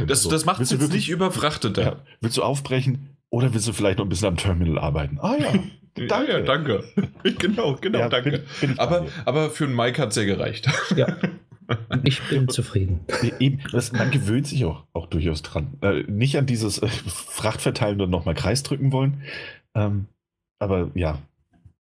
[0.07, 1.83] Das, So, das macht es wirklich- nicht überfrachteter.
[1.83, 5.19] ja, willst du aufbrechen oder willst du vielleicht noch ein bisschen am Terminal arbeiten?
[5.21, 5.71] Ah ja, danke.
[5.99, 6.85] Ja, ja, danke.
[7.41, 8.31] genau, genau, Ja, danke.
[8.31, 10.69] bin- bin aber, aber für einen Mike hat es ja gereicht.
[10.95, 11.17] Ja.
[12.05, 13.01] Ich bin zufrieden.
[13.41, 15.75] Eben, das, man gewöhnt sich auch, auch durchaus dran.
[15.83, 19.23] Äh, nicht an dieses äh, Frachtverteilen und nochmal Kreis drücken wollen.
[19.75, 20.07] Ähm,
[20.61, 21.19] aber ja,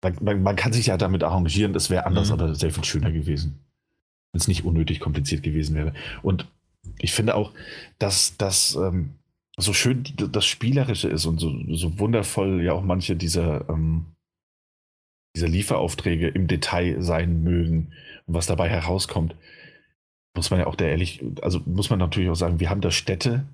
[0.04, 1.74] man, man, man kann sich ja damit arrangieren.
[1.74, 2.34] Es wäre anders Mhm.
[2.36, 3.60] oder sehr viel schöner gewesen.
[4.32, 5.94] Wenn es nicht unnötig kompliziert gewesen wäre.
[6.22, 6.48] Und
[7.00, 7.52] ich finde auch,
[8.00, 9.16] dass das ähm,
[9.58, 14.06] so schön das Spielerische ist und so, so wundervoll ja auch manche dieser, ähm,
[15.36, 17.94] dieser Lieferaufträge im Detail sein mögen
[18.26, 19.36] und was dabei herauskommt
[20.36, 22.92] muss man ja auch da ehrlich, also muss man natürlich auch sagen, wir haben da
[22.92, 23.46] Städte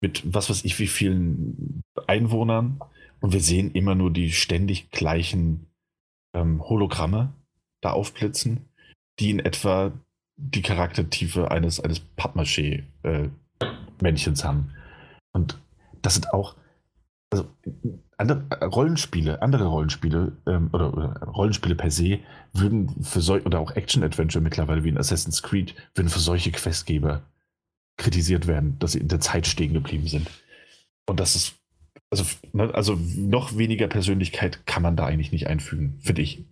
[0.00, 2.80] mit was weiß ich wie vielen Einwohnern
[3.20, 5.66] und wir sehen immer nur die ständig gleichen
[6.34, 7.32] ähm, Hologramme
[7.80, 8.68] da aufblitzen,
[9.18, 9.92] die in etwa
[10.36, 14.70] die Charaktertiefe eines, eines Pappmaché-Männchens haben.
[15.32, 15.58] Und
[16.02, 16.54] das sind auch,
[17.30, 17.48] also
[18.16, 22.20] andere äh, Rollenspiele, andere Rollenspiele ähm, oder, oder Rollenspiele per se
[22.52, 27.22] würden für solche, oder auch Action-Adventure mittlerweile wie in Assassin's Creed, würden für solche Questgeber
[27.96, 30.30] kritisiert werden, dass sie in der Zeit stehen geblieben sind.
[31.06, 31.54] Und das ist,
[32.10, 36.44] also, ne, also noch weniger Persönlichkeit kann man da eigentlich nicht einfügen, finde ich.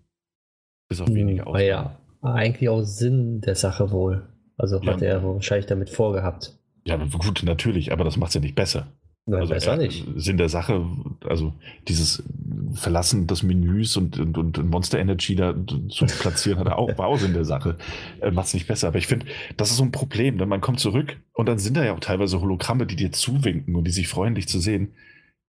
[0.88, 4.26] Bis auf wenige War ja eigentlich auch Sinn der Sache wohl.
[4.56, 4.92] Also Ja.
[4.92, 6.56] hat er wahrscheinlich damit vorgehabt.
[6.84, 8.86] Ja, gut, natürlich, aber das macht es ja nicht besser.
[9.24, 10.04] Nein, Also besser äh, nicht.
[10.16, 10.84] Sinn der Sache,
[11.28, 11.52] also
[11.86, 12.24] dieses
[12.72, 15.54] Verlassen des Menüs und, und, und Monster Energy da
[15.88, 17.76] zu platzieren, hat er auch, war auch Sinn der Sache.
[18.20, 18.88] Äh, Macht es nicht besser.
[18.88, 19.26] Aber ich finde,
[19.56, 20.36] das ist so ein Problem.
[20.36, 20.46] Ne?
[20.46, 23.84] Man kommt zurück und dann sind da ja auch teilweise Hologramme, die dir zuwinken und
[23.84, 24.92] die sich freuen, dich zu sehen.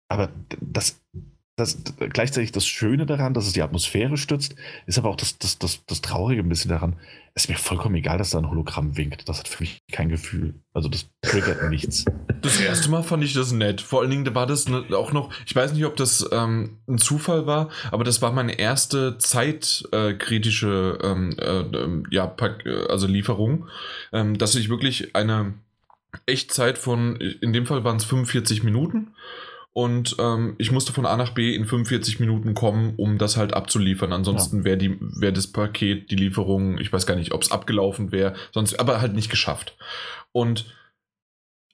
[0.09, 0.29] Aber
[0.61, 1.01] das,
[1.57, 1.79] das
[2.13, 4.55] gleichzeitig das Schöne daran, dass es die Atmosphäre stützt,
[4.85, 6.95] ist aber auch das, das, das, das Traurige ein bisschen daran.
[7.33, 9.27] Es ist mir vollkommen egal, dass da ein Hologramm winkt.
[9.27, 10.53] Das hat für mich kein Gefühl.
[10.73, 12.05] Also das triggert nichts.
[12.39, 13.81] Das erste Mal fand ich das nett.
[13.81, 16.99] Vor allen Dingen war das ne- auch noch, ich weiß nicht, ob das ähm, ein
[16.99, 23.67] Zufall war, aber das war meine erste zeitkritische ähm, äh, ähm, ja, äh, also Lieferung,
[24.13, 25.55] ähm, dass ich wirklich eine
[26.27, 29.15] Echtzeit von, in dem Fall waren es 45 Minuten.
[29.77, 33.53] Und ähm, ich musste von A nach B in 45 Minuten kommen, um das halt
[33.53, 34.11] abzuliefern.
[34.11, 38.11] Ansonsten wäre die wäre das Paket, die Lieferung, ich weiß gar nicht, ob es abgelaufen
[38.11, 39.77] wäre, sonst, aber halt nicht geschafft.
[40.31, 40.65] Und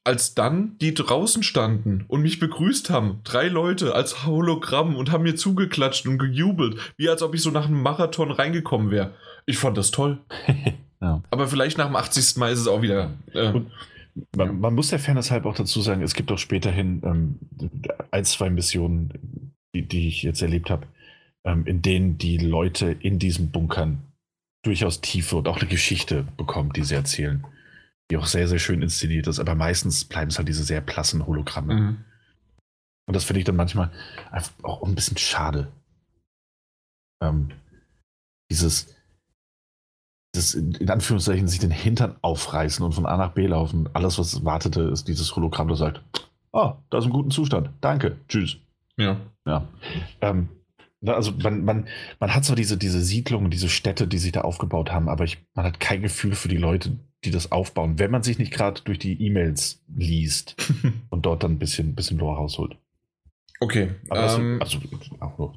[0.03, 5.23] als dann die draußen standen und mich begrüßt haben, drei Leute als Hologramm und haben
[5.23, 9.14] mir zugeklatscht und gejubelt, wie als ob ich so nach einem Marathon reingekommen wäre.
[9.45, 10.19] Ich fand das toll.
[11.03, 11.22] Ja.
[11.32, 12.38] Aber vielleicht nach dem 80.
[12.38, 13.11] Mal ist es auch wieder.
[13.33, 13.51] Äh,
[14.35, 17.40] Man, man muss der Fairness halber auch dazu sagen, es gibt auch späterhin ähm,
[18.11, 20.88] ein, zwei Missionen, die, die ich jetzt erlebt habe,
[21.45, 24.03] ähm, in denen die Leute in diesen Bunkern
[24.64, 27.45] durchaus Tiefe und auch eine Geschichte bekommen, die sie erzählen.
[28.11, 31.25] Die auch sehr, sehr schön inszeniert ist, aber meistens bleiben es halt diese sehr blassen
[31.25, 31.74] Hologramme.
[31.74, 31.98] mhm.
[33.06, 33.92] Und das finde ich dann manchmal
[34.32, 35.72] einfach auch ein bisschen schade.
[37.22, 37.51] Ähm,
[38.50, 38.95] dieses,
[40.34, 43.90] dieses, in Anführungszeichen, sich den Hintern aufreißen und von A nach B laufen.
[43.94, 46.02] Alles, was wartete, ist dieses Hologramm, das sagt,
[46.52, 47.70] ah, da ist im guten Zustand.
[47.82, 48.58] Danke, tschüss.
[48.98, 49.18] Ja.
[49.45, 49.68] Ja.
[50.22, 50.50] Ähm,
[51.06, 51.88] also man, man,
[52.20, 55.40] man hat zwar diese, diese Siedlungen, diese Städte, die sich da aufgebaut haben, aber ich,
[55.53, 58.82] man hat kein Gefühl für die Leute, die das aufbauen, wenn man sich nicht gerade
[58.84, 60.56] durch die E-Mails liest
[61.10, 62.78] und dort dann ein bisschen, bisschen Lore rausholt.
[63.60, 63.92] Okay.
[64.12, 64.80] Ähm, das, also
[65.20, 65.53] auch nur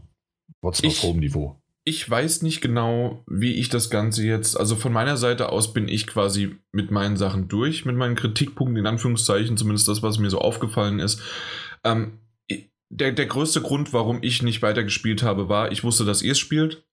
[0.61, 1.57] trotzdem auf hohem Niveau.
[1.89, 5.87] Ich weiß nicht genau, wie ich das Ganze jetzt, also von meiner Seite aus bin
[5.87, 10.29] ich quasi mit meinen Sachen durch, mit meinen Kritikpunkten, in Anführungszeichen, zumindest das, was mir
[10.29, 11.23] so aufgefallen ist.
[11.85, 12.19] Ähm,
[12.89, 16.41] der, der größte Grund, warum ich nicht weitergespielt habe, war, ich wusste, dass ihr es
[16.41, 16.85] spielt.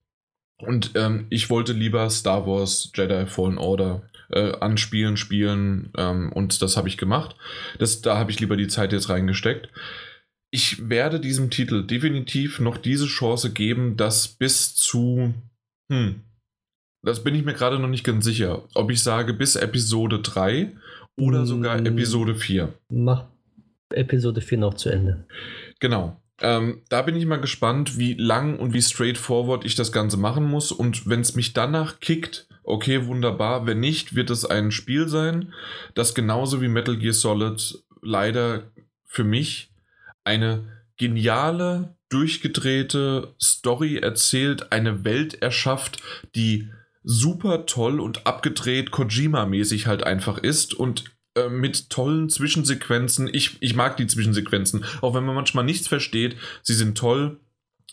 [0.59, 6.61] Und ähm, ich wollte lieber Star Wars Jedi Fallen Order äh, anspielen, spielen ähm, und
[6.61, 7.35] das habe ich gemacht.
[7.79, 9.69] Das, da habe ich lieber die Zeit jetzt reingesteckt.
[10.55, 15.33] Ich werde diesem Titel definitiv noch diese Chance geben, dass bis zu.
[15.91, 16.21] Hm,
[17.01, 20.71] das bin ich mir gerade noch nicht ganz sicher, ob ich sage bis Episode 3
[21.17, 21.87] oder sogar Mm.
[21.87, 22.71] Episode 4.
[22.89, 23.25] Mach
[23.89, 25.25] Episode 4 noch zu Ende.
[25.79, 26.21] Genau.
[26.39, 30.45] Ähm, da bin ich mal gespannt, wie lang und wie straightforward ich das Ganze machen
[30.45, 30.71] muss.
[30.71, 33.65] Und wenn es mich danach kickt, okay, wunderbar.
[33.65, 35.51] Wenn nicht, wird es ein Spiel sein,
[35.95, 38.71] das genauso wie Metal Gear Solid leider
[39.03, 39.72] für mich
[40.23, 46.01] eine geniale, durchgedrehte Story erzählt, eine Welt erschafft,
[46.35, 46.69] die
[47.03, 53.29] super toll und abgedreht Kojima-mäßig halt einfach ist und äh, mit tollen Zwischensequenzen.
[53.33, 56.37] Ich, ich mag die Zwischensequenzen, auch wenn man manchmal nichts versteht.
[56.61, 57.39] Sie sind toll.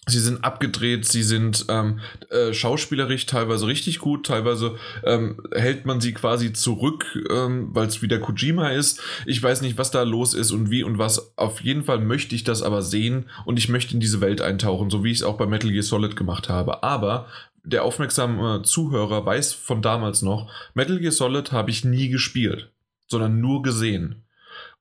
[0.07, 6.01] Sie sind abgedreht, sie sind ähm, äh, schauspielerisch teilweise richtig gut, teilweise ähm, hält man
[6.01, 9.01] sie quasi zurück, ähm, weil es wieder Kojima ist.
[9.27, 11.37] Ich weiß nicht, was da los ist und wie und was.
[11.37, 14.89] Auf jeden Fall möchte ich das aber sehen und ich möchte in diese Welt eintauchen,
[14.89, 16.83] so wie ich es auch bei Metal Gear Solid gemacht habe.
[16.83, 17.27] Aber
[17.63, 22.71] der aufmerksame Zuhörer weiß von damals noch, Metal Gear Solid habe ich nie gespielt,
[23.07, 24.25] sondern nur gesehen.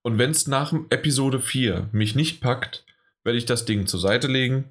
[0.01, 2.85] Und wenn es nach Episode 4 mich nicht packt,
[3.25, 4.69] werde ich das Ding zur Seite legen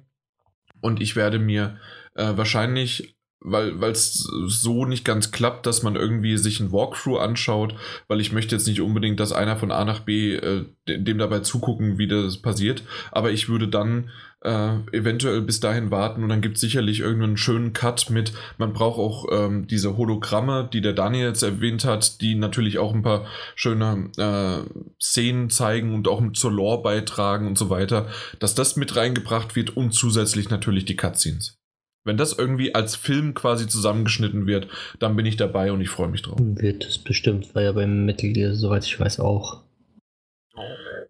[0.81, 1.77] und ich werde mir
[2.15, 4.13] äh, wahrscheinlich, weil es
[4.47, 7.73] so nicht ganz klappt, dass man irgendwie sich ein Walkthrough anschaut,
[8.09, 11.17] weil ich möchte jetzt nicht unbedingt, dass einer von A nach B äh, de- dem
[11.17, 14.09] dabei zugucken, wie das passiert, aber ich würde dann
[14.41, 18.73] äh, eventuell bis dahin warten und dann gibt es sicherlich irgendeinen schönen Cut mit, man
[18.73, 23.03] braucht auch ähm, diese Hologramme, die der Daniel jetzt erwähnt hat, die natürlich auch ein
[23.03, 24.69] paar schöne äh,
[25.01, 28.07] Szenen zeigen und auch zur Lore beitragen und so weiter,
[28.39, 31.57] dass das mit reingebracht wird und zusätzlich natürlich die Cutscenes.
[32.05, 34.67] Wenn das irgendwie als Film quasi zusammengeschnitten wird,
[34.99, 36.39] dann bin ich dabei und ich freue mich drauf.
[36.39, 39.63] Wird es bestimmt, weil ja beim Metal Gear, soweit ich weiß, auch.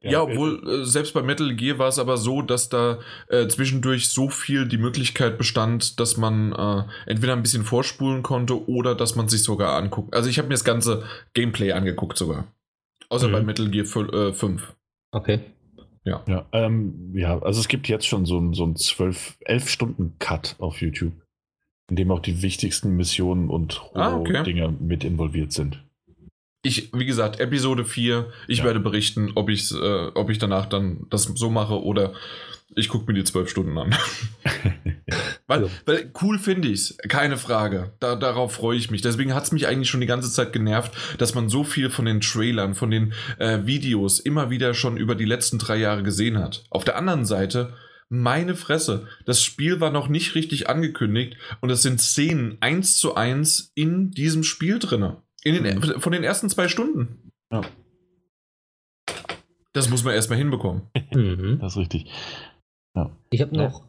[0.02, 4.08] Ja, obwohl äh, selbst bei Metal Gear war es aber so, dass da äh, zwischendurch
[4.08, 9.16] so viel die Möglichkeit bestand, dass man äh, entweder ein bisschen vorspulen konnte oder dass
[9.16, 10.14] man sich sogar anguckt.
[10.16, 11.04] Also ich habe mir das ganze
[11.34, 12.48] Gameplay angeguckt sogar.
[13.10, 13.32] Außer Mhm.
[13.34, 14.74] bei Metal Gear fü- äh, 5.
[15.12, 15.40] Okay.
[16.06, 20.16] Ja, ähm, ja, also es gibt jetzt schon so einen so einen 12, 11 Stunden
[20.18, 21.12] Cut auf YouTube,
[21.90, 24.44] in dem auch die wichtigsten Missionen und Ah, okay.
[24.44, 25.84] Dinge mit involviert sind.
[26.62, 28.64] Ich, wie gesagt, Episode 4, ich Ja.
[28.66, 32.14] werde berichten, ob, ich's, äh, ob ich danach dann das so mache oder
[32.76, 33.96] ich gucke mir die 12 Stunden an.
[35.48, 35.68] weil, Ja.
[35.86, 37.94] weil cool finde ich's, keine Frage.
[38.00, 39.02] Da, darauf freue ich mich.
[39.02, 42.06] Deswegen hat es mich eigentlich schon die ganze Zeit genervt, dass man so viel von
[42.06, 46.38] den Trailern, von den äh, Videos immer wieder schon über die letzten drei Jahre gesehen
[46.38, 46.64] hat.
[46.70, 47.74] Auf der anderen Seite,
[48.10, 53.16] meine Fresse, das Spiel war noch nicht richtig angekündigt und es sind Szenen eins zu
[53.16, 55.14] eins in diesem Spiel drin.
[55.44, 57.32] In den, Von den ersten zwei Stunden.
[57.52, 57.62] Ja.
[59.74, 60.84] Das muss man erstmal hinbekommen.
[61.14, 61.60] Mhm.
[61.60, 62.12] Das ist richtig.
[63.32, 63.84] Ich habe noch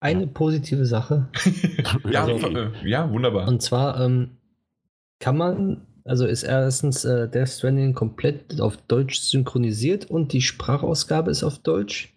[0.00, 1.28] eine positive Sache.
[2.10, 3.48] Ja, Also- äh, ja wunderbar.
[3.48, 4.36] Und zwar ähm,
[5.20, 11.30] kann man, also ist erstens äh, Death Stranding komplett auf Deutsch synchronisiert und die Sprachausgabe
[11.30, 12.14] ist auf Deutsch.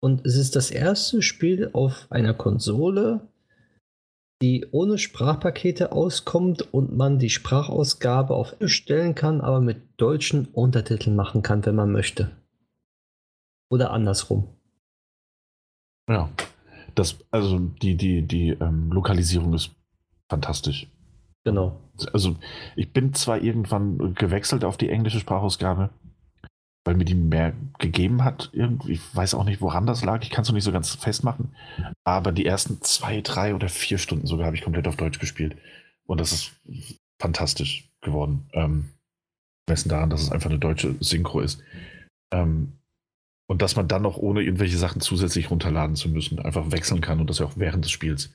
[0.00, 3.26] Und es ist das erste Spiel auf einer Konsole,
[4.44, 10.48] die ohne Sprachpakete auskommt und man die Sprachausgabe auf Englisch stellen kann, aber mit deutschen
[10.48, 12.30] Untertiteln machen kann, wenn man möchte.
[13.70, 14.48] Oder andersrum.
[16.10, 16.28] Ja.
[16.94, 19.70] Das, also die, die, die ähm, Lokalisierung ist
[20.28, 20.88] fantastisch.
[21.44, 21.80] Genau.
[22.12, 22.36] Also
[22.76, 25.88] ich bin zwar irgendwann gewechselt auf die englische Sprachausgabe,
[26.84, 28.50] weil mir die mehr gegeben hat.
[28.52, 30.22] Irgendwie, ich weiß auch nicht, woran das lag.
[30.22, 31.54] Ich kann es noch nicht so ganz festmachen.
[32.04, 35.56] Aber die ersten zwei, drei oder vier Stunden sogar habe ich komplett auf Deutsch gespielt.
[36.06, 36.52] Und das ist
[37.18, 38.46] fantastisch geworden.
[38.52, 38.90] Ähm,
[39.68, 41.62] messen daran, dass es einfach eine deutsche Synchro ist.
[42.30, 42.74] Ähm,
[43.46, 47.20] und dass man dann noch ohne irgendwelche Sachen zusätzlich runterladen zu müssen, einfach wechseln kann
[47.20, 48.32] und das ja auch während des Spiels.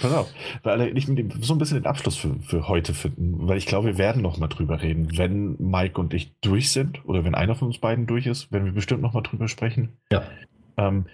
[0.01, 3.47] pass auf, bei aller, ich will so ein bisschen den Abschluss für, für heute finden,
[3.47, 7.05] weil ich glaube, wir werden noch mal drüber reden, wenn Mike und ich durch sind
[7.05, 9.97] oder wenn einer von uns beiden durch ist, werden wir bestimmt noch mal drüber sprechen.
[10.11, 10.23] Ja.
[10.77, 11.05] Ähm,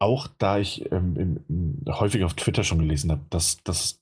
[0.00, 4.00] auch da ich ähm, in, in, häufig auf Twitter schon gelesen habe, dass, dass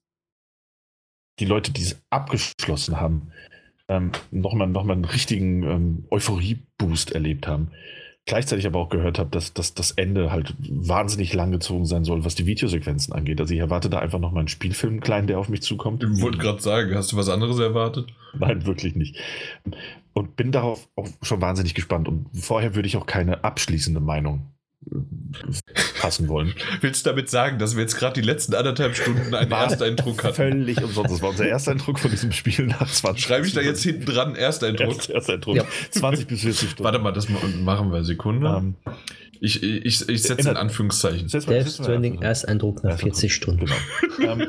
[1.39, 3.33] die Leute, die es abgeschlossen haben,
[3.89, 7.71] ähm, nochmal noch mal einen richtigen ähm, Euphorie-Boost erlebt haben
[8.27, 12.35] gleichzeitig aber auch gehört habe, dass, dass das Ende halt wahnsinnig langgezogen sein soll, was
[12.35, 13.41] die Videosequenzen angeht.
[13.41, 16.05] Also ich erwarte da einfach noch mal einen Spielfilm klein, der auf mich zukommt.
[16.05, 18.13] Ich wollte gerade sagen, hast du was anderes erwartet?
[18.39, 19.17] Nein, wirklich nicht.
[20.13, 22.09] Und bin darauf auch schon wahnsinnig gespannt.
[22.09, 24.53] Und vorher würde ich auch keine abschließende Meinung
[26.01, 26.55] passen wollen.
[26.81, 30.25] Willst du damit sagen, dass wir jetzt gerade die letzten anderthalb Stunden einen war Ersteindruck
[30.25, 30.35] hatten?
[30.35, 31.13] Völlig umsonst.
[31.13, 34.35] Das war unser Ersteindruck von diesem Spiel nach 20 Schreibe ich da jetzt hinten dran
[34.35, 34.97] Ersteindruck?
[34.97, 35.57] Erst, Ersteindruck.
[35.57, 35.65] Ja.
[35.91, 36.85] 20 bis 40 Stunden.
[36.85, 38.05] Warte mal, das machen wir.
[38.05, 38.49] Sekunde.
[38.49, 38.95] Um, ähm,
[39.41, 41.27] ich, ich, ich setze in Anführungszeichen.
[41.27, 43.67] Death Stranding Ersteindruck nach 40 Stunden.
[44.17, 44.35] Genau.
[44.35, 44.49] ähm,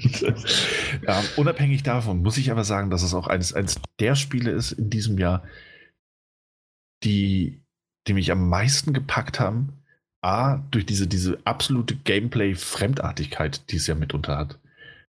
[1.06, 4.72] ja, unabhängig davon muss ich aber sagen, dass es auch eines, eines der Spiele ist
[4.72, 5.42] in diesem Jahr,
[7.02, 7.59] die
[8.10, 9.72] die mich am meisten gepackt haben.
[10.20, 14.58] A, durch diese, diese absolute Gameplay-Fremdartigkeit, die es ja mitunter hat.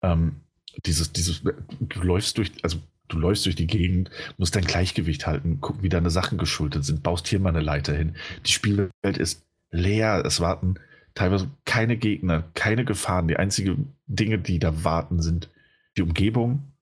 [0.02, 0.40] Ähm,
[0.84, 5.60] dieses, dieses, du läufst durch, also du läufst durch die Gegend, musst dein Gleichgewicht halten,
[5.60, 8.16] gucken, wie deine Sachen geschultet sind, baust hier mal eine Leiter hin.
[8.44, 10.74] Die Spielwelt ist leer, es warten
[11.14, 13.28] teilweise keine Gegner, keine Gefahren.
[13.28, 15.48] Die einzigen Dinge, die da warten, sind
[15.96, 16.72] die Umgebung,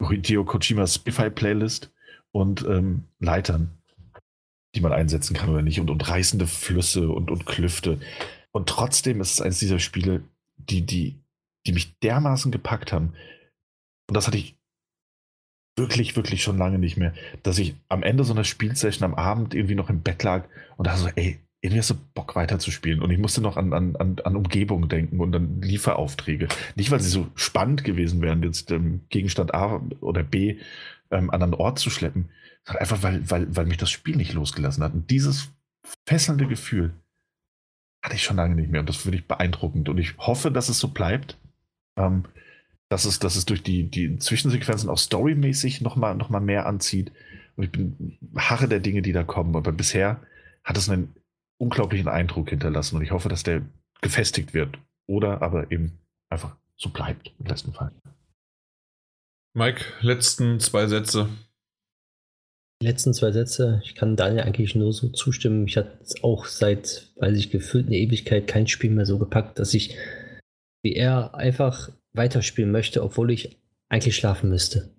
[0.00, 1.92] Hideo Kojimas Spotify-Playlist
[2.30, 3.73] und ähm, Leitern
[4.74, 8.00] die man einsetzen kann oder nicht und, und reißende Flüsse und, und Klüfte.
[8.52, 10.22] Und trotzdem ist es eines dieser Spiele,
[10.56, 11.18] die, die,
[11.66, 13.14] die mich dermaßen gepackt haben.
[14.08, 14.56] Und das hatte ich
[15.76, 19.54] wirklich, wirklich schon lange nicht mehr, dass ich am Ende so einer Spielsession am Abend
[19.54, 20.46] irgendwie noch im Bett lag
[20.76, 23.00] und dachte so, ey, irgendwie hast du Bock weiterzuspielen.
[23.00, 26.48] Und ich musste noch an, an, an, Umgebung denken und an Lieferaufträge.
[26.76, 30.58] Nicht, weil sie so spannend gewesen wären, jetzt ähm, Gegenstand A oder B
[31.10, 32.28] ähm, an einen Ort zu schleppen,
[32.66, 34.94] Einfach weil, weil, weil mich das Spiel nicht losgelassen hat.
[34.94, 35.52] Und dieses
[36.06, 36.94] fesselnde Gefühl
[38.02, 38.80] hatte ich schon lange nicht mehr.
[38.80, 39.88] Und das finde ich beeindruckend.
[39.88, 41.38] Und ich hoffe, dass es so bleibt.
[41.96, 42.24] Ähm,
[42.88, 47.12] dass, es, dass es durch die, die Zwischensequenzen auch storymäßig nochmal noch mal mehr anzieht.
[47.56, 49.56] Und ich bin harre der Dinge, die da kommen.
[49.56, 50.20] Aber bisher
[50.62, 51.14] hat es einen
[51.58, 52.96] unglaublichen Eindruck hinterlassen.
[52.96, 53.62] Und ich hoffe, dass der
[54.00, 54.78] gefestigt wird.
[55.06, 55.98] Oder aber eben
[56.30, 57.92] einfach so bleibt, im besten Fall.
[59.54, 61.28] Mike, letzten zwei Sätze
[62.84, 63.80] letzten zwei Sätze.
[63.84, 65.66] Ich kann Daniel eigentlich nur so zustimmen.
[65.66, 69.74] Ich hatte auch seit, weiß ich, gefühlt eine Ewigkeit kein Spiel mehr so gepackt, dass
[69.74, 69.96] ich
[70.84, 74.94] wie er einfach weiterspielen möchte, obwohl ich eigentlich schlafen müsste.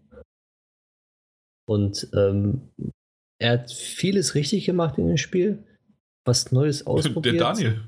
[1.68, 2.70] Und ähm,
[3.40, 5.64] er hat vieles richtig gemacht in dem Spiel,
[6.26, 7.36] was Neues ausprobiert.
[7.36, 7.82] Der Daniel.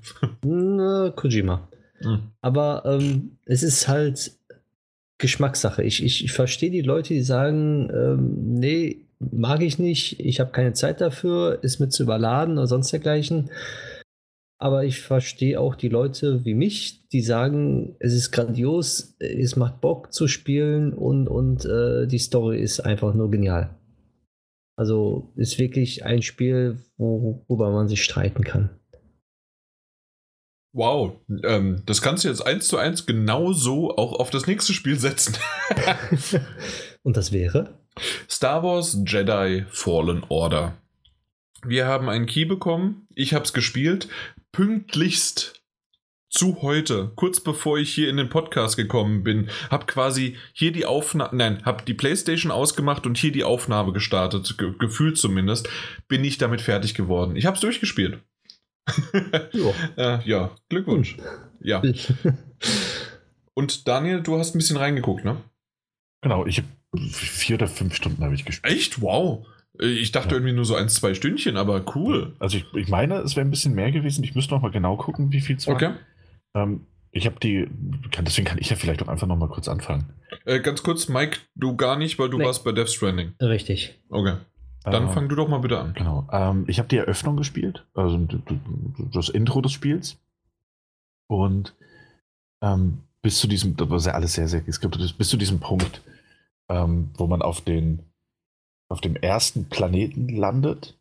[0.45, 1.69] Na, Kojima.
[2.00, 2.32] Hm.
[2.42, 4.38] Aber ähm, es ist halt
[5.19, 5.84] Geschmackssache.
[5.84, 10.51] Ich, ich, ich verstehe die Leute, die sagen, ähm, nee, mag ich nicht, ich habe
[10.51, 13.49] keine Zeit dafür, ist mir zu überladen oder sonst dergleichen.
[14.59, 19.81] Aber ich verstehe auch die Leute wie mich, die sagen, es ist grandios, es macht
[19.81, 23.75] Bock zu spielen und, und äh, die Story ist einfach nur genial.
[24.75, 28.71] Also ist wirklich ein Spiel, wo, worüber man sich streiten kann.
[30.73, 31.13] Wow,
[31.43, 35.35] ähm, das kannst du jetzt eins zu eins genauso auch auf das nächste Spiel setzen.
[37.03, 37.86] und das wäre?
[38.30, 40.77] Star Wars Jedi Fallen Order.
[41.66, 43.08] Wir haben einen Key bekommen.
[43.16, 44.08] Ich habe es gespielt.
[44.51, 45.58] Pünktlichst
[46.30, 50.85] zu heute, kurz bevor ich hier in den Podcast gekommen bin, habe quasi hier die
[50.85, 55.69] Aufnahme, nein, habe die PlayStation ausgemacht und hier die Aufnahme gestartet, ge gefühlt zumindest,
[56.08, 57.35] bin ich damit fertig geworden.
[57.35, 58.19] Ich habe es durchgespielt.
[59.98, 61.17] äh, ja, Glückwunsch.
[61.61, 61.82] Ja.
[63.53, 65.38] und Daniel, du hast ein bisschen reingeguckt, ne?
[66.22, 68.74] Genau, ich habe vier oder fünf Stunden habe ich gespielt.
[68.74, 69.01] Echt?
[69.01, 69.45] Wow.
[69.80, 70.35] Ich dachte ja.
[70.38, 72.35] irgendwie nur so ein, zwei Stündchen, aber cool.
[72.40, 74.24] Also ich, ich meine, es wäre ein bisschen mehr gewesen.
[74.24, 75.75] Ich müsste noch mal genau gucken, wie viel es war.
[75.75, 75.93] Okay.
[76.56, 77.67] Ähm, ich habe die,
[78.19, 80.06] deswegen kann ich ja vielleicht auch einfach noch mal kurz anfangen.
[80.45, 82.45] Äh, ganz kurz, Mike, du gar nicht, weil du nee.
[82.45, 83.33] warst bei Death Stranding.
[83.41, 83.99] Richtig.
[84.09, 84.38] Okay.
[84.83, 85.93] Dann ähm, fang du doch mal bitte an.
[85.93, 86.27] Genau.
[86.32, 88.17] Ähm, ich habe die Eröffnung gespielt, also
[89.14, 90.17] das Intro des Spiels.
[91.27, 91.75] Und
[92.61, 96.01] ähm, bis zu diesem, das war ja alles sehr, sehr geskriptet, bis zu diesem Punkt,
[96.69, 98.03] ähm, wo man auf den
[98.89, 100.97] auf dem ersten Planeten landet.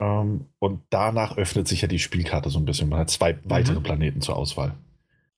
[0.00, 2.88] Ähm, und danach öffnet sich ja die Spielkarte so ein bisschen.
[2.88, 3.38] Man hat zwei mhm.
[3.44, 4.74] weitere Planeten zur Auswahl.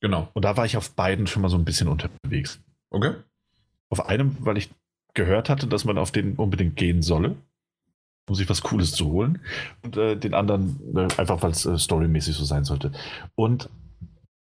[0.00, 0.28] Genau.
[0.32, 2.60] Und da war ich auf beiden schon mal so ein bisschen unterwegs.
[2.90, 3.14] Okay.
[3.90, 4.70] Auf einem, weil ich
[5.14, 7.36] gehört hatte, dass man auf den unbedingt gehen solle,
[8.28, 9.40] um sich was Cooles zu holen.
[9.82, 12.92] Und äh, den anderen äh, einfach, weil es äh, storymäßig so sein sollte.
[13.34, 13.68] Und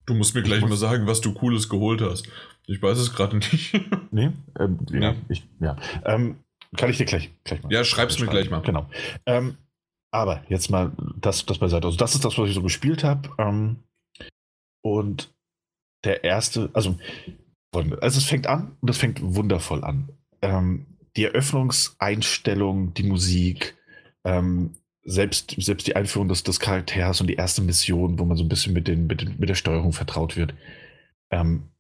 [0.09, 2.27] Du musst mir gleich mal sagen, was du Cooles geholt hast.
[2.67, 3.79] Ich weiß es gerade nicht.
[4.11, 5.15] nee, ähm, ja.
[5.29, 5.77] Ich, ja.
[6.03, 6.37] Ähm,
[6.79, 7.71] kann ich dir gleich, gleich mal.
[7.71, 8.63] Ja, schreib's mir gleich mal.
[8.63, 8.89] Genau.
[9.27, 9.59] Ähm,
[10.11, 11.87] aber jetzt mal das, das beiseite.
[11.87, 13.29] Also, das ist das, was ich so gespielt habe.
[13.37, 13.81] Ähm,
[14.83, 15.31] und
[16.05, 16.99] der erste, also,
[17.75, 20.09] also, es fängt an und es fängt wundervoll an.
[20.41, 20.87] Ähm,
[21.19, 23.77] die Eröffnungseinstellung, die Musik,
[24.25, 24.75] ähm,
[25.09, 28.49] selbst, selbst die Einführung des, des Charakters und die erste Mission, wo man so ein
[28.49, 30.55] bisschen mit, den, mit, den, mit der Steuerung vertraut wird.
[31.31, 31.71] Ähm,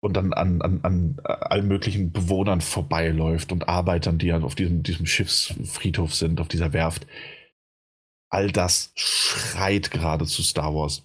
[0.00, 5.06] und dann an, an, an allen möglichen Bewohnern vorbeiläuft und Arbeitern, die auf diesem, diesem
[5.06, 7.06] Schiffsfriedhof sind, auf dieser Werft.
[8.30, 11.04] All das schreit gerade zu Star Wars.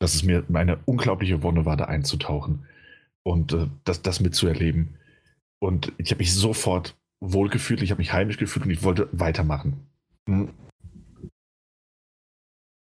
[0.00, 2.66] Dass es mir eine unglaubliche Wonne war, da einzutauchen
[3.24, 4.96] und äh, das, das mitzuerleben.
[5.60, 9.86] Und ich habe mich sofort wohlgefühlt, ich habe mich heimisch gefühlt und ich wollte weitermachen.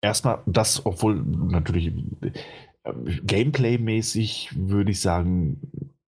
[0.04, 1.94] Erstmal das, obwohl natürlich
[3.24, 5.62] Gameplay-mäßig würde ich sagen,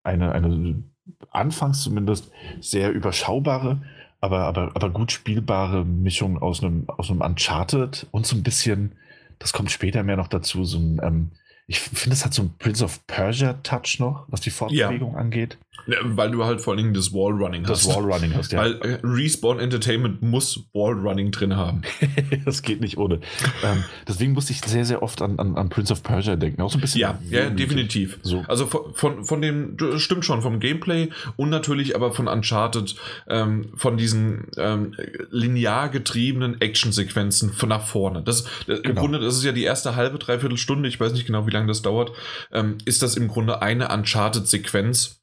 [0.04, 0.84] eine, eine
[1.32, 3.82] anfangs zumindest sehr überschaubare,
[4.20, 8.96] aber, aber, aber gut spielbare Mischung aus einem, aus einem Uncharted und so ein bisschen,
[9.40, 11.32] das kommt später mehr noch dazu, so ein ähm,
[11.68, 15.18] ich finde, es hat so einen Prince of Persia-Touch noch, was die Fortbewegung ja.
[15.18, 15.58] angeht.
[15.88, 17.88] Ja, weil du halt vor allem das Wallrunning hast.
[17.88, 18.60] Das Wallrunning hast, ja.
[18.60, 21.84] Weil äh, Respawn Entertainment muss Wallrunning drin haben.
[22.46, 23.20] das geht nicht ohne.
[23.64, 26.62] ähm, deswegen musste ich sehr, sehr oft an, an, an, Prince of Persia denken.
[26.62, 27.02] Auch so ein bisschen.
[27.02, 28.20] Ja, ja definitiv.
[28.24, 28.44] So.
[28.48, 32.96] Also von, von, von dem, stimmt schon, vom Gameplay und natürlich aber von Uncharted,
[33.28, 34.96] ähm, von diesen ähm,
[35.30, 38.24] linear getriebenen Actionsequenzen von nach vorne.
[38.24, 38.90] Das, das genau.
[38.90, 41.52] Im Grunde, das ist ja die erste halbe, dreiviertel Stunde, ich weiß nicht genau, wie
[41.52, 42.12] lange das dauert,
[42.52, 45.22] ähm, ist das im Grunde eine Uncharted-Sequenz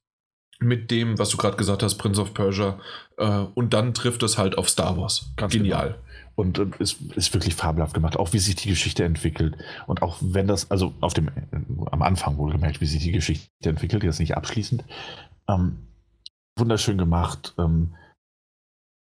[0.63, 2.79] mit dem, was du gerade gesagt hast, Prince of Persia.
[3.17, 5.33] Äh, und dann trifft es halt auf Star Wars.
[5.37, 5.89] Ganz Genial.
[5.89, 5.99] Genau.
[6.35, 9.57] Und äh, ist, ist wirklich fabelhaft gemacht, auch wie sich die Geschichte entwickelt.
[9.87, 11.33] Und auch wenn das, also auf dem, äh,
[11.91, 14.85] am Anfang wohlgemerkt, wie sich die Geschichte entwickelt, jetzt nicht abschließend.
[15.49, 15.79] Ähm,
[16.57, 17.55] wunderschön gemacht.
[17.59, 17.95] Ähm,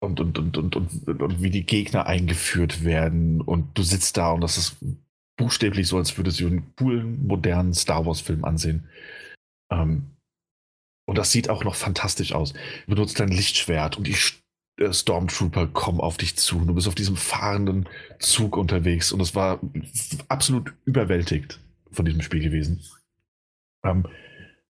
[0.02, 3.42] und, und, und, und, und, und wie die Gegner eingeführt werden.
[3.42, 4.78] Und du sitzt da und das ist
[5.38, 8.90] buchstäblich so, als würdest du einen coolen, modernen Star Wars-Film ansehen.
[9.72, 10.13] Ähm,
[11.06, 12.54] und das sieht auch noch fantastisch aus.
[12.54, 14.16] Du benutzt dein Lichtschwert und die
[14.78, 16.60] äh, Stormtrooper kommen auf dich zu.
[16.60, 19.60] Du bist auf diesem fahrenden Zug unterwegs und es war
[20.28, 21.60] absolut überwältigt
[21.92, 22.84] von diesem Spiel gewesen.
[23.84, 24.08] Ähm,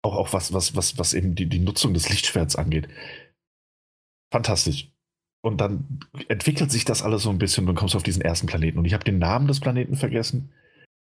[0.02, 2.88] auch, auch was, was, was, was eben die, die Nutzung des Lichtschwerts angeht.
[4.30, 4.92] Fantastisch.
[5.40, 8.22] Und dann entwickelt sich das alles so ein bisschen und dann kommst du auf diesen
[8.22, 8.78] ersten Planeten.
[8.78, 10.52] Und ich habe den Namen des Planeten vergessen.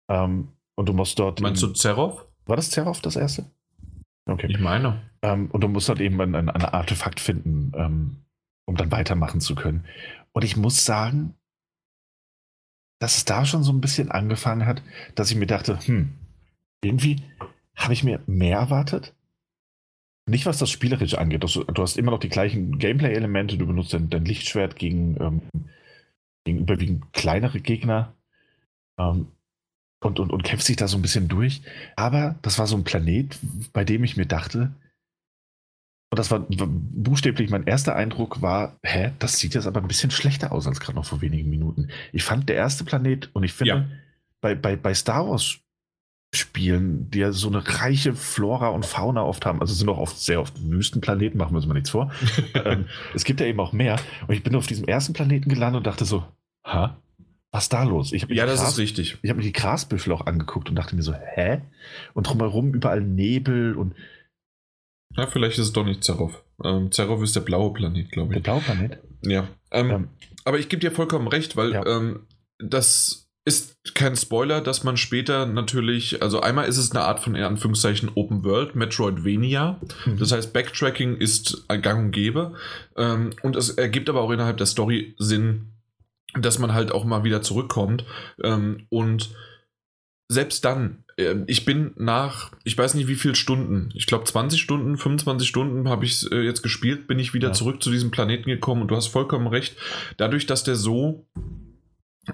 [0.09, 1.41] Ähm, und du musst dort.
[1.41, 2.25] Meinst du Zerov?
[2.45, 3.49] War das Zerov das erste?
[4.27, 4.47] Okay.
[4.49, 5.01] Ich meine.
[5.21, 8.17] Ähm, und du musst halt eben ein, ein, ein Artefakt finden, ähm,
[8.65, 9.85] um dann weitermachen zu können.
[10.33, 11.33] Und ich muss sagen,
[12.99, 14.81] dass es da schon so ein bisschen angefangen hat,
[15.15, 16.13] dass ich mir dachte, hm,
[16.83, 17.21] irgendwie
[17.75, 19.13] habe ich mir mehr erwartet.
[20.29, 21.43] Nicht, was das Spielerische angeht.
[21.43, 23.57] Du, du hast immer noch die gleichen Gameplay-Elemente.
[23.57, 25.41] Du benutzt dein, dein Lichtschwert gegen, ähm,
[26.43, 28.13] gegen überwiegend kleinere Gegner.
[28.99, 29.27] Ähm,
[30.03, 31.61] und, und, und kämpft sich da so ein bisschen durch.
[31.95, 33.37] Aber das war so ein Planet,
[33.73, 34.73] bei dem ich mir dachte,
[36.09, 40.11] und das war buchstäblich mein erster Eindruck war, hä, das sieht jetzt aber ein bisschen
[40.11, 41.89] schlechter aus als gerade noch vor wenigen Minuten.
[42.13, 43.85] Ich fand der erste Planet und ich finde, ja.
[44.39, 45.59] bei, bei, bei Star Wars
[46.35, 50.19] Spielen, die ja so eine reiche Flora und Fauna oft haben, also sind auch oft
[50.19, 52.11] sehr oft Wüstenplaneten, machen wir uns mal nichts vor.
[52.65, 52.85] ähm,
[53.15, 53.97] es gibt ja eben auch mehr.
[54.27, 56.25] Und ich bin auf diesem ersten Planeten gelandet und dachte so,
[56.65, 56.97] ha,
[57.57, 58.11] was ist da los?
[58.11, 59.17] ja, das Gras, ist richtig.
[59.23, 61.61] Ich habe mir die Grasbüschel auch angeguckt und dachte mir so, hä?
[62.13, 63.95] Und drumherum überall Nebel und.
[65.15, 66.43] Ja, vielleicht ist es doch nicht Zerov.
[66.63, 68.43] Ähm, Zerov ist der blaue Planet, glaube ich.
[68.43, 68.99] Der blaue Planet?
[69.23, 69.47] Ja.
[69.71, 70.07] Ähm, ähm,
[70.45, 71.85] aber ich gebe dir vollkommen recht, weil ja.
[71.87, 72.27] Ähm,
[72.59, 77.33] das ist kein Spoiler, dass man später natürlich, also einmal ist es eine Art von
[77.33, 79.79] in Anführungszeichen Open World, Metroidvania.
[80.05, 80.17] Mhm.
[80.19, 82.53] Das heißt, Backtracking ist gang und gäbe.
[82.97, 85.76] Ähm, und es ergibt aber auch innerhalb der Story Sinn,
[86.33, 88.05] dass man halt auch mal wieder zurückkommt.
[88.43, 89.29] Ähm, und
[90.29, 94.59] selbst dann, äh, ich bin nach, ich weiß nicht wie viele Stunden, ich glaube 20
[94.59, 97.53] Stunden, 25 Stunden habe ich äh, jetzt gespielt, bin ich wieder ja.
[97.53, 99.77] zurück zu diesem Planeten gekommen und du hast vollkommen recht.
[100.17, 101.27] Dadurch, dass der so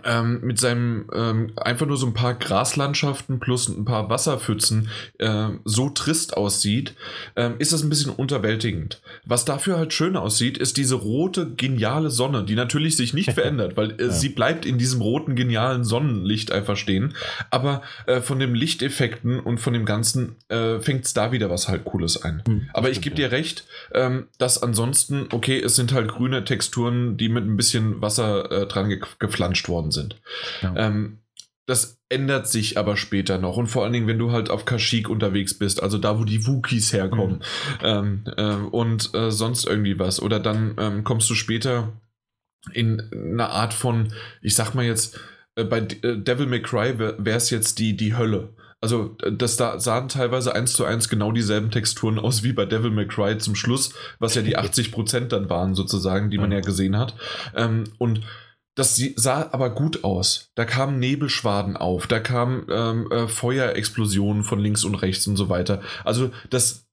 [0.04, 4.90] ähm, mit seinem ähm, einfach nur so ein paar Graslandschaften plus ein paar Wasserpfützen
[5.20, 6.96] äh, so trist aussieht,
[7.36, 9.02] äh, ist das ein bisschen unterwältigend.
[9.26, 13.78] Was dafür halt schön aussieht, ist diese rote, geniale Sonne, die natürlich sich nicht verändert,
[13.78, 14.12] weil äh, ja.
[14.12, 17.14] sie bleibt in diesem roten, genialen Sonnenlicht einfach stehen.
[17.50, 21.68] Aber äh, von den Lichteffekten und von dem Ganzen äh, fängt es da wieder was
[21.68, 22.44] halt Cooles ein.
[22.48, 27.18] Hm, Aber ich gebe dir recht, ähm, dass ansonsten, okay, es sind halt grüne Texturen,
[27.18, 30.16] die mit ein bisschen Wasser äh, dran ge geflanscht worden worden sind.
[30.62, 30.74] Ja.
[30.76, 31.20] Ähm,
[31.66, 35.10] das ändert sich aber später noch und vor allen Dingen, wenn du halt auf Kashyyyk
[35.10, 37.42] unterwegs bist, also da, wo die Wookies herkommen mhm.
[37.84, 40.22] ähm, äh, und äh, sonst irgendwie was.
[40.22, 41.94] Oder dann ähm, kommst du später
[42.74, 45.20] in eine Art von, ich sag mal jetzt,
[45.56, 48.50] äh, bei äh, Devil May Cry wäre es jetzt die, die Hölle.
[48.82, 52.66] Also, äh, das da sahen teilweise eins zu eins genau dieselben Texturen aus wie bei
[52.66, 56.60] Devil May Cry zum Schluss, was ja die 80% dann waren, sozusagen, die man ja
[56.60, 57.16] gesehen hat.
[57.56, 58.22] Ähm, und
[58.76, 60.52] das sah aber gut aus.
[60.56, 65.50] Da kamen Nebelschwaden auf, da kamen ähm, äh, Feuerexplosionen von links und rechts und so
[65.50, 65.82] weiter.
[66.03, 66.88] Also das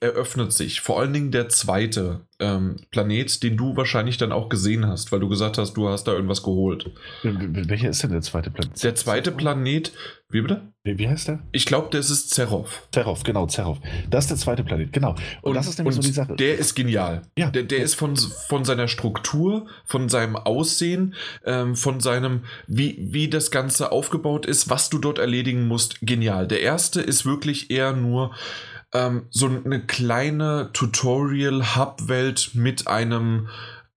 [0.00, 0.80] eröffnet sich.
[0.80, 5.20] Vor allen Dingen der zweite ähm, Planet, den du wahrscheinlich dann auch gesehen hast, weil
[5.20, 6.90] du gesagt hast, du hast da irgendwas geholt.
[7.22, 8.82] Welcher ist denn der zweite Planet?
[8.82, 9.92] Der zweite Planet,
[10.30, 10.62] wie bitte?
[10.84, 11.40] Wie, wie heißt der?
[11.52, 12.86] Ich glaube, das ist Zerov.
[12.92, 13.78] Zerov, genau, Zerov.
[14.08, 15.10] Das ist der zweite Planet, genau.
[15.10, 16.36] Und, und das ist nämlich so die Sache.
[16.36, 17.22] Der ist genial.
[17.36, 17.50] Ja.
[17.50, 21.14] Der, der ist von, von seiner Struktur, von seinem Aussehen,
[21.44, 26.46] ähm, von seinem, wie, wie das Ganze aufgebaut ist, was du dort erledigen musst, genial.
[26.46, 28.32] Der erste ist wirklich eher nur
[28.94, 33.48] ähm, so eine kleine Tutorial-Hub-Welt mit einem,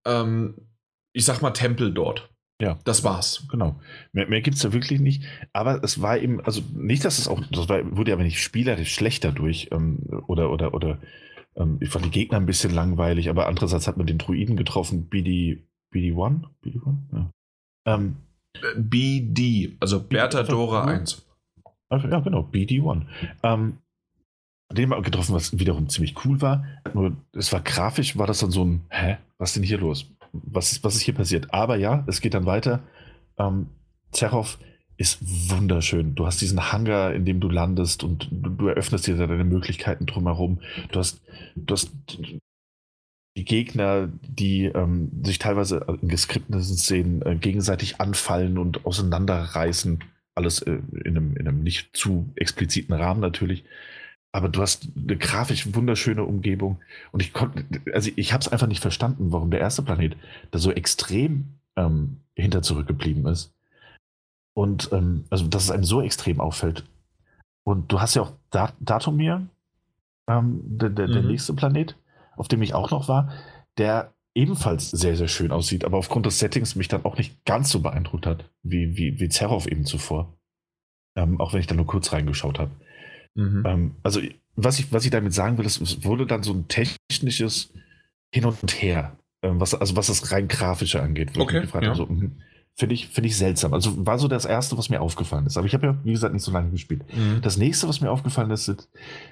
[0.06, 0.56] ähm,
[1.14, 2.30] ich sag mal, Tempel dort.
[2.62, 2.78] Ja.
[2.84, 3.48] Das war's.
[3.50, 3.80] Genau.
[4.14, 5.24] Mehr, mehr gibt es da wirklich nicht.
[5.52, 8.94] Aber es war eben, also nicht, dass es auch, das war, wurde aber nicht spielerisch
[8.94, 11.00] schlechter durch ähm, oder, oder, oder
[11.56, 15.10] ähm, ich fand die Gegner ein bisschen langweilig, aber andererseits hat man den Druiden getroffen,
[15.10, 15.64] BD,
[15.94, 16.44] BD1?
[16.64, 16.98] BD1?
[17.14, 17.32] Ja.
[17.88, 18.18] Ähm,
[18.78, 21.26] BD, also Bertha Dora 1.
[21.90, 23.06] Also, ja, genau, BD1.
[23.44, 23.78] Ähm,
[24.74, 26.66] den mal getroffen, was wiederum ziemlich cool war.
[26.94, 30.10] Nur es war grafisch, war das dann so ein, hä, was ist denn hier los?
[30.34, 31.54] Was ist, was ist hier passiert?
[31.54, 32.82] Aber ja, es geht dann weiter.
[33.38, 33.68] Ähm,
[34.12, 34.60] Zerhoff
[34.98, 35.20] ist
[35.50, 36.16] wunderschön.
[36.16, 40.06] Du hast diesen Hangar, in dem du landest und du, du eröffnest dir deine Möglichkeiten
[40.06, 40.60] drumherum.
[40.92, 41.22] Du hast,
[41.56, 41.92] du hast
[43.38, 50.04] die Gegner, die ähm, sich teilweise in geskripteten Szenen äh, gegenseitig anfallen und auseinanderreißen.
[50.36, 53.64] Alles äh, in, einem, in einem nicht zu expliziten Rahmen natürlich
[54.32, 56.80] aber du hast eine grafisch wunderschöne Umgebung
[57.12, 60.16] und ich konnte, also ich habe es einfach nicht verstanden, warum der erste Planet
[60.52, 63.54] da so extrem ähm, hinter zurückgeblieben ist.
[64.54, 66.84] Und ähm, also, dass es einem so extrem auffällt.
[67.64, 69.48] Und du hast ja auch Dat Datumir,
[70.28, 71.14] ähm, der, der, mhm.
[71.14, 71.96] der nächste Planet,
[72.36, 73.32] auf dem ich auch noch war,
[73.78, 77.70] der ebenfalls sehr, sehr schön aussieht, aber aufgrund des Settings mich dann auch nicht ganz
[77.70, 80.34] so beeindruckt hat, wie, wie, wie Zerov eben zuvor.
[81.16, 82.72] Ähm, auch wenn ich da nur kurz reingeschaut habe.
[83.36, 83.64] Mhm.
[83.66, 84.22] Ähm, also,
[84.56, 87.74] was ich, was ich damit sagen will, es wurde dann so ein technisches
[88.34, 91.38] Hin und Her, ähm, was, also was das rein grafische angeht.
[91.38, 91.92] Okay, gefragt, ja.
[91.92, 92.08] also.
[92.74, 93.74] Finde ich, find ich seltsam.
[93.74, 95.58] Also war so das Erste, was mir aufgefallen ist.
[95.58, 97.04] Aber ich habe ja, wie gesagt, nicht so lange gespielt.
[97.14, 97.42] Mhm.
[97.42, 98.88] Das nächste, was mir aufgefallen ist, sind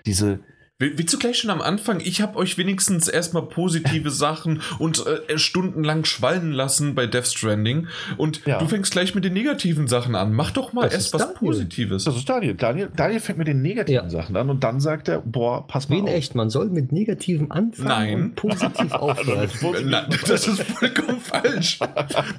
[0.05, 0.41] diese
[0.81, 1.99] Willst du gleich schon am Anfang?
[1.99, 7.87] Ich habe euch wenigstens erstmal positive Sachen und äh, stundenlang schwallen lassen bei Death Stranding.
[8.15, 8.59] Und ja.
[8.59, 10.31] du fängst gleich mit den negativen Sachen an.
[10.31, 11.37] Mach doch mal das erst was Daniel.
[11.37, 12.05] Positives.
[12.05, 12.53] Das ist Daniel.
[12.53, 12.89] Daniel.
[12.95, 14.09] Daniel fängt mit den negativen ja.
[14.09, 16.13] Sachen an und dann sagt er, boah, pass mal Wie in auf.
[16.13, 18.21] echt, man soll mit negativen anfangen Nein.
[18.21, 19.49] und positiv aufhören.
[19.83, 21.79] Nein, das ist vollkommen falsch.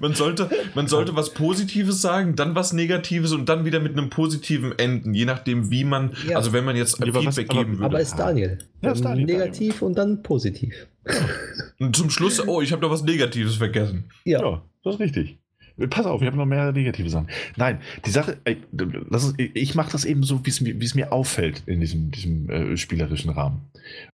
[0.01, 4.09] Man sollte, man sollte was Positives sagen, dann was Negatives und dann wieder mit einem
[4.09, 6.39] positiven enden, je nachdem, wie man, ja.
[6.39, 7.85] also wenn man jetzt ein Feedback was, geben würde.
[7.85, 8.59] Aber ist Daniel.
[8.81, 9.85] Ja, ist Daniel negativ Daniel.
[9.85, 10.89] und dann positiv.
[11.79, 14.05] Und zum Schluss, oh, ich habe da was Negatives vergessen.
[14.25, 14.41] Ja.
[14.41, 15.39] ja, das ist richtig.
[15.89, 17.29] Pass auf, ich habe noch mehr negative Sachen.
[17.57, 21.81] Nein, die Sache, ist, ich mache das eben so, wie es mir, mir auffällt in
[21.81, 23.63] diesem, diesem äh, spielerischen Rahmen.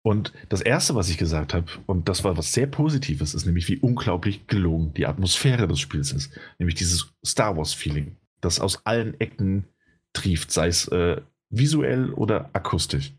[0.03, 3.69] Und das Erste, was ich gesagt habe, und das war was sehr Positives, ist nämlich,
[3.69, 6.33] wie unglaublich gelungen die Atmosphäre des Spiels ist.
[6.59, 9.67] Nämlich dieses Star Wars-Feeling, das aus allen Ecken
[10.13, 13.13] trieft, sei es äh, visuell oder akustisch.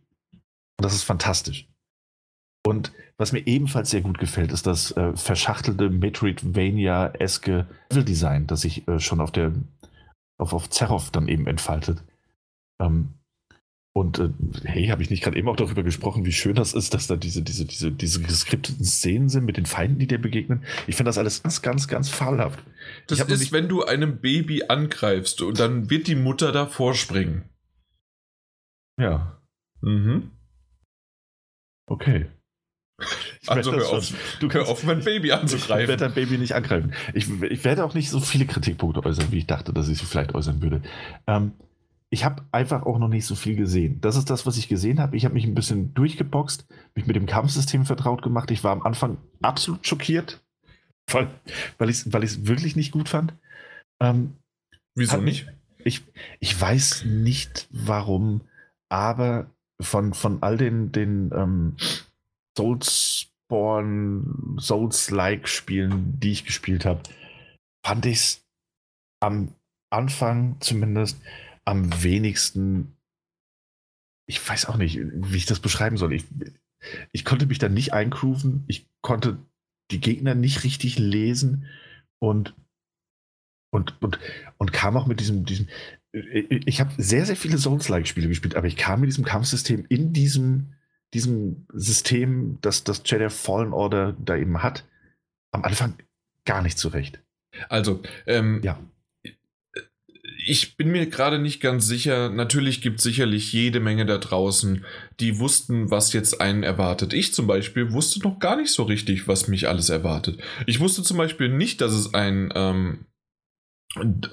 [0.77, 1.67] Und das ist fantastisch.
[2.65, 8.87] Und was mir ebenfalls sehr gut gefällt, ist das äh, verschachtelte Metroidvania-eske Level-Design, das ich
[8.87, 9.53] äh, schon auf der,
[10.39, 12.03] auf, auf Zerhoff dann eben entfaltet.
[12.81, 13.15] Ähm,
[13.95, 14.29] und äh,
[14.63, 17.15] hey, habe ich nicht gerade eben auch darüber gesprochen, wie schön das ist, dass da
[17.15, 20.63] diese, diese, diese, diese geskripteten Szenen sind mit den Feinden, die dir begegnen.
[20.87, 22.63] Ich finde das alles ganz, ganz, ganz fabelhaft.
[23.07, 27.43] Das ist, wenn du einem Baby angreifst und dann wird die Mutter davor springen.
[28.99, 29.39] Ja.
[29.81, 30.31] Mhm.
[31.85, 32.27] Okay.
[33.41, 35.81] Ich also hör auf, du hör auf, mein Baby anzugreifen.
[35.81, 36.93] Ich werde dein Baby nicht angreifen.
[37.13, 40.05] Ich, ich, werde auch nicht so viele Kritikpunkte äußern, wie ich dachte, dass ich sie
[40.05, 40.81] vielleicht äußern würde.
[41.27, 41.53] Ähm,
[42.09, 43.99] ich habe einfach auch noch nicht so viel gesehen.
[43.99, 45.17] Das ist das, was ich gesehen habe.
[45.17, 48.51] Ich habe mich ein bisschen durchgeboxt, mich mit dem Kampfsystem vertraut gemacht.
[48.51, 50.41] Ich war am Anfang absolut schockiert,
[51.11, 51.27] weil,
[51.79, 53.33] weil ich es weil wirklich nicht gut fand.
[53.99, 54.37] Ähm,
[54.95, 55.47] Wieso nicht?
[55.83, 56.03] Ich,
[56.39, 58.41] ich weiß nicht warum,
[58.89, 59.49] aber
[59.81, 61.75] von, von all den, den ähm,
[62.57, 67.01] Soulsborne, Souls-like Spielen, die ich gespielt habe,
[67.85, 68.45] fand ich es
[69.19, 69.53] am
[69.89, 71.21] Anfang zumindest
[71.65, 72.95] am wenigsten.
[74.27, 76.13] Ich weiß auch nicht, wie ich das beschreiben soll.
[76.13, 76.25] Ich,
[77.11, 78.63] ich konnte mich da nicht eingrooven.
[78.67, 79.37] Ich konnte
[79.91, 81.67] die Gegner nicht richtig lesen
[82.19, 82.55] und,
[83.71, 84.19] und, und,
[84.57, 85.67] und kam auch mit diesem, diesem
[86.13, 90.73] ich habe sehr, sehr viele Souls-like-Spiele gespielt, aber ich kam mit diesem Kampfsystem in diesem,
[91.13, 94.85] diesem System, das das Jedi Fallen Order da eben hat,
[95.51, 95.95] am Anfang
[96.45, 97.19] gar nicht zurecht.
[97.67, 98.79] Also, ähm, ja.
[100.45, 102.29] Ich bin mir gerade nicht ganz sicher.
[102.29, 104.83] Natürlich gibt es sicherlich jede Menge da draußen,
[105.19, 107.13] die wussten, was jetzt einen erwartet.
[107.13, 110.41] Ich zum Beispiel wusste noch gar nicht so richtig, was mich alles erwartet.
[110.67, 113.05] Ich wusste zum Beispiel nicht, dass es ein ähm,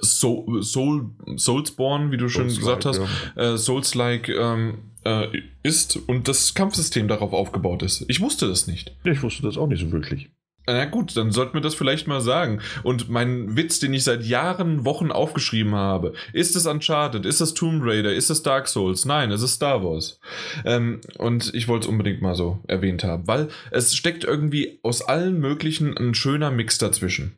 [0.03, 2.99] Soul, Soul, Soulsborne, wie du schon gesagt hast,
[3.35, 3.53] ja.
[3.53, 5.27] äh, Souls-like ähm, äh,
[5.61, 8.05] ist und das Kampfsystem darauf aufgebaut ist.
[8.07, 8.95] Ich wusste das nicht.
[9.03, 10.29] Ich wusste das auch nicht so wirklich.
[10.67, 12.61] Na gut, dann sollten wir das vielleicht mal sagen.
[12.83, 17.53] Und mein Witz, den ich seit Jahren, Wochen aufgeschrieben habe, ist es Uncharted, ist es
[17.53, 19.05] Tomb Raider, ist es Dark Souls?
[19.05, 20.19] Nein, es ist Star Wars.
[20.63, 25.01] Ähm, und ich wollte es unbedingt mal so erwähnt haben, weil es steckt irgendwie aus
[25.01, 27.37] allen möglichen ein schöner Mix dazwischen.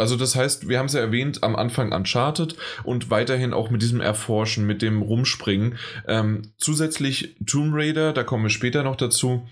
[0.00, 3.82] Also das heißt, wir haben es ja erwähnt, am Anfang Uncharted und weiterhin auch mit
[3.82, 5.76] diesem Erforschen, mit dem Rumspringen.
[6.08, 9.46] Ähm, zusätzlich Tomb Raider, da kommen wir später noch dazu,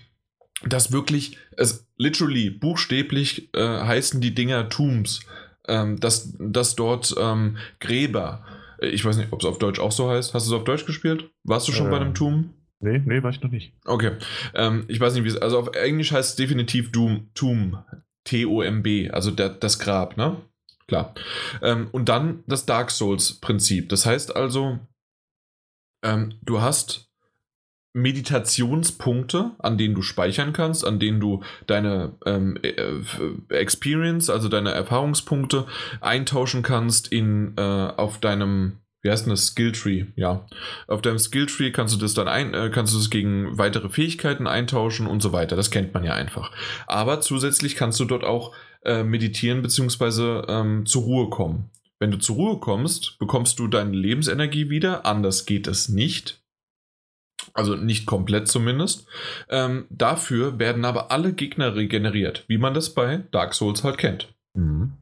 [0.65, 5.21] dass wirklich, es literally, buchstäblich äh, heißen die Dinger Tombs,
[5.67, 8.43] ähm, dass, dass dort ähm, Gräber,
[8.81, 10.33] äh, ich weiß nicht, ob es auf Deutsch auch so heißt.
[10.33, 11.29] Hast du es auf Deutsch gespielt?
[11.43, 12.49] Warst du schon äh, bei einem Tomb?
[12.79, 13.73] Nee, nee, war ich noch nicht.
[13.85, 14.13] Okay.
[14.55, 15.37] Ähm, ich weiß nicht, wie es.
[15.37, 17.77] Also auf Englisch heißt es definitiv Doom, Tomb.
[18.25, 20.37] T-O-M-B, also der, das Grab, ne?
[20.87, 21.13] Klar.
[21.61, 23.89] Ähm, und dann das Dark Souls-Prinzip.
[23.89, 24.79] Das heißt also,
[26.03, 27.09] ähm, du hast
[27.93, 33.01] Meditationspunkte, an denen du speichern kannst, an denen du deine ähm, äh,
[33.49, 35.65] Experience, also deine Erfahrungspunkte
[35.99, 40.05] eintauschen kannst in äh, auf deinem wie heißt denn das Skilltree?
[40.15, 40.45] Ja.
[40.87, 44.47] Auf deinem Skilltree kannst du das dann ein, äh, kannst du das gegen weitere Fähigkeiten
[44.47, 45.55] eintauschen und so weiter.
[45.55, 46.51] Das kennt man ja einfach.
[46.87, 48.53] Aber zusätzlich kannst du dort auch
[48.83, 50.43] äh, meditieren bzw.
[50.47, 51.69] Ähm, zur Ruhe kommen.
[51.99, 55.05] Wenn du zur Ruhe kommst, bekommst du deine Lebensenergie wieder.
[55.05, 56.41] Anders geht es nicht.
[57.53, 59.07] Also nicht komplett zumindest.
[59.49, 64.33] Ähm, dafür werden aber alle Gegner regeneriert, wie man das bei Dark Souls halt kennt.
[64.53, 64.98] Mhm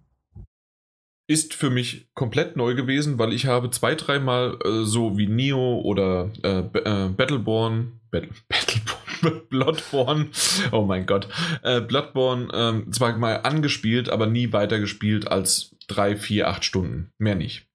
[1.28, 5.82] ist für mich komplett neu gewesen, weil ich habe zwei, dreimal äh, so wie Neo
[5.82, 8.98] oder äh, äh, Battleborn, Battle, Battleborn,
[9.50, 10.28] Bloodborne,
[10.72, 11.28] oh mein Gott,
[11.64, 17.12] äh, Bloodborne ähm, zwar mal angespielt, aber nie weiter gespielt als drei, vier, acht Stunden,
[17.18, 17.68] mehr nicht.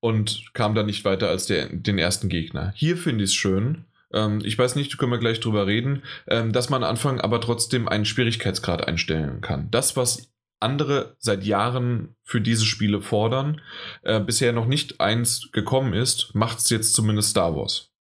[0.00, 2.72] Und kam dann nicht weiter als der, den ersten Gegner.
[2.74, 6.52] Hier finde ich es schön, ähm, ich weiß nicht, können wir gleich drüber reden, ähm,
[6.52, 9.70] dass man am Anfang aber trotzdem einen Schwierigkeitsgrad einstellen kann.
[9.70, 10.31] Das, was
[10.62, 13.60] andere seit Jahren für diese Spiele fordern,
[14.02, 17.92] äh, bisher noch nicht eins gekommen ist, macht es jetzt zumindest Star Wars.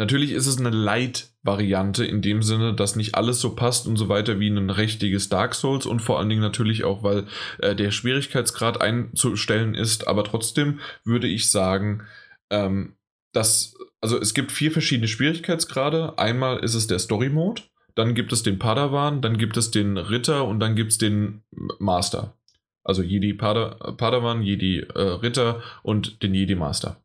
[0.00, 4.08] Natürlich ist es eine Light-Variante in dem Sinne, dass nicht alles so passt und so
[4.08, 7.26] weiter wie ein richtiges Dark Souls und vor allen Dingen natürlich auch, weil
[7.58, 12.06] äh, der Schwierigkeitsgrad einzustellen ist, aber trotzdem würde ich sagen,
[12.48, 12.96] ähm,
[13.32, 16.18] dass, also es gibt vier verschiedene Schwierigkeitsgrade.
[16.18, 17.60] Einmal ist es der Story-Mode,
[18.00, 21.42] dann gibt es den Padawan, dann gibt es den Ritter und dann gibt es den
[21.78, 22.34] Master.
[22.82, 27.04] Also Jedi Pada, Padawan, Jedi äh, Ritter und den Jedi Master.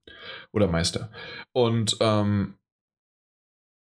[0.54, 1.12] Oder Meister.
[1.52, 2.56] Und ähm,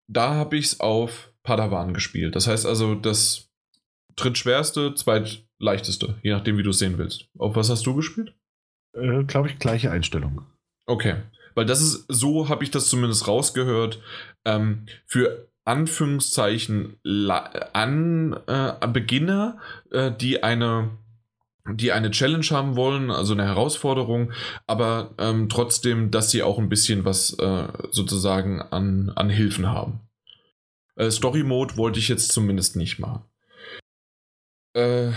[0.09, 2.37] da habe ich es auf Padawan gespielt.
[2.37, 3.51] Das heißt also das
[4.17, 7.29] drittschwerste, zweitleichteste, je nachdem, wie du es sehen willst.
[7.37, 8.35] Auf was hast du gespielt?
[8.97, 10.47] Äh, Glaube ich, gleiche Einstellung.
[10.87, 11.17] Okay.
[11.55, 14.01] Weil das ist, so habe ich das zumindest rausgehört.
[14.47, 16.99] Ähm, für Anführungszeichen
[17.73, 19.59] an äh, Beginner,
[19.91, 20.91] äh, die eine
[21.67, 24.33] die eine Challenge haben wollen, also eine Herausforderung,
[24.67, 30.01] aber ähm, trotzdem, dass sie auch ein bisschen was äh, sozusagen an, an Hilfen haben.
[30.97, 33.25] Äh, Story Mode wollte ich jetzt zumindest nicht machen.
[34.75, 35.13] Äh,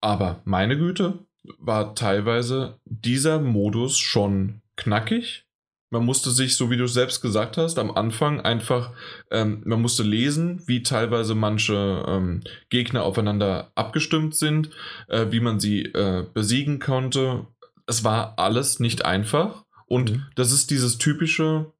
[0.00, 1.26] aber meine Güte,
[1.58, 5.47] war teilweise dieser Modus schon knackig.
[5.90, 8.92] Man musste sich, so wie du selbst gesagt hast, am Anfang einfach,
[9.30, 14.70] ähm, man musste lesen, wie teilweise manche ähm, Gegner aufeinander abgestimmt sind,
[15.08, 17.46] äh, wie man sie äh, besiegen konnte.
[17.86, 19.64] Es war alles nicht einfach.
[19.86, 20.26] Und mhm.
[20.34, 21.72] das ist dieses typische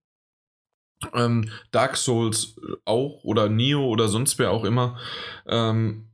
[1.12, 4.98] ähm, Dark Souls auch oder Neo oder sonst wer auch immer.
[5.46, 6.08] Ähm,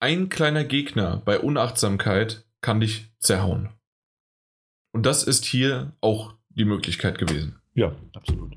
[0.00, 3.70] ein kleiner Gegner bei Unachtsamkeit kann dich zerhauen.
[4.92, 7.60] Und das ist hier auch die Möglichkeit gewesen.
[7.74, 8.52] Ja, absolut.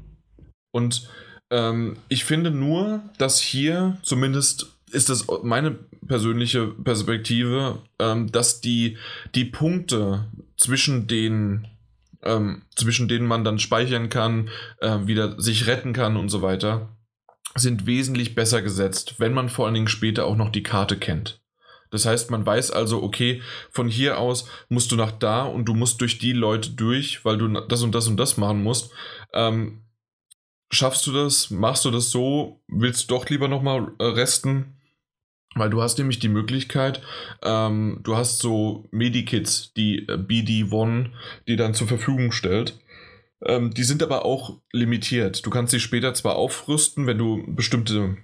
[0.72, 1.09] Und
[1.49, 5.72] ähm, ich finde nur, dass hier zumindest ist das meine
[6.07, 8.98] persönliche Perspektive, ähm, dass die,
[9.33, 10.25] die Punkte
[10.57, 11.67] zwischen den
[12.24, 14.49] ähm, zwischen denen man dann speichern kann,
[14.80, 16.98] äh, wieder sich retten kann und so weiter,
[17.56, 21.40] sind wesentlich besser gesetzt, wenn man vor allen Dingen später auch noch die Karte kennt.
[21.91, 23.41] Das heißt, man weiß also, okay,
[23.72, 27.38] von hier aus musst du nach da und du musst durch die Leute durch, weil
[27.38, 28.91] du das und das und das machen musst.
[29.33, 29.83] Ähm,
[30.72, 31.51] schaffst du das?
[31.51, 32.61] Machst du das so?
[32.67, 34.75] Willst du doch lieber nochmal äh, resten?
[35.55, 37.01] Weil du hast nämlich die Möglichkeit,
[37.41, 41.11] ähm, du hast so Medikits, die äh, BD1,
[41.47, 42.77] die dann zur Verfügung stellt.
[43.41, 45.45] Ähm, die sind aber auch limitiert.
[45.45, 48.17] Du kannst sie später zwar aufrüsten, wenn du bestimmte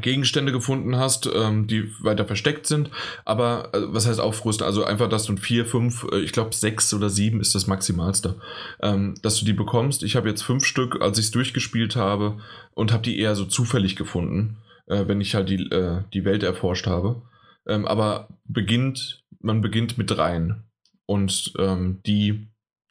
[0.00, 2.90] Gegenstände gefunden hast, ähm, die weiter versteckt sind.
[3.24, 4.66] Aber äh, was heißt aufrüsten?
[4.66, 8.36] Also einfach, dass du vier, fünf, äh, ich glaube sechs oder sieben ist das Maximalste,
[8.80, 10.02] ähm, dass du die bekommst.
[10.02, 12.38] Ich habe jetzt fünf Stück, als ich es durchgespielt habe
[12.74, 16.42] und habe die eher so zufällig gefunden, äh, wenn ich halt die, äh, die Welt
[16.42, 17.22] erforscht habe.
[17.66, 20.64] Ähm, aber beginnt, man beginnt mit dreien.
[21.06, 22.48] Und ähm, die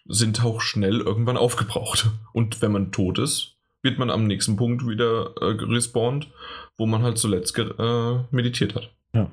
[0.08, 2.08] sind auch schnell irgendwann aufgebraucht.
[2.34, 6.28] Und wenn man tot ist, wird man am nächsten Punkt wieder äh, respawnt
[6.78, 8.94] wo man halt zuletzt äh, meditiert hat.
[9.14, 9.32] Ja.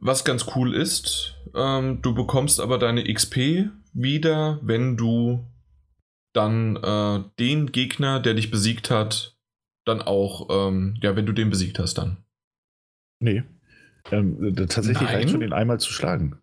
[0.00, 5.44] Was ganz cool ist, ähm, du bekommst aber deine XP wieder, wenn du
[6.32, 9.36] dann äh, den Gegner, der dich besiegt hat,
[9.84, 12.18] dann auch, ähm, ja, wenn du den besiegt hast, dann.
[13.20, 13.42] Nee.
[14.10, 15.14] Ähm, tatsächlich Nein.
[15.14, 16.38] reicht schon, den einmal zu schlagen.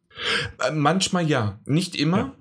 [0.60, 1.60] Äh, manchmal ja.
[1.66, 2.18] Nicht immer.
[2.18, 2.36] Ja.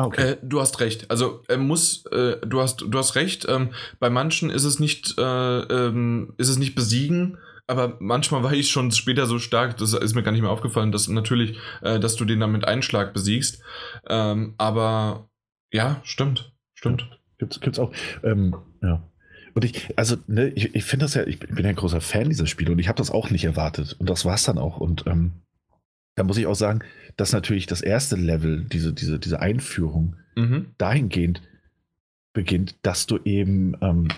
[0.00, 0.30] Ah, okay.
[0.30, 1.10] Äh, du hast recht.
[1.10, 3.46] Also er muss, äh, du hast, du hast recht.
[3.48, 8.52] Ähm, bei manchen ist es nicht, äh, ähm, ist es nicht besiegen, aber manchmal war
[8.54, 12.00] ich schon später so stark, das ist mir gar nicht mehr aufgefallen, dass natürlich, äh,
[12.00, 13.62] dass du den dann mit Einschlag besiegst.
[14.08, 15.28] Ähm, aber
[15.70, 17.06] ja, stimmt, stimmt.
[17.36, 17.92] Gibt's, gibt's auch.
[18.22, 19.02] Ähm, ja.
[19.52, 22.30] Und ich, also, ne, ich, ich finde das ja, ich bin ja ein großer Fan
[22.30, 23.96] dieser Spiele und ich habe das auch nicht erwartet.
[23.98, 24.78] Und das war es dann auch.
[24.78, 25.32] Und ähm,
[26.16, 26.80] da muss ich auch sagen,
[27.16, 30.66] dass natürlich das erste Level, diese, diese, diese Einführung, mhm.
[30.78, 31.42] dahingehend
[32.32, 34.08] beginnt, dass du eben ähm,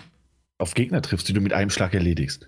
[0.57, 2.47] auf Gegner triffst, die du mit einem Schlag erledigst.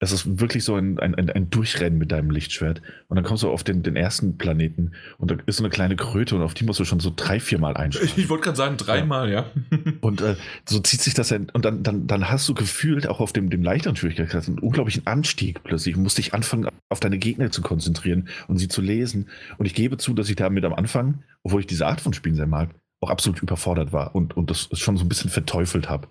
[0.00, 2.82] Es ist wirklich so ein, ein, ein, Durchrennen mit deinem Lichtschwert.
[3.08, 5.96] Und dann kommst du auf den, den ersten Planeten und da ist so eine kleine
[5.96, 8.10] Kröte und auf die musst du schon so drei, vier Mal einschlagen.
[8.16, 9.46] Ich wollte gerade sagen, dreimal, ja.
[9.70, 9.78] ja.
[10.00, 10.36] und äh,
[10.68, 13.62] so zieht sich das und dann, dann, dann hast du gefühlt auch auf dem, dem
[13.62, 15.94] leichteren Schwierigkeitsgrad einen unglaublichen Anstieg plötzlich.
[15.94, 19.28] Du musst dich anfangen, auf deine Gegner zu konzentrieren und sie zu lesen.
[19.58, 22.36] Und ich gebe zu, dass ich damit am Anfang, obwohl ich diese Art von Spielen
[22.36, 26.08] sehr mag, auch absolut überfordert war und, und das schon so ein bisschen verteufelt habe.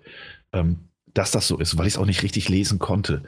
[0.52, 3.22] Ähm, dass das so ist, weil ich es auch nicht richtig lesen konnte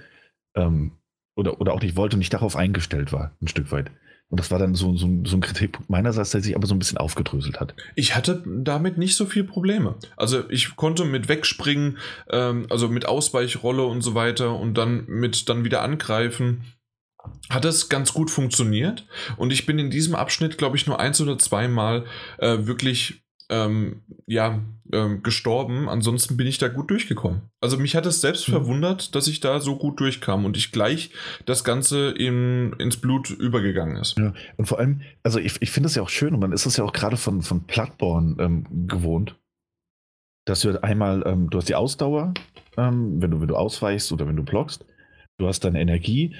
[0.57, 0.93] ähm,
[1.36, 3.91] oder, oder auch nicht wollte und nicht darauf eingestellt war, ein Stück weit.
[4.28, 6.81] Und das war dann so, so, so ein Kritikpunkt meinerseits, der sich aber so ein
[6.81, 7.75] bisschen aufgedröselt hat.
[7.94, 9.94] Ich hatte damit nicht so viel Probleme.
[10.17, 11.99] Also ich konnte mit wegspringen,
[12.31, 16.65] ähm, also mit Ausweichrolle und so weiter und dann mit dann wieder angreifen.
[17.51, 21.20] Hat es ganz gut funktioniert und ich bin in diesem Abschnitt, glaube ich, nur eins
[21.20, 22.05] oder zweimal
[22.39, 24.60] äh, wirklich ähm, ja,
[24.92, 25.89] ähm, gestorben.
[25.89, 27.42] Ansonsten bin ich da gut durchgekommen.
[27.60, 28.52] Also mich hat es selbst mhm.
[28.52, 31.10] verwundert, dass ich da so gut durchkam und ich gleich
[31.44, 34.18] das Ganze in, ins Blut übergegangen ist.
[34.18, 36.66] Ja, und vor allem, also ich, ich finde es ja auch schön und man ist
[36.66, 39.36] es ja auch gerade von, von Plattborn ähm, gewohnt,
[40.44, 42.34] dass du einmal, ähm, du hast die Ausdauer,
[42.76, 44.84] ähm, wenn, du, wenn du ausweichst oder wenn du blockst,
[45.39, 46.34] du hast deine Energie,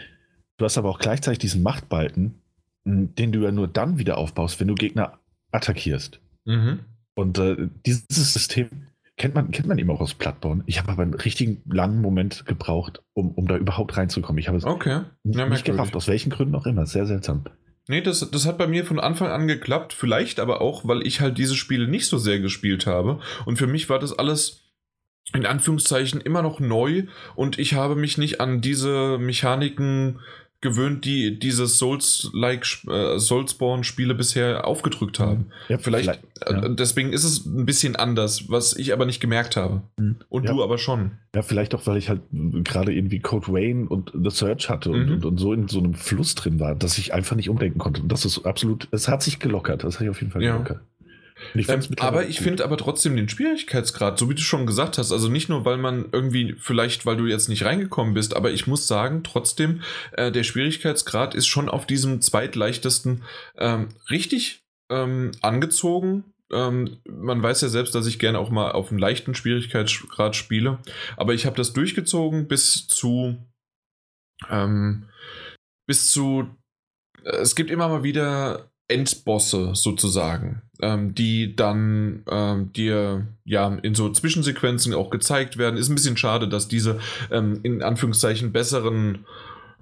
[0.57, 2.41] du hast aber auch gleichzeitig diesen Machtbalken,
[2.85, 5.19] den du ja nur dann wieder aufbaust, wenn du Gegner
[5.51, 6.21] attackierst.
[6.45, 6.81] Mhm.
[7.17, 8.69] Und äh, dieses System
[9.17, 10.63] kennt man, kennt man eben auch aus Plattborn.
[10.67, 14.39] Ich habe aber einen richtigen langen Moment gebraucht, um, um da überhaupt reinzukommen.
[14.39, 15.03] Ich habe es okay.
[15.25, 16.87] ja, nicht gerafft, aus welchen Gründen auch immer.
[16.87, 17.45] Sehr seltsam.
[17.89, 19.93] Nee, das, das hat bei mir von Anfang an geklappt.
[19.93, 23.21] Vielleicht aber auch, weil ich halt diese Spiele nicht so sehr gespielt habe.
[23.47, 24.67] Und für mich war das alles
[25.35, 27.05] in Anführungszeichen immer noch neu
[27.35, 30.21] und ich habe mich nicht an diese Mechaniken
[30.61, 35.47] gewöhnt, die diese Souls-like äh, Soulspawn-Spiele bisher aufgedrückt haben.
[35.69, 36.65] Ja, vielleicht, vielleicht ja.
[36.65, 39.83] Äh, deswegen ist es ein bisschen anders, was ich aber nicht gemerkt habe.
[39.99, 40.17] Mhm.
[40.29, 40.53] Und ja.
[40.53, 41.13] du aber schon.
[41.35, 45.07] Ja, vielleicht auch, weil ich halt gerade irgendwie Code Wayne und The Search hatte und,
[45.07, 45.13] mhm.
[45.13, 48.03] und, und, so in so einem Fluss drin war, dass ich einfach nicht umdenken konnte.
[48.03, 50.81] Und das ist absolut, es hat sich gelockert, das hat sich auf jeden Fall gelockert.
[51.55, 55.13] Ich ähm, aber ich finde aber trotzdem den Schwierigkeitsgrad, so wie du schon gesagt hast,
[55.13, 58.67] also nicht nur, weil man irgendwie, vielleicht weil du jetzt nicht reingekommen bist, aber ich
[58.67, 59.83] muss sagen, trotzdem,
[60.13, 63.23] äh, der Schwierigkeitsgrad ist schon auf diesem zweitleichtesten
[63.59, 66.25] ähm, richtig ähm, angezogen.
[66.51, 70.79] Ähm, man weiß ja selbst, dass ich gerne auch mal auf einen leichten Schwierigkeitsgrad spiele,
[71.17, 73.37] aber ich habe das durchgezogen bis zu
[74.49, 75.09] ähm,
[75.87, 76.49] bis zu
[77.25, 83.95] äh, es gibt immer mal wieder Endbosse sozusagen, ähm, die dann ähm, dir ja in
[83.95, 85.77] so Zwischensequenzen auch gezeigt werden.
[85.77, 86.99] Ist ein bisschen schade, dass diese
[87.31, 89.27] ähm, in Anführungszeichen besseren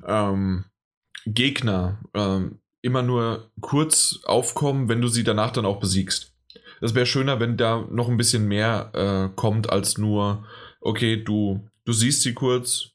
[0.07, 0.65] ähm,
[1.27, 6.33] Gegner ähm, immer nur kurz aufkommen, wenn du sie danach dann auch besiegst.
[6.81, 10.45] Das wäre schöner, wenn da noch ein bisschen mehr äh, kommt als nur,
[10.81, 12.95] okay, du, du siehst sie kurz,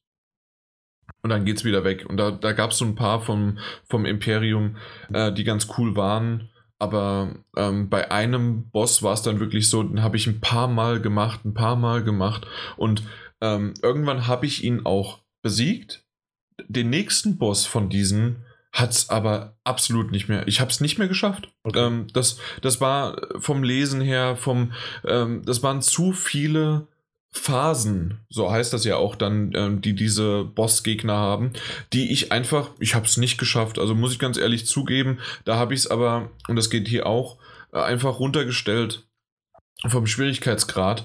[1.21, 2.05] und dann geht's wieder weg.
[2.07, 3.57] Und da, da gab es so ein paar vom,
[3.89, 4.77] vom Imperium,
[5.13, 6.49] äh, die ganz cool waren.
[6.79, 10.67] Aber ähm, bei einem Boss war es dann wirklich so, den habe ich ein paar
[10.67, 12.47] Mal gemacht, ein paar Mal gemacht.
[12.77, 13.03] Und
[13.41, 16.05] ähm, irgendwann habe ich ihn auch besiegt.
[16.67, 20.47] Den nächsten Boss von diesen hat es aber absolut nicht mehr.
[20.47, 21.49] Ich habe es nicht mehr geschafft.
[21.63, 21.79] Okay.
[21.79, 24.73] Ähm, das, das war vom Lesen her, vom,
[25.05, 26.87] ähm, das waren zu viele
[27.31, 31.53] Phasen, so heißt das ja auch dann, ähm, die diese Bossgegner haben,
[31.93, 33.77] die ich einfach, ich habe es nicht geschafft.
[33.77, 37.05] Also muss ich ganz ehrlich zugeben, da habe ich es aber, und das geht hier
[37.05, 37.37] auch,
[37.71, 39.07] äh, einfach runtergestellt
[39.87, 41.03] vom Schwierigkeitsgrad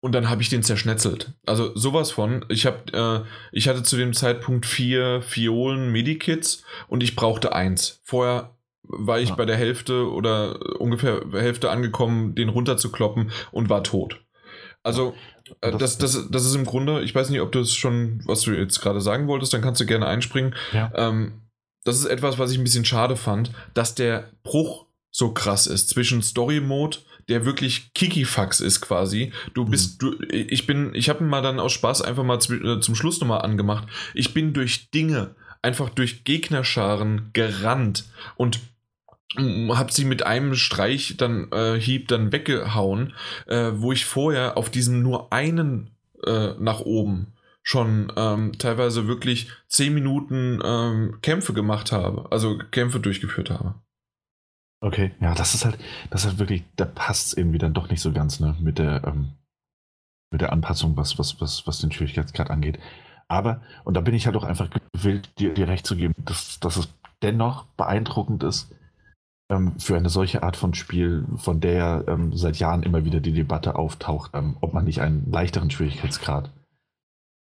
[0.00, 1.32] und dann habe ich den zerschnetzelt.
[1.44, 2.44] Also sowas von.
[2.48, 8.00] Ich habe, äh, ich hatte zu dem Zeitpunkt vier Fiolen Medikits und ich brauchte eins.
[8.04, 9.34] Vorher war ich ja.
[9.34, 14.20] bei der Hälfte oder ungefähr Hälfte angekommen, den runterzukloppen und war tot.
[14.82, 15.14] Also
[15.60, 18.52] das, das, das ist im Grunde, ich weiß nicht, ob du es schon, was du
[18.52, 20.54] jetzt gerade sagen wolltest, dann kannst du gerne einspringen.
[20.72, 20.90] Ja.
[20.94, 21.42] Ähm,
[21.84, 25.88] das ist etwas, was ich ein bisschen schade fand, dass der Bruch so krass ist
[25.88, 29.32] zwischen Story Mode, der wirklich Kikifax ist quasi.
[29.54, 29.70] Du mhm.
[29.70, 30.16] bist, mhm.
[30.18, 33.20] du, ich bin, ich habe ihn mal dann aus Spaß einfach mal äh, zum Schluss
[33.20, 33.88] nochmal angemacht.
[34.14, 38.04] Ich bin durch Dinge, einfach durch Gegnerscharen gerannt
[38.36, 38.60] und
[39.36, 43.12] habe sie mit einem Streich dann äh, Hieb dann weggehauen,
[43.46, 45.90] äh, wo ich vorher auf diesem nur einen
[46.24, 52.98] äh, nach oben schon ähm, teilweise wirklich zehn Minuten ähm, Kämpfe gemacht habe, also Kämpfe
[52.98, 53.74] durchgeführt habe.
[54.80, 55.76] Okay, ja, das ist halt,
[56.08, 58.78] das ist halt wirklich, da passt es irgendwie dann doch nicht so ganz, ne, mit
[58.78, 59.32] der, ähm,
[60.30, 62.78] mit der Anpassung, was, was, was, was den Schwierigkeitsgrad angeht.
[63.28, 66.60] Aber, und da bin ich halt auch einfach gewillt, dir, dir recht zu geben, dass,
[66.60, 66.88] dass es
[67.22, 68.74] dennoch beeindruckend ist,
[69.78, 73.76] für eine solche Art von Spiel, von der ähm, seit Jahren immer wieder die Debatte
[73.76, 76.50] auftaucht, ähm, ob man nicht einen leichteren Schwierigkeitsgrad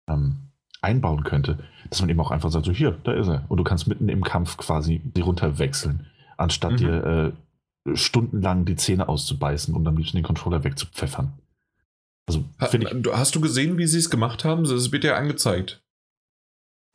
[0.09, 0.37] ähm,
[0.81, 1.59] einbauen könnte,
[1.91, 3.45] dass man eben auch einfach sagt, so hier, da ist er.
[3.49, 6.77] Und du kannst mitten im Kampf quasi die runterwechseln, anstatt mhm.
[6.77, 11.33] dir äh, stundenlang die Zähne auszubeißen und am liebsten den Controller wegzupfeffern.
[12.29, 14.65] Also, ha, ich, hast du gesehen, wie sie es gemacht haben?
[14.65, 15.83] Es wird ja angezeigt.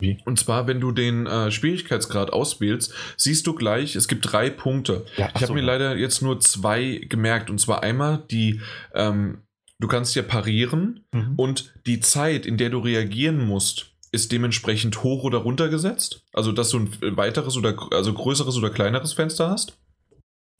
[0.02, 0.18] Wie?
[0.24, 5.06] Und zwar, wenn du den äh, Schwierigkeitsgrad auswählst, siehst du gleich, es gibt drei Punkte.
[5.16, 5.66] Ja, ich habe so, mir ja.
[5.66, 7.50] leider jetzt nur zwei gemerkt.
[7.50, 8.60] Und zwar einmal die,
[8.94, 9.42] ähm,
[9.78, 11.34] du kannst ja parieren mhm.
[11.36, 16.26] und die Zeit, in der du reagieren musst, ist dementsprechend hoch oder runter gesetzt.
[16.32, 19.78] Also, dass du ein weiteres oder also größeres oder kleineres Fenster hast.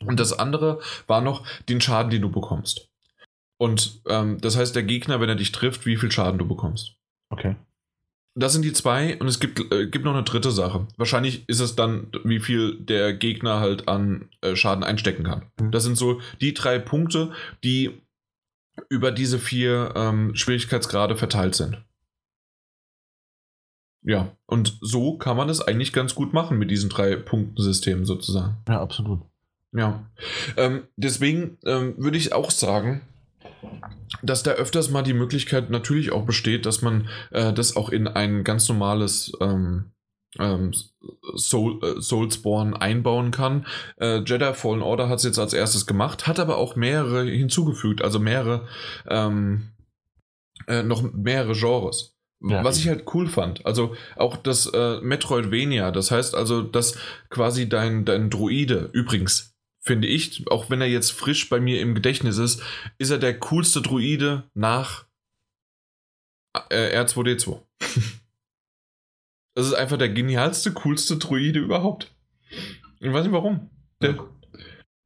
[0.05, 2.89] Und das andere war noch den Schaden, den du bekommst.
[3.59, 6.95] Und ähm, das heißt, der Gegner, wenn er dich trifft, wie viel Schaden du bekommst.
[7.29, 7.57] Okay.
[8.35, 10.87] Das sind die zwei und es gibt, äh, gibt noch eine dritte Sache.
[10.97, 15.47] Wahrscheinlich ist es dann, wie viel der Gegner halt an äh, Schaden einstecken kann.
[15.61, 15.71] Mhm.
[15.71, 18.01] Das sind so die drei Punkte, die
[18.89, 21.85] über diese vier ähm, Schwierigkeitsgrade verteilt sind.
[24.05, 28.57] Ja, und so kann man es eigentlich ganz gut machen mit diesen drei Punktensystemen sozusagen.
[28.67, 29.21] Ja, absolut.
[29.73, 30.05] Ja.
[30.57, 33.03] Ähm, deswegen ähm, würde ich auch sagen,
[34.23, 38.09] dass da öfters mal die Möglichkeit natürlich auch besteht, dass man äh, das auch in
[38.09, 39.93] ein ganz normales ähm,
[40.39, 40.73] ähm,
[41.37, 43.67] Soul, äh, Soulsborne einbauen kann.
[44.01, 48.03] Äh, Jedi Fallen Order hat es jetzt als erstes gemacht, hat aber auch mehrere hinzugefügt,
[48.03, 48.67] also mehrere,
[49.09, 49.73] ähm,
[50.67, 52.17] äh, noch mehrere Genres.
[52.45, 52.65] Ja.
[52.65, 53.65] Was ich halt cool fand.
[53.67, 56.97] Also auch das äh, Metroidvania, das heißt also, dass
[57.31, 59.52] quasi dein, dein Druide, übrigens,
[59.83, 62.63] finde ich, auch wenn er jetzt frisch bei mir im Gedächtnis ist,
[62.99, 65.07] ist er der coolste Druide nach
[66.71, 67.61] äh, R2D2.
[69.55, 72.11] Das ist einfach der genialste, coolste Druide überhaupt.
[73.01, 73.69] Ich weiß nicht warum.
[74.01, 74.17] Der,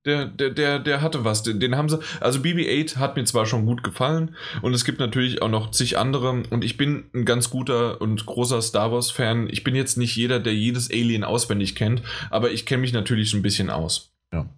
[0.05, 1.43] der, der, der, der hatte was.
[1.43, 1.99] Den, den haben sie.
[2.21, 5.99] Also BB-8 hat mir zwar schon gut gefallen und es gibt natürlich auch noch zig
[5.99, 6.45] andere.
[6.49, 9.49] Und ich bin ein ganz guter und großer Star Wars-Fan.
[9.51, 13.35] Ich bin jetzt nicht jeder, der jedes Alien auswendig kennt, aber ich kenne mich natürlich
[13.35, 14.13] ein bisschen aus.
[14.33, 14.49] Ja.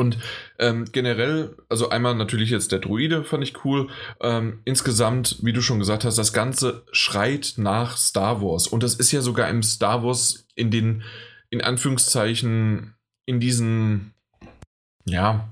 [0.00, 0.16] Und
[0.58, 3.88] ähm, generell, also einmal natürlich jetzt der Druide, fand ich cool.
[4.22, 8.66] Ähm, insgesamt, wie du schon gesagt hast, das Ganze schreit nach Star Wars.
[8.66, 11.02] Und das ist ja sogar im Star Wars in den,
[11.50, 12.94] in Anführungszeichen,
[13.26, 14.14] in diesen,
[15.04, 15.50] ja,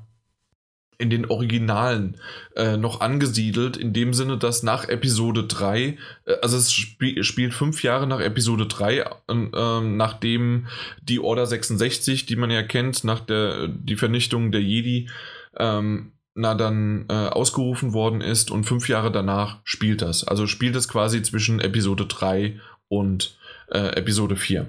[0.98, 2.16] in den Originalen
[2.56, 5.96] äh, noch angesiedelt, in dem Sinne, dass nach Episode 3, äh,
[6.42, 10.66] also es sp spielt fünf Jahre nach Episode 3, äh, nachdem
[11.00, 15.08] die Order 66, die man ja kennt, nach der die Vernichtung der Jedi,
[15.56, 20.24] ähm, na dann äh, ausgerufen worden ist und fünf Jahre danach spielt das.
[20.24, 23.36] Also spielt es quasi zwischen Episode 3 und
[23.70, 24.66] äh, Episode 4.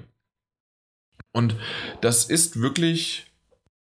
[1.32, 1.54] Und
[2.00, 3.29] das ist wirklich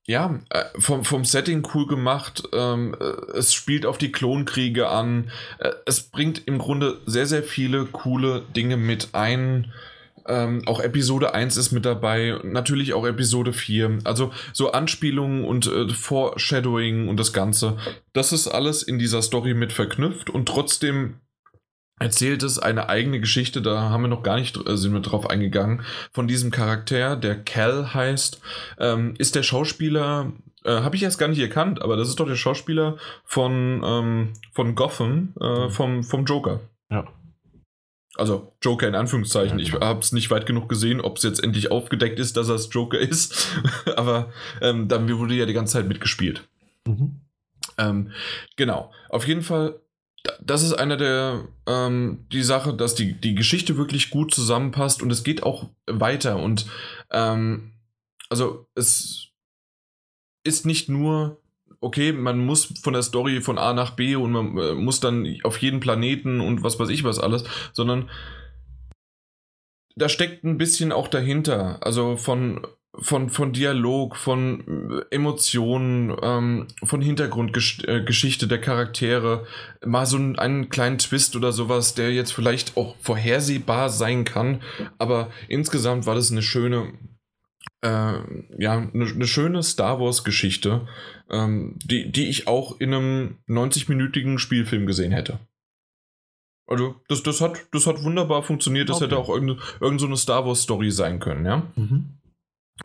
[0.06, 2.44] ja, äh, vom, vom Setting cool gemacht.
[2.52, 5.32] Ähm, äh, es spielt auf die Klonkriege an.
[5.60, 9.72] Äh, es bringt im Grunde sehr, sehr viele coole Dinge mit ein.
[10.26, 14.00] Ähm, auch Episode 1 ist mit dabei, natürlich auch Episode 4.
[14.04, 17.78] Also so Anspielungen und Foreshadowing und das Ganze.
[18.14, 21.16] Das ist alles in dieser Story mit verknüpft und trotzdem
[22.00, 25.30] erzählt es eine eigene Geschichte, da haben wir noch gar nicht äh, sind wir drauf
[25.30, 28.42] eingegangen, von diesem Charakter, der Cal heißt,
[28.80, 30.32] ähm, ist der Schauspieler,
[30.66, 34.34] äh, habe ich erst gar nicht erkannt, aber das ist doch der Schauspieler von, ähm,
[34.52, 35.70] von Gotham, äh, mhm.
[35.70, 36.62] vom, vom Joker.
[36.90, 37.08] Ja.
[38.16, 39.58] Also Joker in Anführungszeichen.
[39.58, 42.54] Ich habe es nicht weit genug gesehen, ob es jetzt endlich aufgedeckt ist, dass er
[42.54, 43.48] das Joker ist.
[43.96, 44.32] aber
[44.62, 46.48] ähm, dann wurde ja die ganze Zeit mitgespielt.
[46.86, 47.22] Mhm.
[47.78, 48.12] Ähm,
[48.56, 48.92] genau.
[49.10, 49.80] Auf jeden Fall
[50.42, 55.12] das ist einer der, ähm, die Sache, dass die, die Geschichte wirklich gut zusammenpasst und
[55.12, 56.66] es geht auch weiter und,
[57.12, 57.74] ähm,
[58.30, 59.28] also es
[60.44, 61.42] ist nicht nur,
[61.82, 65.28] okay, man muss von der Story von A nach B und man äh, muss dann
[65.44, 67.44] auf jeden Planeten und was weiß ich was alles,
[67.74, 68.10] sondern
[69.96, 72.66] da steckt ein bisschen auch dahinter, also von
[73.00, 79.46] von, von Dialog, von äh, Emotionen, ähm, von Hintergrundgeschichte äh, der Charaktere,
[79.84, 84.62] mal so einen, einen kleinen Twist oder sowas, der jetzt vielleicht auch vorhersehbar sein kann,
[85.00, 86.94] aber insgesamt war das eine schöne,
[87.82, 88.14] äh,
[88.60, 90.88] ja, eine, eine, schöne Star Wars-Geschichte,
[91.32, 95.40] ähm, die, die ich auch in einem 90-minütigen Spielfilm gesehen hätte.
[96.68, 98.88] Also, das, das, hat, das hat wunderbar funktioniert.
[98.88, 99.06] Das okay.
[99.06, 101.64] hätte auch irgendeine, irgendeine so eine Star Wars-Story sein können, ja.
[101.76, 102.20] Mhm.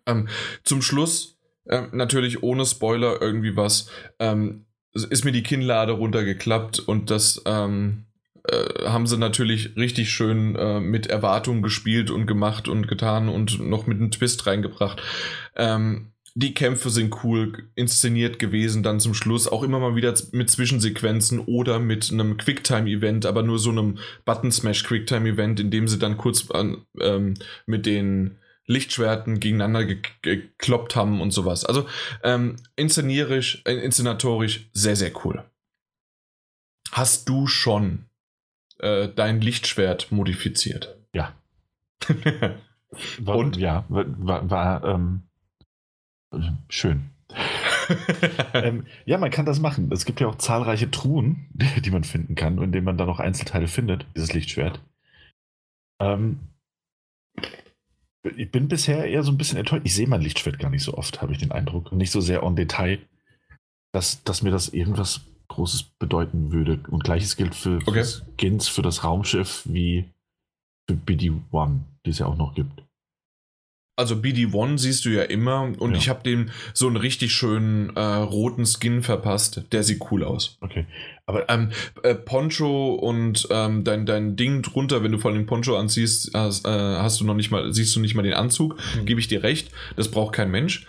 [0.07, 0.29] Ähm,
[0.65, 7.11] zum Schluss, äh, natürlich ohne Spoiler, irgendwie was, ähm, ist mir die Kinnlade runtergeklappt und
[7.11, 8.07] das ähm,
[8.45, 13.61] äh, haben sie natürlich richtig schön äh, mit Erwartungen gespielt und gemacht und getan und
[13.61, 15.03] noch mit einem Twist reingebracht.
[15.57, 20.49] Ähm, die Kämpfe sind cool inszeniert gewesen, dann zum Schluss auch immer mal wieder mit
[20.49, 26.49] Zwischensequenzen oder mit einem Quicktime-Event, aber nur so einem Button-Smash-Quicktime-Event, in dem sie dann kurz
[26.51, 27.35] an, ähm,
[27.67, 29.85] mit den Lichtschwerten gegeneinander
[30.23, 31.65] gekloppt haben und sowas.
[31.65, 31.89] Also
[32.23, 35.43] ähm, inszenierisch, äh, inszenatorisch sehr, sehr cool.
[36.93, 38.05] Hast du schon
[38.79, 40.99] äh, dein Lichtschwert modifiziert?
[41.13, 41.35] Ja.
[43.19, 43.57] war, und?
[43.57, 45.23] Ja, war, war ähm,
[46.69, 47.11] schön.
[48.55, 49.91] ähm, ja, man kann das machen.
[49.93, 53.21] Es gibt ja auch zahlreiche Truhen, die man finden kann, in denen man dann noch
[53.21, 54.81] Einzelteile findet, dieses Lichtschwert.
[56.01, 56.41] Ähm,
[58.23, 59.83] ich bin bisher eher so ein bisschen enttäuscht.
[59.85, 61.93] Ich sehe mein Lichtschwert gar nicht so oft, habe ich den Eindruck.
[61.93, 62.99] Nicht so sehr on Detail,
[63.93, 66.81] dass, dass mir das irgendwas Großes bedeuten würde.
[66.91, 68.05] Und gleiches gilt für, okay.
[68.05, 70.05] für Skins, für das Raumschiff wie
[70.89, 72.83] für BD-1, die es ja auch noch gibt.
[73.99, 75.99] Also BD1 siehst du ja immer und ja.
[75.99, 79.63] ich habe dem so einen richtig schönen äh, roten Skin verpasst.
[79.73, 80.57] Der sieht cool aus.
[80.61, 80.87] Okay.
[81.27, 81.71] Aber ähm,
[82.05, 86.31] äh, Poncho und ähm, dein, dein Ding drunter, wenn du vor allem den Poncho anziehst,
[86.33, 88.77] hast, äh, hast, du noch nicht mal, siehst du nicht mal den Anzug.
[88.95, 89.05] Mhm.
[89.05, 89.73] Gebe ich dir recht.
[89.97, 90.87] Das braucht kein Mensch.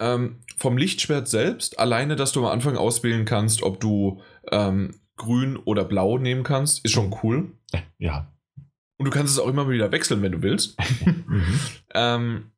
[0.00, 4.20] Ähm, vom Lichtschwert selbst, alleine, dass du am Anfang auswählen kannst, ob du
[4.50, 7.52] ähm, grün oder blau nehmen kannst, ist schon cool.
[7.98, 8.29] Ja,
[9.00, 10.76] und du kannst es auch immer wieder wechseln, wenn du willst.
[11.06, 11.58] mhm.
[11.94, 12.50] ähm,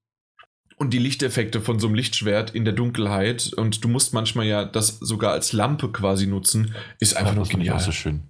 [0.76, 4.64] und die Lichteffekte von so einem Lichtschwert in der Dunkelheit und du musst manchmal ja
[4.64, 7.76] das sogar als Lampe quasi nutzen, ist einfach nur genial.
[7.76, 8.22] Das so schön.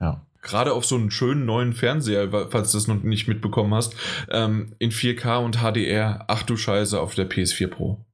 [0.00, 0.26] Ja.
[0.42, 3.94] Gerade auf so einen schönen neuen Fernseher, falls du das noch nicht mitbekommen hast,
[4.32, 8.04] ähm, in 4K und HDR, ach du Scheiße, auf der PS4 Pro.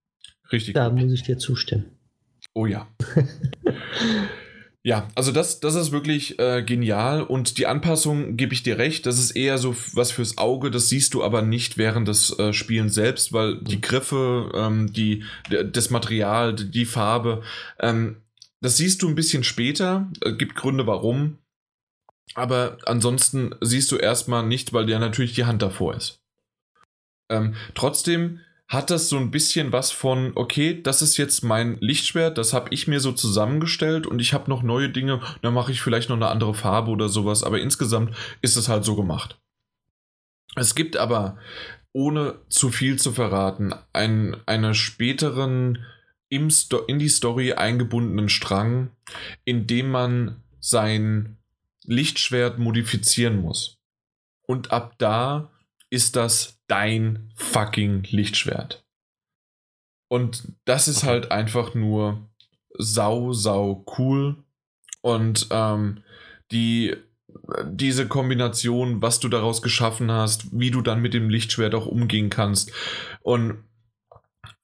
[0.52, 1.00] Richtig Da gut.
[1.00, 1.86] muss ich dir zustimmen.
[2.52, 2.86] Oh ja.
[4.86, 9.04] Ja, also das, das ist wirklich äh, genial und die Anpassung gebe ich dir recht,
[9.04, 12.52] das ist eher so was fürs Auge, das siehst du aber nicht während des äh,
[12.52, 15.24] Spielens selbst, weil die Griffe, ähm, die,
[15.72, 17.42] das Material, die Farbe,
[17.80, 18.22] ähm,
[18.60, 21.38] das siehst du ein bisschen später, äh, gibt Gründe warum,
[22.36, 26.20] aber ansonsten siehst du erstmal nicht, weil dir natürlich die Hand davor ist.
[27.28, 32.36] Ähm, trotzdem hat das so ein bisschen was von, okay, das ist jetzt mein Lichtschwert,
[32.36, 35.80] das habe ich mir so zusammengestellt und ich habe noch neue Dinge, dann mache ich
[35.80, 39.38] vielleicht noch eine andere Farbe oder sowas, aber insgesamt ist es halt so gemacht.
[40.56, 41.36] Es gibt aber,
[41.92, 45.84] ohne zu viel zu verraten, einen, einen späteren
[46.28, 48.90] im Sto in die Story eingebundenen Strang,
[49.44, 51.38] in dem man sein
[51.84, 53.78] Lichtschwert modifizieren muss.
[54.42, 55.52] Und ab da
[55.90, 58.84] ist das dein fucking Lichtschwert.
[60.08, 61.06] Und das ist okay.
[61.06, 62.28] halt einfach nur
[62.78, 64.36] sau, sau cool.
[65.00, 66.02] Und ähm,
[66.50, 66.96] die,
[67.64, 72.30] diese Kombination, was du daraus geschaffen hast, wie du dann mit dem Lichtschwert auch umgehen
[72.30, 72.72] kannst.
[73.22, 73.64] Und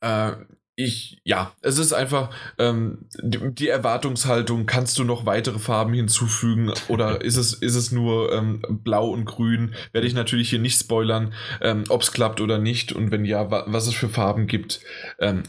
[0.01, 0.33] äh,
[0.75, 6.73] ich, ja, es ist einfach ähm, die, die, Erwartungshaltung, kannst du noch weitere Farben hinzufügen
[6.89, 9.75] oder ist es, ist es nur ähm, blau und grün?
[9.93, 13.51] Werde ich natürlich hier nicht spoilern, ähm, ob es klappt oder nicht und wenn ja,
[13.51, 14.81] wa was es für Farben gibt,
[15.19, 15.43] ähm,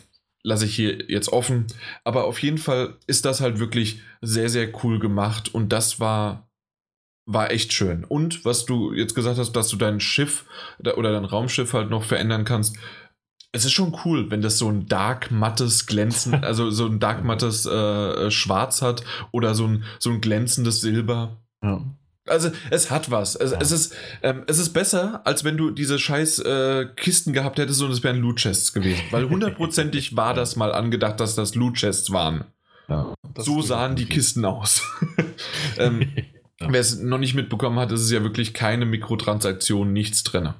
[0.43, 1.68] lasse ich hier jetzt offen.
[2.03, 6.50] Aber auf jeden Fall ist das halt wirklich sehr, sehr cool gemacht und das war
[7.26, 8.03] war echt schön.
[8.03, 10.45] Und was du jetzt gesagt hast, dass du dein Schiff
[10.80, 12.76] oder dein Raumschiff halt noch verändern kannst,
[13.53, 17.23] es ist schon cool, wenn das so ein dark mattes Glänzen, also so ein dark
[17.23, 21.38] mattes äh, Schwarz hat oder so ein, so ein glänzendes Silber.
[21.64, 21.82] Ja.
[22.25, 23.35] Also es hat was.
[23.35, 23.59] Es, ja.
[23.59, 27.82] es ist, ähm, es ist besser, als wenn du diese scheiß äh, Kisten gehabt hättest
[27.82, 29.03] und es wären Loot Chests gewesen.
[29.11, 32.45] Weil hundertprozentig war das mal angedacht, dass das Loot Chests waren.
[32.88, 34.83] Ja, so sahen die Kisten aus.
[35.77, 36.11] ähm,
[36.59, 40.53] Wer es noch nicht mitbekommen hat, ist es ja wirklich keine Mikrotransaktion, nichts drin.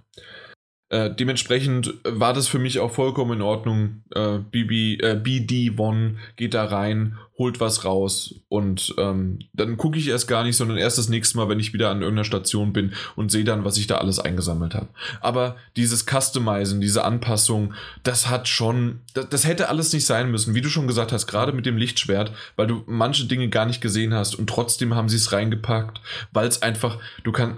[0.94, 4.04] Äh, dementsprechend war das für mich auch vollkommen in Ordnung.
[4.14, 10.08] Äh, BB, äh, BD1 geht da rein, holt was raus und ähm, dann gucke ich
[10.08, 12.94] erst gar nicht, sondern erst das nächste Mal, wenn ich wieder an irgendeiner Station bin
[13.16, 14.90] und sehe dann, was ich da alles eingesammelt habe.
[15.20, 17.74] Aber dieses Customizen, diese Anpassung,
[18.04, 21.26] das hat schon, das, das hätte alles nicht sein müssen, wie du schon gesagt hast,
[21.26, 25.10] gerade mit dem Lichtschwert, weil du manche Dinge gar nicht gesehen hast und trotzdem haben
[25.10, 26.02] sie es reingepackt,
[26.34, 27.58] weil es einfach, du kannst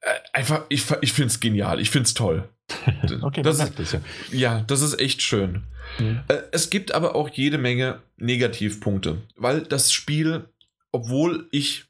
[0.00, 2.48] äh, einfach, ich, ich finde es genial, ich finde es toll.
[3.22, 4.00] okay, das ist, das ja.
[4.32, 5.64] ja, das ist echt schön.
[5.98, 6.20] Mhm.
[6.50, 10.44] Es gibt aber auch jede Menge Negativpunkte, weil das Spiel,
[10.92, 11.86] obwohl ich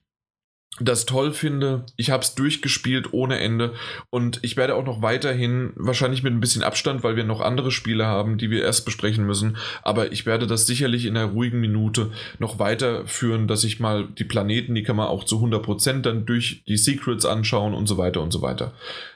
[0.81, 1.85] das toll finde.
[1.97, 3.75] Ich habe es durchgespielt ohne Ende
[4.11, 7.71] und ich werde auch noch weiterhin, wahrscheinlich mit ein bisschen Abstand, weil wir noch andere
[7.71, 11.61] Spiele haben, die wir erst besprechen müssen, aber ich werde das sicherlich in einer ruhigen
[11.61, 16.27] Minute noch weiterführen, dass ich mal die Planeten, die kann man auch zu 100% dann
[16.27, 18.73] durch die Secrets anschauen und so weiter und so weiter.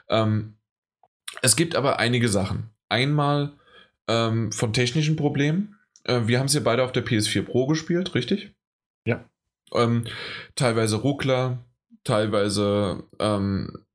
[0.07, 0.53] Ähm,
[1.41, 2.69] es gibt aber einige Sachen.
[2.89, 3.53] Einmal
[4.07, 5.75] ähm, von technischen Problemen.
[6.03, 8.53] Äh, wir haben es ja beide auf der PS4 Pro gespielt, richtig?
[9.05, 9.25] Ja.
[9.73, 10.05] Ähm,
[10.55, 11.65] teilweise Ruckler,
[12.03, 13.85] teilweise ähm,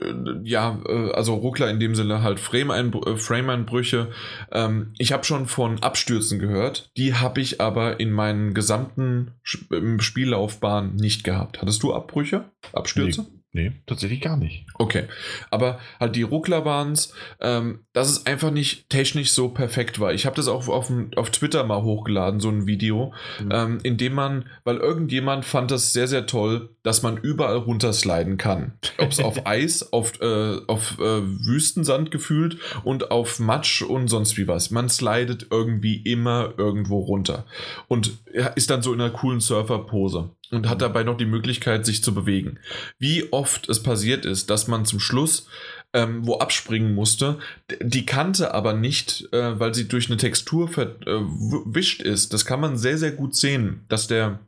[0.00, 4.10] äh, ja, äh, also Ruckler in dem Sinne halt äh, Frame-Einbrüche.
[4.52, 10.94] Ähm, ich habe schon von Abstürzen gehört, die habe ich aber in meinen gesamten Spiellaufbahn
[10.96, 11.60] nicht gehabt.
[11.60, 12.50] Hattest du Abbrüche?
[12.72, 13.22] Abstürze?
[13.22, 13.36] Nee.
[13.56, 14.66] Nee, tatsächlich gar nicht.
[14.74, 15.04] Okay.
[15.50, 20.12] Aber halt die Ruckler waren es, ähm, dass es einfach nicht technisch so perfekt war.
[20.12, 23.48] Ich habe das auch auf, auf Twitter mal hochgeladen, so ein Video, mhm.
[23.50, 28.36] ähm, in dem man, weil irgendjemand fand das sehr, sehr toll, dass man überall runtersliden
[28.36, 28.74] kann.
[28.98, 34.36] Ob es auf Eis, auf, äh, auf äh, Wüstensand gefühlt und auf Matsch und sonst
[34.36, 34.70] wie was.
[34.70, 37.46] Man slidet irgendwie immer irgendwo runter.
[37.88, 38.18] Und
[38.54, 42.14] ist dann so in einer coolen Surfer-Pose und hat dabei noch die Möglichkeit, sich zu
[42.14, 42.58] bewegen.
[42.98, 45.48] Wie oft es passiert ist, dass man zum Schluss
[45.92, 47.38] ähm, wo abspringen musste,
[47.80, 52.34] die Kante aber nicht, äh, weil sie durch eine Textur verwischt äh, ist.
[52.34, 54.40] Das kann man sehr, sehr gut sehen, dass der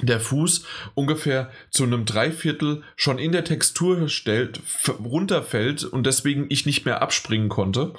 [0.00, 0.64] der Fuß
[0.94, 4.60] ungefähr zu einem Dreiviertel schon in der Textur stellt,
[5.04, 7.92] runterfällt und deswegen ich nicht mehr abspringen konnte.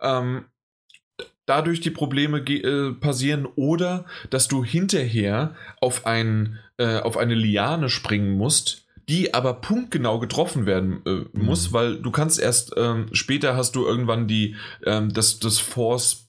[0.00, 0.46] Ähm,
[1.44, 7.88] dadurch die Probleme äh, passieren oder dass du hinterher auf, ein, äh, auf eine Liane
[7.88, 11.74] springen musst, die aber punktgenau getroffen werden äh, muss, mhm.
[11.74, 16.28] weil du kannst erst ähm, später hast du irgendwann die ähm, das, das Force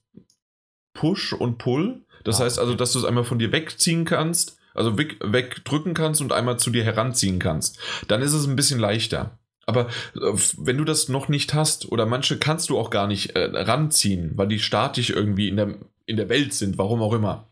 [0.94, 2.04] Push und Pull.
[2.24, 5.94] Das ah, heißt also, dass du es einmal von dir wegziehen kannst, also weg, wegdrücken
[5.94, 7.80] kannst und einmal zu dir heranziehen kannst.
[8.08, 9.40] Dann ist es ein bisschen leichter.
[9.66, 13.36] Aber äh, wenn du das noch nicht hast, oder manche kannst du auch gar nicht
[13.36, 17.48] äh, ranziehen, weil die statisch irgendwie in der, in der Welt sind, warum auch immer,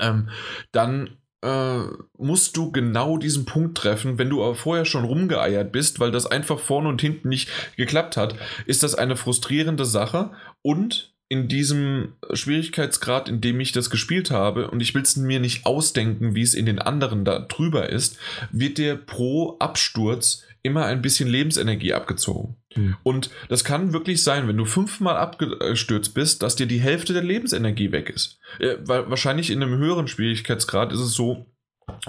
[0.00, 0.28] ähm,
[0.72, 1.80] dann äh,
[2.16, 4.18] musst du genau diesen Punkt treffen.
[4.18, 8.16] Wenn du aber vorher schon rumgeeiert bist, weil das einfach vorne und hinten nicht geklappt
[8.16, 8.34] hat,
[8.66, 10.30] ist das eine frustrierende Sache
[10.62, 15.40] und in diesem Schwierigkeitsgrad, in dem ich das gespielt habe, und ich will es mir
[15.40, 18.18] nicht ausdenken, wie es in den anderen da drüber ist,
[18.52, 22.56] wird dir pro Absturz immer ein bisschen Lebensenergie abgezogen.
[22.74, 22.96] Mhm.
[23.02, 27.22] Und das kann wirklich sein, wenn du fünfmal abgestürzt bist, dass dir die Hälfte der
[27.22, 28.40] Lebensenergie weg ist.
[28.58, 31.46] Äh, weil wahrscheinlich in einem höheren Schwierigkeitsgrad ist es so,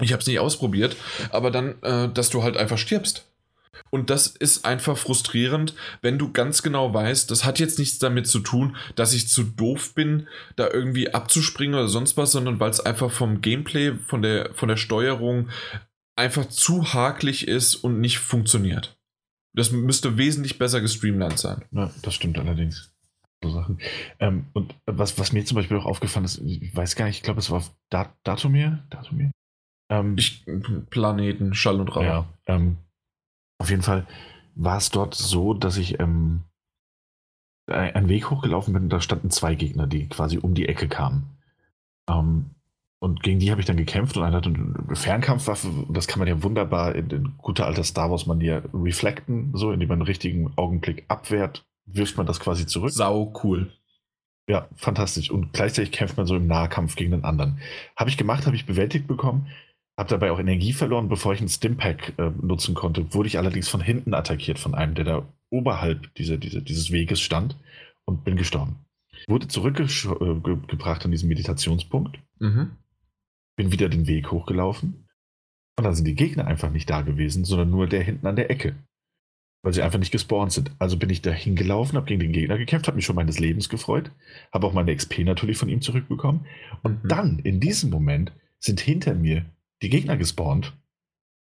[0.00, 0.96] ich habe es nicht ausprobiert,
[1.30, 3.26] aber dann, äh, dass du halt einfach stirbst.
[3.90, 8.26] Und das ist einfach frustrierend, wenn du ganz genau weißt, das hat jetzt nichts damit
[8.26, 12.70] zu tun, dass ich zu doof bin, da irgendwie abzuspringen oder sonst was, sondern weil
[12.70, 15.50] es einfach vom Gameplay, von der, von der Steuerung
[16.16, 18.98] einfach zu hakelig ist und nicht funktioniert.
[19.54, 21.64] Das müsste wesentlich besser gestreamlined sein.
[21.70, 22.92] Ja, das stimmt allerdings.
[23.42, 23.78] So Sachen.
[24.18, 27.22] Ähm, und was, was mir zum Beispiel auch aufgefallen ist, ich weiß gar nicht, ich
[27.22, 28.84] glaube, es war auf Dat Datumir.
[28.90, 29.30] Datumir?
[29.90, 30.44] Ähm, ich,
[30.90, 32.02] Planeten, Schall und Rauch.
[32.02, 32.78] Ja, ähm,
[33.58, 34.06] auf jeden Fall
[34.54, 36.42] war es dort so, dass ich ähm,
[37.68, 41.38] einen Weg hochgelaufen bin und da standen zwei Gegner, die quasi um die Ecke kamen.
[42.08, 42.50] Ähm,
[42.98, 45.68] und gegen die habe ich dann gekämpft und einer hat eine Fernkampfwaffe.
[45.90, 49.88] Das kann man ja wunderbar in, in guter alter Star Wars Manier reflekten, so indem
[49.88, 52.92] man einen richtigen Augenblick abwehrt, wirft man das quasi zurück.
[52.92, 53.70] Sau cool.
[54.48, 55.30] Ja, fantastisch.
[55.30, 57.60] Und gleichzeitig kämpft man so im Nahkampf gegen den anderen.
[57.96, 59.48] Habe ich gemacht, habe ich bewältigt bekommen,
[59.98, 63.12] habe dabei auch Energie verloren, bevor ich einen Stimpack äh, nutzen konnte.
[63.12, 67.20] Wurde ich allerdings von hinten attackiert von einem, der da oberhalb dieser, dieser, dieses Weges
[67.20, 67.56] stand
[68.04, 68.76] und bin gestorben.
[69.26, 72.18] Wurde zurückgebracht äh, an diesen Meditationspunkt.
[72.38, 72.70] Mhm
[73.56, 75.08] bin wieder den Weg hochgelaufen.
[75.78, 78.50] Und dann sind die Gegner einfach nicht da gewesen, sondern nur der hinten an der
[78.50, 78.76] Ecke.
[79.62, 80.70] Weil sie einfach nicht gespawnt sind.
[80.78, 83.68] Also bin ich da hingelaufen, habe gegen den Gegner gekämpft, habe mich schon meines Lebens
[83.68, 84.10] gefreut,
[84.52, 86.46] habe auch meine XP natürlich von ihm zurückbekommen.
[86.82, 87.08] Und mhm.
[87.08, 89.44] dann, in diesem Moment, sind hinter mir
[89.82, 90.72] die Gegner gespawnt.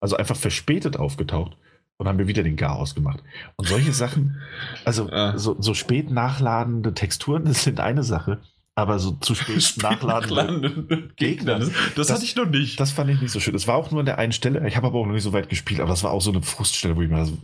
[0.02, 1.56] Also einfach verspätet aufgetaucht
[1.98, 3.24] und haben mir wieder den Gar ausgemacht.
[3.56, 4.42] Und solche Sachen,
[4.84, 5.38] also ja.
[5.38, 8.42] so, so spät nachladende Texturen, das sind eine Sache.
[8.78, 11.14] Aber so zu spät, spät nachladen.
[11.16, 11.60] Gegner.
[11.60, 12.78] Das, das, hatte ich noch nicht.
[12.78, 13.56] Das fand ich nicht so schön.
[13.56, 14.68] Es war auch nur an der einen Stelle.
[14.68, 16.42] Ich habe aber auch noch nicht so weit gespielt, aber das war auch so eine
[16.42, 17.38] Fruststelle, wo ich mir so,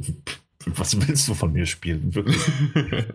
[0.65, 2.13] was willst du von mir spielen?
[2.13, 2.37] Wirklich.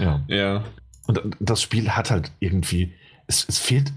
[0.00, 0.20] ja.
[0.26, 0.64] ja.
[1.06, 2.92] Und das Spiel hat halt irgendwie,
[3.28, 3.92] es, es fehlt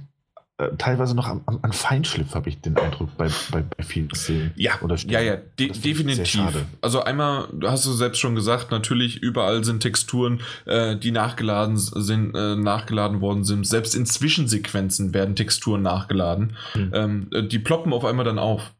[0.78, 4.52] teilweise noch an, an Feinschliff, habe ich den Eindruck, bei, bei, bei vielen Szenen.
[4.56, 6.66] Ja, oder ja, ja, de definitiv.
[6.82, 12.36] Also einmal, hast du selbst schon gesagt, natürlich überall sind Texturen, äh, die nachgeladen sind,
[12.36, 13.66] äh, nachgeladen worden sind.
[13.66, 16.56] Selbst in Zwischensequenzen werden Texturen nachgeladen.
[16.76, 16.92] Mhm.
[16.94, 18.72] Ähm, äh, die ploppen auf einmal dann auf.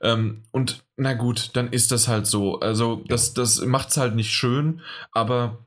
[0.00, 2.60] Ähm, und na gut, dann ist das halt so.
[2.60, 4.80] Also das, das macht es halt nicht schön,
[5.12, 5.58] aber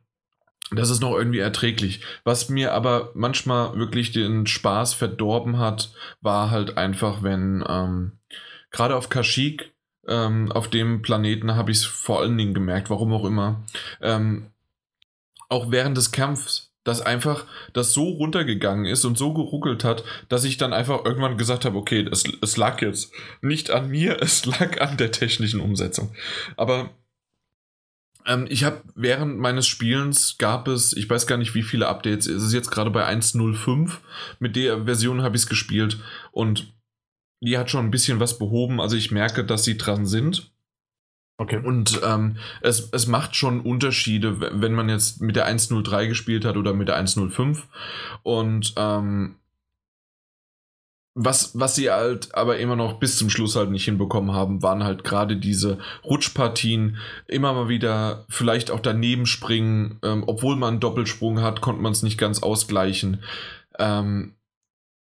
[0.71, 2.01] das ist noch irgendwie erträglich.
[2.23, 8.13] Was mir aber manchmal wirklich den Spaß verdorben hat, war halt einfach, wenn ähm,
[8.71, 9.71] gerade auf Kashyyyk,
[10.07, 13.63] ähm, auf dem Planeten habe ich es vor allen Dingen gemerkt, warum auch immer,
[14.01, 14.47] ähm,
[15.49, 20.43] auch während des Kampfs, dass einfach das so runtergegangen ist und so geruckelt hat, dass
[20.43, 24.45] ich dann einfach irgendwann gesagt habe, okay, es, es lag jetzt nicht an mir, es
[24.45, 26.13] lag an der technischen Umsetzung.
[26.57, 26.89] Aber
[28.25, 32.27] ähm, ich habe während meines Spielens gab es, ich weiß gar nicht wie viele Updates,
[32.27, 33.91] es ist jetzt gerade bei 1.05.
[34.39, 35.99] Mit der Version habe ich es gespielt
[36.31, 36.73] und
[37.41, 38.79] die hat schon ein bisschen was behoben.
[38.79, 40.51] Also ich merke, dass sie dran sind.
[41.37, 41.57] Okay.
[41.57, 46.57] Und ähm, es, es macht schon Unterschiede, wenn man jetzt mit der 1.03 gespielt hat
[46.57, 47.63] oder mit der 1.05.
[48.21, 49.35] Und ähm,
[51.15, 54.83] was, was sie halt aber immer noch bis zum Schluss halt nicht hinbekommen haben, waren
[54.83, 60.79] halt gerade diese Rutschpartien, immer mal wieder vielleicht auch daneben springen, ähm, obwohl man einen
[60.79, 63.23] Doppelsprung hat, konnte man es nicht ganz ausgleichen.
[63.77, 64.35] Ähm,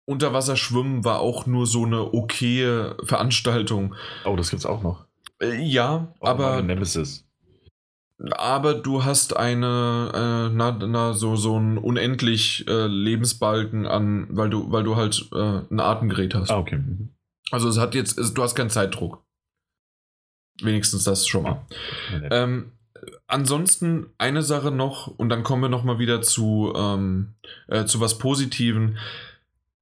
[0.08, 3.96] Unterwasserschwimmen war auch nur so eine okaye Veranstaltung.
[4.26, 5.06] Oh, das gibt's auch noch.
[5.42, 6.62] Äh, ja, oh, aber.
[6.62, 7.25] Nemesis
[8.32, 14.50] aber du hast eine, äh, na, na, so, so ein unendlich äh, Lebensbalken an, weil
[14.50, 16.50] du, weil du halt äh, ein Atemgerät hast.
[16.50, 16.78] Ah, okay.
[16.78, 17.10] Mhm.
[17.52, 19.24] Also es hat jetzt, es, du hast keinen Zeitdruck.
[20.62, 21.66] Wenigstens das schon mal.
[22.14, 22.72] Ja, ähm,
[23.28, 27.36] ansonsten eine Sache noch, und dann kommen wir nochmal wieder zu, ähm,
[27.68, 28.98] äh, zu was Positiven.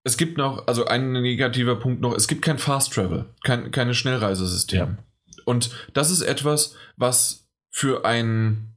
[0.03, 3.93] Es gibt noch, also ein negativer Punkt noch, es gibt kein Fast Travel, kein, keine
[3.93, 4.79] Schnellreisesystem.
[4.79, 4.97] Ja.
[5.45, 7.42] Und das ist etwas, was
[7.73, 8.75] für ein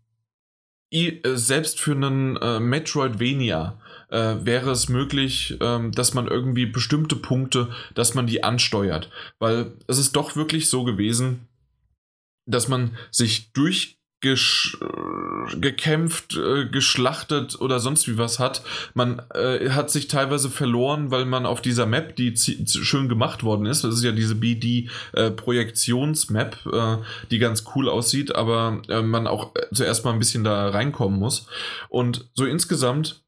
[0.91, 7.17] äh, selbst für einen äh, Metroidvania äh, wäre es möglich, ähm, dass man irgendwie bestimmte
[7.17, 9.11] Punkte, dass man die ansteuert.
[9.39, 11.47] Weil es ist doch wirklich so gewesen,
[12.47, 18.63] dass man sich durch gekämpft, äh, geschlachtet oder sonst wie was hat.
[18.95, 23.67] Man äh, hat sich teilweise verloren, weil man auf dieser Map, die schön gemacht worden
[23.67, 26.99] ist, das ist ja diese BD-Projektions-Map, äh, äh,
[27.31, 31.47] die ganz cool aussieht, aber äh, man auch zuerst mal ein bisschen da reinkommen muss.
[31.89, 33.23] Und so insgesamt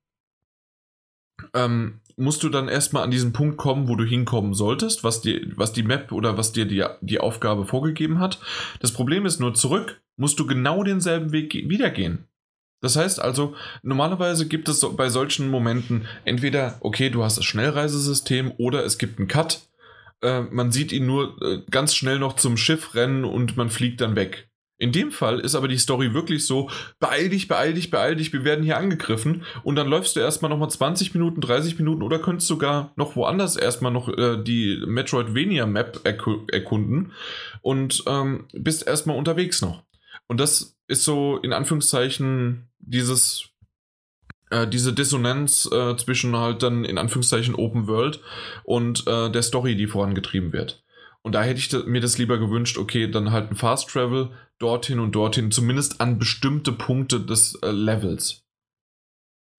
[1.55, 5.53] ähm, musst du dann erstmal an diesen Punkt kommen, wo du hinkommen solltest, was die,
[5.57, 8.39] was die Map oder was dir die, die Aufgabe vorgegeben hat.
[8.81, 12.27] Das Problem ist nur zurück musst du genau denselben Weg wieder gehen.
[12.81, 18.53] Das heißt also, normalerweise gibt es bei solchen Momenten entweder, okay, du hast das Schnellreisesystem
[18.59, 19.63] oder es gibt einen Cut.
[20.21, 24.01] Äh, man sieht ihn nur äh, ganz schnell noch zum Schiff rennen und man fliegt
[24.01, 24.48] dann weg.
[24.79, 28.33] In dem Fall ist aber die Story wirklich so, beeil dich, beeil dich, beeil dich,
[28.33, 32.21] wir werden hier angegriffen und dann läufst du erstmal nochmal 20 Minuten, 30 Minuten oder
[32.21, 37.13] könntest sogar noch woanders erstmal noch äh, die Metroidvania Map erkunden
[37.61, 39.83] und ähm, bist erstmal unterwegs noch.
[40.29, 43.49] Und das ist so in Anführungszeichen dieses,
[44.51, 48.21] äh, diese Dissonanz äh, zwischen halt dann in Anführungszeichen Open World
[48.63, 50.85] und äh, der Story, die vorangetrieben wird.
[51.23, 54.99] Und da hätte ich mir das lieber gewünscht, okay, dann halt ein Fast Travel dorthin
[54.99, 58.43] und dorthin, zumindest an bestimmte Punkte des äh, Levels.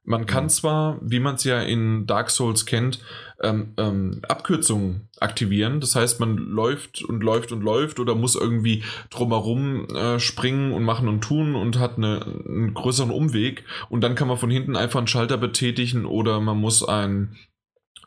[0.09, 0.49] Man kann mhm.
[0.49, 2.99] zwar, wie man es ja in Dark Souls kennt,
[3.41, 5.81] ähm, ähm, Abkürzungen aktivieren.
[5.81, 10.83] Das heißt, man läuft und läuft und läuft oder muss irgendwie drumherum äh, springen und
[10.83, 13.65] machen und tun und hat eine, einen größeren Umweg.
[13.89, 17.35] Und dann kann man von hinten einfach einen Schalter betätigen oder man muss ein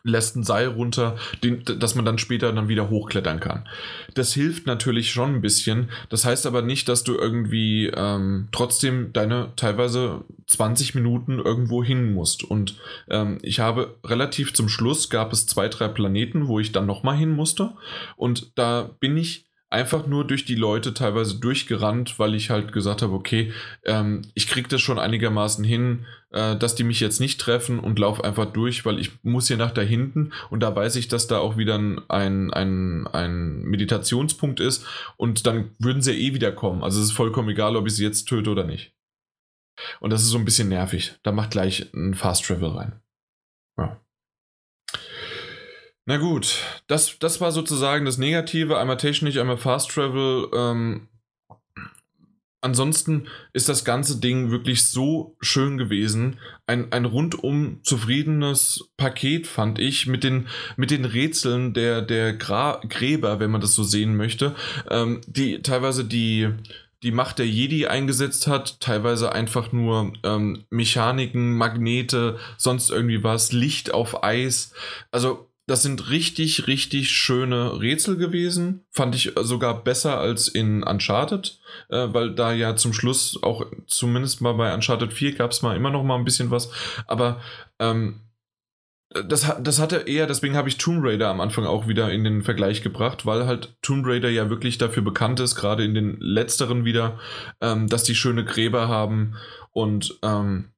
[0.05, 3.69] lässt ein Seil runter, den, dass man dann später dann wieder hochklettern kann.
[4.15, 5.91] Das hilft natürlich schon ein bisschen.
[6.09, 12.13] Das heißt aber nicht, dass du irgendwie ähm, trotzdem deine teilweise 20 Minuten irgendwo hin
[12.13, 12.43] musst.
[12.43, 12.77] Und
[13.09, 17.17] ähm, ich habe relativ zum Schluss gab es zwei, drei Planeten, wo ich dann nochmal
[17.17, 17.73] hin musste.
[18.17, 23.03] Und da bin ich einfach nur durch die Leute teilweise durchgerannt, weil ich halt gesagt
[23.03, 23.53] habe, okay,
[23.85, 27.99] ähm, ich kriege das schon einigermaßen hin, äh, dass die mich jetzt nicht treffen und
[27.99, 31.27] laufe einfach durch, weil ich muss hier nach da hinten und da weiß ich, dass
[31.27, 34.87] da auch wieder ein, ein, ein Meditationspunkt ist
[35.17, 36.85] und dann würden sie eh wieder kommen.
[36.85, 38.95] Also es ist vollkommen egal, ob ich sie jetzt töte oder nicht.
[40.01, 41.19] Und das ist so ein bisschen nervig.
[41.23, 43.01] Da macht gleich ein Fast Travel rein.
[43.79, 43.99] Ja.
[46.05, 46.59] Na gut,
[46.89, 50.49] das, das war sozusagen das Negative, einmal technisch, einmal Fast Travel.
[50.53, 51.09] Ähm,
[52.61, 56.41] ansonsten ist das ganze Ding wirklich so schön gewesen.
[56.67, 62.81] Ein, ein rundum zufriedenes Paket, fand ich, mit den, mit den Rätseln der, der Gra
[62.89, 64.57] Gräber, wenn man das so sehen möchte,
[64.91, 66.49] ähm, die teilweise die,
[67.05, 73.53] die Macht der Jedi eingesetzt hat, teilweise einfach nur ähm, Mechaniken, Magnete, sonst irgendwie was,
[73.53, 74.73] Licht auf Eis.
[75.13, 78.85] Also das sind richtig, richtig schöne Rätsel gewesen.
[78.91, 84.41] Fand ich sogar besser als in Uncharted, äh, weil da ja zum Schluss auch, zumindest
[84.41, 86.71] mal bei Uncharted 4 gab es mal immer noch mal ein bisschen was.
[87.07, 87.41] Aber
[87.79, 88.21] ähm,
[89.11, 92.43] das, das hatte eher, deswegen habe ich Tomb Raider am Anfang auch wieder in den
[92.43, 96.85] Vergleich gebracht, weil halt Tomb Raider ja wirklich dafür bekannt ist, gerade in den letzteren
[96.85, 97.21] wieder,
[97.61, 99.37] ähm, dass die schöne Gräber haben.
[99.71, 100.73] Und ähm,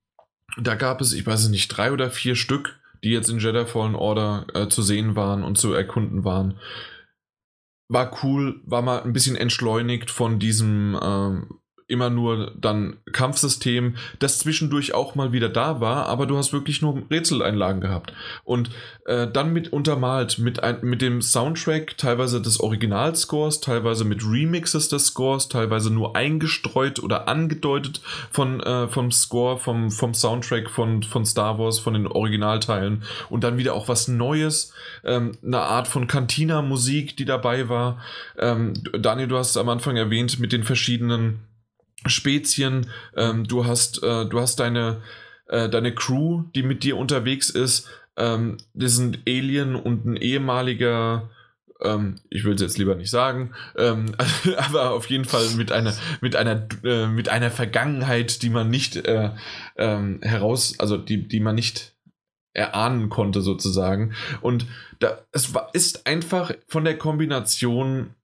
[0.59, 3.95] da gab es, ich weiß nicht, drei oder vier Stück die jetzt in Jedi Fallen
[3.95, 6.59] Order äh, zu sehen waren und zu erkunden waren.
[7.89, 14.39] War cool, war mal ein bisschen entschleunigt von diesem ähm, immer nur dann Kampfsystem, das
[14.39, 18.13] zwischendurch auch mal wieder da war, aber du hast wirklich nur Rätseleinlagen gehabt.
[18.43, 18.71] Und
[19.07, 24.89] äh, dann mit untermalt mit, ein, mit dem Soundtrack, teilweise des Originalscores, teilweise mit Remixes
[24.89, 31.03] des Scores, teilweise nur eingestreut oder angedeutet von, äh, vom Score, vom, vom Soundtrack von,
[31.03, 33.03] von Star Wars, von den Originalteilen.
[33.29, 34.73] Und dann wieder auch was Neues,
[35.05, 38.01] ähm, eine Art von Cantina-Musik, die dabei war.
[38.39, 41.41] Ähm, Daniel, du hast es am Anfang erwähnt mit den verschiedenen
[42.07, 45.03] Spezien, ähm, du hast, äh, du hast deine,
[45.49, 47.89] äh, deine Crew, die mit dir unterwegs ist.
[48.17, 51.31] Ähm, das sind Alien und ein ehemaliger,
[51.83, 54.15] ähm, ich will es jetzt lieber nicht sagen, ähm,
[54.57, 58.97] aber auf jeden Fall mit einer, mit einer, äh, mit einer Vergangenheit, die man nicht
[58.97, 59.31] äh,
[59.77, 61.95] ähm, heraus, also die, die man nicht
[62.53, 64.15] erahnen konnte sozusagen.
[64.41, 64.67] Und
[65.01, 68.15] da, es war, ist einfach von der Kombination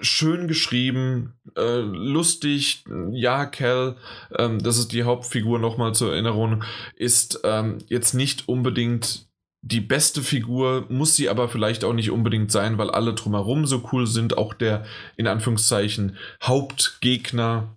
[0.00, 2.84] schön geschrieben, äh, lustig.
[3.12, 3.96] Ja, Cal,
[4.36, 6.64] ähm, das ist die Hauptfigur nochmal zur Erinnerung,
[6.96, 9.26] ist ähm, jetzt nicht unbedingt
[9.62, 13.88] die beste Figur, muss sie aber vielleicht auch nicht unbedingt sein, weil alle drumherum so
[13.92, 14.36] cool sind.
[14.36, 14.84] Auch der
[15.16, 17.76] in Anführungszeichen Hauptgegner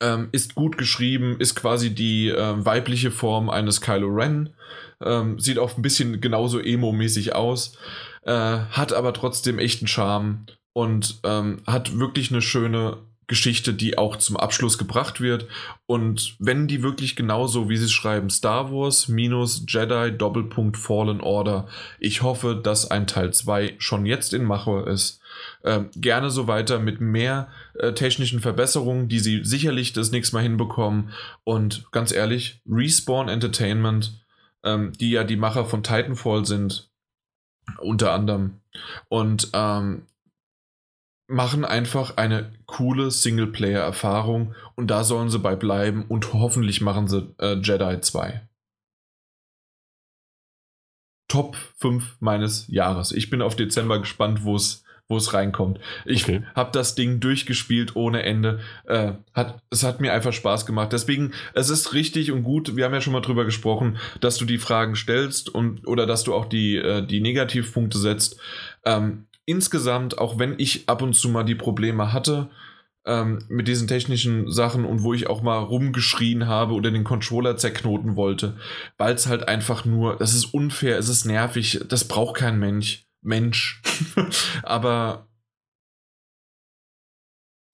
[0.00, 4.54] ähm, ist gut geschrieben, ist quasi die äh, weibliche Form eines Kylo Ren.
[5.02, 7.76] Ähm, sieht auch ein bisschen genauso emo-mäßig aus,
[8.22, 14.16] äh, hat aber trotzdem echten Charme und ähm, hat wirklich eine schöne Geschichte, die auch
[14.16, 15.46] zum Abschluss gebracht wird.
[15.86, 21.22] Und wenn die wirklich genauso, wie sie es schreiben, Star Wars minus Jedi Doppelpunkt Fallen
[21.22, 21.66] Order,
[21.98, 25.20] ich hoffe, dass ein Teil 2 schon jetzt in Mache ist.
[25.62, 30.42] Äh, gerne so weiter mit mehr äh, technischen Verbesserungen, die sie sicherlich das nächste Mal
[30.42, 31.10] hinbekommen.
[31.44, 34.22] Und ganz ehrlich, Respawn Entertainment,
[34.64, 36.90] ähm, die ja die Macher von Titanfall sind,
[37.78, 38.60] unter anderem.
[39.08, 40.02] Und ähm,
[41.26, 47.34] machen einfach eine coole Singleplayer-Erfahrung und da sollen sie bei bleiben und hoffentlich machen sie
[47.38, 48.46] äh, Jedi 2.
[51.28, 53.10] Top 5 meines Jahres.
[53.12, 55.80] Ich bin auf Dezember gespannt, wo es wo es reinkommt.
[56.06, 56.42] Ich okay.
[56.54, 58.60] habe das Ding durchgespielt ohne Ende.
[58.86, 60.92] Äh, hat, es hat mir einfach Spaß gemacht.
[60.92, 64.46] Deswegen, es ist richtig und gut, wir haben ja schon mal drüber gesprochen, dass du
[64.46, 68.38] die Fragen stellst und oder dass du auch die, äh, die Negativpunkte setzt.
[68.86, 72.50] Ähm, insgesamt, auch wenn ich ab und zu mal die Probleme hatte,
[73.06, 77.56] ähm, mit diesen technischen Sachen und wo ich auch mal rumgeschrien habe oder den Controller
[77.56, 78.56] zerknoten wollte,
[78.96, 83.06] weil es halt einfach nur, das ist unfair, es ist nervig, das braucht kein Mensch.
[83.20, 83.82] Mensch.
[84.62, 85.28] Aber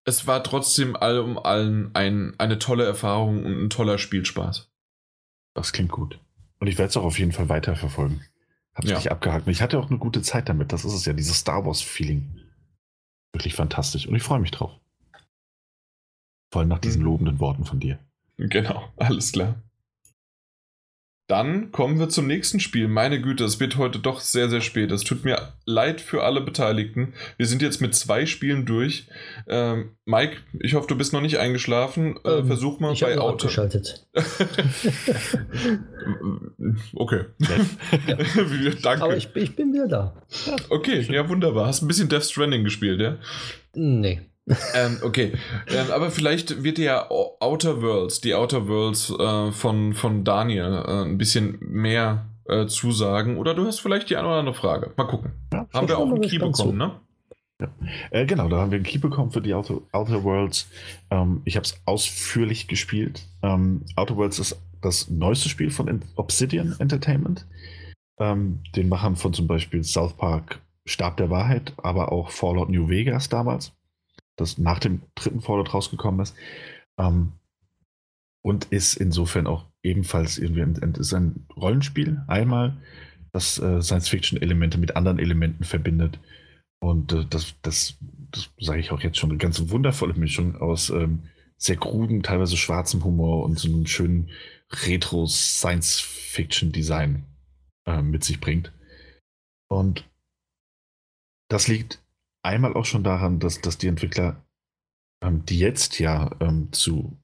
[0.05, 4.71] es war trotzdem all um allen ein, eine tolle Erfahrung und ein toller Spielspaß.
[5.55, 6.19] Das klingt gut.
[6.59, 8.25] Und ich werde es auch auf jeden Fall weiterverfolgen.
[8.81, 8.97] Hab's ja.
[8.97, 9.47] nicht abgehakt.
[9.47, 10.73] Und ich hatte auch eine gute Zeit damit.
[10.73, 12.41] Das ist es ja, dieses Star Wars-Feeling.
[13.35, 14.07] Wirklich fantastisch.
[14.07, 14.73] Und ich freue mich drauf.
[16.51, 17.09] Vor allem nach diesen mhm.
[17.09, 17.99] lobenden Worten von dir.
[18.39, 19.63] Genau, alles klar.
[21.31, 22.89] Dann kommen wir zum nächsten Spiel.
[22.89, 24.91] Meine Güte, es wird heute doch sehr, sehr spät.
[24.91, 27.15] Es tut mir leid für alle Beteiligten.
[27.37, 29.07] Wir sind jetzt mit zwei Spielen durch.
[29.47, 32.19] Ähm, Mike, ich hoffe, du bist noch nicht eingeschlafen.
[32.25, 33.47] Äh, ähm, Versuch mal ich bei Auto.
[33.47, 34.09] Abgeschaltet.
[36.95, 37.27] okay.
[38.83, 39.05] Danke.
[39.05, 40.21] Aber ich, ich, bin wieder da.
[40.69, 41.69] Okay, ja, wunderbar.
[41.69, 43.19] Hast ein bisschen Death Stranding gespielt, ja?
[43.77, 44.30] Nee
[44.75, 45.33] ähm, okay,
[45.69, 50.83] ähm, aber vielleicht wird dir ja Outer Worlds, die Outer Worlds äh, von, von Daniel
[50.87, 54.93] äh, ein bisschen mehr äh, zusagen oder du hast vielleicht die eine oder andere Frage.
[54.97, 55.33] Mal gucken.
[55.53, 57.01] Ja, haben wir auch einen Key bekommen, ne?
[57.61, 57.69] Ja.
[58.11, 60.69] Äh, genau, da haben wir einen Key bekommen für die Outer, Outer Worlds.
[61.11, 63.27] Ähm, ich habe es ausführlich gespielt.
[63.43, 67.47] Ähm, Outer Worlds ist das neueste Spiel von Obsidian Entertainment.
[68.19, 72.89] Ähm, den Machern von zum Beispiel South Park Stab der Wahrheit, aber auch Fallout New
[72.89, 73.73] Vegas damals
[74.41, 76.35] das nach dem dritten Fallout rausgekommen ist.
[76.99, 77.33] Ähm,
[78.43, 82.77] und ist insofern auch ebenfalls irgendwie ein, ist ein Rollenspiel, einmal,
[83.33, 86.19] das äh, Science-Fiction-Elemente mit anderen Elementen verbindet.
[86.83, 87.99] Und äh, das, das,
[88.31, 91.25] das sage ich auch jetzt schon, eine ganz wundervolle Mischung aus ähm,
[91.59, 94.31] sehr kruden, teilweise schwarzem Humor und so einem schönen
[94.73, 97.27] Retro-Science-Fiction-Design
[97.87, 98.73] äh, mit sich bringt.
[99.69, 100.09] Und
[101.49, 102.03] das liegt
[102.43, 104.45] einmal auch schon daran, dass, dass die Entwickler,
[105.23, 107.19] ähm, die jetzt ja ähm, zu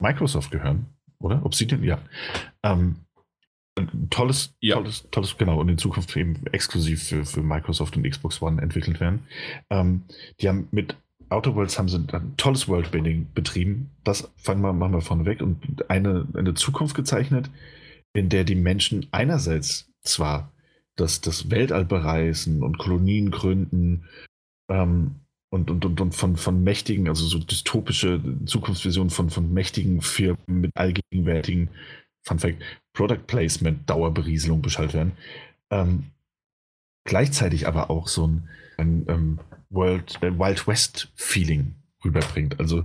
[0.00, 0.86] Microsoft gehören,
[1.18, 1.44] oder?
[1.44, 2.00] Obsidian, ja.
[2.62, 2.96] Ähm,
[4.10, 4.76] tolles, ja.
[4.76, 9.00] tolles, tolles, genau, und in Zukunft eben exklusiv für, für Microsoft und Xbox One entwickelt
[9.00, 9.26] werden.
[9.70, 10.04] Ähm,
[10.40, 10.96] die haben mit
[11.28, 13.90] Outer Worlds haben sie ein tolles Worldbuilding betrieben.
[14.04, 17.50] Das fangen wir, machen wir vorne weg und eine, eine Zukunft gezeichnet,
[18.14, 20.52] in der die Menschen einerseits zwar
[20.94, 24.04] das, das Weltall bereisen und Kolonien gründen
[24.68, 25.16] ähm,
[25.50, 30.38] und, und, und, und von, von mächtigen, also so dystopische Zukunftsvisionen von, von mächtigen Firmen
[30.48, 31.70] mit allgegenwärtigen,
[32.22, 32.62] Fun Fact,
[32.92, 35.12] Product Placement, Dauerberieselung beschallt werden.
[35.70, 36.10] Ähm,
[37.04, 39.38] gleichzeitig aber auch so ein, ein ähm,
[39.70, 42.58] World, äh, Wild West Feeling rüberbringt.
[42.58, 42.84] Also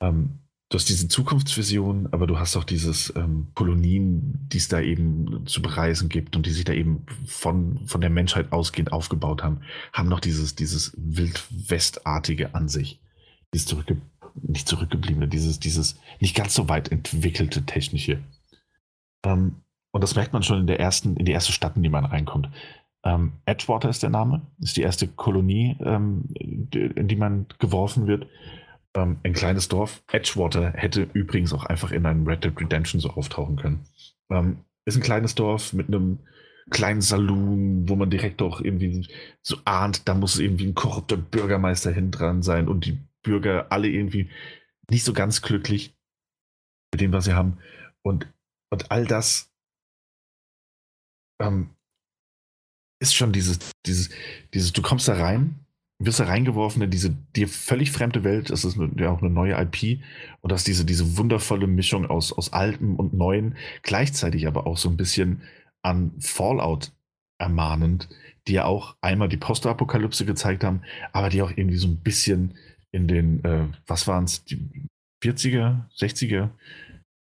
[0.00, 0.40] ähm,
[0.74, 5.46] du hast diese Zukunftsvision, aber du hast auch dieses ähm, Kolonien, die es da eben
[5.46, 9.60] zu bereisen gibt und die sich da eben von, von der Menschheit ausgehend aufgebaut haben,
[9.92, 13.00] haben noch dieses, dieses Wildwestartige an sich.
[13.52, 13.98] Dieses zurückge
[14.42, 18.18] nicht zurückgebliebene, dieses, dieses nicht ganz so weit entwickelte technische.
[19.24, 19.62] Ähm,
[19.92, 22.04] und das merkt man schon in der ersten, in die erste Stadt, in die man
[22.04, 22.48] reinkommt.
[23.04, 28.26] Ähm, Edgewater ist der Name, ist die erste Kolonie, ähm, in die man geworfen wird
[28.94, 30.02] ähm, ein kleines Dorf.
[30.10, 33.86] Edgewater hätte übrigens auch einfach in einem Red Dead Redemption so auftauchen können.
[34.30, 36.20] Ähm, ist ein kleines Dorf mit einem
[36.70, 39.06] kleinen Saloon, wo man direkt auch irgendwie
[39.42, 43.88] so ahnt, da muss irgendwie ein korrupter Bürgermeister hin dran sein und die Bürger alle
[43.88, 44.30] irgendwie
[44.90, 45.96] nicht so ganz glücklich
[46.92, 47.58] mit dem, was sie haben.
[48.02, 48.32] Und,
[48.70, 49.52] und all das
[51.40, 51.70] ähm,
[53.00, 54.10] ist schon dieses, dieses,
[54.52, 55.63] dieses, du kommst da rein
[55.98, 58.50] wirst da reingeworfen in diese dir völlig fremde Welt.
[58.50, 60.00] Es ist ja auch eine neue IP
[60.40, 64.88] und das diese, diese wundervolle Mischung aus, aus Altem und Neuen, gleichzeitig aber auch so
[64.88, 65.42] ein bisschen
[65.82, 66.92] an Fallout
[67.38, 68.08] ermahnend,
[68.48, 70.82] die ja auch einmal die Postapokalypse gezeigt haben,
[71.12, 72.54] aber die auch irgendwie so ein bisschen
[72.92, 74.88] in den, äh, was waren es, die
[75.22, 76.50] 40er, 60er,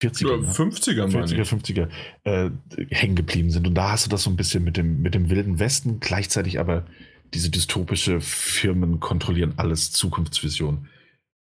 [0.02, 1.48] 40er, Ja, 50er, meine 40er, ich.
[1.48, 1.88] 50er
[2.24, 2.50] äh,
[2.90, 3.66] hängen geblieben sind.
[3.66, 6.60] Und da hast du das so ein bisschen mit dem, mit dem wilden Westen, gleichzeitig
[6.60, 6.86] aber
[7.34, 10.88] diese dystopische Firmen kontrollieren alles, Zukunftsvision.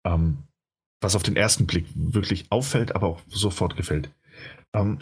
[0.05, 0.39] Ähm,
[1.01, 4.09] was auf den ersten Blick wirklich auffällt, aber auch sofort gefällt.
[4.73, 4.99] Ähm,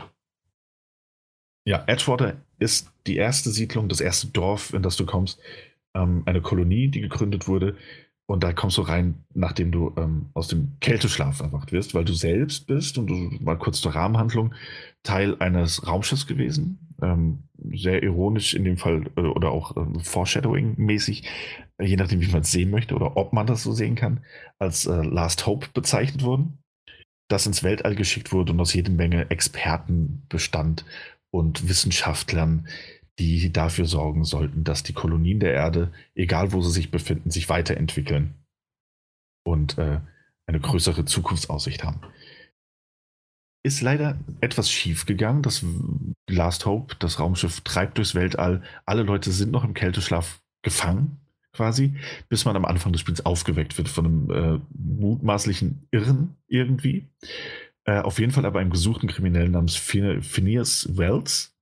[1.68, 5.40] ja, Edgewater ist die erste Siedlung, das erste Dorf, in das du kommst.
[5.95, 7.78] Ähm, eine Kolonie, die gegründet wurde.
[8.28, 12.14] Und da kommst du rein, nachdem du ähm, aus dem Kälteschlaf erwacht wirst, weil du
[12.14, 14.54] selbst bist und du mal kurz zur Rahmenhandlung
[15.06, 16.80] Teil eines Raumschiffs gewesen.
[17.01, 17.43] Ähm,
[17.74, 21.24] sehr ironisch in dem Fall äh, oder auch ähm, Foreshadowing-mäßig,
[21.77, 24.22] äh, je nachdem, wie man es sehen möchte oder ob man das so sehen kann,
[24.59, 26.59] als äh, Last Hope bezeichnet wurden,
[27.30, 30.85] das ins Weltall geschickt wurde und aus jede Menge Experten bestand
[31.34, 32.67] und Wissenschaftlern,
[33.19, 37.50] die dafür sorgen sollten, dass die Kolonien der Erde, egal wo sie sich befinden, sich
[37.50, 38.35] weiterentwickeln
[39.45, 40.00] und äh,
[40.48, 42.01] eine größere Zukunftsaussicht haben.
[43.66, 45.42] Ist leider etwas schief gegangen.
[45.42, 45.66] Das
[46.30, 48.61] Last Hope, das Raumschiff, treibt durchs Weltall.
[48.85, 51.18] Alle Leute sind noch im Kälteschlaf gefangen,
[51.52, 51.95] quasi,
[52.30, 57.08] bis man am Anfang des Spiels aufgeweckt wird von einem äh, mutmaßlichen Irren irgendwie.
[57.85, 61.58] Äh, auf jeden Fall aber einem gesuchten Kriminellen namens Phine- Phineas Wells,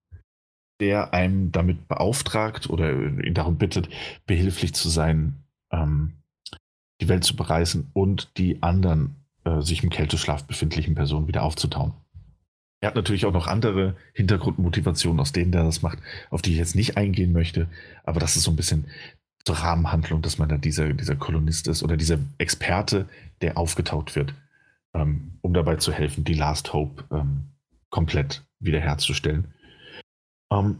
[0.81, 3.87] der einem damit beauftragt oder ihn darum bittet,
[4.25, 6.15] behilflich zu sein, ähm,
[6.99, 11.93] die Welt zu bereisen und die anderen äh, sich im Kälteschlaf befindlichen Personen wieder aufzutauen.
[12.81, 15.99] Er hat natürlich auch noch andere Hintergrundmotivationen, aus denen er das macht,
[16.29, 17.69] auf die ich jetzt nicht eingehen möchte,
[18.03, 18.87] aber das ist so ein bisschen
[19.45, 23.07] zur Rahmenhandlung, dass man da dieser, dieser Kolonist ist oder dieser Experte,
[23.41, 24.33] der aufgetaucht wird,
[24.93, 27.49] ähm, um dabei zu helfen, die Last Hope ähm,
[27.89, 29.53] komplett wiederherzustellen.
[30.51, 30.79] Ähm,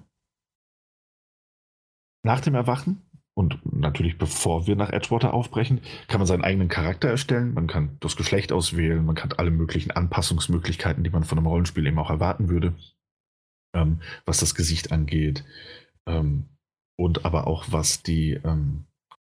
[2.23, 3.01] nach dem Erwachen
[3.35, 7.53] und natürlich bevor wir nach Edgewater aufbrechen, kann man seinen eigenen Charakter erstellen.
[7.53, 11.85] Man kann das Geschlecht auswählen, man kann alle möglichen Anpassungsmöglichkeiten, die man von einem Rollenspiel
[11.87, 12.75] eben auch erwarten würde,
[13.75, 15.43] ähm, was das Gesicht angeht
[16.05, 16.45] ähm,
[16.95, 18.85] und aber auch was die ähm,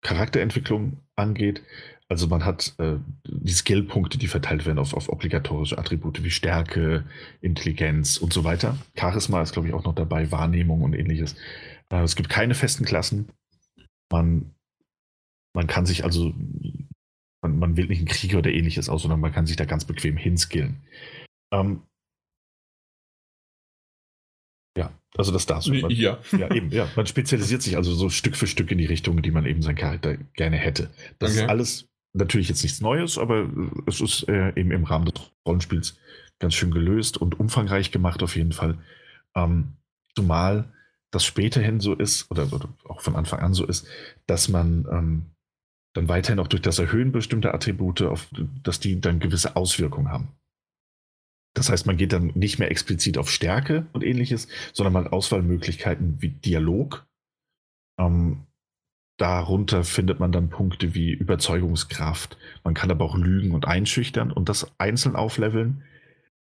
[0.03, 1.63] Charakterentwicklung angeht.
[2.09, 7.05] Also man hat äh, die Skillpunkte, die verteilt werden auf, auf obligatorische Attribute wie Stärke,
[7.41, 8.77] Intelligenz und so weiter.
[8.95, 11.35] Charisma ist, glaube ich, auch noch dabei, Wahrnehmung und ähnliches.
[11.91, 13.29] Äh, es gibt keine festen Klassen.
[14.13, 14.55] Man,
[15.55, 16.33] man kann sich also,
[17.43, 19.85] man, man wählt nicht einen Krieger oder ähnliches aus, sondern man kann sich da ganz
[19.85, 20.83] bequem hinskillen.
[21.53, 21.83] Ähm,
[24.77, 25.73] ja, also das dazu.
[25.73, 26.19] Man, Ja.
[26.33, 26.89] ja, eben, ja.
[26.97, 29.77] Man spezialisiert sich also so Stück für Stück in die Richtung, die man eben seinen
[29.77, 30.91] Charakter gerne hätte.
[31.19, 31.45] Das Okay.
[31.45, 33.51] ist alles natürlich jetzt nichts Neues, aber
[33.87, 35.99] es ist äh, eben im Rahmen des Rollenspiels
[36.39, 38.79] ganz schön gelöst und umfangreich gemacht auf jeden Fall.
[39.35, 39.77] Ähm,
[40.15, 40.73] zumal
[41.17, 43.89] das späterhin so ist, oder, oder auch von Anfang an so ist,
[44.27, 45.27] dass man ähm,
[45.95, 48.29] dann weiterhin auch durch das Erhöhen bestimmter Attribute, auf,
[48.63, 50.29] dass die dann gewisse Auswirkungen haben.
[51.55, 55.13] Das heißt, man geht dann nicht mehr explizit auf Stärke und ähnliches, sondern man hat
[55.15, 57.07] Auswahlmöglichkeiten wie Dialog.
[57.99, 58.43] Ähm,
[59.17, 62.37] darunter findet man dann Punkte wie Überzeugungskraft.
[62.63, 65.83] Man kann aber auch lügen und einschüchtern und das einzeln aufleveln.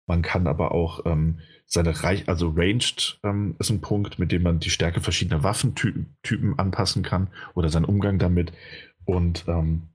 [0.08, 1.40] Man kann aber auch ähm,
[1.72, 6.58] seine Reich, also Ranged ähm, ist ein Punkt, mit dem man die Stärke verschiedener Waffentypen
[6.58, 8.52] anpassen kann oder seinen Umgang damit.
[9.06, 9.88] Und ähm,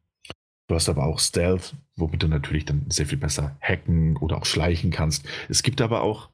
[0.68, 4.46] du hast aber auch Stealth, womit du natürlich dann sehr viel besser hacken oder auch
[4.46, 5.28] schleichen kannst.
[5.50, 6.32] Es gibt aber auch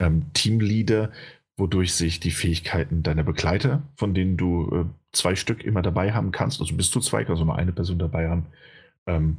[0.00, 1.10] ähm, Teamleader,
[1.56, 6.30] wodurch sich die Fähigkeiten deiner Begleiter, von denen du äh, zwei Stück immer dabei haben
[6.30, 8.46] kannst, also bis zu zwei, also nur eine Person dabei haben,
[9.06, 9.38] ähm,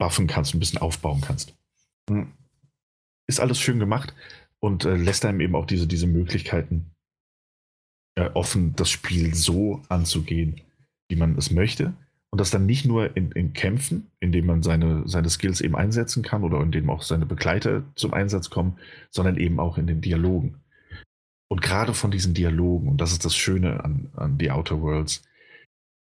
[0.00, 1.56] buffen kannst, ein bisschen aufbauen kannst.
[2.10, 2.32] Hm.
[3.28, 4.14] Ist alles schön gemacht
[4.60, 6.90] und äh, lässt einem eben auch diese, diese Möglichkeiten
[8.16, 10.62] äh, offen, das Spiel so anzugehen,
[11.08, 11.94] wie man es möchte.
[12.30, 16.22] Und das dann nicht nur in, in Kämpfen, indem man seine, seine Skills eben einsetzen
[16.22, 18.78] kann oder indem auch seine Begleiter zum Einsatz kommen,
[19.10, 20.60] sondern eben auch in den Dialogen.
[21.50, 25.22] Und gerade von diesen Dialogen, und das ist das Schöne an, an The Outer Worlds,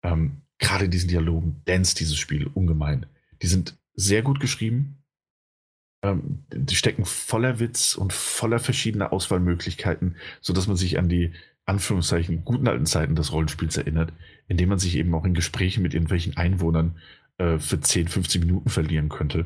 [0.04, 3.06] ähm, gerade in diesen Dialogen dance dieses Spiel ungemein.
[3.44, 5.04] Die sind sehr gut geschrieben.
[6.08, 11.34] Ähm, die stecken voller Witz und voller verschiedener Auswahlmöglichkeiten, sodass man sich an die
[11.66, 14.14] Anführungszeichen guten alten Zeiten des Rollenspiels erinnert,
[14.48, 16.98] indem man sich eben auch in Gesprächen mit irgendwelchen Einwohnern
[17.38, 19.46] äh, für 10, 15 Minuten verlieren könnte.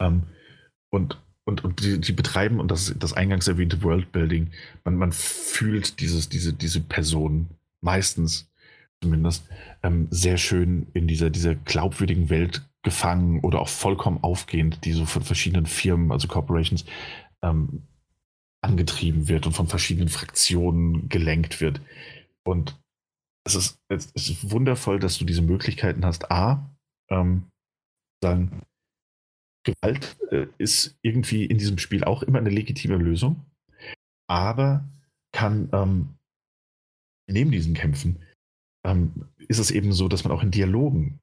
[0.00, 0.24] Ähm,
[0.90, 4.52] und und, und die, die betreiben, und das, das eingangs erwähnte Worldbuilding,
[4.84, 7.50] man, man fühlt dieses, diese, diese Personen
[7.82, 8.50] meistens
[9.04, 9.46] zumindest
[9.82, 15.04] ähm, sehr schön in dieser, dieser glaubwürdigen Welt gefangen oder auch vollkommen aufgehend, die so
[15.04, 16.86] von verschiedenen Firmen, also Corporations,
[17.42, 17.82] ähm,
[18.62, 21.82] angetrieben wird und von verschiedenen Fraktionen gelenkt wird.
[22.46, 22.80] Und
[23.46, 26.30] es ist, es ist wundervoll, dass du diese Möglichkeiten hast.
[26.30, 26.74] A,
[27.10, 27.50] ähm,
[28.22, 28.62] sagen,
[29.66, 33.44] Gewalt äh, ist irgendwie in diesem Spiel auch immer eine legitime Lösung,
[34.30, 34.88] aber
[35.32, 36.14] kann ähm,
[37.30, 38.24] neben diesen Kämpfen
[38.84, 39.12] ähm,
[39.48, 41.20] ist es eben so, dass man auch in Dialogen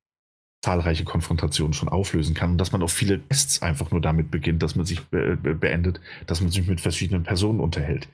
[0.63, 4.61] zahlreiche Konfrontationen schon auflösen kann und dass man auch viele Tests einfach nur damit beginnt,
[4.61, 8.07] dass man sich be beendet, dass man sich mit verschiedenen Personen unterhält.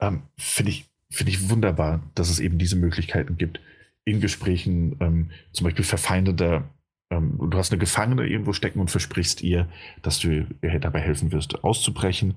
[0.00, 3.60] Ähm, Finde ich, find ich wunderbar, dass es eben diese Möglichkeiten gibt,
[4.04, 6.68] in Gesprächen ähm, zum Beispiel verfeindeter
[7.12, 9.68] ähm, du hast eine Gefangene irgendwo stecken und versprichst ihr,
[10.00, 12.34] dass du ihr dabei helfen wirst, auszubrechen.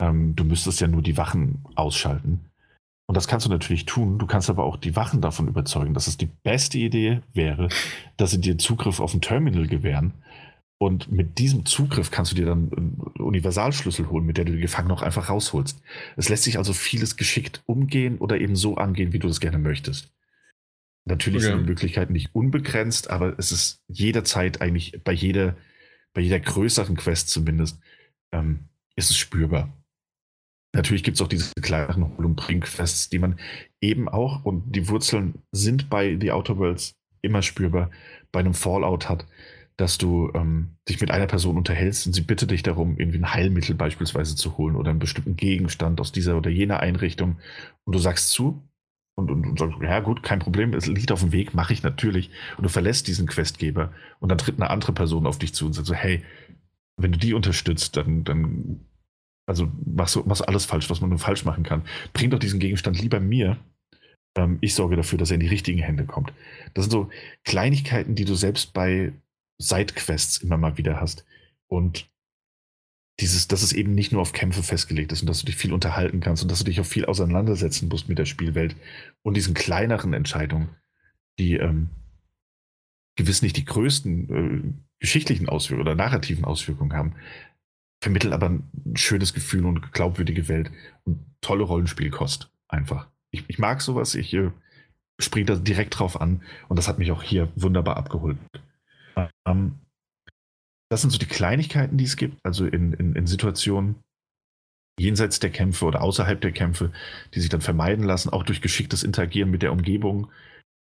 [0.00, 2.50] Ähm, du müsstest ja nur die Wachen ausschalten.
[3.06, 4.18] Und das kannst du natürlich tun.
[4.18, 7.68] Du kannst aber auch die Wachen davon überzeugen, dass es die beste Idee wäre,
[8.16, 10.14] dass sie dir Zugriff auf ein Terminal gewähren.
[10.78, 14.60] Und mit diesem Zugriff kannst du dir dann einen Universalschlüssel holen, mit der du die
[14.60, 15.80] Gefangenen auch einfach rausholst.
[16.16, 19.58] Es lässt sich also vieles geschickt umgehen oder eben so angehen, wie du das gerne
[19.58, 20.12] möchtest.
[21.06, 21.52] Natürlich okay.
[21.52, 25.56] sind die Möglichkeiten nicht unbegrenzt, aber es ist jederzeit eigentlich bei jeder,
[26.12, 27.78] bei jeder größeren Quest zumindest,
[28.32, 29.72] ähm, ist es spürbar.
[30.76, 33.38] Natürlich gibt es auch diese kleineren Hol- und Bring-Quests, die man
[33.80, 37.90] eben auch, und die Wurzeln sind bei The Outer Worlds immer spürbar,
[38.30, 39.26] bei einem Fallout hat,
[39.78, 43.32] dass du ähm, dich mit einer Person unterhältst und sie bittet dich darum, irgendwie ein
[43.32, 47.38] Heilmittel beispielsweise zu holen oder einen bestimmten Gegenstand aus dieser oder jener Einrichtung
[47.84, 48.62] und du sagst zu
[49.16, 51.82] und, und, und sagst, ja gut, kein Problem, es liegt auf dem Weg, mache ich
[51.82, 52.30] natürlich.
[52.58, 55.72] Und du verlässt diesen Questgeber und dann tritt eine andere Person auf dich zu und
[55.72, 56.22] sagt so, hey,
[56.98, 58.80] wenn du die unterstützt, dann, dann
[59.46, 61.82] also machst du alles falsch, was man nur falsch machen kann.
[62.12, 63.56] Bring doch diesen Gegenstand lieber mir.
[64.36, 66.32] Ähm, ich sorge dafür, dass er in die richtigen Hände kommt.
[66.74, 67.08] Das sind so
[67.44, 69.12] Kleinigkeiten, die du selbst bei
[69.58, 71.24] Sidequests immer mal wieder hast.
[71.68, 72.10] Und
[73.20, 75.72] dieses, dass es eben nicht nur auf Kämpfe festgelegt ist und dass du dich viel
[75.72, 78.76] unterhalten kannst und dass du dich auch viel auseinandersetzen musst mit der Spielwelt
[79.22, 80.68] und diesen kleineren Entscheidungen,
[81.38, 81.88] die ähm,
[83.16, 87.14] gewiss nicht die größten äh, geschichtlichen Auswirkungen oder narrativen Auswirkungen haben,
[88.00, 90.70] vermitteln aber ein schönes Gefühl und glaubwürdige Welt
[91.04, 93.08] und tolle Rollenspielkost einfach.
[93.30, 94.50] Ich, ich mag sowas, ich äh,
[95.20, 98.38] springe da direkt drauf an und das hat mich auch hier wunderbar abgeholt.
[99.46, 99.80] Ähm,
[100.88, 103.96] das sind so die Kleinigkeiten, die es gibt, also in, in, in Situationen
[104.98, 106.92] jenseits der Kämpfe oder außerhalb der Kämpfe,
[107.34, 110.30] die sich dann vermeiden lassen, auch durch geschicktes Interagieren mit der Umgebung,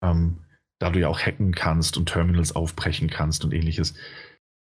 [0.04, 0.38] ähm,
[0.80, 3.96] da du ja auch hacken kannst und Terminals aufbrechen kannst und ähnliches,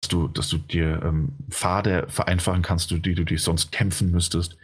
[0.04, 4.58] dass du, dass du dir ähm, Pfade vereinfachen kannst, die du dich sonst kämpfen müsstest.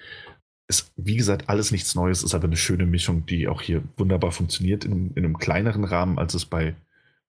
[0.68, 4.32] Ist, wie gesagt, alles nichts Neues, ist aber eine schöne Mischung, die auch hier wunderbar
[4.32, 6.74] funktioniert in, in einem kleineren Rahmen, als es bei,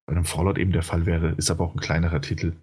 [0.06, 2.54] bei einem Fallout eben der Fall wäre, ist aber auch ein kleinerer Titel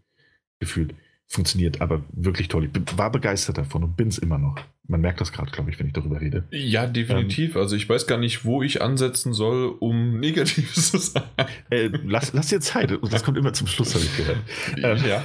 [0.61, 0.95] gefühlt.
[1.31, 2.71] Funktioniert aber wirklich toll.
[2.73, 4.57] Ich war begeistert davon und bin es immer noch.
[4.87, 6.49] Man merkt das gerade, glaube ich, wenn ich darüber rede.
[6.51, 7.55] Ja, definitiv.
[7.55, 11.25] Ähm, also ich weiß gar nicht, wo ich ansetzen soll, um negativ zu sein.
[11.69, 12.99] Äh, lass, lass dir Zeit.
[13.11, 14.39] Das kommt immer zum Schluss, habe ich gehört.
[14.79, 15.25] Ähm, ja.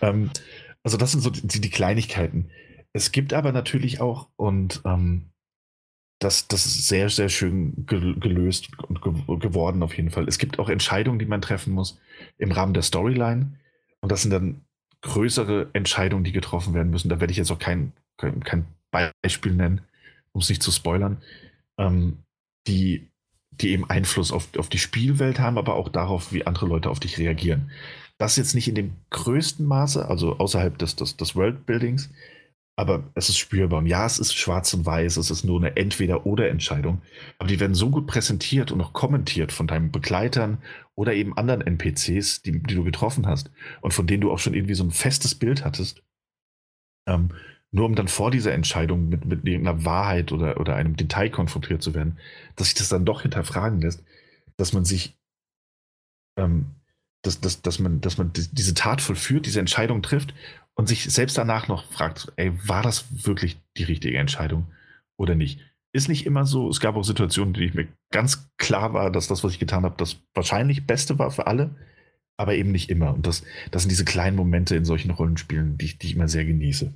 [0.00, 0.30] ähm,
[0.82, 2.50] also das sind so die, die, Kleinigkeiten.
[2.94, 5.26] Es gibt aber natürlich auch, und ähm,
[6.20, 10.26] das, das ist sehr, sehr schön gelöst und geworden auf jeden Fall.
[10.26, 11.98] Es gibt auch Entscheidungen, die man treffen muss
[12.38, 13.58] im Rahmen der Storyline
[14.00, 14.62] und das sind dann
[15.02, 17.08] größere Entscheidungen, die getroffen werden müssen.
[17.08, 19.80] Da werde ich jetzt auch kein, kein, kein Beispiel nennen,
[20.32, 21.18] um es nicht zu spoilern,
[21.78, 22.18] ähm,
[22.66, 23.08] die,
[23.50, 27.00] die eben Einfluss auf, auf die Spielwelt haben, aber auch darauf, wie andere Leute auf
[27.00, 27.70] dich reagieren.
[28.18, 32.10] Das jetzt nicht in dem größten Maße, also außerhalb des, des, des Worldbuildings,
[32.80, 33.84] aber es ist spürbar.
[33.84, 37.02] Ja, es ist schwarz und weiß, es ist nur eine Entweder-Oder-Entscheidung.
[37.38, 40.62] Aber die werden so gut präsentiert und auch kommentiert von deinen Begleitern
[40.94, 43.50] oder eben anderen NPCs, die, die du getroffen hast
[43.82, 46.02] und von denen du auch schon irgendwie so ein festes Bild hattest.
[47.06, 47.28] Ähm,
[47.70, 51.82] nur um dann vor dieser Entscheidung mit, mit irgendeiner Wahrheit oder, oder einem Detail konfrontiert
[51.82, 52.18] zu werden,
[52.56, 54.02] dass sich das dann doch hinterfragen lässt,
[54.56, 55.18] dass man sich,
[56.38, 56.76] ähm,
[57.22, 60.34] dass, dass, dass, man, dass man diese Tat vollführt, diese Entscheidung trifft
[60.74, 64.66] und sich selbst danach noch fragt, ey, war das wirklich die richtige Entscheidung
[65.18, 65.60] oder nicht?
[65.92, 66.68] Ist nicht immer so.
[66.68, 69.84] Es gab auch Situationen, die ich mir ganz klar war, dass das, was ich getan
[69.84, 71.74] habe, das wahrscheinlich Beste war für alle,
[72.36, 73.12] aber eben nicht immer.
[73.12, 76.44] Und das, das sind diese kleinen Momente in solchen Rollenspielen, die, die ich immer sehr
[76.44, 76.92] genieße.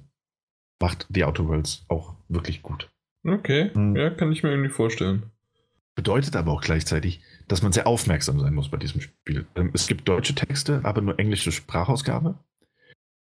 [0.80, 2.90] Macht die Outer Worlds auch wirklich gut.
[3.26, 3.96] Okay, hm.
[3.96, 5.30] ja, kann ich mir irgendwie vorstellen.
[5.94, 9.46] Bedeutet aber auch gleichzeitig, dass man sehr aufmerksam sein muss bei diesem Spiel.
[9.54, 12.36] Ähm, es gibt deutsche Texte, aber nur englische Sprachausgabe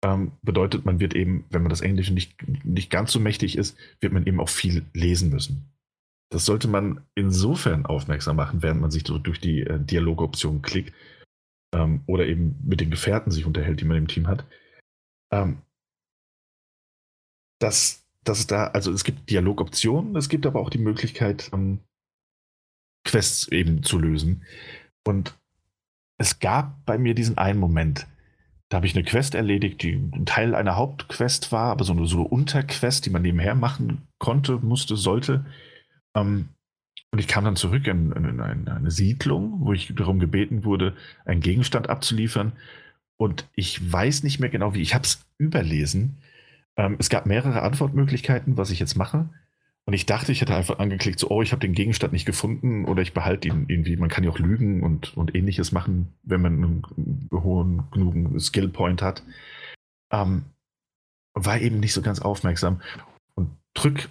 [0.02, 3.76] ähm, bedeutet, man wird eben, wenn man das Englische nicht, nicht ganz so mächtig ist,
[4.00, 5.72] wird man eben auch viel lesen müssen.
[6.30, 10.94] Das sollte man insofern aufmerksam machen, während man sich so durch die äh, Dialogoption klickt
[11.74, 14.44] ähm, oder eben mit den Gefährten sich unterhält, die man im Team hat.
[15.32, 15.58] Ähm,
[17.58, 21.80] dass, dass es da, also es gibt Dialogoptionen, es gibt aber auch die Möglichkeit, ähm,
[23.04, 24.42] Quests eben zu lösen.
[25.04, 25.34] Und
[26.18, 28.06] es gab bei mir diesen einen Moment,
[28.68, 32.06] da habe ich eine Quest erledigt, die ein Teil einer Hauptquest war, aber so eine,
[32.06, 35.44] so eine Unterquest, die man nebenher machen konnte, musste, sollte.
[36.14, 36.50] Ähm,
[37.10, 40.94] und ich kam dann zurück in, in, in, eine Siedlung, wo ich darum gebeten wurde,
[41.24, 42.52] einen Gegenstand abzuliefern.
[43.16, 44.82] Und ich weiß nicht mehr genau wie.
[44.82, 46.18] Ich habe es überlesen.
[46.76, 49.28] Ähm, es gab mehrere Antwortmöglichkeiten, was ich jetzt mache.
[49.90, 52.84] Und ich dachte, ich hätte einfach angeklickt, so, oh, ich habe den Gegenstand nicht gefunden
[52.84, 53.96] oder ich behalte ihn irgendwie.
[53.96, 59.02] Man kann ja auch lügen und, und ähnliches machen, wenn man einen hohen genugen Skillpoint
[59.02, 59.24] hat.
[60.12, 60.44] Ähm,
[61.34, 62.80] war eben nicht so ganz aufmerksam
[63.34, 64.08] und drück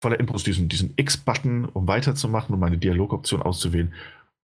[0.00, 3.92] voller Impuls diesen, diesen X-Button, um weiterzumachen, um meine Dialogoption auszuwählen.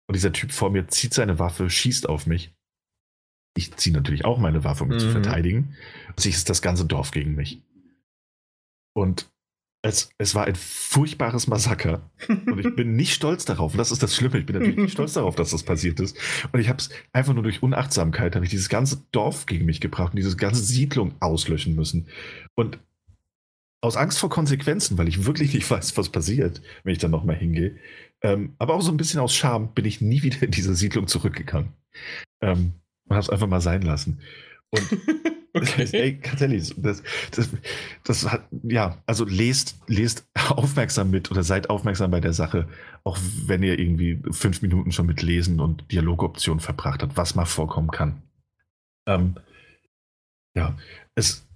[0.07, 2.55] Und dieser Typ vor mir zieht seine Waffe, schießt auf mich.
[3.55, 5.09] Ich ziehe natürlich auch meine Waffe, um mich mhm.
[5.09, 5.77] zu verteidigen.
[6.09, 7.61] Und sich ist das ganze Dorf gegen mich.
[8.95, 9.31] Und
[9.83, 12.09] es, es war ein furchtbares Massaker.
[12.29, 13.73] Und ich bin nicht stolz darauf.
[13.73, 14.39] Und das ist das Schlimme.
[14.39, 16.17] Ich bin natürlich nicht stolz darauf, dass das passiert ist.
[16.53, 19.81] Und ich habe es einfach nur durch Unachtsamkeit, habe ich dieses ganze Dorf gegen mich
[19.81, 22.07] gebracht und diese ganze Siedlung auslöschen müssen.
[22.55, 22.79] Und
[23.81, 27.37] aus Angst vor Konsequenzen, weil ich wirklich nicht weiß, was passiert, wenn ich dann nochmal
[27.37, 27.77] hingehe.
[28.23, 31.09] Ähm, aber auch so ein bisschen aus Scham bin ich nie wieder in diese Siedlung
[31.09, 31.73] zurückgegangen.
[32.41, 32.75] Ähm,
[33.09, 34.21] und habe es einfach mal sein lassen.
[34.73, 34.89] Und
[35.55, 35.87] Okay.
[35.93, 37.51] Ey, Catellis, das, das,
[38.05, 42.69] das hat, ja, also lest, lest aufmerksam mit oder seid aufmerksam bei der Sache,
[43.05, 47.45] auch wenn ihr irgendwie fünf Minuten schon mit Lesen und Dialogoptionen verbracht habt, was mal
[47.45, 48.23] vorkommen kann.
[49.07, 49.35] Ähm,
[50.57, 50.77] ja,
[51.15, 51.47] es,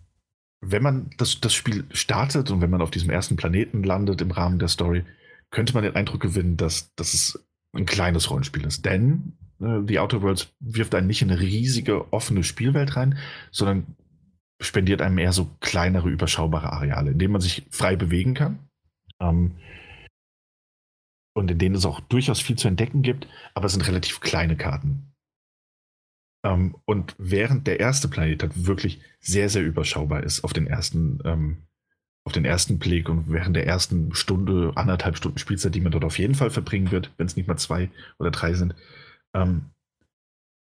[0.60, 4.30] wenn man das, das Spiel startet und wenn man auf diesem ersten Planeten landet im
[4.30, 5.04] Rahmen der Story,
[5.50, 8.84] könnte man den Eindruck gewinnen, dass, dass es ein kleines Rollenspiel ist.
[8.84, 13.18] Denn The Outer Worlds wirft einen nicht in eine riesige offene Spielwelt rein,
[13.50, 13.96] sondern
[14.60, 18.58] spendiert einem eher so kleinere, überschaubare Areale, in denen man sich frei bewegen kann.
[19.20, 19.56] Ähm,
[21.34, 24.56] und in denen es auch durchaus viel zu entdecken gibt, aber es sind relativ kleine
[24.56, 25.12] Karten.
[26.44, 31.20] Ähm, und während der erste Planet halt wirklich sehr, sehr überschaubar ist auf den ersten,
[31.24, 31.66] ähm,
[32.24, 36.04] auf den ersten Blick und während der ersten Stunde, anderthalb Stunden Spielzeit, die man dort
[36.04, 38.74] auf jeden Fall verbringen wird, wenn es nicht mal zwei oder drei sind,
[39.34, 39.70] ähm,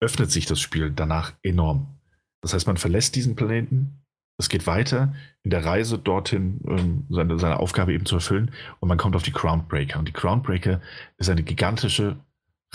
[0.01, 1.99] öffnet sich das Spiel danach enorm.
[2.41, 4.03] Das heißt, man verlässt diesen Planeten,
[4.37, 8.89] es geht weiter in der Reise dorthin, ähm, seine, seine Aufgabe eben zu erfüllen und
[8.89, 9.99] man kommt auf die Groundbreaker.
[9.99, 10.81] Und die Groundbreaker
[11.17, 12.17] ist eine gigantische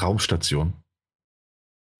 [0.00, 0.72] Raumstation,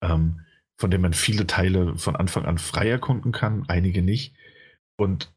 [0.01, 0.45] ähm,
[0.79, 4.33] von der man viele Teile von Anfang an frei erkunden kann, einige nicht.
[4.97, 5.33] Und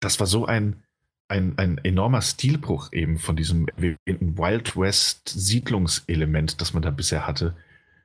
[0.00, 0.82] das war so ein,
[1.28, 7.56] ein, ein enormer Stilbruch eben von diesem Wild West Siedlungselement, das man da bisher hatte,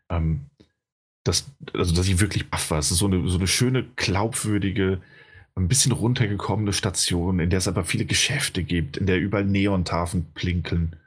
[0.10, 0.46] ähm,
[1.24, 2.80] dass, also, dass ich wirklich baff war.
[2.80, 5.02] Es ist so eine, so eine schöne, glaubwürdige,
[5.56, 10.26] ein bisschen runtergekommene Station, in der es aber viele Geschäfte gibt, in der überall Neontafeln
[10.34, 10.98] plinkeln,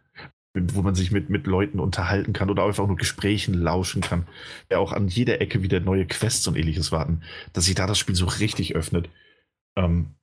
[0.55, 4.27] wo man sich mit, mit Leuten unterhalten kann oder einfach nur Gesprächen lauschen kann,
[4.71, 7.99] der auch an jeder Ecke wieder neue Quests und ähnliches warten, dass sich da das
[7.99, 9.11] Spiel so richtig öffnet.
[9.77, 10.15] Ähm,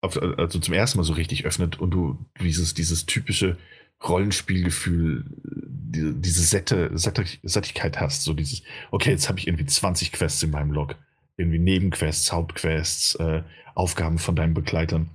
[0.00, 3.58] also zum ersten Mal so richtig öffnet und du dieses, dieses typische
[4.02, 5.24] Rollenspielgefühl,
[5.90, 8.24] diese, diese Sätte, Sättigkeit hast.
[8.24, 10.96] So dieses, okay, jetzt habe ich irgendwie 20 Quests in meinem Log.
[11.36, 13.42] Irgendwie Nebenquests, Hauptquests, äh,
[13.74, 15.10] Aufgaben von deinen Begleitern.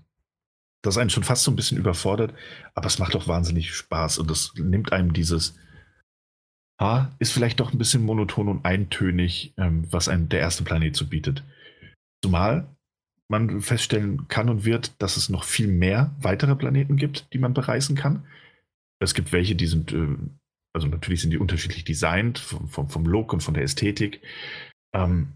[0.81, 2.33] Das einen schon fast so ein bisschen überfordert,
[2.75, 5.57] aber es macht auch wahnsinnig Spaß und das nimmt einem dieses,
[6.77, 10.95] ah, ist vielleicht doch ein bisschen monoton und eintönig, ähm, was einem der erste Planet
[10.95, 11.43] so bietet.
[12.21, 12.67] Zumal
[13.29, 17.53] man feststellen kann und wird, dass es noch viel mehr weitere Planeten gibt, die man
[17.53, 18.25] bereisen kann.
[18.99, 20.17] Es gibt welche, die sind, äh,
[20.73, 24.21] also natürlich sind die unterschiedlich designt, vom, vom, vom Look und von der Ästhetik,
[24.93, 25.33] ähm,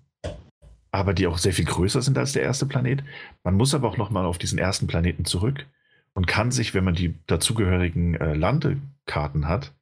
[0.91, 3.03] aber die auch sehr viel größer sind als der erste Planet.
[3.43, 5.67] Man muss aber auch nochmal auf diesen ersten Planeten zurück
[6.13, 9.73] und kann sich, wenn man die dazugehörigen äh, Landekarten hat,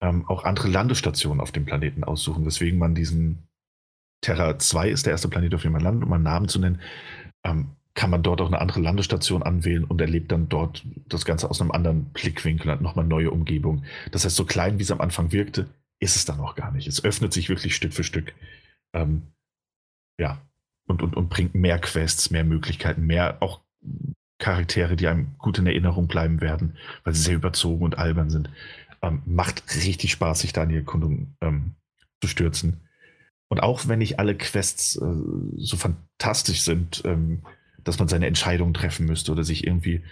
[0.00, 3.44] ähm, auch andere Landestationen auf dem Planeten aussuchen, weswegen man diesen
[4.20, 6.80] Terra 2 ist der erste Planet, auf dem man landet, um einen Namen zu nennen,
[7.44, 11.48] ähm, kann man dort auch eine andere Landestation anwählen und erlebt dann dort das Ganze
[11.48, 13.84] aus einem anderen Blickwinkel, hat nochmal neue Umgebung.
[14.10, 15.68] Das heißt, so klein wie es am Anfang wirkte,
[16.00, 16.88] ist es dann auch gar nicht.
[16.88, 18.34] Es öffnet sich wirklich Stück für Stück.
[18.92, 19.22] Ähm,
[20.18, 20.40] ja,
[20.86, 23.60] und, und, und bringt mehr Quests, mehr Möglichkeiten, mehr auch
[24.38, 28.50] Charaktere, die einem gut in Erinnerung bleiben werden, weil sie sehr überzogen und albern sind.
[29.02, 31.76] Ähm, macht richtig Spaß, sich da in die Erkundung ähm,
[32.20, 32.80] zu stürzen.
[33.48, 35.14] Und auch wenn nicht alle Quests äh,
[35.56, 37.42] so fantastisch sind, ähm,
[37.84, 40.02] dass man seine Entscheidung treffen müsste oder sich irgendwie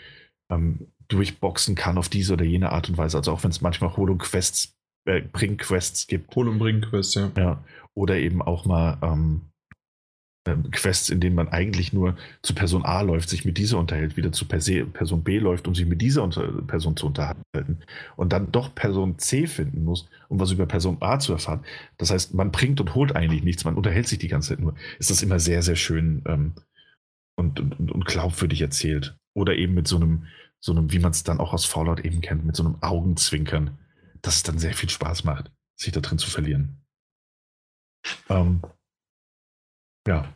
[0.50, 3.16] ähm, durchboxen kann auf diese oder jene Art und Weise.
[3.16, 4.74] Also auch wenn es manchmal Hol- und Quests,
[5.06, 6.34] äh, Bring-Quests gibt.
[6.34, 7.32] Hol- und Bring-Quests, ja.
[7.36, 7.64] ja.
[7.94, 9.42] Oder eben auch mal ähm,
[10.44, 14.16] ähm, Quests, in denen man eigentlich nur zu Person A läuft, sich mit dieser unterhält,
[14.16, 16.26] wieder zu Person B läuft, um sich mit dieser
[16.66, 17.78] Person zu unterhalten
[18.16, 21.60] und dann doch Person C finden muss, um was über Person A zu erfahren.
[21.96, 24.74] Das heißt, man bringt und holt eigentlich nichts, man unterhält sich die ganze Zeit nur.
[24.98, 26.54] Ist das immer sehr, sehr schön ähm,
[27.50, 29.16] und, und, und glaubwürdig erzählt.
[29.34, 30.26] Oder eben mit so einem,
[30.60, 33.78] so einem, wie man es dann auch aus Fallout eben kennt, mit so einem Augenzwinkern,
[34.20, 36.84] dass es dann sehr viel Spaß macht, sich da drin zu verlieren.
[38.28, 38.62] Ähm,
[40.06, 40.32] ja.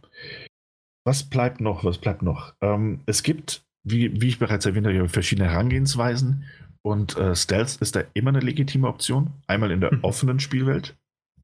[1.04, 1.84] Was bleibt noch?
[1.84, 2.54] Was bleibt noch?
[2.60, 6.44] Ähm, es gibt, wie, wie ich bereits erwähnt habe, verschiedene Herangehensweisen
[6.86, 9.32] und äh, Stealth ist da immer eine legitime Option.
[9.48, 10.04] Einmal in der mhm.
[10.04, 10.96] offenen Spielwelt,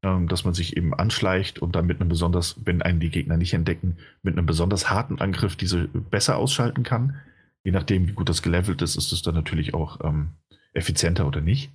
[0.03, 3.53] dass man sich eben anschleicht und dann mit einem besonders, wenn einen die Gegner nicht
[3.53, 7.15] entdecken, mit einem besonders harten Angriff diese besser ausschalten kann.
[7.63, 10.31] Je nachdem, wie gut das gelevelt ist, ist es dann natürlich auch ähm,
[10.73, 11.71] effizienter oder nicht.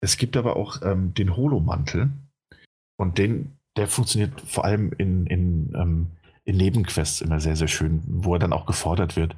[0.00, 2.10] Es gibt aber auch ähm, den Holo-Mantel
[2.96, 6.06] und den der funktioniert vor allem in, in, ähm,
[6.44, 9.34] in Nebenquests immer sehr, sehr schön, wo er dann auch gefordert wird.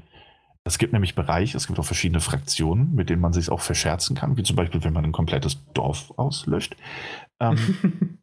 [0.65, 4.17] Es gibt nämlich Bereiche, es gibt auch verschiedene Fraktionen, mit denen man sich auch verscherzen
[4.17, 6.77] kann, wie zum Beispiel, wenn man ein komplettes Dorf auslöscht.
[7.41, 7.57] Ähm,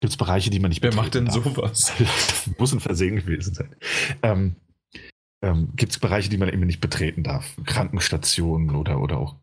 [0.00, 1.34] gibt es Bereiche, die man nicht Wer macht denn darf.
[1.34, 1.92] sowas?
[2.58, 3.74] muss ein Versehen gewesen sein.
[4.22, 4.56] Ähm,
[5.42, 7.56] ähm, gibt es Bereiche, die man eben nicht betreten darf.
[7.64, 9.36] Krankenstationen oder, oder auch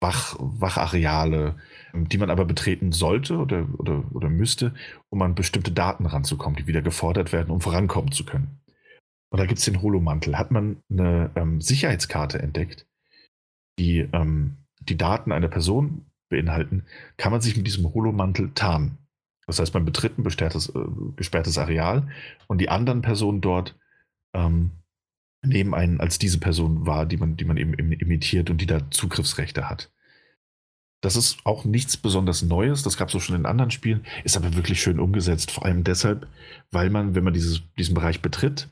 [0.00, 1.56] Wach, Wachareale,
[1.94, 4.74] die man aber betreten sollte oder, oder, oder müsste,
[5.10, 8.60] um an bestimmte Daten ranzukommen, die wieder gefordert werden, um vorankommen zu können.
[9.30, 10.36] Und da gibt es den Holomantel.
[10.36, 12.86] Hat man eine ähm, Sicherheitskarte entdeckt,
[13.78, 16.84] die ähm, die Daten einer Person beinhalten,
[17.16, 18.98] kann man sich mit diesem Holomantel tarnen.
[19.46, 20.84] Das heißt, man betritt ein gesperrtes, äh,
[21.16, 22.08] gesperrtes Areal
[22.48, 23.76] und die anderen Personen dort
[24.34, 24.72] ähm,
[25.44, 28.90] nehmen einen als diese Person wahr, die man, die man eben imitiert und die da
[28.90, 29.90] Zugriffsrechte hat.
[31.00, 34.36] Das ist auch nichts besonders Neues, das gab es auch schon in anderen Spielen, ist
[34.36, 35.50] aber wirklich schön umgesetzt.
[35.50, 36.28] Vor allem deshalb,
[36.70, 38.68] weil man, wenn man dieses, diesen Bereich betritt,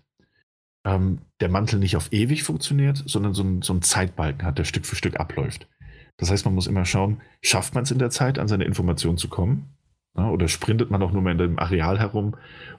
[0.85, 4.65] ähm, der Mantel nicht auf ewig funktioniert, sondern so, ein, so einen Zeitbalken hat, der
[4.65, 5.67] Stück für Stück abläuft.
[6.17, 9.19] Das heißt, man muss immer schauen, schafft man es in der Zeit, an seine Informationen
[9.19, 9.75] zu kommen?
[10.17, 12.37] Ja, oder sprintet man auch nur mal in dem Areal herum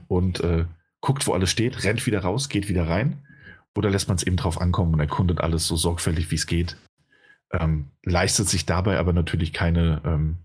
[0.08, 0.66] und äh,
[1.00, 3.26] guckt, wo alles steht, rennt wieder raus, geht wieder rein?
[3.76, 6.77] Oder lässt man es eben drauf ankommen und erkundet alles so sorgfältig, wie es geht?
[7.51, 10.38] Ähm, leistet sich dabei aber natürlich keine, ähm,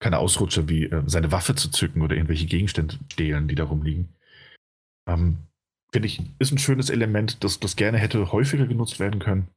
[0.00, 4.14] keine Ausrutscher wie äh, seine Waffe zu zücken oder irgendwelche Gegenstände stehlen, die da rumliegen.
[5.06, 5.38] Ähm,
[5.90, 9.48] Finde ich, ist ein schönes Element, das, das gerne hätte häufiger genutzt werden können.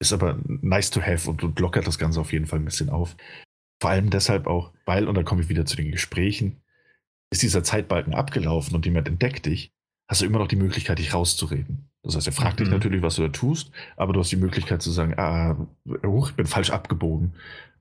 [0.00, 2.90] Ist aber nice to have und, und lockert das Ganze auf jeden Fall ein bisschen
[2.90, 3.16] auf.
[3.80, 6.62] Vor allem deshalb auch, weil, und dann komme ich wieder zu den Gesprächen,
[7.30, 9.72] ist dieser Zeitbalken abgelaufen und jemand entdeckt dich,
[10.08, 11.90] hast du immer noch die Möglichkeit, dich rauszureden.
[12.02, 12.64] Das heißt, er fragt mhm.
[12.64, 15.56] dich natürlich, was du da tust, aber du hast die Möglichkeit zu sagen, ah,
[16.06, 17.34] hoch, ich bin falsch abgebogen.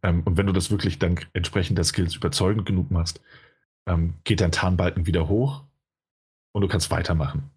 [0.04, 3.22] Ähm, und wenn du das wirklich dann entsprechend der Skills überzeugend genug machst,
[3.88, 5.64] ähm, geht dein Tarnbalken wieder hoch
[6.52, 7.50] und du kannst weitermachen.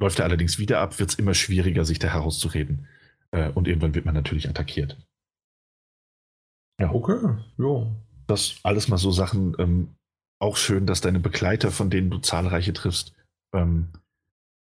[0.00, 2.88] Läuft er allerdings wieder ab, wird es immer schwieriger, sich da herauszureden.
[3.32, 4.96] Äh, und irgendwann wird man natürlich attackiert.
[6.80, 7.86] Ja, okay, ja.
[8.26, 9.94] Das alles mal so Sachen, ähm,
[10.40, 13.12] auch schön, dass deine Begleiter, von denen du zahlreiche triffst,
[13.54, 13.88] ähm,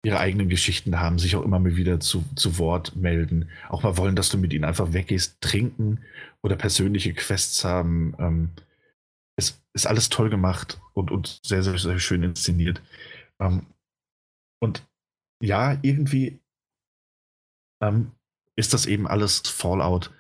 [0.06, 3.98] ihre eigenen Geschichten haben, sich auch immer mal wieder zu, zu Wort melden, auch mal
[3.98, 6.04] wollen, dass du mit ihnen einfach weggehst, trinken
[6.42, 8.16] oder persönliche Quests haben.
[8.20, 8.50] Ähm,
[9.38, 12.82] es ist alles toll gemacht und, und sehr, sehr, sehr schön inszeniert.
[13.42, 13.66] Ähm,
[14.62, 14.86] und
[15.42, 16.40] ja, irgendwie
[17.82, 18.12] ähm,
[18.60, 20.12] ist das eben alles Fallout.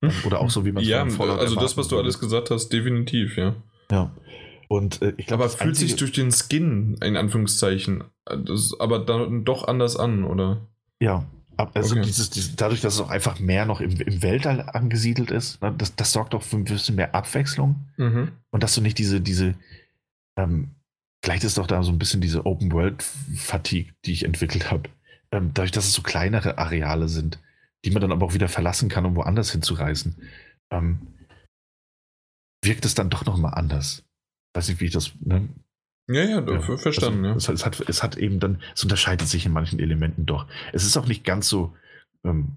[0.00, 2.50] Ähm, oder auch so, wie man es ja, Fallout Also das, was du alles gesagt
[2.50, 3.56] hast, definitiv, ja.
[3.90, 4.10] Ja.
[4.68, 9.44] Und äh, ich glaube, aber fühlt sich durch den Skin in Anführungszeichen, das aber dann
[9.44, 10.60] doch anders an, oder?
[11.00, 11.24] Ja,
[11.56, 12.04] also okay.
[12.04, 15.74] dieses, dieses, dadurch, dass es auch einfach mehr noch im, im Weltall angesiedelt ist, ne,
[15.76, 18.32] das, das sorgt auch für ein bisschen mehr Abwechslung mhm.
[18.50, 19.54] und dass du nicht diese, diese,
[20.36, 20.70] ähm,
[21.24, 24.88] vielleicht ist doch da so ein bisschen diese Open World Fatigue, die ich entwickelt habe,
[25.32, 27.40] ähm, dadurch, dass es so kleinere Areale sind,
[27.84, 30.28] die man dann aber auch wieder verlassen kann, um woanders hinzureisen,
[30.70, 31.14] ähm,
[32.62, 34.04] wirkt es dann doch noch mal anders
[34.58, 35.12] weiß nicht, wie ich das.
[35.20, 35.48] Ne?
[36.10, 37.24] Ja, ja, ja verstanden.
[37.26, 37.54] Also, ja.
[37.54, 40.46] Es, hat, es hat eben dann, es unterscheidet sich in manchen Elementen doch.
[40.72, 41.76] Es ist auch nicht ganz so
[42.24, 42.56] ähm,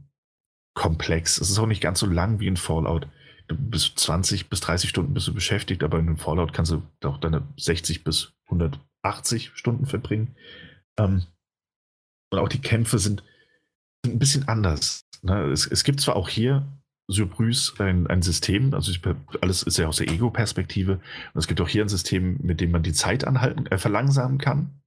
[0.73, 1.39] komplex.
[1.39, 3.07] Es ist auch nicht ganz so lang wie in Fallout.
[3.47, 6.81] Du bist 20 bis 30 Stunden bist du beschäftigt, aber in einem Fallout kannst du
[7.03, 10.35] auch deine 60 bis 180 Stunden verbringen.
[10.97, 11.23] Ähm,
[12.31, 13.23] und auch die Kämpfe sind
[14.05, 15.01] ein bisschen anders.
[15.21, 15.45] Ne?
[15.51, 16.65] Es, es, gibt zwar auch hier
[17.07, 19.01] Surprise ein, ein System, also ich,
[19.41, 20.93] alles ist ja aus der Ego-Perspektive.
[20.93, 24.37] Und es gibt auch hier ein System, mit dem man die Zeit anhalten, äh, verlangsamen
[24.37, 24.81] kann,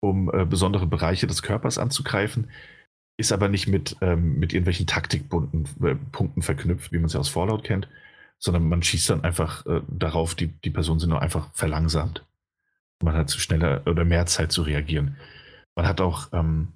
[0.00, 2.50] um äh, besondere Bereiche des Körpers anzugreifen.
[3.18, 7.28] Ist aber nicht mit, ähm, mit irgendwelchen Taktikpunkten äh, verknüpft, wie man es ja aus
[7.28, 7.88] Fallout kennt,
[8.38, 12.24] sondern man schießt dann einfach äh, darauf, die, die Person sind nur einfach verlangsamt.
[13.02, 15.16] Man hat schneller oder mehr Zeit zu reagieren.
[15.74, 16.68] Man hat auch ähm,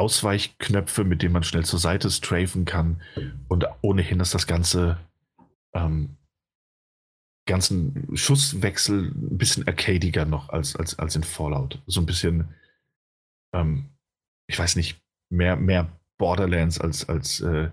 [0.00, 3.00] Ausweichknöpfe, mit denen man schnell zur Seite strafen kann.
[3.48, 4.98] Und ohnehin ist das Ganze
[5.74, 6.16] ähm,
[7.50, 11.82] ganzen Schusswechsel ein bisschen arcadiger noch als, als, als in Fallout.
[11.86, 12.54] So ein bisschen,
[13.52, 13.90] ähm,
[14.48, 15.00] ich weiß nicht,
[15.32, 17.70] mehr, mehr Borderlands als, als äh,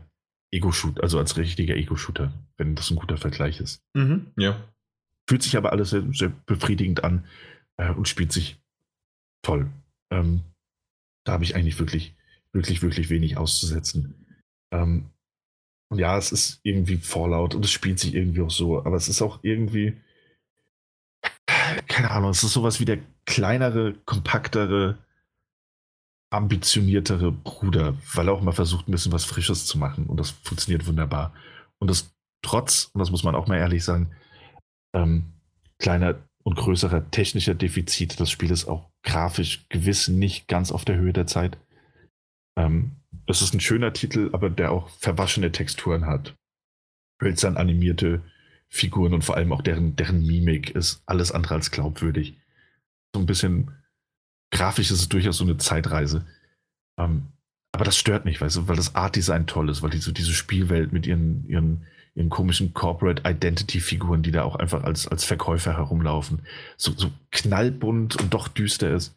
[0.51, 3.83] Ego-Shoot, also als richtiger Ego-Shooter, wenn das ein guter Vergleich ist.
[3.93, 4.67] Mhm, ja.
[5.29, 7.25] Fühlt sich aber alles sehr, sehr befriedigend an
[7.77, 8.59] äh, und spielt sich
[9.43, 9.69] toll.
[10.11, 10.41] Ähm,
[11.23, 12.15] da habe ich eigentlich wirklich,
[12.57, 14.25] wirklich, wirklich wenig auszusetzen.
[14.71, 15.11] Ähm,
[15.89, 19.07] und ja, es ist irgendwie Fallout und es spielt sich irgendwie auch so, aber es
[19.07, 19.95] ist auch irgendwie,
[21.87, 24.97] keine Ahnung, es ist sowas wie der kleinere, kompaktere,
[26.29, 30.31] ambitioniertere Bruder, weil er auch mal versucht, ein bisschen was Frisches zu machen und das
[30.31, 31.33] funktioniert wunderbar.
[31.79, 34.11] Und das trotz, und das muss man auch mal ehrlich sagen,
[34.93, 35.31] ähm,
[35.79, 41.13] kleiner und größerer technischer Defizite des Spieles auch grafisch gewiss nicht ganz auf der Höhe
[41.13, 41.57] der Zeit.
[42.57, 46.35] Ähm, es ist ein schöner Titel, aber der auch verwaschene Texturen hat.
[47.21, 48.23] Hölzern animierte
[48.69, 52.37] Figuren und vor allem auch deren, deren Mimik ist alles andere als glaubwürdig.
[53.13, 53.71] So ein bisschen
[54.51, 56.25] grafisch ist es durchaus so eine Zeitreise.
[56.99, 57.27] Ähm,
[57.71, 60.33] aber das stört nicht, weißt du, weil das Art-Design toll ist, weil die, so diese
[60.33, 65.77] Spielwelt mit ihren, ihren, ihren komischen Corporate Identity-Figuren, die da auch einfach als, als Verkäufer
[65.77, 66.41] herumlaufen,
[66.75, 69.15] so, so knallbunt und doch düster ist,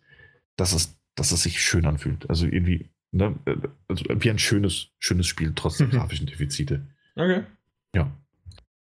[0.57, 2.29] dass es, dass es sich schön anfühlt.
[2.29, 3.35] Also irgendwie Ne?
[3.89, 5.93] Also wie ein schönes, schönes Spiel, trotz der mhm.
[5.93, 6.87] grafischen Defizite.
[7.17, 7.43] Okay.
[7.95, 8.11] Ja.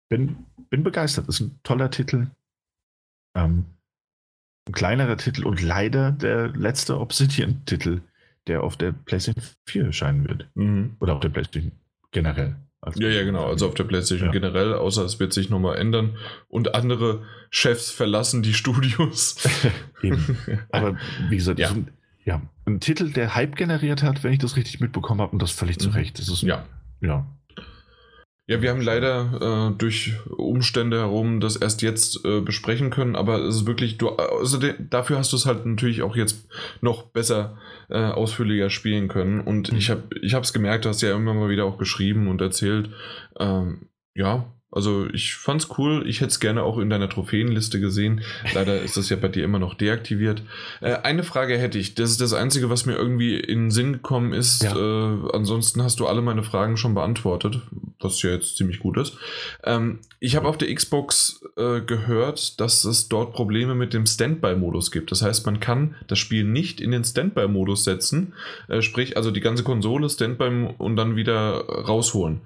[0.10, 1.30] Bin, bin begeistert.
[1.30, 2.28] Ist ein toller Titel.
[3.36, 3.66] Ähm,
[4.68, 8.02] ein kleinerer Titel und leider der letzte Obsidian-Titel,
[8.48, 10.48] der auf der PlayStation 4 erscheinen wird.
[10.56, 10.98] Mhm.
[11.00, 11.72] Oder auf der PlayStation
[12.12, 12.58] generell.
[12.96, 13.46] Ja, ja, genau.
[13.46, 14.34] Also auf der PlayStation ja.
[14.34, 16.18] generell, außer es wird sich nochmal ändern
[16.48, 19.38] und andere Chefs verlassen die Studios.
[20.72, 20.98] Aber
[21.30, 21.74] wie gesagt, ja.
[22.26, 25.52] Ja, ein Titel, der Hype generiert hat, wenn ich das richtig mitbekommen habe, und das
[25.52, 25.96] völlig zu mhm.
[25.96, 26.20] Recht.
[26.20, 26.66] Das ist, ja.
[27.02, 27.26] Ja.
[28.48, 33.40] Ja, wir haben leider äh, durch Umstände herum das erst jetzt äh, besprechen können, aber
[33.40, 36.50] es ist wirklich, du, also de, dafür hast du es halt natürlich auch jetzt
[36.82, 37.58] noch besser,
[37.90, 39.40] äh, ausführlicher spielen können.
[39.40, 39.78] Und mhm.
[39.78, 42.90] ich habe es gemerkt, du hast ja immer mal wieder auch geschrieben und erzählt.
[43.40, 46.08] Ähm, ja, also ich fand's cool.
[46.08, 48.22] Ich hätte es gerne auch in deiner Trophäenliste gesehen.
[48.54, 50.44] Leider ist das ja bei dir immer noch deaktiviert.
[50.80, 51.94] Äh, eine Frage hätte ich.
[51.96, 54.64] Das ist das Einzige, was mir irgendwie in den Sinn gekommen ist.
[54.64, 54.76] Ja.
[54.76, 57.60] Äh, ansonsten hast du alle meine Fragen schon beantwortet,
[58.00, 59.18] was ja jetzt ziemlich gut ist.
[59.66, 64.92] Ähm, ich habe auf der Xbox äh, gehört, dass es dort Probleme mit dem Standby-Modus
[64.92, 65.12] gibt.
[65.12, 68.34] Das heißt, man kann das Spiel nicht in den Standby-Modus setzen.
[68.70, 72.42] Äh, sprich, also die ganze Konsole Standby und dann wieder rausholen.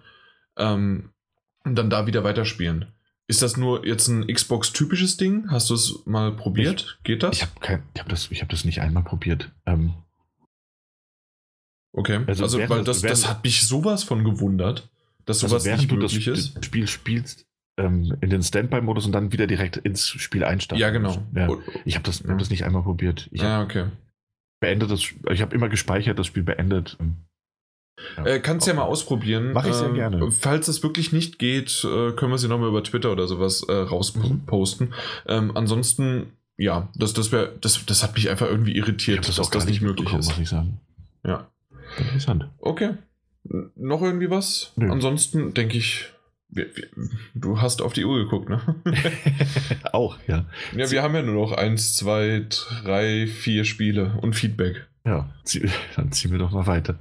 [0.58, 1.12] Ähm,
[1.66, 2.86] und dann da wieder weiterspielen.
[3.28, 5.50] Ist das nur jetzt ein Xbox-typisches Ding?
[5.50, 6.98] Hast du es mal probiert?
[7.00, 7.36] Ich, Geht das?
[7.36, 9.52] Ich habe hab das, hab das nicht einmal probiert.
[9.66, 9.96] Ähm,
[11.92, 14.90] okay, also, also weil das, das hat mich sowas von gewundert,
[15.26, 16.56] dass also sowas also nicht möglich ist.
[16.56, 20.80] das Spiel spielst, ähm, in den Standby-Modus und dann wieder direkt ins Spiel einsteigen.
[20.80, 21.18] Ja, genau.
[21.36, 21.50] Ja.
[21.84, 23.28] Ich habe das, hab das nicht einmal probiert.
[23.32, 23.88] Ich ja, okay.
[24.60, 26.98] Beendet das, ich habe immer gespeichert, das Spiel beendet.
[28.24, 28.76] Äh, kannst okay.
[28.76, 29.54] ja mal ausprobieren.
[29.54, 30.32] Mach ich sehr ähm, gerne.
[30.32, 33.74] Falls es wirklich nicht geht, äh, können wir sie nochmal über Twitter oder sowas äh,
[33.74, 34.88] rausposten.
[34.88, 34.94] Mhm.
[35.28, 39.50] Ähm, ansonsten, ja, das, das, wär, das, das hat mich einfach irgendwie irritiert, das dass
[39.50, 40.28] das nicht möglich ist.
[40.30, 40.80] Muss ich sagen.
[41.24, 41.48] Ja.
[41.98, 42.48] Interessant.
[42.60, 42.96] Okay.
[43.76, 44.74] Noch irgendwie was?
[44.76, 44.92] Nö.
[44.92, 46.12] Ansonsten denke ich,
[46.50, 46.88] wir, wir,
[47.34, 48.62] du hast auf die Uhr geguckt, ne?
[49.92, 50.46] Auch, ja.
[50.76, 54.88] Ja, wir haben ja nur noch eins, zwei, drei, vier Spiele und Feedback.
[55.06, 55.30] Ja,
[55.96, 56.98] dann ziehen wir doch mal weiter.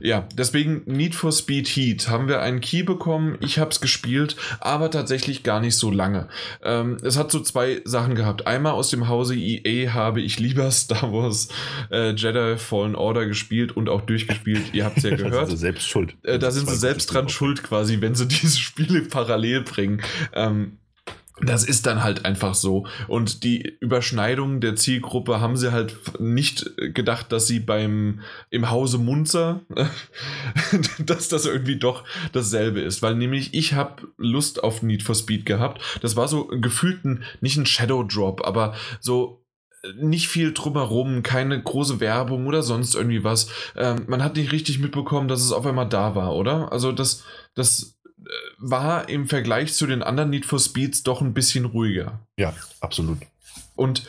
[0.00, 3.36] Ja, deswegen Need for Speed Heat haben wir einen Key bekommen.
[3.40, 6.28] Ich habe es gespielt, aber tatsächlich gar nicht so lange.
[6.62, 8.46] Ähm, es hat so zwei Sachen gehabt.
[8.46, 11.48] Einmal aus dem Hause EA habe ich lieber Star Wars
[11.90, 14.74] äh, Jedi Fallen Order gespielt und auch durchgespielt.
[14.74, 15.34] Ihr habt es ja gehört.
[15.34, 16.16] da sind sie selbst schuld.
[16.22, 20.02] Äh, da sind sie selbst dran schuld quasi, wenn sie diese Spiele parallel bringen.
[20.32, 20.78] Ähm,
[21.42, 22.86] das ist dann halt einfach so.
[23.08, 28.98] Und die Überschneidung der Zielgruppe haben sie halt nicht gedacht, dass sie beim im Hause
[28.98, 29.60] Munzer,
[30.98, 33.02] dass das irgendwie doch dasselbe ist.
[33.02, 35.82] Weil nämlich ich habe Lust auf Need for Speed gehabt.
[36.00, 39.42] Das war so gefühlt ein, nicht ein Shadow Drop, aber so
[39.96, 43.48] nicht viel drumherum, keine große Werbung oder sonst irgendwie was.
[43.76, 46.70] Ähm, man hat nicht richtig mitbekommen, dass es auf einmal da war, oder?
[46.70, 47.24] Also das,
[47.56, 47.98] das
[48.58, 52.20] war im Vergleich zu den anderen Need for Speeds doch ein bisschen ruhiger.
[52.36, 53.18] Ja, absolut.
[53.74, 54.04] Und,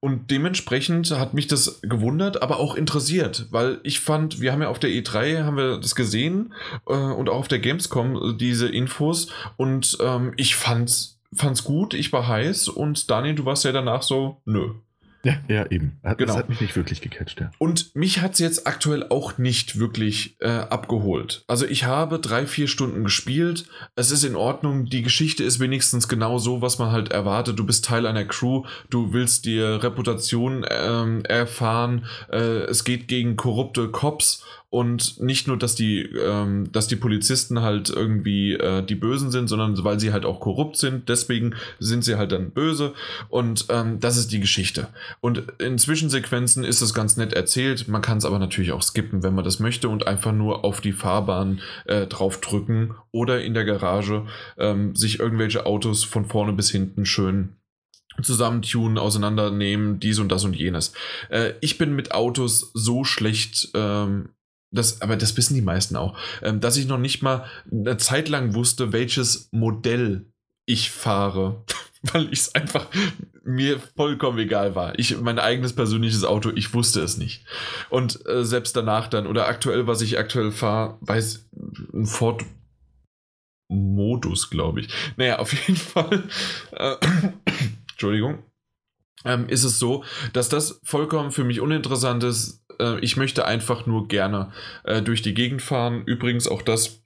[0.00, 4.68] und dementsprechend hat mich das gewundert, aber auch interessiert, weil ich fand, wir haben ja
[4.68, 6.54] auf der E3 haben wir das gesehen
[6.86, 12.12] äh, und auch auf der Gamescom diese Infos und ähm, ich fand fand's gut, ich
[12.12, 14.74] war heiß und Daniel, du warst ja danach so, nö.
[15.24, 15.98] Ja, ja, eben.
[16.02, 16.36] Das Genau.
[16.36, 17.50] hat mich nicht wirklich gecatcht, ja.
[17.58, 21.42] Und mich hat es jetzt aktuell auch nicht wirklich äh, abgeholt.
[21.48, 23.66] Also ich habe drei, vier Stunden gespielt.
[23.96, 24.86] Es ist in Ordnung.
[24.86, 27.58] Die Geschichte ist wenigstens genau so, was man halt erwartet.
[27.58, 28.64] Du bist Teil einer Crew.
[28.90, 32.06] Du willst dir Reputation ähm, erfahren.
[32.30, 32.38] Äh,
[32.68, 34.44] es geht gegen korrupte Cops.
[34.70, 39.48] Und nicht nur, dass die, ähm, dass die Polizisten halt irgendwie äh, die Bösen sind,
[39.48, 41.08] sondern weil sie halt auch korrupt sind.
[41.08, 42.92] Deswegen sind sie halt dann böse.
[43.30, 44.88] Und ähm, das ist die Geschichte.
[45.20, 47.88] Und in Zwischensequenzen ist es ganz nett erzählt.
[47.88, 50.82] Man kann es aber natürlich auch skippen, wenn man das möchte und einfach nur auf
[50.82, 54.26] die Fahrbahn äh, draufdrücken oder in der Garage
[54.58, 57.54] ähm, sich irgendwelche Autos von vorne bis hinten schön
[58.22, 60.92] zusammentunen, auseinandernehmen, dies und das und jenes.
[61.30, 64.30] Äh, ich bin mit Autos so schlecht, ähm,
[64.70, 68.28] das, aber das wissen die meisten auch, ähm, dass ich noch nicht mal eine Zeit
[68.28, 70.26] lang wusste, welches Modell
[70.66, 71.64] ich fahre,
[72.02, 72.86] weil ich es einfach
[73.44, 74.98] mir vollkommen egal war.
[74.98, 77.44] Ich, mein eigenes persönliches Auto, ich wusste es nicht.
[77.88, 81.48] Und äh, selbst danach dann, oder aktuell, was ich aktuell fahre, weiß
[81.94, 82.44] ein Ford
[83.70, 84.88] Modus, glaube ich.
[85.16, 86.24] Naja, auf jeden Fall.
[86.72, 86.96] Äh,
[87.90, 88.42] Entschuldigung.
[89.24, 92.64] Ähm, ist es so, dass das vollkommen für mich uninteressant ist.
[92.80, 94.52] Äh, ich möchte einfach nur gerne
[94.84, 96.02] äh, durch die Gegend fahren.
[96.06, 97.04] Übrigens auch das,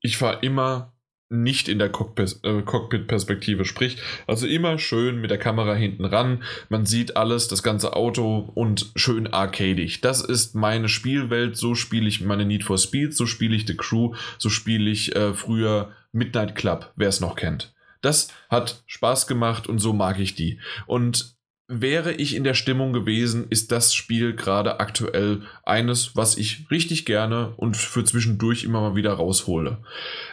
[0.00, 0.96] ich fahre immer
[1.28, 3.96] nicht in der äh, Cockpit-Perspektive, sprich,
[4.26, 6.44] also immer schön mit der Kamera hinten ran.
[6.68, 10.00] Man sieht alles, das ganze Auto und schön arcadig.
[10.02, 11.56] Das ist meine Spielwelt.
[11.56, 15.16] So spiele ich meine Need for Speed, so spiele ich The Crew, so spiele ich
[15.16, 17.74] äh, früher Midnight Club, wer es noch kennt.
[18.02, 20.60] Das hat Spaß gemacht und so mag ich die.
[20.86, 21.35] Und
[21.68, 27.04] wäre ich in der Stimmung gewesen, ist das Spiel gerade aktuell eines, was ich richtig
[27.06, 29.78] gerne und für zwischendurch immer mal wieder raushole.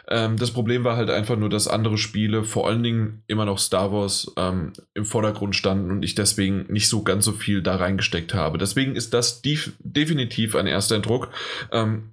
[0.07, 3.57] Ähm, das Problem war halt einfach nur, dass andere Spiele, vor allen Dingen immer noch
[3.57, 7.77] Star Wars, ähm, im Vordergrund standen und ich deswegen nicht so ganz so viel da
[7.77, 8.59] reingesteckt habe.
[8.59, 11.29] Deswegen ist das def definitiv ein erster Eindruck.
[11.71, 12.11] Ähm,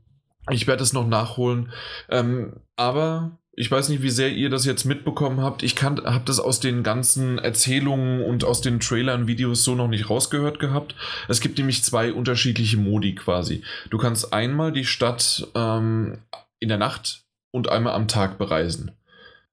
[0.51, 1.73] ich werde es noch nachholen.
[2.09, 5.63] Ähm, aber ich weiß nicht, wie sehr ihr das jetzt mitbekommen habt.
[5.63, 10.09] Ich habe das aus den ganzen Erzählungen und aus den Trailern, Videos so noch nicht
[10.09, 10.95] rausgehört gehabt.
[11.29, 13.63] Es gibt nämlich zwei unterschiedliche Modi quasi.
[13.91, 16.21] Du kannst einmal die Stadt ähm,
[16.59, 18.93] in der Nacht und einmal am Tag bereisen.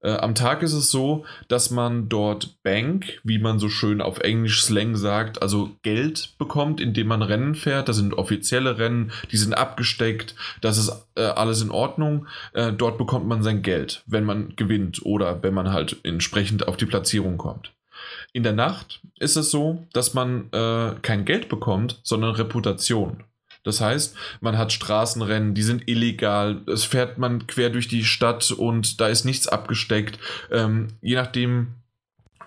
[0.02, 4.20] Äh, am Tag ist es so, dass man dort Bank, wie man so schön auf
[4.20, 7.90] Englisch Slang sagt, also Geld bekommt, indem man Rennen fährt.
[7.90, 12.28] Das sind offizielle Rennen, die sind abgesteckt, das ist äh, alles in Ordnung.
[12.54, 16.78] Äh, dort bekommt man sein Geld, wenn man gewinnt oder wenn man halt entsprechend auf
[16.78, 17.74] die Platzierung kommt.
[18.34, 23.24] In der Nacht ist es so, dass man äh, kein Geld bekommt, sondern Reputation.
[23.64, 28.52] Das heißt, man hat Straßenrennen, die sind illegal, es fährt man quer durch die Stadt
[28.52, 30.20] und da ist nichts abgesteckt.
[30.52, 31.74] Ähm, je nachdem,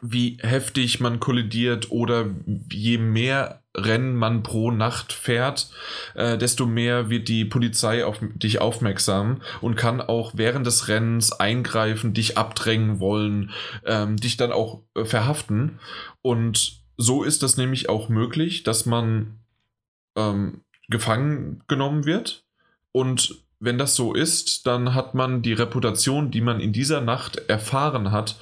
[0.02, 2.30] wie heftig man kollidiert oder
[2.70, 5.70] je mehr Rennen man pro Nacht fährt,
[6.14, 11.32] äh, desto mehr wird die Polizei auf dich aufmerksam und kann auch während des Rennens
[11.32, 13.50] eingreifen, dich abdrängen wollen,
[13.84, 15.78] ähm, dich dann auch äh, verhaften.
[16.20, 19.38] Und so ist das nämlich auch möglich, dass man
[20.16, 22.44] ähm, gefangen genommen wird.
[22.92, 27.36] Und wenn das so ist, dann hat man die Reputation, die man in dieser Nacht
[27.48, 28.36] erfahren hat,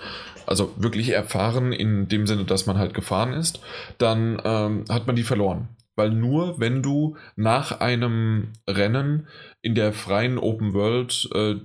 [0.46, 3.60] also wirklich erfahren in dem Sinne, dass man halt gefahren ist,
[3.98, 5.68] dann ähm, hat man die verloren.
[5.94, 9.26] Weil nur wenn du nach einem Rennen
[9.60, 11.56] in der freien Open World äh,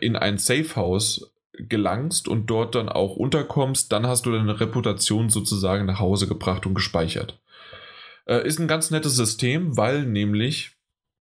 [0.00, 1.32] in ein Safe House
[1.68, 6.64] gelangst und dort dann auch unterkommst, dann hast du deine Reputation sozusagen nach Hause gebracht
[6.66, 7.38] und gespeichert.
[8.30, 10.70] Äh, ist ein ganz nettes System, weil nämlich,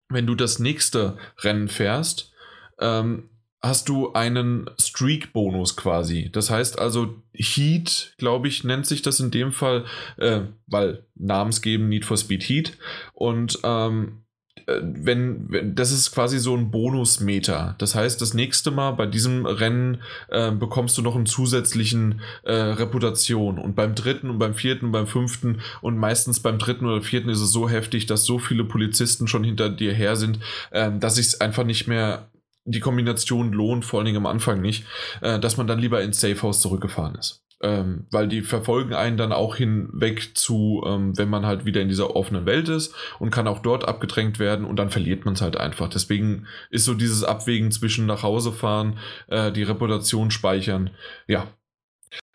[0.08, 2.32] wenn du das nächste Rennen fährst,
[2.80, 3.28] ähm,
[3.62, 6.30] hast du einen Streak-Bonus quasi.
[6.32, 9.84] Das heißt also, Heat, glaube ich, nennt sich das in dem Fall,
[10.16, 12.78] äh, weil namensgeben Need for Speed Heat.
[13.12, 14.25] Und ähm, äh,
[14.66, 17.76] wenn, wenn, das ist quasi so ein Bonusmeter.
[17.78, 22.52] Das heißt, das nächste Mal bei diesem Rennen äh, bekommst du noch einen zusätzlichen äh,
[22.52, 23.58] Reputation.
[23.58, 27.28] Und beim dritten und beim vierten und beim fünften und meistens beim dritten oder vierten
[27.28, 30.40] ist es so heftig, dass so viele Polizisten schon hinter dir her sind,
[30.72, 32.28] äh, dass ich es einfach nicht mehr
[32.64, 34.84] die Kombination lohnt, vor allen Dingen am Anfang nicht,
[35.20, 37.45] äh, dass man dann lieber ins Safehouse zurückgefahren ist.
[37.66, 41.88] Ähm, weil die verfolgen einen dann auch hinweg zu, ähm, wenn man halt wieder in
[41.88, 45.40] dieser offenen Welt ist und kann auch dort abgedrängt werden und dann verliert man es
[45.40, 45.88] halt einfach.
[45.88, 50.90] Deswegen ist so dieses Abwägen zwischen nach Hause fahren, äh, die Reputation speichern.
[51.26, 51.48] Ja.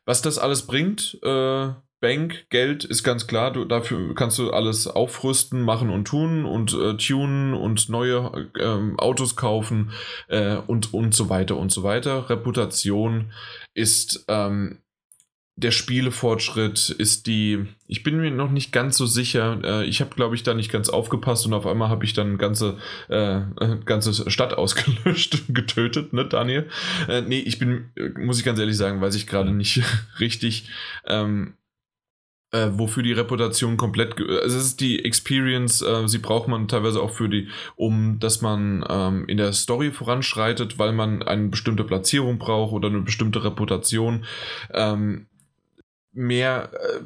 [0.05, 1.69] Was das alles bringt, äh,
[2.01, 6.73] Bank, Geld ist ganz klar, du, dafür kannst du alles aufrüsten, machen und tun und
[6.73, 9.91] äh, tunen und neue äh, Autos kaufen
[10.27, 12.29] äh, und, und so weiter und so weiter.
[12.29, 13.31] Reputation
[13.75, 14.80] ist ähm,
[15.61, 20.15] der Spielefortschritt, ist die, ich bin mir noch nicht ganz so sicher, äh, ich habe
[20.15, 22.77] glaube ich da nicht ganz aufgepasst und auf einmal habe ich dann ganze,
[23.09, 26.69] äh, äh, ganze Stadt ausgelöscht und getötet, ne Daniel?
[27.07, 29.81] Äh, nee, ich bin, äh, muss ich ganz ehrlich sagen, weiß ich gerade nicht
[30.19, 30.69] richtig.
[31.05, 31.53] Ähm,
[32.51, 37.01] äh, wofür die Reputation komplett, also es ist die Experience, äh, sie braucht man teilweise
[37.01, 41.85] auch für die, um dass man ähm, in der Story voranschreitet, weil man eine bestimmte
[41.85, 44.25] Platzierung braucht oder eine bestimmte Reputation.
[44.73, 45.27] Ähm,
[46.13, 47.01] mehr äh,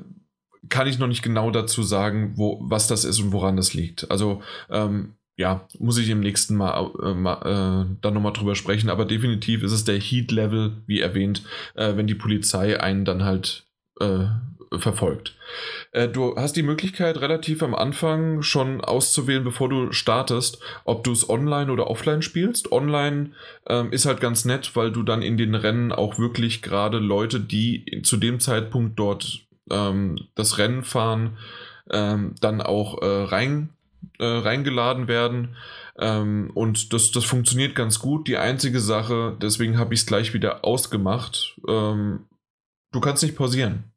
[0.70, 4.10] kann ich noch nicht genau dazu sagen, wo, was das ist und woran das liegt.
[4.10, 8.90] Also ähm, ja, muss ich im nächsten Mal, äh, mal äh, dann nochmal drüber sprechen,
[8.90, 11.44] aber definitiv ist es der Heat-Level, wie erwähnt,
[11.76, 13.66] äh, wenn die Polizei einen dann halt
[14.00, 14.26] äh,
[14.80, 15.36] verfolgt.
[15.92, 21.12] Äh, du hast die Möglichkeit, relativ am Anfang schon auszuwählen, bevor du startest, ob du
[21.12, 22.72] es online oder offline spielst.
[22.72, 23.32] Online
[23.68, 27.40] ähm, ist halt ganz nett, weil du dann in den Rennen auch wirklich gerade Leute,
[27.40, 31.38] die zu dem Zeitpunkt dort ähm, das Rennen fahren,
[31.90, 33.70] ähm, dann auch äh, rein,
[34.20, 35.56] äh, reingeladen werden.
[35.98, 38.28] Ähm, und das, das funktioniert ganz gut.
[38.28, 42.26] Die einzige Sache, deswegen habe ich es gleich wieder ausgemacht, ähm,
[42.92, 43.92] du kannst nicht pausieren.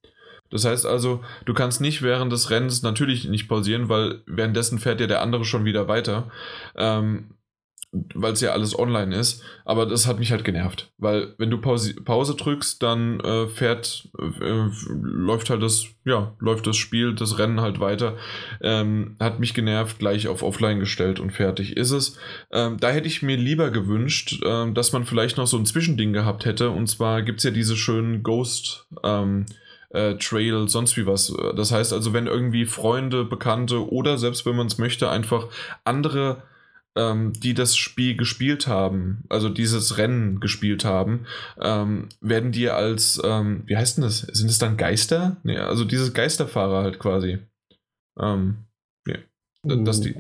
[0.51, 5.01] Das heißt also, du kannst nicht während des Rennens natürlich nicht pausieren, weil währenddessen fährt
[5.01, 6.31] ja der andere schon wieder weiter,
[6.77, 7.35] ähm,
[8.15, 9.43] weil es ja alles online ist.
[9.65, 14.09] Aber das hat mich halt genervt, weil wenn du Pause, Pause drückst, dann äh, fährt,
[14.19, 18.17] äh, läuft halt das, ja, läuft das Spiel, das Rennen halt weiter.
[18.61, 22.19] Ähm, hat mich genervt, gleich auf Offline gestellt und fertig ist es.
[22.53, 26.13] Ähm, da hätte ich mir lieber gewünscht, äh, dass man vielleicht noch so ein Zwischending
[26.13, 26.71] gehabt hätte.
[26.71, 29.47] Und zwar gibt es ja diese schönen Ghost- ähm,
[29.91, 31.33] äh, Trail, sonst wie was.
[31.57, 35.49] Das heißt also, wenn irgendwie Freunde, Bekannte oder selbst wenn man es möchte, einfach
[35.85, 36.43] andere,
[36.97, 41.27] ähm, die das Spiel gespielt haben, also dieses Rennen gespielt haben,
[41.61, 44.21] ähm, werden die als, ähm, wie heißt denn das?
[44.21, 45.37] Sind es dann Geister?
[45.43, 47.39] Nee, also diese Geisterfahrer halt quasi.
[48.19, 48.65] Ähm,
[49.07, 49.19] nee,
[49.63, 50.17] dass die.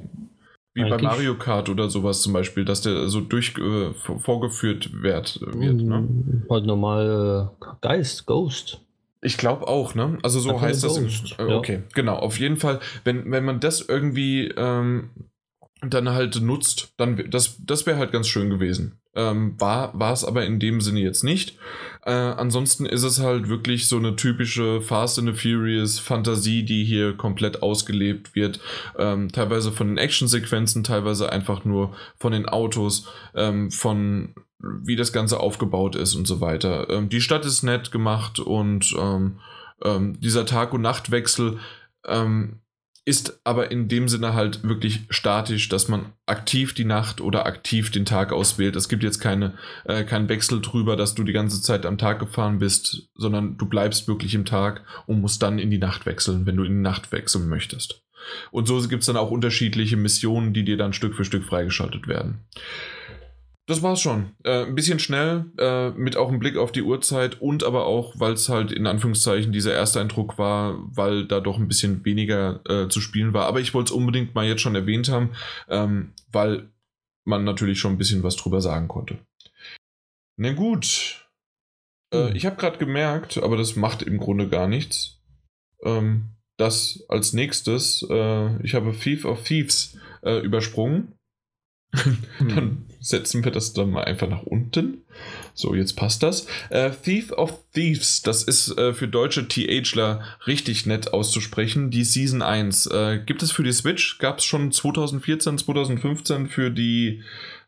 [0.75, 5.41] Wie bei Mario Kart oder sowas zum Beispiel, dass der so durch äh, vorgeführt wird.
[5.41, 6.47] wird ne?
[6.49, 8.81] Halt normal äh, Geist, Ghost.
[9.21, 10.19] Ich glaube auch, ne?
[10.23, 10.99] Also so heißt das.
[11.39, 11.81] Äh, okay, ja.
[11.95, 12.17] genau.
[12.17, 15.11] Auf jeden Fall, wenn, wenn man das irgendwie ähm,
[15.81, 18.99] dann halt nutzt, dann das, das wäre halt ganz schön gewesen.
[19.15, 21.59] Ähm, war, war es aber in dem Sinne jetzt nicht.
[22.05, 26.85] Äh, ansonsten ist es halt wirklich so eine typische Fast and the Furious Fantasie, die
[26.85, 28.61] hier komplett ausgelebt wird.
[28.97, 35.13] Ähm, teilweise von den Actionsequenzen, teilweise einfach nur von den Autos, ähm, von wie das
[35.13, 36.89] Ganze aufgebaut ist und so weiter.
[36.91, 39.39] Ähm, die Stadt ist nett gemacht und ähm,
[39.85, 41.59] ähm, dieser Tag- und Nachtwechsel
[42.07, 42.61] ähm,
[43.05, 47.91] ist aber in dem Sinne halt wirklich statisch, dass man aktiv die Nacht oder aktiv
[47.91, 48.77] den Tag auswählt.
[48.77, 49.55] Es gibt jetzt keine,
[49.85, 53.65] äh, keinen Wechsel drüber, dass du die ganze Zeit am Tag gefahren bist, sondern du
[53.65, 56.83] bleibst wirklich im Tag und musst dann in die Nacht wechseln, wenn du in die
[56.83, 58.03] Nacht wechseln möchtest.
[58.51, 62.09] Und so gibt es dann auch unterschiedliche Missionen, die dir dann Stück für Stück freigeschaltet
[62.09, 62.41] werden.
[63.69, 64.31] Das war's schon.
[64.45, 68.19] Äh, ein bisschen schnell, äh, mit auch einem Blick auf die Uhrzeit und aber auch,
[68.19, 72.63] weil es halt in Anführungszeichen dieser erste Eindruck war, weil da doch ein bisschen weniger
[72.67, 73.45] äh, zu spielen war.
[73.45, 75.33] Aber ich wollte es unbedingt mal jetzt schon erwähnt haben,
[75.69, 76.71] ähm, weil
[77.27, 79.19] man natürlich schon ein bisschen was drüber sagen konnte.
[80.39, 81.29] Na gut.
[82.11, 82.37] Äh, hm.
[82.37, 85.21] Ich habe gerade gemerkt, aber das macht im Grunde gar nichts,
[85.85, 91.13] ähm, dass als nächstes, äh, ich habe Thief of Thieves äh, übersprungen
[92.39, 92.88] dann hm.
[93.01, 95.03] Setzen wir das dann mal einfach nach unten.
[95.55, 96.47] So, jetzt passt das.
[96.71, 101.91] Äh, Thief of Thieves, das ist äh, für deutsche THler richtig nett auszusprechen.
[101.91, 102.87] Die Season 1.
[102.87, 104.19] Äh, gibt es für die Switch?
[104.19, 107.23] Gab es schon 2014, 2015 für die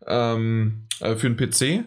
[0.07, 1.85] ähm, äh, für den PC?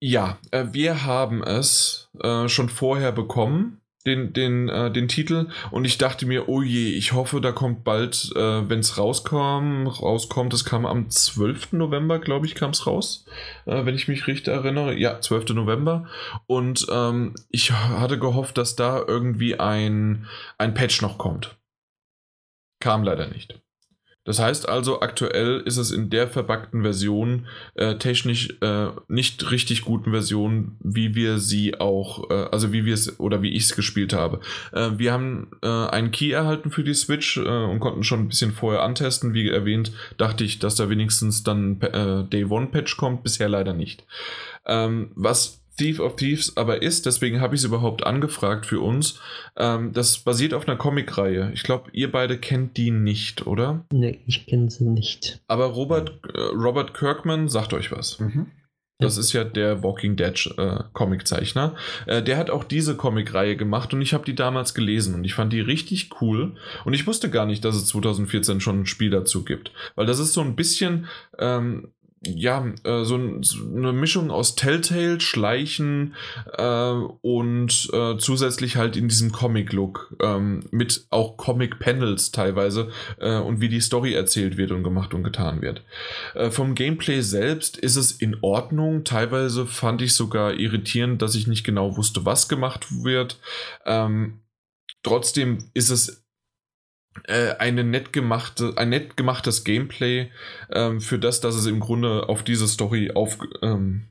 [0.00, 5.84] Ja, äh, wir haben es äh, schon vorher bekommen den, den, äh, den Titel und
[5.84, 10.52] ich dachte mir, oh je, ich hoffe, da kommt bald, äh, wenn es rauskam, rauskommt,
[10.52, 11.72] das kam am 12.
[11.72, 13.24] November, glaube ich, kam es raus,
[13.66, 14.94] äh, wenn ich mich richtig erinnere.
[14.94, 15.50] Ja, 12.
[15.50, 16.06] November.
[16.46, 20.26] Und ähm, ich hatte gehofft, dass da irgendwie ein,
[20.58, 21.56] ein Patch noch kommt.
[22.80, 23.63] Kam leider nicht.
[24.24, 29.82] Das heißt also, aktuell ist es in der verbackten Version, äh, technisch äh, nicht richtig
[29.82, 33.76] guten Version, wie wir sie auch, äh, also wie wir es oder wie ich es
[33.76, 34.40] gespielt habe.
[34.72, 38.28] Äh, wir haben äh, einen Key erhalten für die Switch äh, und konnten schon ein
[38.28, 39.34] bisschen vorher antesten.
[39.34, 44.04] Wie erwähnt, dachte ich, dass da wenigstens dann Day One Patch kommt, bisher leider nicht.
[44.66, 49.20] Ähm, was Thief of Thieves aber ist, deswegen habe ich es überhaupt angefragt für uns.
[49.56, 51.50] Ähm, das basiert auf einer Comicreihe.
[51.54, 53.84] Ich glaube, ihr beide kennt die nicht, oder?
[53.92, 55.40] Nee, ich kenne sie nicht.
[55.48, 58.20] Aber Robert, äh, Robert Kirkman sagt euch was.
[58.20, 58.46] Mhm.
[59.00, 61.74] Das ist ja der Walking Dead äh, Comiczeichner.
[62.06, 65.34] Äh, der hat auch diese Comicreihe gemacht und ich habe die damals gelesen und ich
[65.34, 66.54] fand die richtig cool.
[66.84, 69.72] Und ich wusste gar nicht, dass es 2014 schon ein Spiel dazu gibt.
[69.96, 71.06] Weil das ist so ein bisschen
[71.38, 71.92] ähm,
[72.26, 76.14] ja, äh, so, ein, so, eine Mischung aus Telltale, Schleichen
[76.56, 83.60] äh, und äh, zusätzlich halt in diesem Comic-Look ähm, mit auch Comic-Panels teilweise äh, und
[83.60, 85.82] wie die Story erzählt wird und gemacht und getan wird.
[86.34, 89.04] Äh, vom Gameplay selbst ist es in Ordnung.
[89.04, 93.38] Teilweise fand ich sogar irritierend, dass ich nicht genau wusste, was gemacht wird.
[93.84, 94.40] Ähm,
[95.02, 96.23] trotzdem ist es
[97.28, 100.30] eine nett gemachte, ein nett gemachtes Gameplay
[100.70, 104.06] ähm, für das, dass es im Grunde auf diese Story auf, ähm,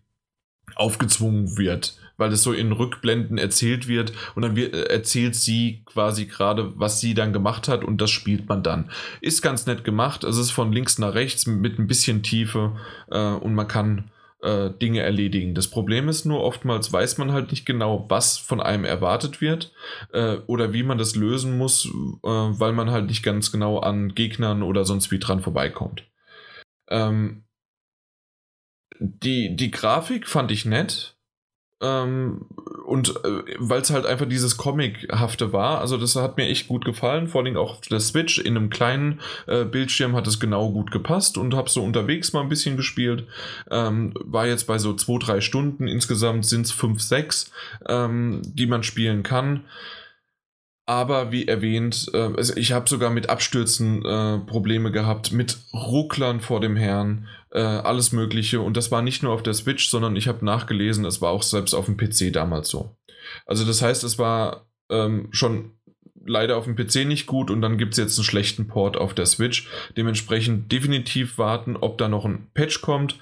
[0.76, 5.84] aufgezwungen wird, weil es so in Rückblenden erzählt wird und dann wird, äh, erzählt sie
[5.86, 8.90] quasi gerade, was sie dann gemacht hat und das spielt man dann.
[9.22, 12.78] Ist ganz nett gemacht, es ist von links nach rechts mit ein bisschen Tiefe
[13.12, 14.10] äh, und man kann
[14.44, 15.56] äh, Dinge erledigen.
[15.56, 19.74] Das Problem ist nur, oftmals weiß man halt nicht genau, was von einem erwartet wird
[20.12, 24.14] äh, oder wie man das lösen muss, äh, weil man halt nicht ganz genau an
[24.14, 26.04] Gegnern oder sonst wie dran vorbeikommt.
[26.90, 27.46] Ähm,
[29.00, 31.13] die, die Grafik fand ich nett.
[31.84, 32.46] Ähm,
[32.86, 36.86] und äh, weil es halt einfach dieses Comic-hafte war, also das hat mir echt gut
[36.86, 40.72] gefallen, vor allem auch auf der Switch in einem kleinen äh, Bildschirm hat es genau
[40.72, 43.28] gut gepasst und habe so unterwegs mal ein bisschen gespielt.
[43.70, 47.52] Ähm, war jetzt bei so zwei, drei Stunden, insgesamt sind es fünf, sechs,
[47.88, 49.66] ähm, die man spielen kann.
[50.86, 56.42] Aber wie erwähnt, äh, also ich habe sogar mit Abstürzen äh, Probleme gehabt, mit Rucklern
[56.42, 58.60] vor dem Herrn, äh, alles Mögliche.
[58.60, 61.44] Und das war nicht nur auf der Switch, sondern ich habe nachgelesen, es war auch
[61.44, 62.98] selbst auf dem PC damals so.
[63.46, 65.72] Also das heißt, es war ähm, schon
[66.26, 69.14] leider auf dem PC nicht gut und dann gibt es jetzt einen schlechten Port auf
[69.14, 69.68] der Switch.
[69.98, 73.20] Dementsprechend definitiv warten, ob da noch ein Patch kommt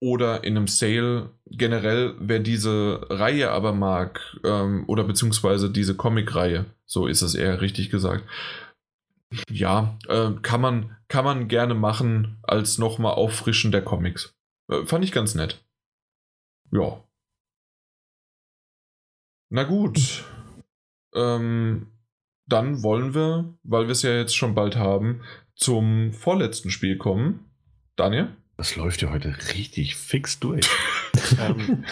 [0.00, 1.30] oder in einem Sale.
[1.50, 7.60] Generell, wer diese Reihe aber mag, ähm, oder beziehungsweise diese Comic-Reihe, so ist es eher
[7.60, 8.24] richtig gesagt,
[9.50, 14.34] ja, äh, kann, man, kann man gerne machen als nochmal Auffrischen der Comics.
[14.68, 15.64] Äh, fand ich ganz nett.
[16.70, 17.02] Ja.
[19.50, 20.24] Na gut.
[21.14, 21.92] Ähm,
[22.46, 25.22] dann wollen wir, weil wir es ja jetzt schon bald haben,
[25.54, 27.50] zum vorletzten Spiel kommen.
[27.96, 28.36] Daniel?
[28.56, 30.68] Das läuft ja heute richtig fix durch.
[31.40, 31.84] ähm,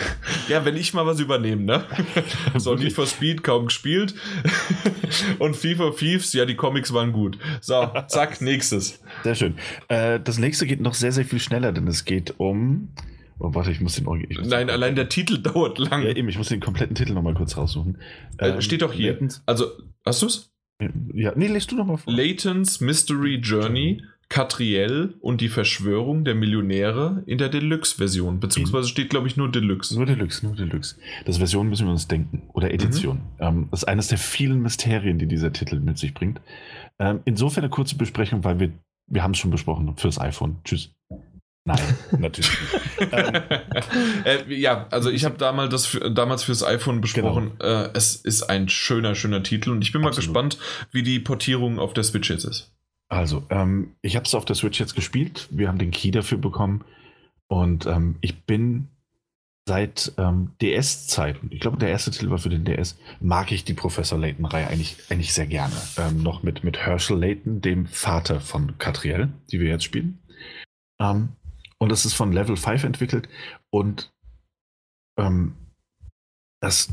[0.48, 1.84] ja, wenn ich mal was übernehme, ne?
[2.56, 4.14] so Need for Speed kaum gespielt.
[5.38, 7.38] Und FIFA Thieves, ja, die Comics waren gut.
[7.60, 9.00] So, zack, nächstes.
[9.22, 9.54] Sehr schön.
[9.88, 12.88] Äh, das nächste geht noch sehr, sehr viel schneller, denn es geht um.
[13.38, 14.06] Oh, warte, ich muss den.
[14.28, 16.02] Ich muss Nein, den allein der Titel dauert lang.
[16.02, 17.98] Ja, eben, ich muss den kompletten Titel nochmal kurz raussuchen.
[18.38, 19.12] Äh, steht doch hier.
[19.12, 19.70] Layton's, Also,
[20.04, 20.50] hast du's?
[21.12, 22.12] ja, nee, lest du nochmal vor.
[22.12, 24.02] Layton's Mystery Journey,
[24.34, 28.40] Catriel und die Verschwörung der Millionäre in der Deluxe-Version.
[28.40, 29.94] Beziehungsweise steht, glaube ich, nur Deluxe.
[29.94, 30.96] Nur Deluxe, nur Deluxe.
[31.24, 32.42] Das Version müssen wir uns denken.
[32.52, 33.20] Oder Edition.
[33.38, 36.40] Ähm, das ist eines der vielen Mysterien, die dieser Titel mit sich bringt.
[36.98, 38.72] Ähm, insofern eine kurze Besprechung, weil wir,
[39.06, 40.56] wir haben es schon besprochen fürs iPhone.
[40.64, 40.90] Tschüss.
[41.64, 41.78] Nein,
[42.18, 43.12] natürlich nicht.
[43.12, 43.34] ähm,
[44.24, 47.52] äh, ja, also ich habe damals, das für, damals fürs iPhone besprochen.
[47.60, 50.26] Äh, es ist ein schöner, schöner Titel und ich bin mal Absolut.
[50.26, 50.58] gespannt,
[50.90, 52.74] wie die Portierung auf der Switch jetzt ist.
[53.14, 55.46] Also, ähm, ich habe es auf der Switch jetzt gespielt.
[55.50, 56.84] Wir haben den Key dafür bekommen.
[57.46, 58.88] Und ähm, ich bin
[59.68, 63.72] seit ähm, DS-Zeiten, ich glaube, der erste Titel war für den DS, mag ich die
[63.72, 65.74] Professor Layton-Reihe eigentlich, eigentlich sehr gerne.
[65.96, 70.18] Ähm, noch mit, mit Herschel Layton, dem Vater von Catriel, die wir jetzt spielen.
[71.00, 71.28] Ähm,
[71.78, 73.28] und das ist von Level 5 entwickelt.
[73.70, 74.12] Und
[75.18, 75.54] ähm,
[76.60, 76.92] das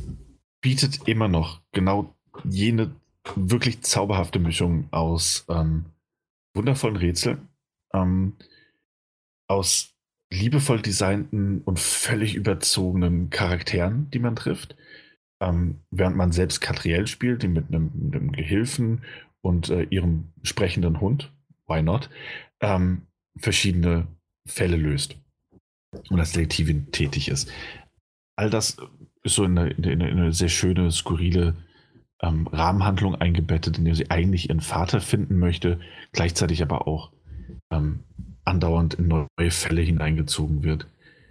[0.62, 2.92] bietet immer noch genau jene
[3.36, 5.86] wirklich zauberhafte Mischung aus ähm,
[6.54, 7.48] wundervollen Rätseln,
[7.94, 8.38] ähm,
[9.48, 9.94] aus
[10.32, 14.76] liebevoll designten und völlig überzogenen Charakteren, die man trifft.
[15.42, 19.04] Ähm, während man selbst Catriel spielt, die mit einem, Gehilfen
[19.42, 21.34] und äh, ihrem sprechenden Hund,
[21.68, 22.10] why not,
[22.62, 23.08] ähm,
[23.38, 24.08] verschiedene
[24.48, 25.18] Fälle löst
[26.10, 27.52] und als Detektivin tätig ist.
[28.38, 28.78] All das
[29.24, 31.56] ist so in eine, in eine, in eine sehr schöne, skurrile
[32.22, 35.80] ähm, Rahmenhandlung eingebettet, in der sie eigentlich ihren Vater finden möchte,
[36.12, 37.12] gleichzeitig aber auch
[37.72, 38.00] ähm,
[38.46, 40.88] andauernd in neue Fälle hineingezogen wird,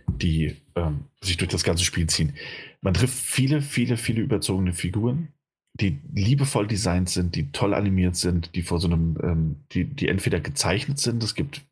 [0.08, 2.34] die ähm, sich durch das ganze Spiel ziehen.
[2.80, 5.28] Man trifft viele, viele, viele überzogene Figuren,
[5.74, 10.08] die liebevoll designt sind, die toll animiert sind, die vor so einem, ähm, die, die
[10.08, 11.62] entweder gezeichnet sind, es gibt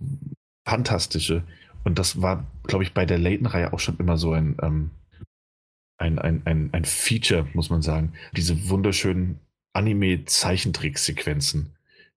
[0.66, 1.42] fantastische,
[1.84, 4.90] und das war, glaube ich, bei der Layton-Reihe auch schon immer so ein, ähm,
[5.98, 8.12] ein, ein, ein, ein Feature, muss man sagen.
[8.36, 9.40] Diese wunderschönen
[9.72, 11.72] Anime-Zeichentrick-Sequenzen,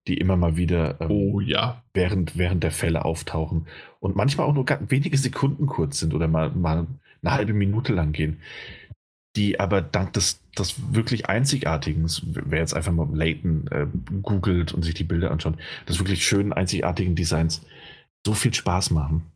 [0.07, 1.83] die immer mal wieder ähm, oh, ja.
[1.93, 3.67] während, während der Fälle auftauchen
[3.99, 6.87] und manchmal auch nur wenige Sekunden kurz sind oder mal, mal
[7.21, 8.39] eine halbe Minute lang gehen,
[9.35, 12.09] die aber dank des, des wirklich einzigartigen,
[12.45, 13.87] wer jetzt einfach mal Layton äh,
[14.21, 15.55] googelt und sich die Bilder anschaut,
[15.87, 17.65] des wirklich schönen, einzigartigen Designs
[18.25, 19.31] so viel Spaß machen.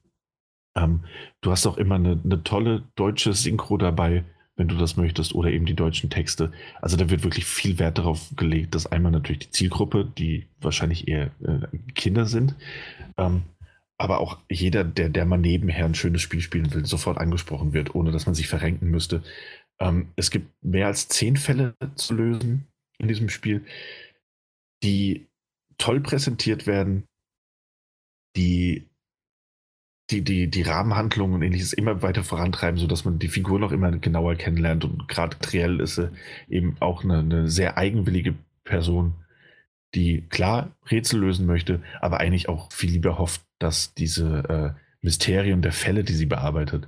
[0.75, 1.01] Ähm,
[1.41, 4.25] du hast auch immer eine, eine tolle deutsche Synchro dabei,
[4.55, 6.51] wenn du das möchtest, oder eben die deutschen Texte.
[6.81, 11.07] Also da wird wirklich viel Wert darauf gelegt, dass einmal natürlich die Zielgruppe, die wahrscheinlich
[11.07, 12.55] eher äh, Kinder sind,
[13.17, 13.43] ähm,
[13.97, 17.95] aber auch jeder, der, der mal nebenher ein schönes Spiel spielen will, sofort angesprochen wird,
[17.95, 19.23] ohne dass man sich verrenken müsste.
[19.79, 22.67] Ähm, es gibt mehr als zehn Fälle zu lösen
[22.97, 23.65] in diesem Spiel,
[24.83, 25.27] die
[25.77, 27.05] toll präsentiert werden,
[28.35, 28.85] die
[30.11, 33.91] die, die, die Rahmenhandlung und ähnliches immer weiter vorantreiben, sodass man die Figur noch immer
[33.91, 34.85] genauer kennenlernt.
[34.85, 35.99] Und gerade Triell ist
[36.47, 39.15] eben auch eine, eine sehr eigenwillige Person,
[39.95, 45.61] die klar Rätsel lösen möchte, aber eigentlich auch viel lieber hofft, dass diese äh, Mysterien
[45.61, 46.87] der Fälle, die sie bearbeitet,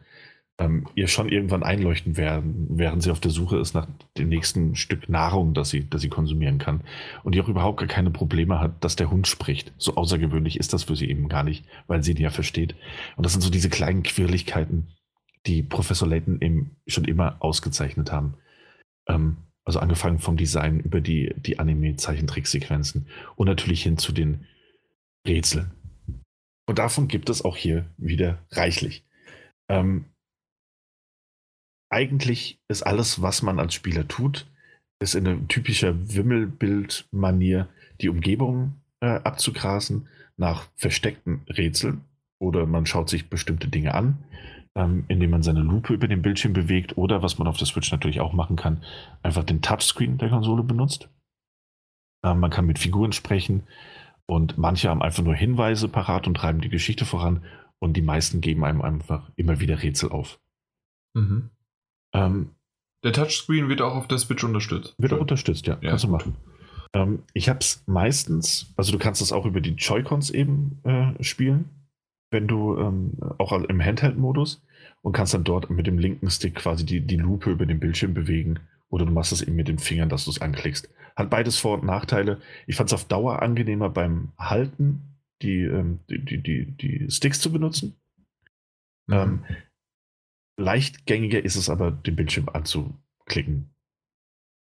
[0.59, 3.87] ähm, ihr schon irgendwann einleuchten werden, während sie auf der Suche ist nach
[4.17, 6.81] dem nächsten Stück Nahrung, das sie, das sie konsumieren kann.
[7.23, 9.73] Und die auch überhaupt gar keine Probleme hat, dass der Hund spricht.
[9.77, 12.75] So außergewöhnlich ist das für sie eben gar nicht, weil sie ihn ja versteht.
[13.15, 14.87] Und das sind so diese kleinen Quirligkeiten,
[15.45, 18.35] die Professor Layton eben schon immer ausgezeichnet haben.
[19.07, 24.45] Ähm, also angefangen vom Design über die, die Anime-Zeichentricksequenzen und natürlich hin zu den
[25.27, 25.71] Rätseln.
[26.65, 29.05] Und davon gibt es auch hier wieder reichlich.
[29.69, 30.05] Ähm,
[31.89, 34.47] eigentlich ist alles, was man als Spieler tut,
[34.99, 37.67] ist in einer typischer Wimmelbild-Manier
[38.01, 40.07] die Umgebung äh, abzugrasen
[40.37, 42.01] nach versteckten Rätseln
[42.39, 44.17] oder man schaut sich bestimmte Dinge an,
[44.75, 47.91] ähm, indem man seine Lupe über den Bildschirm bewegt oder was man auf der Switch
[47.91, 48.83] natürlich auch machen kann,
[49.23, 51.09] einfach den Touchscreen der Konsole benutzt.
[52.23, 53.63] Ähm, man kann mit Figuren sprechen
[54.25, 57.43] und manche haben einfach nur Hinweise parat und treiben die Geschichte voran
[57.79, 60.39] und die meisten geben einem einfach immer wieder Rätsel auf.
[61.13, 61.49] Mhm.
[62.13, 62.51] Ähm,
[63.03, 64.95] der Touchscreen wird auch auf der Switch unterstützt.
[64.97, 65.77] Wird auch unterstützt, ja.
[65.81, 66.35] ja kannst du machen.
[66.93, 71.23] Ähm, ich habe es meistens, also du kannst es auch über die Joy-Cons eben äh,
[71.23, 71.69] spielen,
[72.31, 74.61] wenn du ähm, auch im Handheld-Modus
[75.01, 78.13] und kannst dann dort mit dem linken Stick quasi die, die Lupe über den Bildschirm
[78.13, 80.89] bewegen oder du machst es eben mit den Fingern, dass du es anklickst.
[81.15, 82.41] Hat beides Vor- und Nachteile.
[82.67, 87.39] Ich fand es auf Dauer angenehmer beim Halten, die, ähm, die, die, die, die Sticks
[87.39, 87.95] zu benutzen.
[89.07, 89.43] Mhm.
[90.59, 93.69] Leichtgängiger ist es aber, den Bildschirm anzuklicken.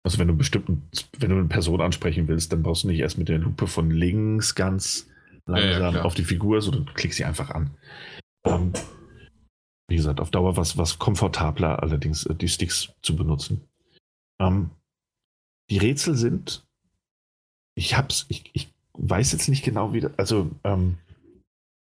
[0.02, 3.16] Also wenn du bestimmten, wenn du eine Person ansprechen willst, dann brauchst du nicht erst
[3.16, 5.08] mit der Lupe von links ganz
[5.46, 7.70] langsam ja, ja, auf die Figur, sondern du klickst sie einfach an.
[8.44, 8.72] Ähm,
[9.88, 13.66] wie gesagt, auf Dauer was, was komfortabler allerdings äh, die Sticks zu benutzen.
[14.40, 14.70] Ähm,
[15.70, 16.66] die Rätsel sind,
[17.74, 20.98] ich hab's, ich, ich weiß jetzt nicht genau, wie, also ähm,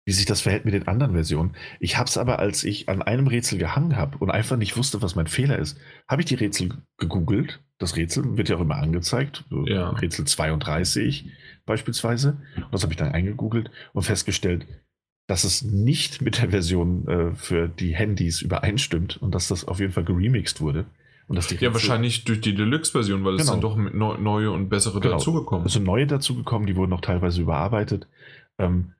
[0.07, 1.57] wie sich das verhält mit den anderen Versionen.
[1.81, 5.02] Ich habe es aber, als ich an einem Rätsel gehangen habe und einfach nicht wusste,
[5.02, 5.78] was mein Fehler ist,
[6.09, 7.60] habe ich die Rätsel gegoogelt.
[7.78, 9.44] Das Rätsel wird ja auch immer angezeigt.
[9.67, 9.91] Ja.
[9.91, 11.33] Rätsel 32
[11.67, 12.41] beispielsweise.
[12.55, 14.67] Und das habe ich dann eingegoogelt und festgestellt,
[15.26, 19.81] dass es nicht mit der Version äh, für die Handys übereinstimmt und dass das auf
[19.81, 20.86] jeden Fall geremixed wurde.
[21.26, 23.52] Und dass die ja, wahrscheinlich durch die Deluxe-Version, weil es genau.
[23.52, 25.17] sind doch neue und bessere genau.
[25.17, 25.67] dazugekommen.
[25.67, 28.07] Es sind neue dazugekommen, die wurden noch teilweise überarbeitet.
[28.59, 28.93] Ähm,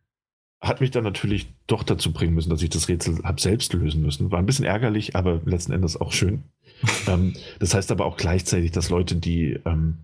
[0.61, 4.03] hat mich dann natürlich doch dazu bringen müssen, dass ich das Rätsel habe selbst lösen
[4.03, 4.31] müssen.
[4.31, 6.45] War ein bisschen ärgerlich, aber letzten Endes auch schön.
[7.07, 9.99] ähm, das heißt aber auch gleichzeitig, dass Leute, die ähm,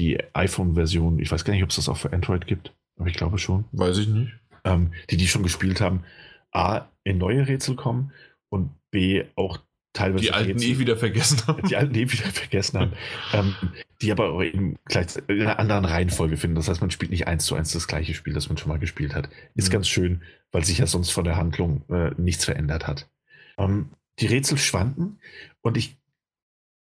[0.00, 3.14] die iPhone-Version, ich weiß gar nicht, ob es das auch für Android gibt, aber ich
[3.14, 3.64] glaube schon.
[3.72, 4.32] Weiß ich nicht.
[4.64, 6.04] Ähm, die die schon gespielt haben,
[6.52, 8.12] A, in neue Rätsel kommen
[8.48, 9.58] und B, auch
[9.92, 10.24] teilweise.
[10.24, 11.66] Die alten eh wieder vergessen haben.
[11.68, 12.92] Die alten eh wieder vergessen haben.
[13.32, 13.54] ähm,
[14.02, 16.56] die aber auch in, in einer anderen Reihenfolge finden.
[16.56, 18.78] Das heißt, man spielt nicht eins zu eins das gleiche Spiel, das man schon mal
[18.78, 19.28] gespielt hat.
[19.54, 19.72] Ist mhm.
[19.72, 23.08] ganz schön, weil sich ja sonst von der Handlung äh, nichts verändert hat.
[23.58, 25.18] Ähm, die Rätsel schwanken
[25.62, 25.96] und ich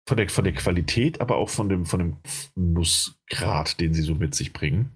[0.06, 2.16] von der, von der Qualität, aber auch von dem, von dem
[2.54, 4.92] Nussgrad, den sie so mit sich bringen.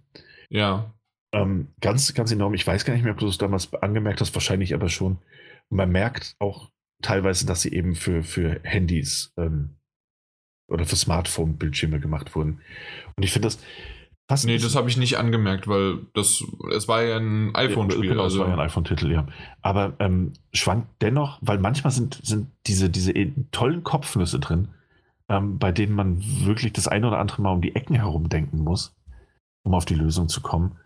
[0.49, 0.95] Ja.
[1.33, 2.55] Ähm, ganz, ganz enorm.
[2.55, 5.19] Ich weiß gar nicht mehr, ob du es damals angemerkt hast, wahrscheinlich aber schon.
[5.69, 6.71] Man merkt auch
[7.03, 9.77] teilweise, dass sie eben für, für Handys ähm,
[10.69, 12.61] oder für Smartphone-Bildschirme gemacht wurden.
[13.17, 13.59] Und ich finde das
[14.29, 14.47] fast.
[14.47, 16.43] Nee, das habe ich nicht angemerkt, weil das,
[16.75, 18.09] es war ja ein iPhone-Spiel.
[18.09, 18.37] Genau, also.
[18.37, 19.27] es war ja ein iPhone-Titel, ja.
[19.61, 23.13] Aber ähm, schwankt dennoch, weil manchmal sind, sind diese, diese
[23.51, 24.69] tollen Kopfnüsse drin,
[25.29, 28.59] ähm, bei denen man wirklich das eine oder andere Mal um die Ecken herum denken
[28.59, 28.95] muss,
[29.65, 30.77] um auf die Lösung zu kommen.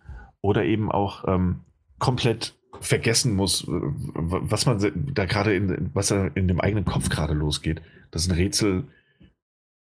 [0.41, 1.61] Oder eben auch ähm,
[1.99, 7.35] komplett vergessen muss, was man da gerade in, was da in dem eigenen Kopf gerade
[7.35, 7.81] losgeht.
[8.11, 8.85] Das ist ein Rätsel.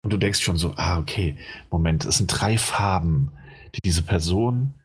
[0.03, 1.37] Und du denkst schon so, ah, okay,
[1.71, 3.31] Moment, es sind drei Farben,
[3.75, 4.75] die diese Person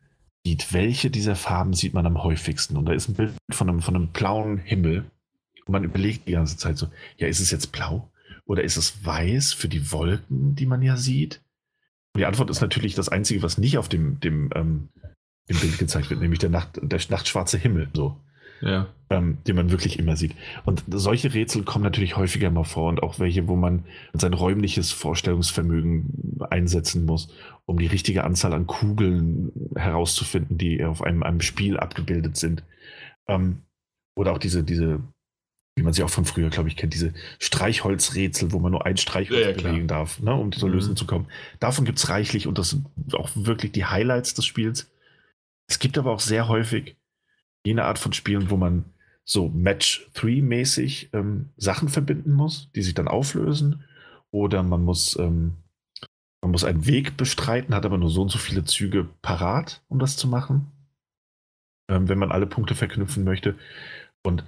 [0.44, 0.72] sieht.
[0.72, 2.76] Welche dieser Farben sieht man am häufigsten?
[2.76, 5.04] Und da ist ein Bild von einem, von einem blauen Himmel.
[5.66, 8.10] Und man überlegt die ganze Zeit so, ja, ist es jetzt blau?
[8.46, 11.42] Oder ist es weiß für die Wolken, die man ja sieht?
[12.14, 14.88] Und die Antwort ist natürlich das Einzige, was nicht auf dem, dem ähm,
[15.50, 18.16] im Bild gezeigt wird, nämlich der, Nacht, der nachtschwarze Himmel, so.
[18.62, 18.88] Ja.
[19.08, 20.34] Ähm, den man wirklich immer sieht.
[20.66, 24.92] Und solche Rätsel kommen natürlich häufiger mal vor und auch welche, wo man sein räumliches
[24.92, 27.28] Vorstellungsvermögen einsetzen muss,
[27.64, 32.62] um die richtige Anzahl an Kugeln herauszufinden, die auf einem, einem Spiel abgebildet sind.
[33.28, 33.62] Ähm,
[34.14, 35.00] oder auch diese, diese,
[35.74, 38.98] wie man sie auch von früher, glaube ich, kennt, diese Streichholzrätsel, wo man nur ein
[38.98, 40.74] Streichholz ja, bewegen darf, ne, um zur mhm.
[40.74, 41.26] Lösung zu kommen.
[41.60, 44.89] Davon gibt es reichlich und das sind auch wirklich die Highlights des Spiels.
[45.70, 46.96] Es gibt aber auch sehr häufig
[47.64, 48.84] jene Art von Spielen, wo man
[49.24, 53.84] so Match-3-mäßig ähm, Sachen verbinden muss, die sich dann auflösen.
[54.32, 55.58] Oder man muss, ähm,
[56.42, 60.00] man muss einen Weg bestreiten, hat aber nur so und so viele Züge parat, um
[60.00, 60.72] das zu machen.
[61.88, 63.56] Ähm, wenn man alle Punkte verknüpfen möchte.
[64.24, 64.44] Und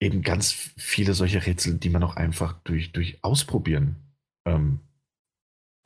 [0.00, 3.96] eben ganz viele solche Rätsel, die man auch einfach durch, durch Ausprobieren.
[4.46, 4.80] Ähm,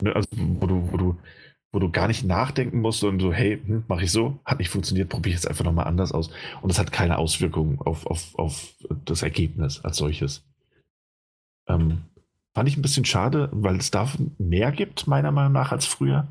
[0.01, 1.19] ne, also, wo du, wo du
[1.73, 4.69] wo du gar nicht nachdenken musst und so, hey, hm, mache ich so, hat nicht
[4.69, 6.29] funktioniert, probiere ich jetzt einfach nochmal anders aus.
[6.61, 8.73] Und es hat keine Auswirkungen auf, auf, auf
[9.05, 10.43] das Ergebnis als solches.
[11.67, 12.03] Ähm,
[12.53, 16.27] fand ich ein bisschen schade, weil es da mehr gibt, meiner Meinung nach, als früher.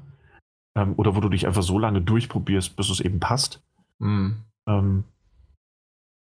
[0.76, 3.60] Ähm, oder wo du dich einfach so lange durchprobierst, bis es eben passt.
[3.98, 4.36] Mhm.
[4.68, 5.04] Ähm,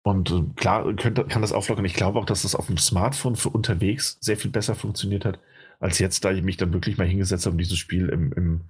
[0.04, 1.84] und äh, klar könnte, kann das auflockern.
[1.84, 5.40] Ich glaube auch, dass das auf dem Smartphone für unterwegs sehr viel besser funktioniert hat,
[5.82, 8.62] als jetzt, da ich mich dann wirklich mal hingesetzt habe und dieses Spiel im, im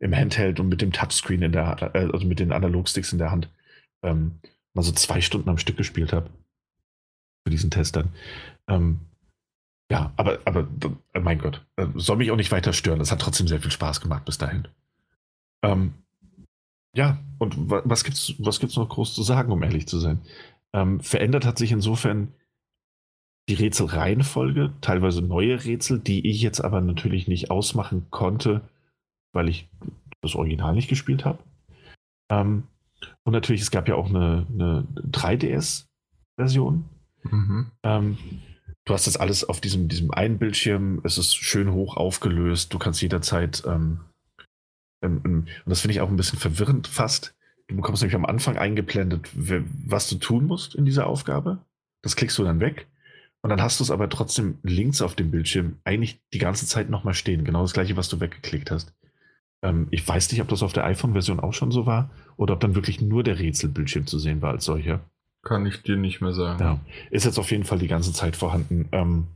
[0.00, 3.30] im Handheld und mit dem Touchscreen in der, äh, also mit den Analogsticks in der
[3.30, 3.48] Hand,
[4.02, 4.38] ähm,
[4.74, 6.30] mal so zwei Stunden am Stück gespielt habe.
[7.46, 8.08] Für diesen Test dann.
[8.68, 9.00] Ähm,
[9.90, 10.66] ja, aber, aber
[11.12, 12.98] äh, mein Gott, äh, soll mich auch nicht weiter stören.
[12.98, 14.66] Das hat trotzdem sehr viel Spaß gemacht bis dahin.
[15.62, 15.94] Ähm,
[16.96, 20.20] ja, und was gibt's, was gibt's noch groß zu sagen, um ehrlich zu sein?
[20.72, 22.32] Ähm, verändert hat sich insofern
[23.48, 28.62] die Rätselreihenfolge, teilweise neue Rätsel, die ich jetzt aber natürlich nicht ausmachen konnte,
[29.34, 29.68] weil ich
[30.22, 31.38] das Original nicht gespielt habe.
[32.30, 32.64] Ähm,
[33.24, 36.84] und natürlich, es gab ja auch eine, eine 3DS-Version.
[37.22, 37.66] Mhm.
[37.82, 38.18] Ähm,
[38.84, 42.78] du hast das alles auf diesem, diesem einen Bildschirm, es ist schön hoch aufgelöst, du
[42.78, 44.00] kannst jederzeit, ähm,
[45.02, 47.34] ähm, ähm und das finde ich auch ein bisschen verwirrend fast.
[47.68, 51.58] Du bekommst nämlich am Anfang eingeblendet, was du tun musst in dieser Aufgabe.
[52.02, 52.86] Das klickst du dann weg.
[53.42, 56.90] Und dann hast du es aber trotzdem links auf dem Bildschirm eigentlich die ganze Zeit
[56.90, 57.44] nochmal stehen.
[57.44, 58.94] Genau das gleiche, was du weggeklickt hast.
[59.64, 62.60] Ähm, ich weiß nicht, ob das auf der iPhone-Version auch schon so war oder ob
[62.60, 65.00] dann wirklich nur der Rätselbildschirm zu sehen war als solcher.
[65.42, 66.62] Kann ich dir nicht mehr sagen.
[66.62, 68.88] Ja, ist jetzt auf jeden Fall die ganze Zeit vorhanden.
[68.92, 69.26] Ähm,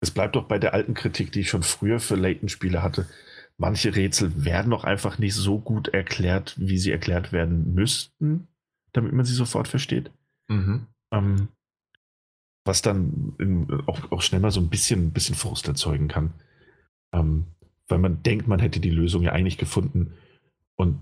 [0.00, 3.06] es bleibt doch bei der alten Kritik, die ich schon früher für Layton-Spiele hatte.
[3.56, 8.48] Manche Rätsel werden noch einfach nicht so gut erklärt, wie sie erklärt werden müssten,
[8.92, 10.10] damit man sie sofort versteht.
[10.48, 10.88] Mhm.
[11.12, 11.48] Ähm,
[12.64, 16.32] was dann in, auch, auch, schnell mal so ein bisschen, ein bisschen Frust erzeugen kann.
[17.12, 17.46] Ähm,
[17.88, 20.14] weil man denkt, man hätte die Lösung ja eigentlich gefunden.
[20.76, 20.98] Und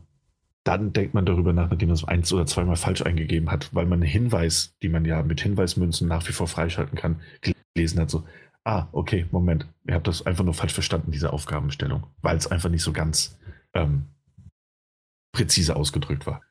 [0.65, 3.87] dann denkt man darüber nach, nachdem man es eins oder zweimal falsch eingegeben hat, weil
[3.87, 7.21] man einen Hinweis, die man ja mit Hinweismünzen nach wie vor freischalten kann,
[7.75, 8.11] gelesen hat.
[8.11, 8.25] So,
[8.65, 12.69] ah, okay, Moment, ihr habt das einfach nur falsch verstanden, diese Aufgabenstellung, weil es einfach
[12.69, 13.39] nicht so ganz
[13.75, 14.07] ähm,
[15.33, 16.43] präzise ausgedrückt war.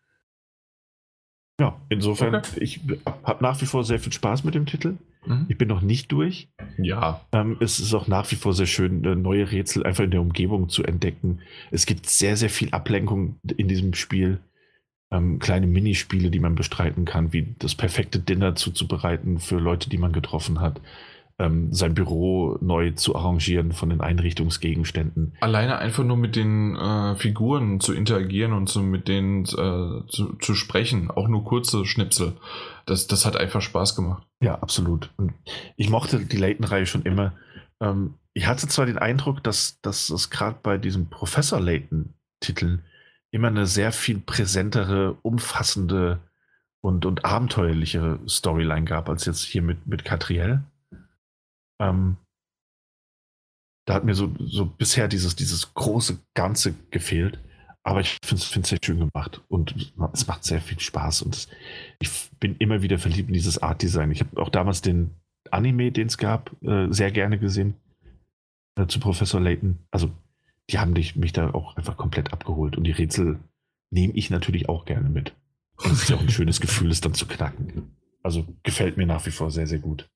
[1.60, 2.60] Ja, insofern, okay.
[2.60, 2.82] ich
[3.24, 4.98] habe nach wie vor sehr viel Spaß mit dem Titel.
[5.26, 5.46] Mhm.
[5.50, 6.50] Ich bin noch nicht durch.
[6.78, 7.22] Ja.
[7.32, 10.22] Ähm, es ist auch nach wie vor sehr schön, äh, neue Rätsel einfach in der
[10.22, 11.40] Umgebung zu entdecken.
[11.70, 14.40] Es gibt sehr, sehr viel Ablenkung in diesem Spiel.
[15.12, 19.98] Ähm, kleine Minispiele, die man bestreiten kann, wie das perfekte Dinner zuzubereiten für Leute, die
[19.98, 20.80] man getroffen hat
[21.42, 25.34] ähm, sein Büro neu zu arrangieren von den Einrichtungsgegenständen.
[25.42, 30.36] Alleine einfach nur mit den äh, Figuren zu interagieren und so mit denen äh, zu,
[30.40, 32.34] zu, sprechen, auch nur kurze Schnipsel,
[32.86, 34.28] das, das hat einfach Spaß gemacht.
[34.42, 35.14] Ja, absolut.
[35.76, 37.34] Ich mochte die Layton-Reihe schon immer.
[37.82, 42.84] Ähm, ich hatte zwar den Eindruck, dass, dass es gerade bei diesen Professor Layton-Titeln
[43.32, 46.20] immer eine sehr viel präsentere, umfassende
[46.82, 50.64] und, und abenteuerlichere Storyline gab, als jetzt hier mit, mit Catriel.
[51.80, 52.18] Ähm,
[53.86, 57.40] da hat mir so, so bisher dieses, dieses große Ganze gefehlt.
[57.84, 61.24] Aber ich finde es sehr schön gemacht und es macht sehr viel Spaß.
[61.24, 61.48] Und es,
[62.00, 64.12] ich bin immer wieder verliebt in dieses Art-Design.
[64.12, 65.16] Ich habe auch damals den
[65.50, 67.76] Anime, den es gab, äh, sehr gerne gesehen
[68.76, 69.80] äh, zu Professor Layton.
[69.90, 70.12] Also,
[70.70, 72.78] die haben dich, mich da auch einfach komplett abgeholt.
[72.78, 73.40] Und die Rätsel
[73.90, 75.36] nehme ich natürlich auch gerne mit.
[75.78, 77.96] Das ist ja auch ein schönes Gefühl, es dann zu knacken.
[78.24, 80.08] Also gefällt mir nach wie vor sehr, sehr gut.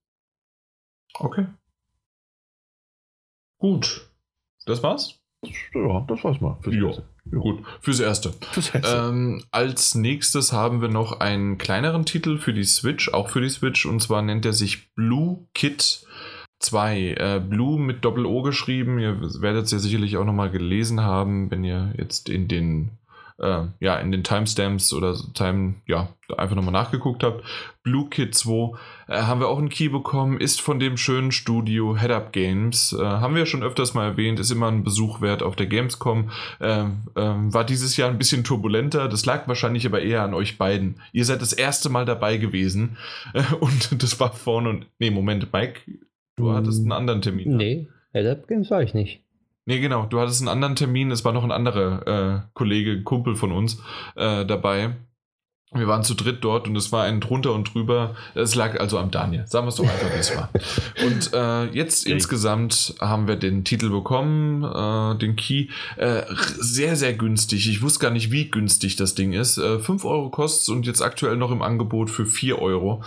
[1.16, 1.48] Okay.
[3.58, 4.11] Gut.
[4.66, 5.19] Das war's?
[5.74, 6.58] Ja, das war's mal.
[6.61, 7.03] Fürs jo.
[7.32, 7.40] Ja.
[7.40, 8.34] Gut, fürs Erste.
[8.52, 9.08] Fürs Erste.
[9.10, 13.50] Ähm, als nächstes haben wir noch einen kleineren Titel für die Switch, auch für die
[13.50, 16.06] Switch, und zwar nennt er sich Blue Kit
[16.60, 17.16] 2.
[17.18, 19.00] Äh, Blue mit Doppel-O geschrieben.
[19.00, 22.92] Ihr werdet es ja sicherlich auch nochmal gelesen haben, wenn ihr jetzt in den
[23.40, 27.44] äh, ja, in den Timestamps oder Time, ja, einfach nochmal nachgeguckt habt.
[27.84, 31.98] Blue Kid 2 äh, haben wir auch einen Key bekommen, ist von dem schönen Studio
[31.98, 32.96] Head Up Games.
[32.98, 36.32] Äh, haben wir schon öfters mal erwähnt, ist immer ein Besuch wert auf der Gamescom.
[36.60, 41.02] Äh, war dieses Jahr ein bisschen turbulenter, das lag wahrscheinlich aber eher an euch beiden.
[41.12, 42.98] Ihr seid das erste Mal dabei gewesen
[43.34, 44.88] äh, und das war vorne und.
[45.00, 45.82] Nee, Moment, Mike,
[46.38, 46.56] du hm.
[46.56, 47.50] hattest einen anderen Termin.
[47.50, 47.58] Ne?
[47.58, 49.25] Nee, Head Up Games war ich nicht.
[49.68, 50.06] Nee, genau.
[50.06, 51.11] Du hattest einen anderen Termin.
[51.11, 53.82] Es war noch ein anderer äh, Kollege, Kumpel von uns
[54.16, 54.95] äh, dabei.
[55.76, 58.16] Wir waren zu dritt dort und es war ein drunter und drüber.
[58.34, 59.45] Es lag also am Daniel.
[59.48, 60.50] Sagen wir es doch einfach, wie es war.
[61.06, 62.14] Und äh, jetzt okay.
[62.14, 65.68] insgesamt haben wir den Titel bekommen, äh, den Key.
[65.98, 66.24] Äh,
[66.58, 67.70] sehr, sehr günstig.
[67.70, 69.58] Ich wusste gar nicht, wie günstig das Ding ist.
[69.58, 73.04] Äh, 5 Euro kostet es und jetzt aktuell noch im Angebot für 4 Euro.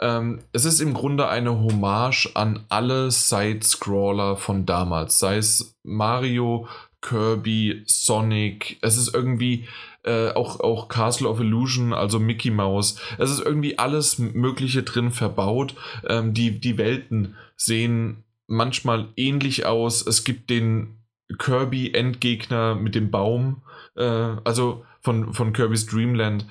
[0.00, 5.18] Ähm, es ist im Grunde eine Hommage an alle Side-Scroller von damals.
[5.18, 6.68] Sei es Mario,
[7.00, 8.78] Kirby, Sonic.
[8.82, 9.66] Es ist irgendwie
[10.08, 12.98] äh, auch, auch Castle of Illusion, also Mickey Mouse.
[13.18, 15.74] Es ist irgendwie alles Mögliche drin verbaut.
[16.06, 20.06] Ähm, die, die Welten sehen manchmal ähnlich aus.
[20.06, 20.98] Es gibt den
[21.38, 23.62] Kirby-Endgegner mit dem Baum,
[23.96, 26.46] äh, also von, von Kirby's Dreamland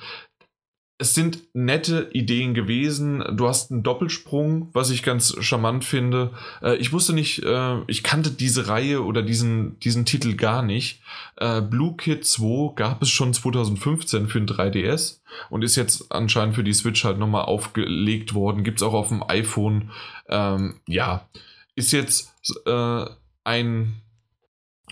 [1.00, 3.24] es sind nette Ideen gewesen.
[3.38, 6.32] Du hast einen Doppelsprung, was ich ganz charmant finde.
[6.61, 11.01] Äh, ich wusste nicht, äh, ich kannte diese Reihe oder diesen, diesen Titel gar nicht.
[11.35, 15.19] Äh, Blue Kid 2 gab es schon 2015 für den 3DS
[15.51, 18.64] und ist jetzt anscheinend für die Switch halt nochmal aufgelegt worden.
[18.64, 19.92] Gibt es auch auf dem iPhone.
[20.30, 21.30] Ähm, ja,
[21.76, 22.34] ist jetzt
[22.66, 23.06] äh,
[23.43, 24.01] ein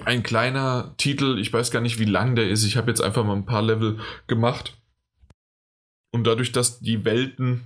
[0.04, 1.40] ein kleiner Titel.
[1.40, 2.66] Ich weiß gar nicht, wie lang der ist.
[2.66, 4.76] Ich habe jetzt einfach mal ein paar Level gemacht
[6.16, 7.66] und dadurch, dass die Welten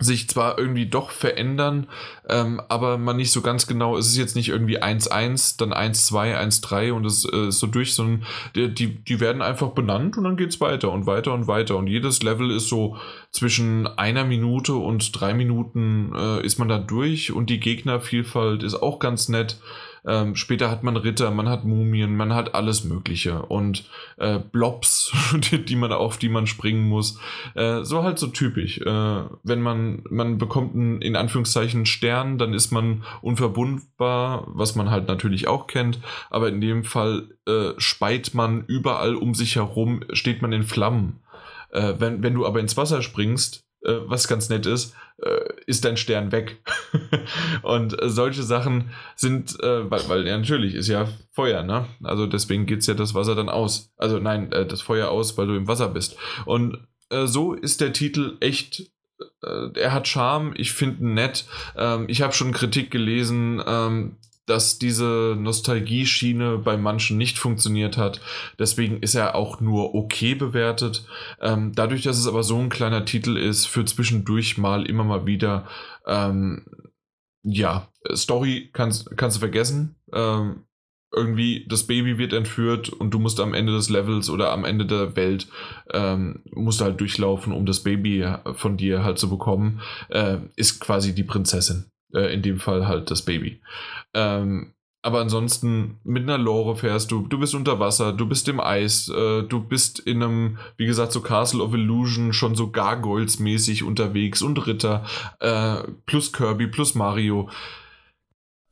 [0.00, 1.86] sich zwar irgendwie doch verändern,
[2.28, 6.36] ähm, aber man nicht so ganz genau, es ist jetzt nicht irgendwie 1-1, dann 1-2,
[6.36, 10.24] 1-3 und es äh, ist so durch, sondern die, die, die werden einfach benannt und
[10.24, 12.96] dann geht es weiter und weiter und weiter und jedes Level ist so
[13.30, 18.74] zwischen einer Minute und drei Minuten äh, ist man da durch und die Gegnervielfalt ist
[18.74, 19.58] auch ganz nett.
[20.06, 25.12] Ähm, später hat man Ritter, man hat Mumien, man hat alles Mögliche und äh, Blobs,
[25.34, 27.18] die, die, man auf die man springen muss.
[27.54, 28.78] Äh, so halt so typisch.
[28.78, 34.90] Äh, wenn man man bekommt einen in Anführungszeichen Stern, dann ist man unverbundbar, was man
[34.90, 36.00] halt natürlich auch kennt.
[36.30, 41.20] Aber in dem Fall äh, speit man überall um sich herum, steht man in Flammen.
[41.70, 45.84] Äh, wenn, wenn du aber ins Wasser springst, äh, was ganz nett ist, äh, ist
[45.84, 46.62] dein Stern weg.
[47.62, 51.86] und äh, solche Sachen sind, äh, weil, weil ja, natürlich ist ja Feuer, ne?
[52.02, 53.92] Also deswegen geht es ja das Wasser dann aus.
[53.96, 56.16] Also nein, äh, das Feuer aus, weil du im Wasser bist.
[56.44, 56.78] Und
[57.26, 58.90] so ist der Titel echt
[59.42, 61.44] er hat Charme, ich finde ihn nett.
[61.76, 68.20] Ähm, ich habe schon Kritik gelesen, ähm, dass diese Nostalgie-Schiene bei manchen nicht funktioniert hat.
[68.58, 71.06] Deswegen ist er auch nur okay bewertet.
[71.40, 75.26] Ähm, dadurch, dass es aber so ein kleiner Titel ist, für zwischendurch mal immer mal
[75.26, 75.66] wieder,
[76.06, 76.66] ähm,
[77.42, 79.96] ja, Story kannst, kannst du vergessen.
[80.12, 80.64] Ähm,
[81.14, 84.84] irgendwie das Baby wird entführt und du musst am Ende des Levels oder am Ende
[84.84, 85.46] der Welt
[85.92, 91.14] ähm, musst halt durchlaufen, um das Baby von dir halt zu bekommen, äh, ist quasi
[91.14, 91.86] die Prinzessin.
[92.14, 93.60] Äh, in dem Fall halt das Baby.
[94.14, 98.58] Ähm, aber ansonsten mit einer Lore fährst du, du bist unter Wasser, du bist im
[98.58, 103.84] Eis, äh, du bist in einem, wie gesagt, so Castle of Illusion schon so Gargoyles-mäßig
[103.84, 105.04] unterwegs und Ritter,
[105.40, 107.50] äh, plus Kirby, plus Mario.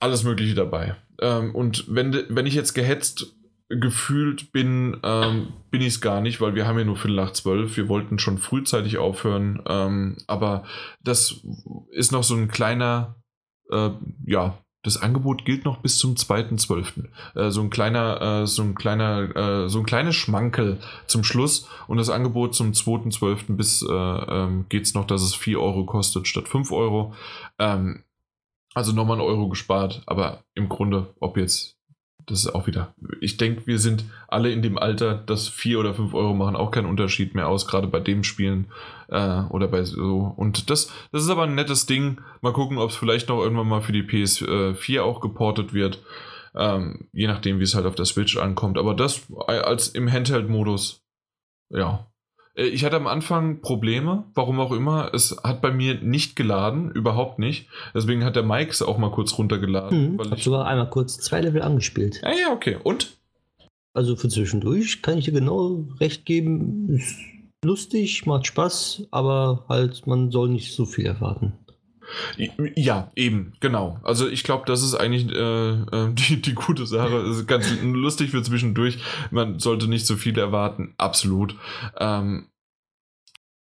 [0.01, 0.97] Alles Mögliche dabei.
[1.21, 3.37] Ähm, und wenn, wenn ich jetzt gehetzt
[3.69, 7.33] gefühlt bin, ähm, bin ich es gar nicht, weil wir haben ja nur Viertel nach
[7.33, 7.77] zwölf.
[7.77, 9.63] Wir wollten schon frühzeitig aufhören.
[9.67, 10.65] Ähm, aber
[11.03, 11.43] das
[11.91, 13.17] ist noch so ein kleiner
[13.71, 13.91] äh,
[14.27, 17.05] ja, das Angebot gilt noch bis zum 2.12.
[17.35, 21.69] Äh, so ein kleiner, äh, so ein kleiner, äh, so ein kleines Schmankel zum Schluss
[21.87, 23.57] und das Angebot zum 2.12.
[23.57, 27.15] bis äh, ähm, geht es noch, dass es 4 Euro kostet statt 5 Euro.
[27.59, 28.03] Ähm,
[28.75, 31.77] also nochmal einen Euro gespart, aber im Grunde, ob jetzt
[32.27, 32.95] das ist auch wieder.
[33.21, 36.71] Ich denke, wir sind alle in dem Alter, dass 4 oder 5 Euro machen auch
[36.71, 38.67] keinen Unterschied mehr aus, gerade bei dem Spielen
[39.09, 40.33] äh, oder bei so.
[40.37, 42.21] Und das, das ist aber ein nettes Ding.
[42.41, 46.03] Mal gucken, ob es vielleicht noch irgendwann mal für die PS4 auch geportet wird.
[46.55, 48.79] Ähm, je nachdem, wie es halt auf der Switch ankommt.
[48.79, 51.03] Aber das als im Handheld-Modus,
[51.71, 52.12] ja, Äh,
[52.55, 55.13] ich hatte am Anfang Probleme, warum auch immer.
[55.15, 57.69] Es hat bei mir nicht geladen, überhaupt nicht.
[57.95, 60.13] Deswegen hat der Mike es auch mal kurz runtergeladen.
[60.13, 62.21] Mhm, ich habe sogar einmal kurz zwei Level angespielt.
[62.23, 62.77] Ja, ja, okay.
[62.83, 63.17] Und?
[63.95, 66.89] Also für zwischendurch kann ich dir genau recht geben.
[66.91, 67.17] Ist
[67.65, 71.55] lustig, macht Spaß, aber halt, man soll nicht so viel erwarten.
[72.75, 73.99] Ja, eben, genau.
[74.03, 77.17] Also ich glaube, das ist eigentlich äh, äh die, die gute Sache.
[77.19, 78.99] ist ganz lustig für zwischendurch.
[79.31, 81.57] Man sollte nicht so viel erwarten, absolut.
[81.99, 82.49] Ähm,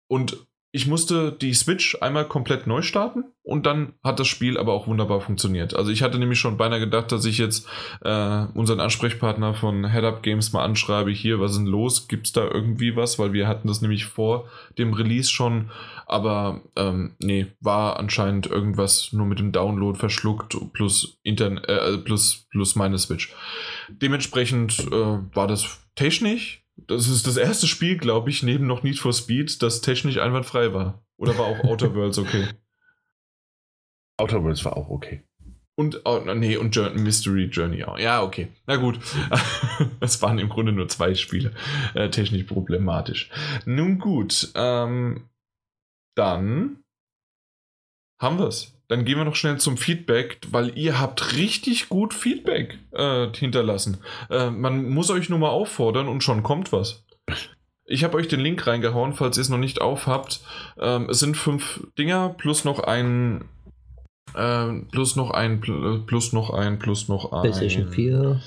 [0.08, 0.46] und
[0.76, 4.88] ich musste die Switch einmal komplett neu starten und dann hat das Spiel aber auch
[4.88, 5.74] wunderbar funktioniert.
[5.74, 7.66] Also ich hatte nämlich schon beinahe gedacht, dass ich jetzt
[8.02, 12.10] äh, unseren Ansprechpartner von Head Up Games mal anschreibe, hier, was ist denn los?
[12.10, 13.18] Gibt es da irgendwie was?
[13.18, 15.72] Weil wir hatten das nämlich vor dem Release schon,
[16.08, 22.48] aber ähm, nee, war anscheinend irgendwas nur mit dem Download verschluckt plus, Internet, äh, plus,
[22.52, 23.34] plus meine Switch.
[23.88, 29.00] Dementsprechend äh, war das technisch das ist das erste Spiel, glaube ich, neben noch Need
[29.00, 31.06] for Speed, das technisch einwandfrei war.
[31.18, 32.48] Oder war auch Outer Worlds okay?
[34.18, 35.24] Outer Worlds war auch okay.
[35.78, 38.00] Und, oh, nee, und Journey, Mystery Journey auch.
[38.00, 38.48] Ja, okay.
[38.66, 38.98] Na gut.
[40.00, 41.54] es waren im Grunde nur zwei Spiele.
[41.94, 43.30] Äh, technisch problematisch.
[43.66, 44.52] Nun gut.
[44.56, 45.30] Ähm,
[46.16, 46.82] dann
[48.22, 52.14] haben wir es dann gehen wir noch schnell zum Feedback, weil ihr habt richtig gut
[52.14, 53.98] Feedback äh, hinterlassen.
[54.30, 57.04] Äh, man muss euch nur mal auffordern und schon kommt was.
[57.86, 60.42] Ich habe euch den Link reingehauen, falls ihr es noch nicht aufhabt.
[60.80, 63.46] Ähm, es sind fünf Dinger plus noch ein
[64.34, 68.42] äh, plus noch ein plus noch ein plus noch ein PlayStation 4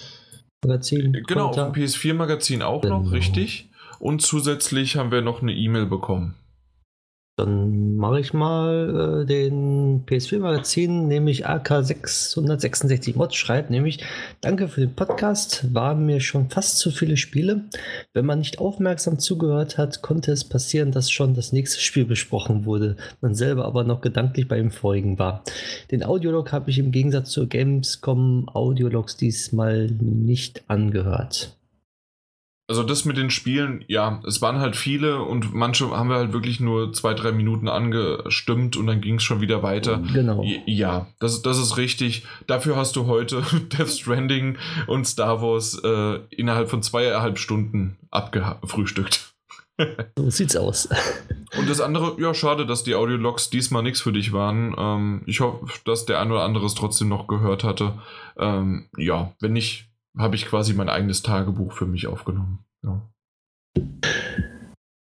[0.65, 1.13] Magazin.
[1.27, 3.03] Genau, auf dem PS4 Magazin auch genau.
[3.03, 3.71] noch, richtig.
[4.01, 6.35] Und zusätzlich haben wir noch eine E-Mail bekommen.
[7.39, 14.05] Dann mache ich mal äh, den PS4-Magazin, nämlich AK666 Mods schreibt, nämlich
[14.41, 17.63] Danke für den Podcast, waren mir schon fast zu viele Spiele.
[18.13, 22.65] Wenn man nicht aufmerksam zugehört hat, konnte es passieren, dass schon das nächste Spiel besprochen
[22.65, 25.45] wurde, man selber aber noch gedanklich beim vorigen war.
[25.93, 31.58] Den Audiolog habe ich im Gegensatz zur Gamescom Audiologs diesmal nicht angehört.
[32.69, 36.35] Also das mit den Spielen, ja, es waren halt viele und manche haben wir halt
[36.35, 40.03] wirklich nur zwei, drei Minuten angestimmt und dann ging es schon wieder weiter.
[40.13, 40.45] Genau.
[40.67, 42.27] Ja, das, das ist richtig.
[42.47, 43.43] Dafür hast du heute
[43.79, 49.33] Death Stranding und Star Wars äh, innerhalb von zweieinhalb Stunden abgefrühstückt.
[50.19, 50.89] so sieht's aus.
[51.57, 54.75] Und das andere, ja, schade, dass die Audiologs diesmal nichts für dich waren.
[54.77, 57.95] Ähm, ich hoffe, dass der ein oder andere es trotzdem noch gehört hatte.
[58.39, 59.88] Ähm, ja, wenn nicht,
[60.19, 62.65] habe ich quasi mein eigenes Tagebuch für mich aufgenommen.
[62.83, 63.09] Ja.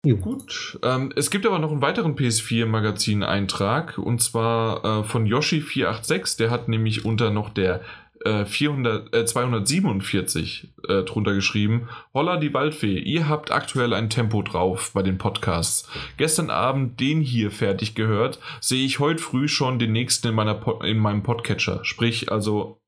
[0.06, 0.18] Jo.
[0.18, 0.80] Gut.
[0.84, 6.38] Ähm, es gibt aber noch einen weiteren PS4-Magazin-Eintrag und zwar äh, von Yoshi486.
[6.38, 7.82] Der hat nämlich unter noch der
[8.24, 11.90] äh, 400, äh, 247 äh, drunter geschrieben.
[12.14, 15.90] Holla die Waldfee, ihr habt aktuell ein Tempo drauf bei den Podcasts.
[16.18, 20.62] Gestern Abend den hier fertig gehört, sehe ich heute früh schon den nächsten in, meiner
[20.84, 21.84] in meinem Podcatcher.
[21.84, 22.80] Sprich also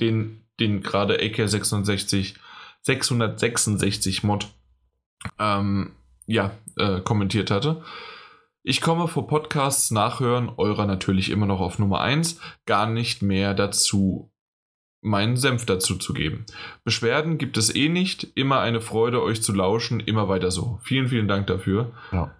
[0.00, 2.36] den den gerade AK666
[2.82, 4.48] 666 Mod
[5.38, 5.92] ähm,
[6.26, 7.82] ja, äh, kommentiert hatte.
[8.64, 13.54] Ich komme vor Podcasts nachhören, eurer natürlich immer noch auf Nummer 1, gar nicht mehr
[13.54, 14.32] dazu,
[15.00, 16.46] meinen Senf dazu zu geben.
[16.84, 20.78] Beschwerden gibt es eh nicht, immer eine Freude, euch zu lauschen, immer weiter so.
[20.84, 21.92] Vielen, vielen Dank dafür.
[22.12, 22.36] Ja.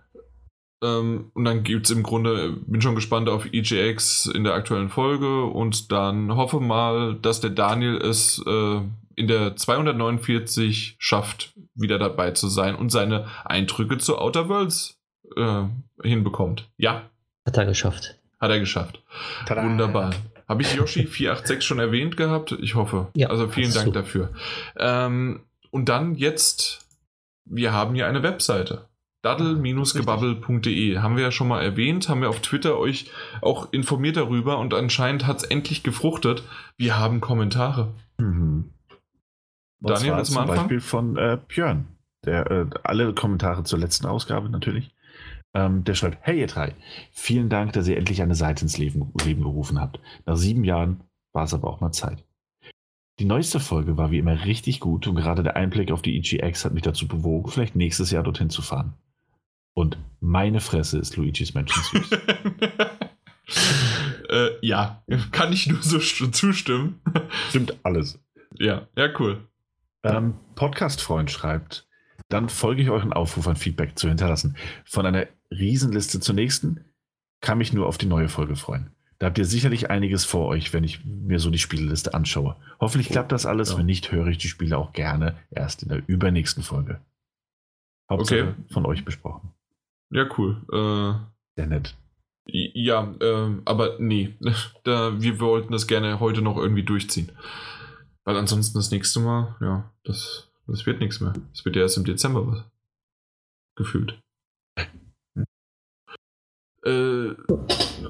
[0.83, 4.89] Ähm, und dann gibt es im Grunde, bin schon gespannt auf EGX in der aktuellen
[4.89, 8.81] Folge und dann hoffe mal, dass der Daniel es äh,
[9.15, 14.99] in der 249 schafft, wieder dabei zu sein und seine Eindrücke zu Outer Worlds
[15.37, 15.63] äh,
[16.03, 16.69] hinbekommt.
[16.77, 17.03] Ja.
[17.47, 18.19] Hat er geschafft.
[18.41, 19.03] Hat er geschafft.
[19.47, 19.65] Tada.
[19.65, 20.13] Wunderbar.
[20.49, 22.53] Habe ich Yoshi 486 schon erwähnt gehabt?
[22.61, 23.09] Ich hoffe.
[23.15, 23.93] Ja, also vielen Dank du.
[23.93, 24.33] dafür.
[24.77, 26.87] Ähm, und dann jetzt,
[27.45, 28.89] wir haben hier eine Webseite
[29.23, 30.99] daddel-gebabbel.de.
[30.99, 33.11] Haben wir ja schon mal erwähnt, haben wir auf Twitter euch
[33.41, 36.43] auch informiert darüber und anscheinend hat es endlich gefruchtet.
[36.77, 37.95] Wir haben Kommentare.
[38.19, 38.71] Mhm.
[39.81, 41.87] Daniel, was zum Beispiel von äh, Björn,
[42.25, 44.95] der äh, alle Kommentare zur letzten Ausgabe natürlich.
[45.55, 46.75] Ähm, der schreibt: Hey ihr drei,
[47.13, 50.01] vielen Dank, dass ihr endlich eine Seite ins Leben, Leben gerufen habt.
[50.25, 51.01] Nach sieben Jahren
[51.33, 52.25] war es aber auch mal Zeit.
[53.19, 56.65] Die neueste Folge war wie immer richtig gut und gerade der Einblick auf die EGX
[56.65, 58.95] hat mich dazu bewogen, vielleicht nächstes Jahr dorthin zu fahren.
[59.75, 62.11] Und meine Fresse ist Luigi's Mansion süß.
[64.29, 67.01] äh, ja, kann ich nur so zustimmen.
[67.49, 68.19] Stimmt alles.
[68.59, 69.49] Ja, ja, cool.
[70.03, 71.89] Ähm, Podcast-Freund schreibt,
[72.29, 74.57] dann folge ich euren Aufruf an Feedback zu hinterlassen.
[74.85, 76.85] Von einer Riesenliste zur nächsten
[77.41, 78.91] kann mich nur auf die neue Folge freuen.
[79.19, 82.57] Da habt ihr sicherlich einiges vor euch, wenn ich mir so die Spieleliste anschaue.
[82.81, 83.71] Hoffentlich klappt das alles.
[83.71, 83.79] Ja.
[83.79, 87.01] Wenn nicht, höre ich die Spiele auch gerne erst in der übernächsten Folge.
[88.11, 88.55] Hauptsache Okay.
[88.73, 89.53] von euch besprochen.
[90.13, 90.61] Ja, cool.
[90.71, 91.15] Äh,
[91.57, 91.97] Sehr nett.
[92.47, 94.35] ja, ähm, aber nee.
[94.85, 97.33] Da, wir wollten das gerne heute noch irgendwie durchziehen.
[98.25, 101.33] Weil ansonsten das nächste Mal, ja, das, das wird nichts mehr.
[101.53, 102.65] Es wird ja erst im Dezember was.
[103.75, 104.21] Gefühlt.
[106.85, 107.35] Äh,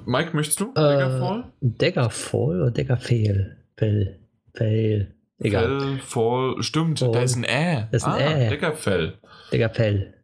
[0.07, 0.71] Mike, möchtest du?
[0.71, 1.53] Äh, Daggerfall?
[1.61, 3.59] Daggerfall oder Daggerfail?
[3.77, 4.19] Fail.
[4.55, 5.15] Fail.
[5.39, 5.81] Egal.
[5.81, 7.13] Fell, Fall, stimmt, Fall.
[7.13, 7.89] da ist ein Ä.
[7.91, 8.51] Da ist ein ah, Ä.
[8.51, 9.19] Daggerfell.
[9.51, 10.22] Daggerfail.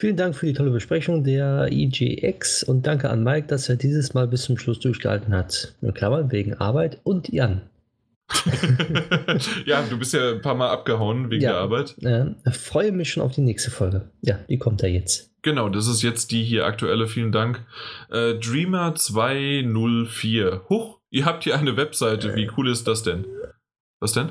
[0.00, 4.14] Vielen Dank für die tolle Besprechung der IGX und danke an Mike, dass er dieses
[4.14, 5.74] Mal bis zum Schluss durchgehalten hat.
[5.80, 7.62] In Klammern wegen Arbeit und Jan.
[9.66, 11.52] ja, du bist ja ein paar Mal abgehauen wegen Ja.
[11.52, 11.96] der Arbeit.
[12.02, 14.10] Äh, freue mich schon auf die nächste Folge.
[14.20, 15.32] Ja, die kommt ja jetzt.
[15.42, 17.08] Genau, das ist jetzt die hier aktuelle.
[17.08, 17.64] Vielen Dank.
[18.10, 20.62] Äh, Dreamer 204.
[20.68, 22.36] Huch, ihr habt hier eine Webseite.
[22.36, 23.24] Wie cool ist das denn?
[23.98, 24.28] Was denn?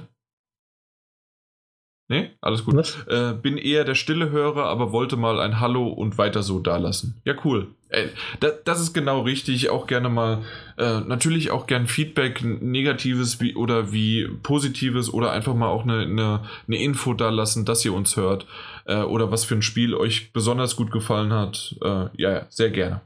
[2.10, 2.98] Nee, alles gut.
[3.10, 7.19] Äh, bin eher der stille Hörer, aber wollte mal ein Hallo und weiter so dalassen.
[7.26, 7.68] Ja, cool.
[7.90, 8.08] Äh,
[8.40, 9.69] da, das ist genau richtig.
[9.69, 10.44] Auch gerne mal,
[10.77, 16.03] äh, natürlich auch gern Feedback, negatives wie, oder wie positives oder einfach mal auch eine,
[16.03, 18.45] eine, eine Info dalassen, dass ihr uns hört
[18.86, 21.76] äh, oder was für ein Spiel euch besonders gut gefallen hat.
[21.82, 23.02] Äh, ja, ja, sehr gerne.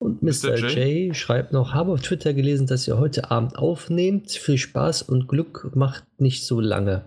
[0.00, 0.52] Und Mr.
[0.52, 0.56] Mr.
[0.56, 0.78] J?
[0.78, 4.30] J schreibt noch, habe auf Twitter gelesen, dass ihr heute Abend aufnehmt.
[4.30, 7.04] Viel Spaß und Glück macht nicht so lange.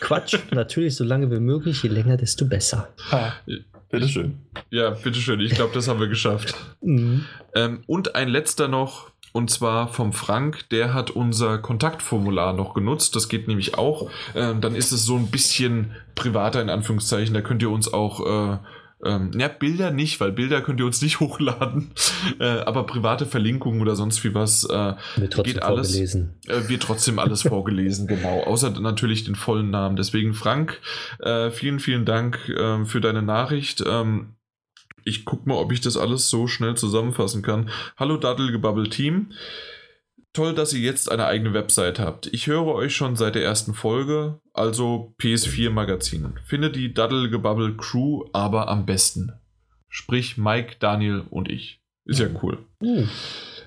[0.00, 2.88] Quatsch, natürlich so lange wie möglich, je länger, desto besser.
[3.10, 3.32] Ah,
[3.90, 4.38] bitteschön.
[4.70, 5.40] Ja, bitteschön.
[5.40, 6.54] Ich glaube, das haben wir geschafft.
[6.84, 7.26] Mhm.
[7.54, 13.14] Ähm, und ein letzter noch, und zwar vom Frank, der hat unser Kontaktformular noch genutzt.
[13.14, 14.10] Das geht nämlich auch.
[14.34, 17.34] Ähm, dann ist es so ein bisschen privater in Anführungszeichen.
[17.34, 18.54] Da könnt ihr uns auch.
[18.54, 18.58] Äh,
[19.04, 21.90] ähm, ja, Bilder nicht, weil Bilder könnt ihr uns nicht hochladen.
[22.38, 25.88] Äh, aber private Verlinkungen oder sonst wie was äh, Wird trotzdem Geht alles.
[25.88, 26.34] vorgelesen.
[26.46, 28.42] äh, wird trotzdem alles vorgelesen, genau.
[28.44, 29.96] Außer natürlich den vollen Namen.
[29.96, 30.80] Deswegen, Frank,
[31.20, 33.82] äh, vielen, vielen Dank ähm, für deine Nachricht.
[33.86, 34.34] Ähm,
[35.04, 37.70] ich gucke mal, ob ich das alles so schnell zusammenfassen kann.
[37.96, 39.32] Hallo Daddelgebabbel Team.
[40.32, 42.26] Toll, dass ihr jetzt eine eigene Website habt.
[42.28, 46.34] Ich höre euch schon seit der ersten Folge, also PS4 Magazin.
[46.46, 49.32] Finde die Daddelgebabbel Crew aber am besten.
[49.90, 51.82] Sprich Mike, Daniel und ich.
[52.06, 52.64] Ist ja cool.
[52.82, 53.06] Uh,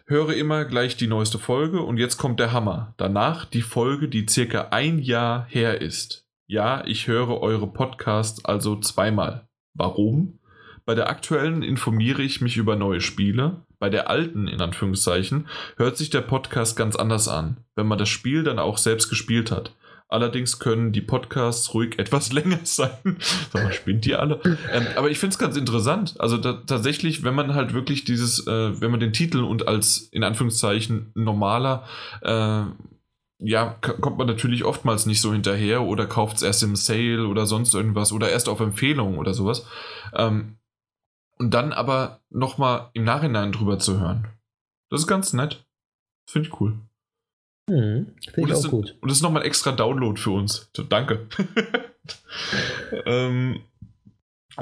[0.07, 2.95] Höre immer gleich die neueste Folge und jetzt kommt der Hammer.
[2.97, 6.27] Danach die Folge, die circa ein Jahr her ist.
[6.47, 9.47] Ja, ich höre eure Podcasts also zweimal.
[9.73, 10.39] Warum?
[10.85, 13.64] Bei der aktuellen informiere ich mich über neue Spiele.
[13.79, 15.47] Bei der alten, in Anführungszeichen,
[15.77, 19.51] hört sich der Podcast ganz anders an, wenn man das Spiel dann auch selbst gespielt
[19.51, 19.73] hat.
[20.07, 23.17] Allerdings können die Podcasts ruhig etwas länger sein.
[23.51, 24.39] Sag mal, spinnt die alle?
[24.71, 26.15] Ähm, aber ich finde es ganz interessant.
[26.19, 30.07] Also da, tatsächlich, wenn man halt wirklich dieses, äh, wenn man den Titel und als
[30.11, 31.85] in Anführungszeichen normaler,
[32.21, 32.63] äh,
[33.39, 37.45] ja, kommt man natürlich oftmals nicht so hinterher oder kauft es erst im Sale oder
[37.45, 39.67] sonst irgendwas oder erst auf Empfehlung oder sowas.
[40.13, 40.57] Ähm,
[41.37, 44.27] und dann aber nochmal im Nachhinein drüber zu hören.
[44.89, 45.65] Das ist ganz nett.
[46.29, 46.77] Finde ich cool.
[47.69, 48.95] hm, Finde Und ich das auch sind- gut.
[49.01, 50.69] Und das ist nochmal ein extra Download für uns.
[50.89, 51.27] Danke.
[53.05, 53.61] ähm,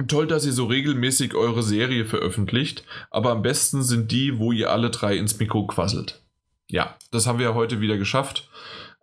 [0.07, 4.71] toll, dass ihr so regelmäßig eure Serie veröffentlicht, aber am besten sind die, wo ihr
[4.71, 6.21] alle drei ins Mikro quasselt.
[6.69, 8.49] Ja, das haben wir ja heute wieder geschafft.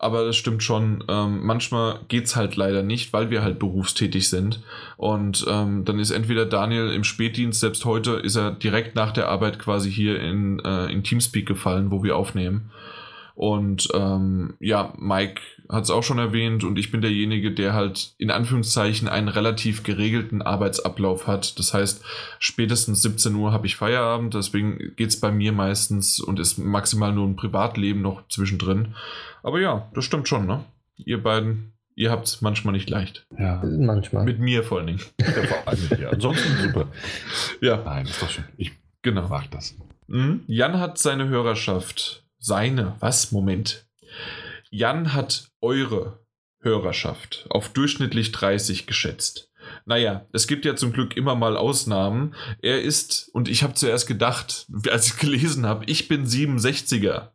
[0.03, 4.31] Aber das stimmt schon, ähm, manchmal geht es halt leider nicht, weil wir halt berufstätig
[4.31, 4.62] sind.
[4.97, 9.29] Und ähm, dann ist entweder Daniel im Spätdienst, selbst heute ist er direkt nach der
[9.29, 12.70] Arbeit quasi hier in, äh, in Teamspeak gefallen, wo wir aufnehmen.
[13.35, 18.12] Und ähm, ja, Mike hat es auch schon erwähnt und ich bin derjenige, der halt
[18.18, 21.58] in Anführungszeichen einen relativ geregelten Arbeitsablauf hat.
[21.58, 22.02] Das heißt,
[22.39, 27.12] spätestens 17 Uhr habe ich Feierabend, deswegen geht es bei mir meistens und ist maximal
[27.12, 28.94] nur ein Privatleben noch zwischendrin.
[29.42, 30.65] Aber ja, das stimmt schon, ne?
[30.97, 33.26] Ihr beiden, ihr habt es manchmal nicht leicht.
[33.39, 34.24] Ja, Manchmal.
[34.24, 35.00] Mit mir vor allen Dingen.
[35.20, 36.12] ja vor allem mit dir.
[36.12, 36.89] Ansonsten super.
[37.60, 38.44] Ja, Nein, ist doch schön.
[38.57, 39.28] Ich genau.
[39.28, 39.76] mag das.
[40.08, 40.42] Mhm.
[40.47, 42.24] Jan hat seine Hörerschaft.
[42.39, 43.32] Seine, was?
[43.32, 43.84] Moment.
[44.70, 46.20] Jan hat eure
[46.60, 49.50] Hörerschaft auf durchschnittlich 30 geschätzt.
[49.84, 52.34] Naja, es gibt ja zum Glück immer mal Ausnahmen.
[52.62, 57.31] Er ist, und ich habe zuerst gedacht, als ich gelesen habe, ich bin 67er.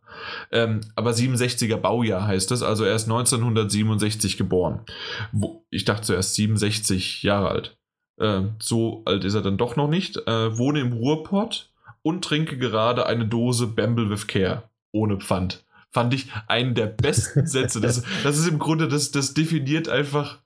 [0.51, 4.85] Ähm, aber 67er Baujahr heißt es, also er ist 1967 geboren.
[5.33, 7.77] Wo, ich dachte zuerst 67 Jahre alt.
[8.19, 10.17] Ähm, so alt ist er dann doch noch nicht.
[10.25, 15.64] Äh, wohne im Ruhrpott und trinke gerade eine Dose Bamble with Care ohne Pfand.
[15.95, 17.79] Fand ich einen der besten Sätze.
[17.79, 20.39] Das, das ist im Grunde, das, das definiert einfach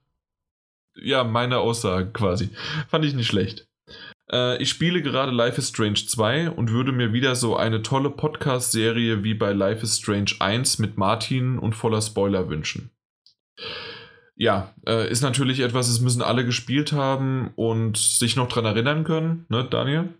[0.94, 2.50] ja meine Aussage quasi.
[2.86, 3.66] Fand ich nicht schlecht.
[4.30, 8.10] Äh, ich spiele gerade Life is Strange 2 und würde mir wieder so eine tolle
[8.10, 12.92] Podcast-Serie wie bei Life is Strange 1 mit Martin und voller Spoiler wünschen.
[14.36, 19.02] ja, äh, ist natürlich etwas, es müssen alle gespielt haben und sich noch dran erinnern
[19.02, 20.14] können, ne, Daniel?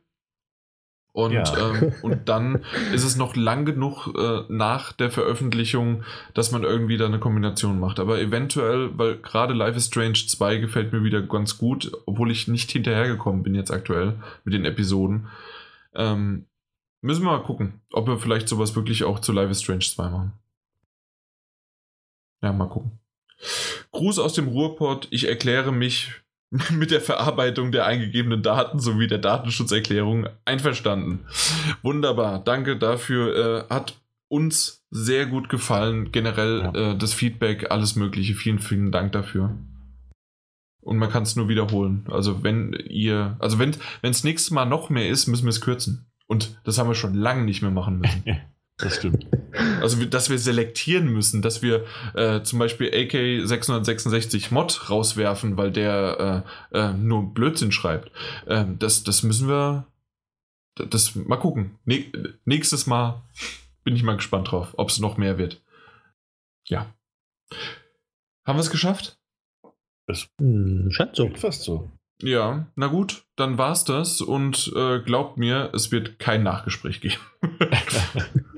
[1.12, 1.44] Und, ja.
[1.58, 6.97] ähm, und dann ist es noch lang genug äh, nach der Veröffentlichung, dass man irgendwie
[6.97, 7.98] da eine Kombination macht.
[7.98, 12.48] Aber eventuell, weil gerade Life is Strange 2 gefällt mir wieder ganz gut, obwohl ich
[12.48, 14.14] nicht hinterhergekommen bin jetzt aktuell
[14.44, 15.26] mit den Episoden.
[15.94, 16.47] Ähm,
[17.00, 20.10] müssen wir mal gucken, ob wir vielleicht sowas wirklich auch zu Life is Strange 2
[20.10, 20.32] machen.
[22.42, 23.00] Ja, mal gucken.
[23.90, 25.08] Gruß aus dem Ruhrpott.
[25.10, 26.12] Ich erkläre mich
[26.73, 31.20] mit der Verarbeitung der eingegebenen Daten sowie der Datenschutzerklärung einverstanden.
[31.83, 33.67] Wunderbar, danke dafür.
[33.70, 36.11] Äh, hat uns sehr gut gefallen.
[36.12, 36.93] Generell ja.
[36.93, 38.35] äh, das Feedback, alles Mögliche.
[38.35, 39.57] Vielen, vielen Dank dafür.
[40.81, 42.07] Und man kann es nur wiederholen.
[42.11, 46.07] Also wenn ihr, also wenn es nächstes Mal noch mehr ist, müssen wir es kürzen.
[46.27, 48.25] Und das haben wir schon lange nicht mehr machen müssen.
[48.81, 49.26] Das stimmt.
[49.81, 51.84] Also, dass wir selektieren müssen, dass wir
[52.15, 58.10] äh, zum Beispiel AK 666 Mod rauswerfen, weil der äh, äh, nur Blödsinn schreibt.
[58.47, 59.86] Ähm, das, das müssen wir.
[60.76, 61.78] Das mal gucken.
[61.84, 62.07] Ne
[62.44, 63.23] nächstes Mal
[63.84, 65.60] bin ich mal gespannt drauf, ob es noch mehr wird.
[66.67, 66.94] Ja.
[68.47, 69.18] Haben wir es geschafft?
[70.07, 71.28] Es hm, scheint so.
[71.34, 71.91] Fast so.
[72.23, 77.17] Ja, na gut, dann war's das und äh, glaubt mir, es wird kein Nachgespräch geben.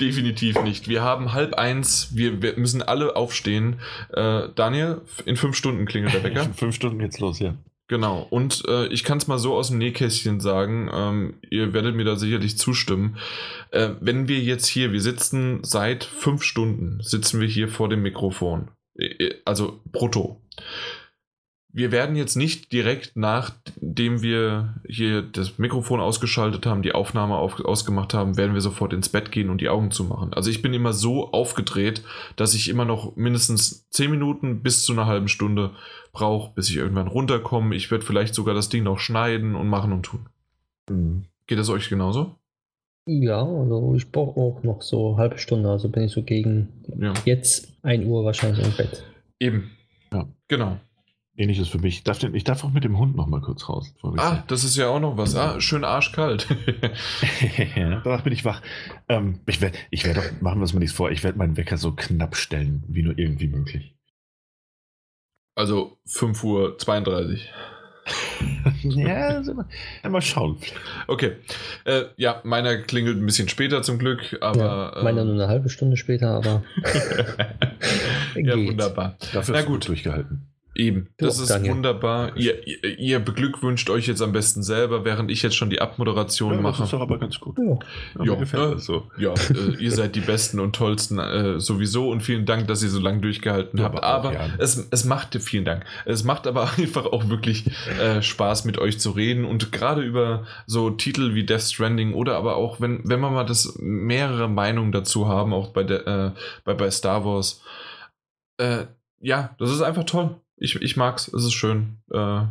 [0.00, 0.88] Definitiv nicht.
[0.88, 3.80] Wir haben halb eins, wir, wir müssen alle aufstehen.
[4.12, 6.42] Äh, Daniel, in fünf Stunden klingelt der Wecker.
[6.44, 7.54] In fünf Stunden geht's los, ja.
[7.88, 11.94] Genau, und äh, ich kann es mal so aus dem Nähkästchen sagen, ähm, ihr werdet
[11.94, 13.18] mir da sicherlich zustimmen.
[13.70, 18.00] Äh, wenn wir jetzt hier, wir sitzen seit fünf Stunden, sitzen wir hier vor dem
[18.00, 18.70] Mikrofon.
[18.96, 20.40] Äh, äh, also brutto
[21.72, 27.60] wir werden jetzt nicht direkt nachdem wir hier das Mikrofon ausgeschaltet haben, die Aufnahme auf,
[27.60, 30.34] ausgemacht haben, werden wir sofort ins Bett gehen und die Augen zumachen.
[30.34, 32.02] Also ich bin immer so aufgedreht,
[32.36, 35.70] dass ich immer noch mindestens 10 Minuten bis zu einer halben Stunde
[36.12, 37.74] brauche, bis ich irgendwann runterkomme.
[37.74, 40.26] Ich werde vielleicht sogar das Ding noch schneiden und machen und tun.
[40.90, 41.24] Mhm.
[41.46, 42.36] Geht das euch genauso?
[43.06, 46.68] Ja, also ich brauche auch noch so eine halbe Stunde, also bin ich so gegen
[46.98, 47.14] ja.
[47.24, 49.04] jetzt 1 Uhr wahrscheinlich im Bett.
[49.40, 49.70] Eben.
[50.12, 50.28] Ja.
[50.46, 50.78] Genau.
[51.34, 51.98] Ähnliches für mich.
[51.98, 53.94] Ich darf, den, ich darf auch mit dem Hund noch mal kurz raus.
[54.18, 55.34] Ah, das ist ja auch noch was.
[55.34, 56.46] Ah, schön arschkalt.
[57.74, 58.60] danach bin ich wach.
[59.08, 61.56] Ähm, ich werde ich werd doch, machen wir uns mal nichts vor, ich werde meinen
[61.56, 63.96] Wecker so knapp stellen, wie nur irgendwie möglich.
[65.54, 67.38] Also 5.32 Uhr.
[68.82, 69.42] ja,
[70.08, 70.58] mal schauen.
[71.06, 71.36] Okay.
[71.84, 74.94] Äh, ja, meiner klingelt ein bisschen später zum Glück, aber.
[74.96, 76.62] Ja, meiner nur eine halbe Stunde später, aber.
[78.34, 79.16] ja, wunderbar.
[79.32, 79.88] Dafür Na gut.
[79.88, 80.51] durchgehalten.
[80.74, 81.74] Eben, das oh, ist Daniel.
[81.74, 82.34] wunderbar.
[82.36, 86.54] Ihr, ihr, ihr, beglückwünscht euch jetzt am besten selber, während ich jetzt schon die Abmoderation
[86.54, 86.78] ja, mache.
[86.78, 87.58] Das ist doch aber ganz gut.
[87.58, 89.06] Ja, ja, ja, so.
[89.18, 92.88] ja äh, ihr seid die Besten und Tollsten äh, sowieso und vielen Dank, dass ihr
[92.88, 94.02] so lange durchgehalten ja, habt.
[94.02, 97.70] Aber, aber es, es macht, vielen Dank, es macht aber einfach auch wirklich
[98.00, 102.36] äh, Spaß mit euch zu reden und gerade über so Titel wie Death Stranding oder
[102.36, 106.30] aber auch, wenn, wenn wir mal das mehrere Meinungen dazu haben, auch bei, der, äh,
[106.64, 107.60] bei, bei Star Wars,
[108.56, 108.86] äh,
[109.20, 111.98] ja, das ist einfach toll ich, ich mag's, es ist schön.
[112.12, 112.44] Äh,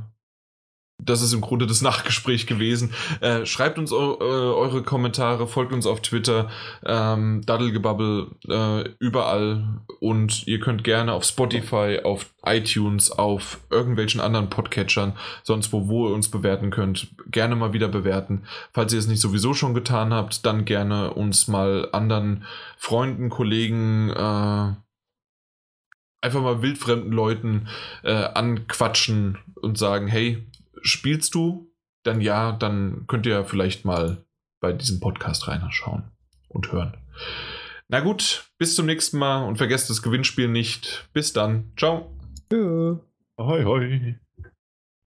[1.04, 2.94] das ist im Grunde das Nachgespräch gewesen.
[3.22, 6.50] Äh, schreibt uns äh, eure Kommentare, folgt uns auf Twitter,
[6.86, 9.82] ähm, Daddelgebubble, äh, überall.
[10.00, 16.08] Und ihr könnt gerne auf Spotify, auf iTunes, auf irgendwelchen anderen Podcatchern, sonst wo, wo
[16.08, 18.44] ihr uns bewerten könnt, gerne mal wieder bewerten.
[18.72, 22.46] Falls ihr es nicht sowieso schon getan habt, dann gerne uns mal anderen
[22.78, 24.74] Freunden, Kollegen, äh,
[26.22, 27.68] einfach mal wildfremden Leuten
[28.04, 30.48] äh, anquatschen und sagen, hey,
[30.82, 31.72] spielst du?
[32.04, 34.26] Dann ja, dann könnt ihr vielleicht mal
[34.60, 36.04] bei diesem Podcast reinschauen
[36.48, 36.98] und hören.
[37.90, 41.10] Na gut, bis zum nächsten Mal und vergesst das Gewinnspiel nicht.
[41.14, 41.74] Bis dann.
[41.78, 42.18] Ciao.
[42.52, 43.00] Ja.
[43.38, 44.16] Hoi, hoi.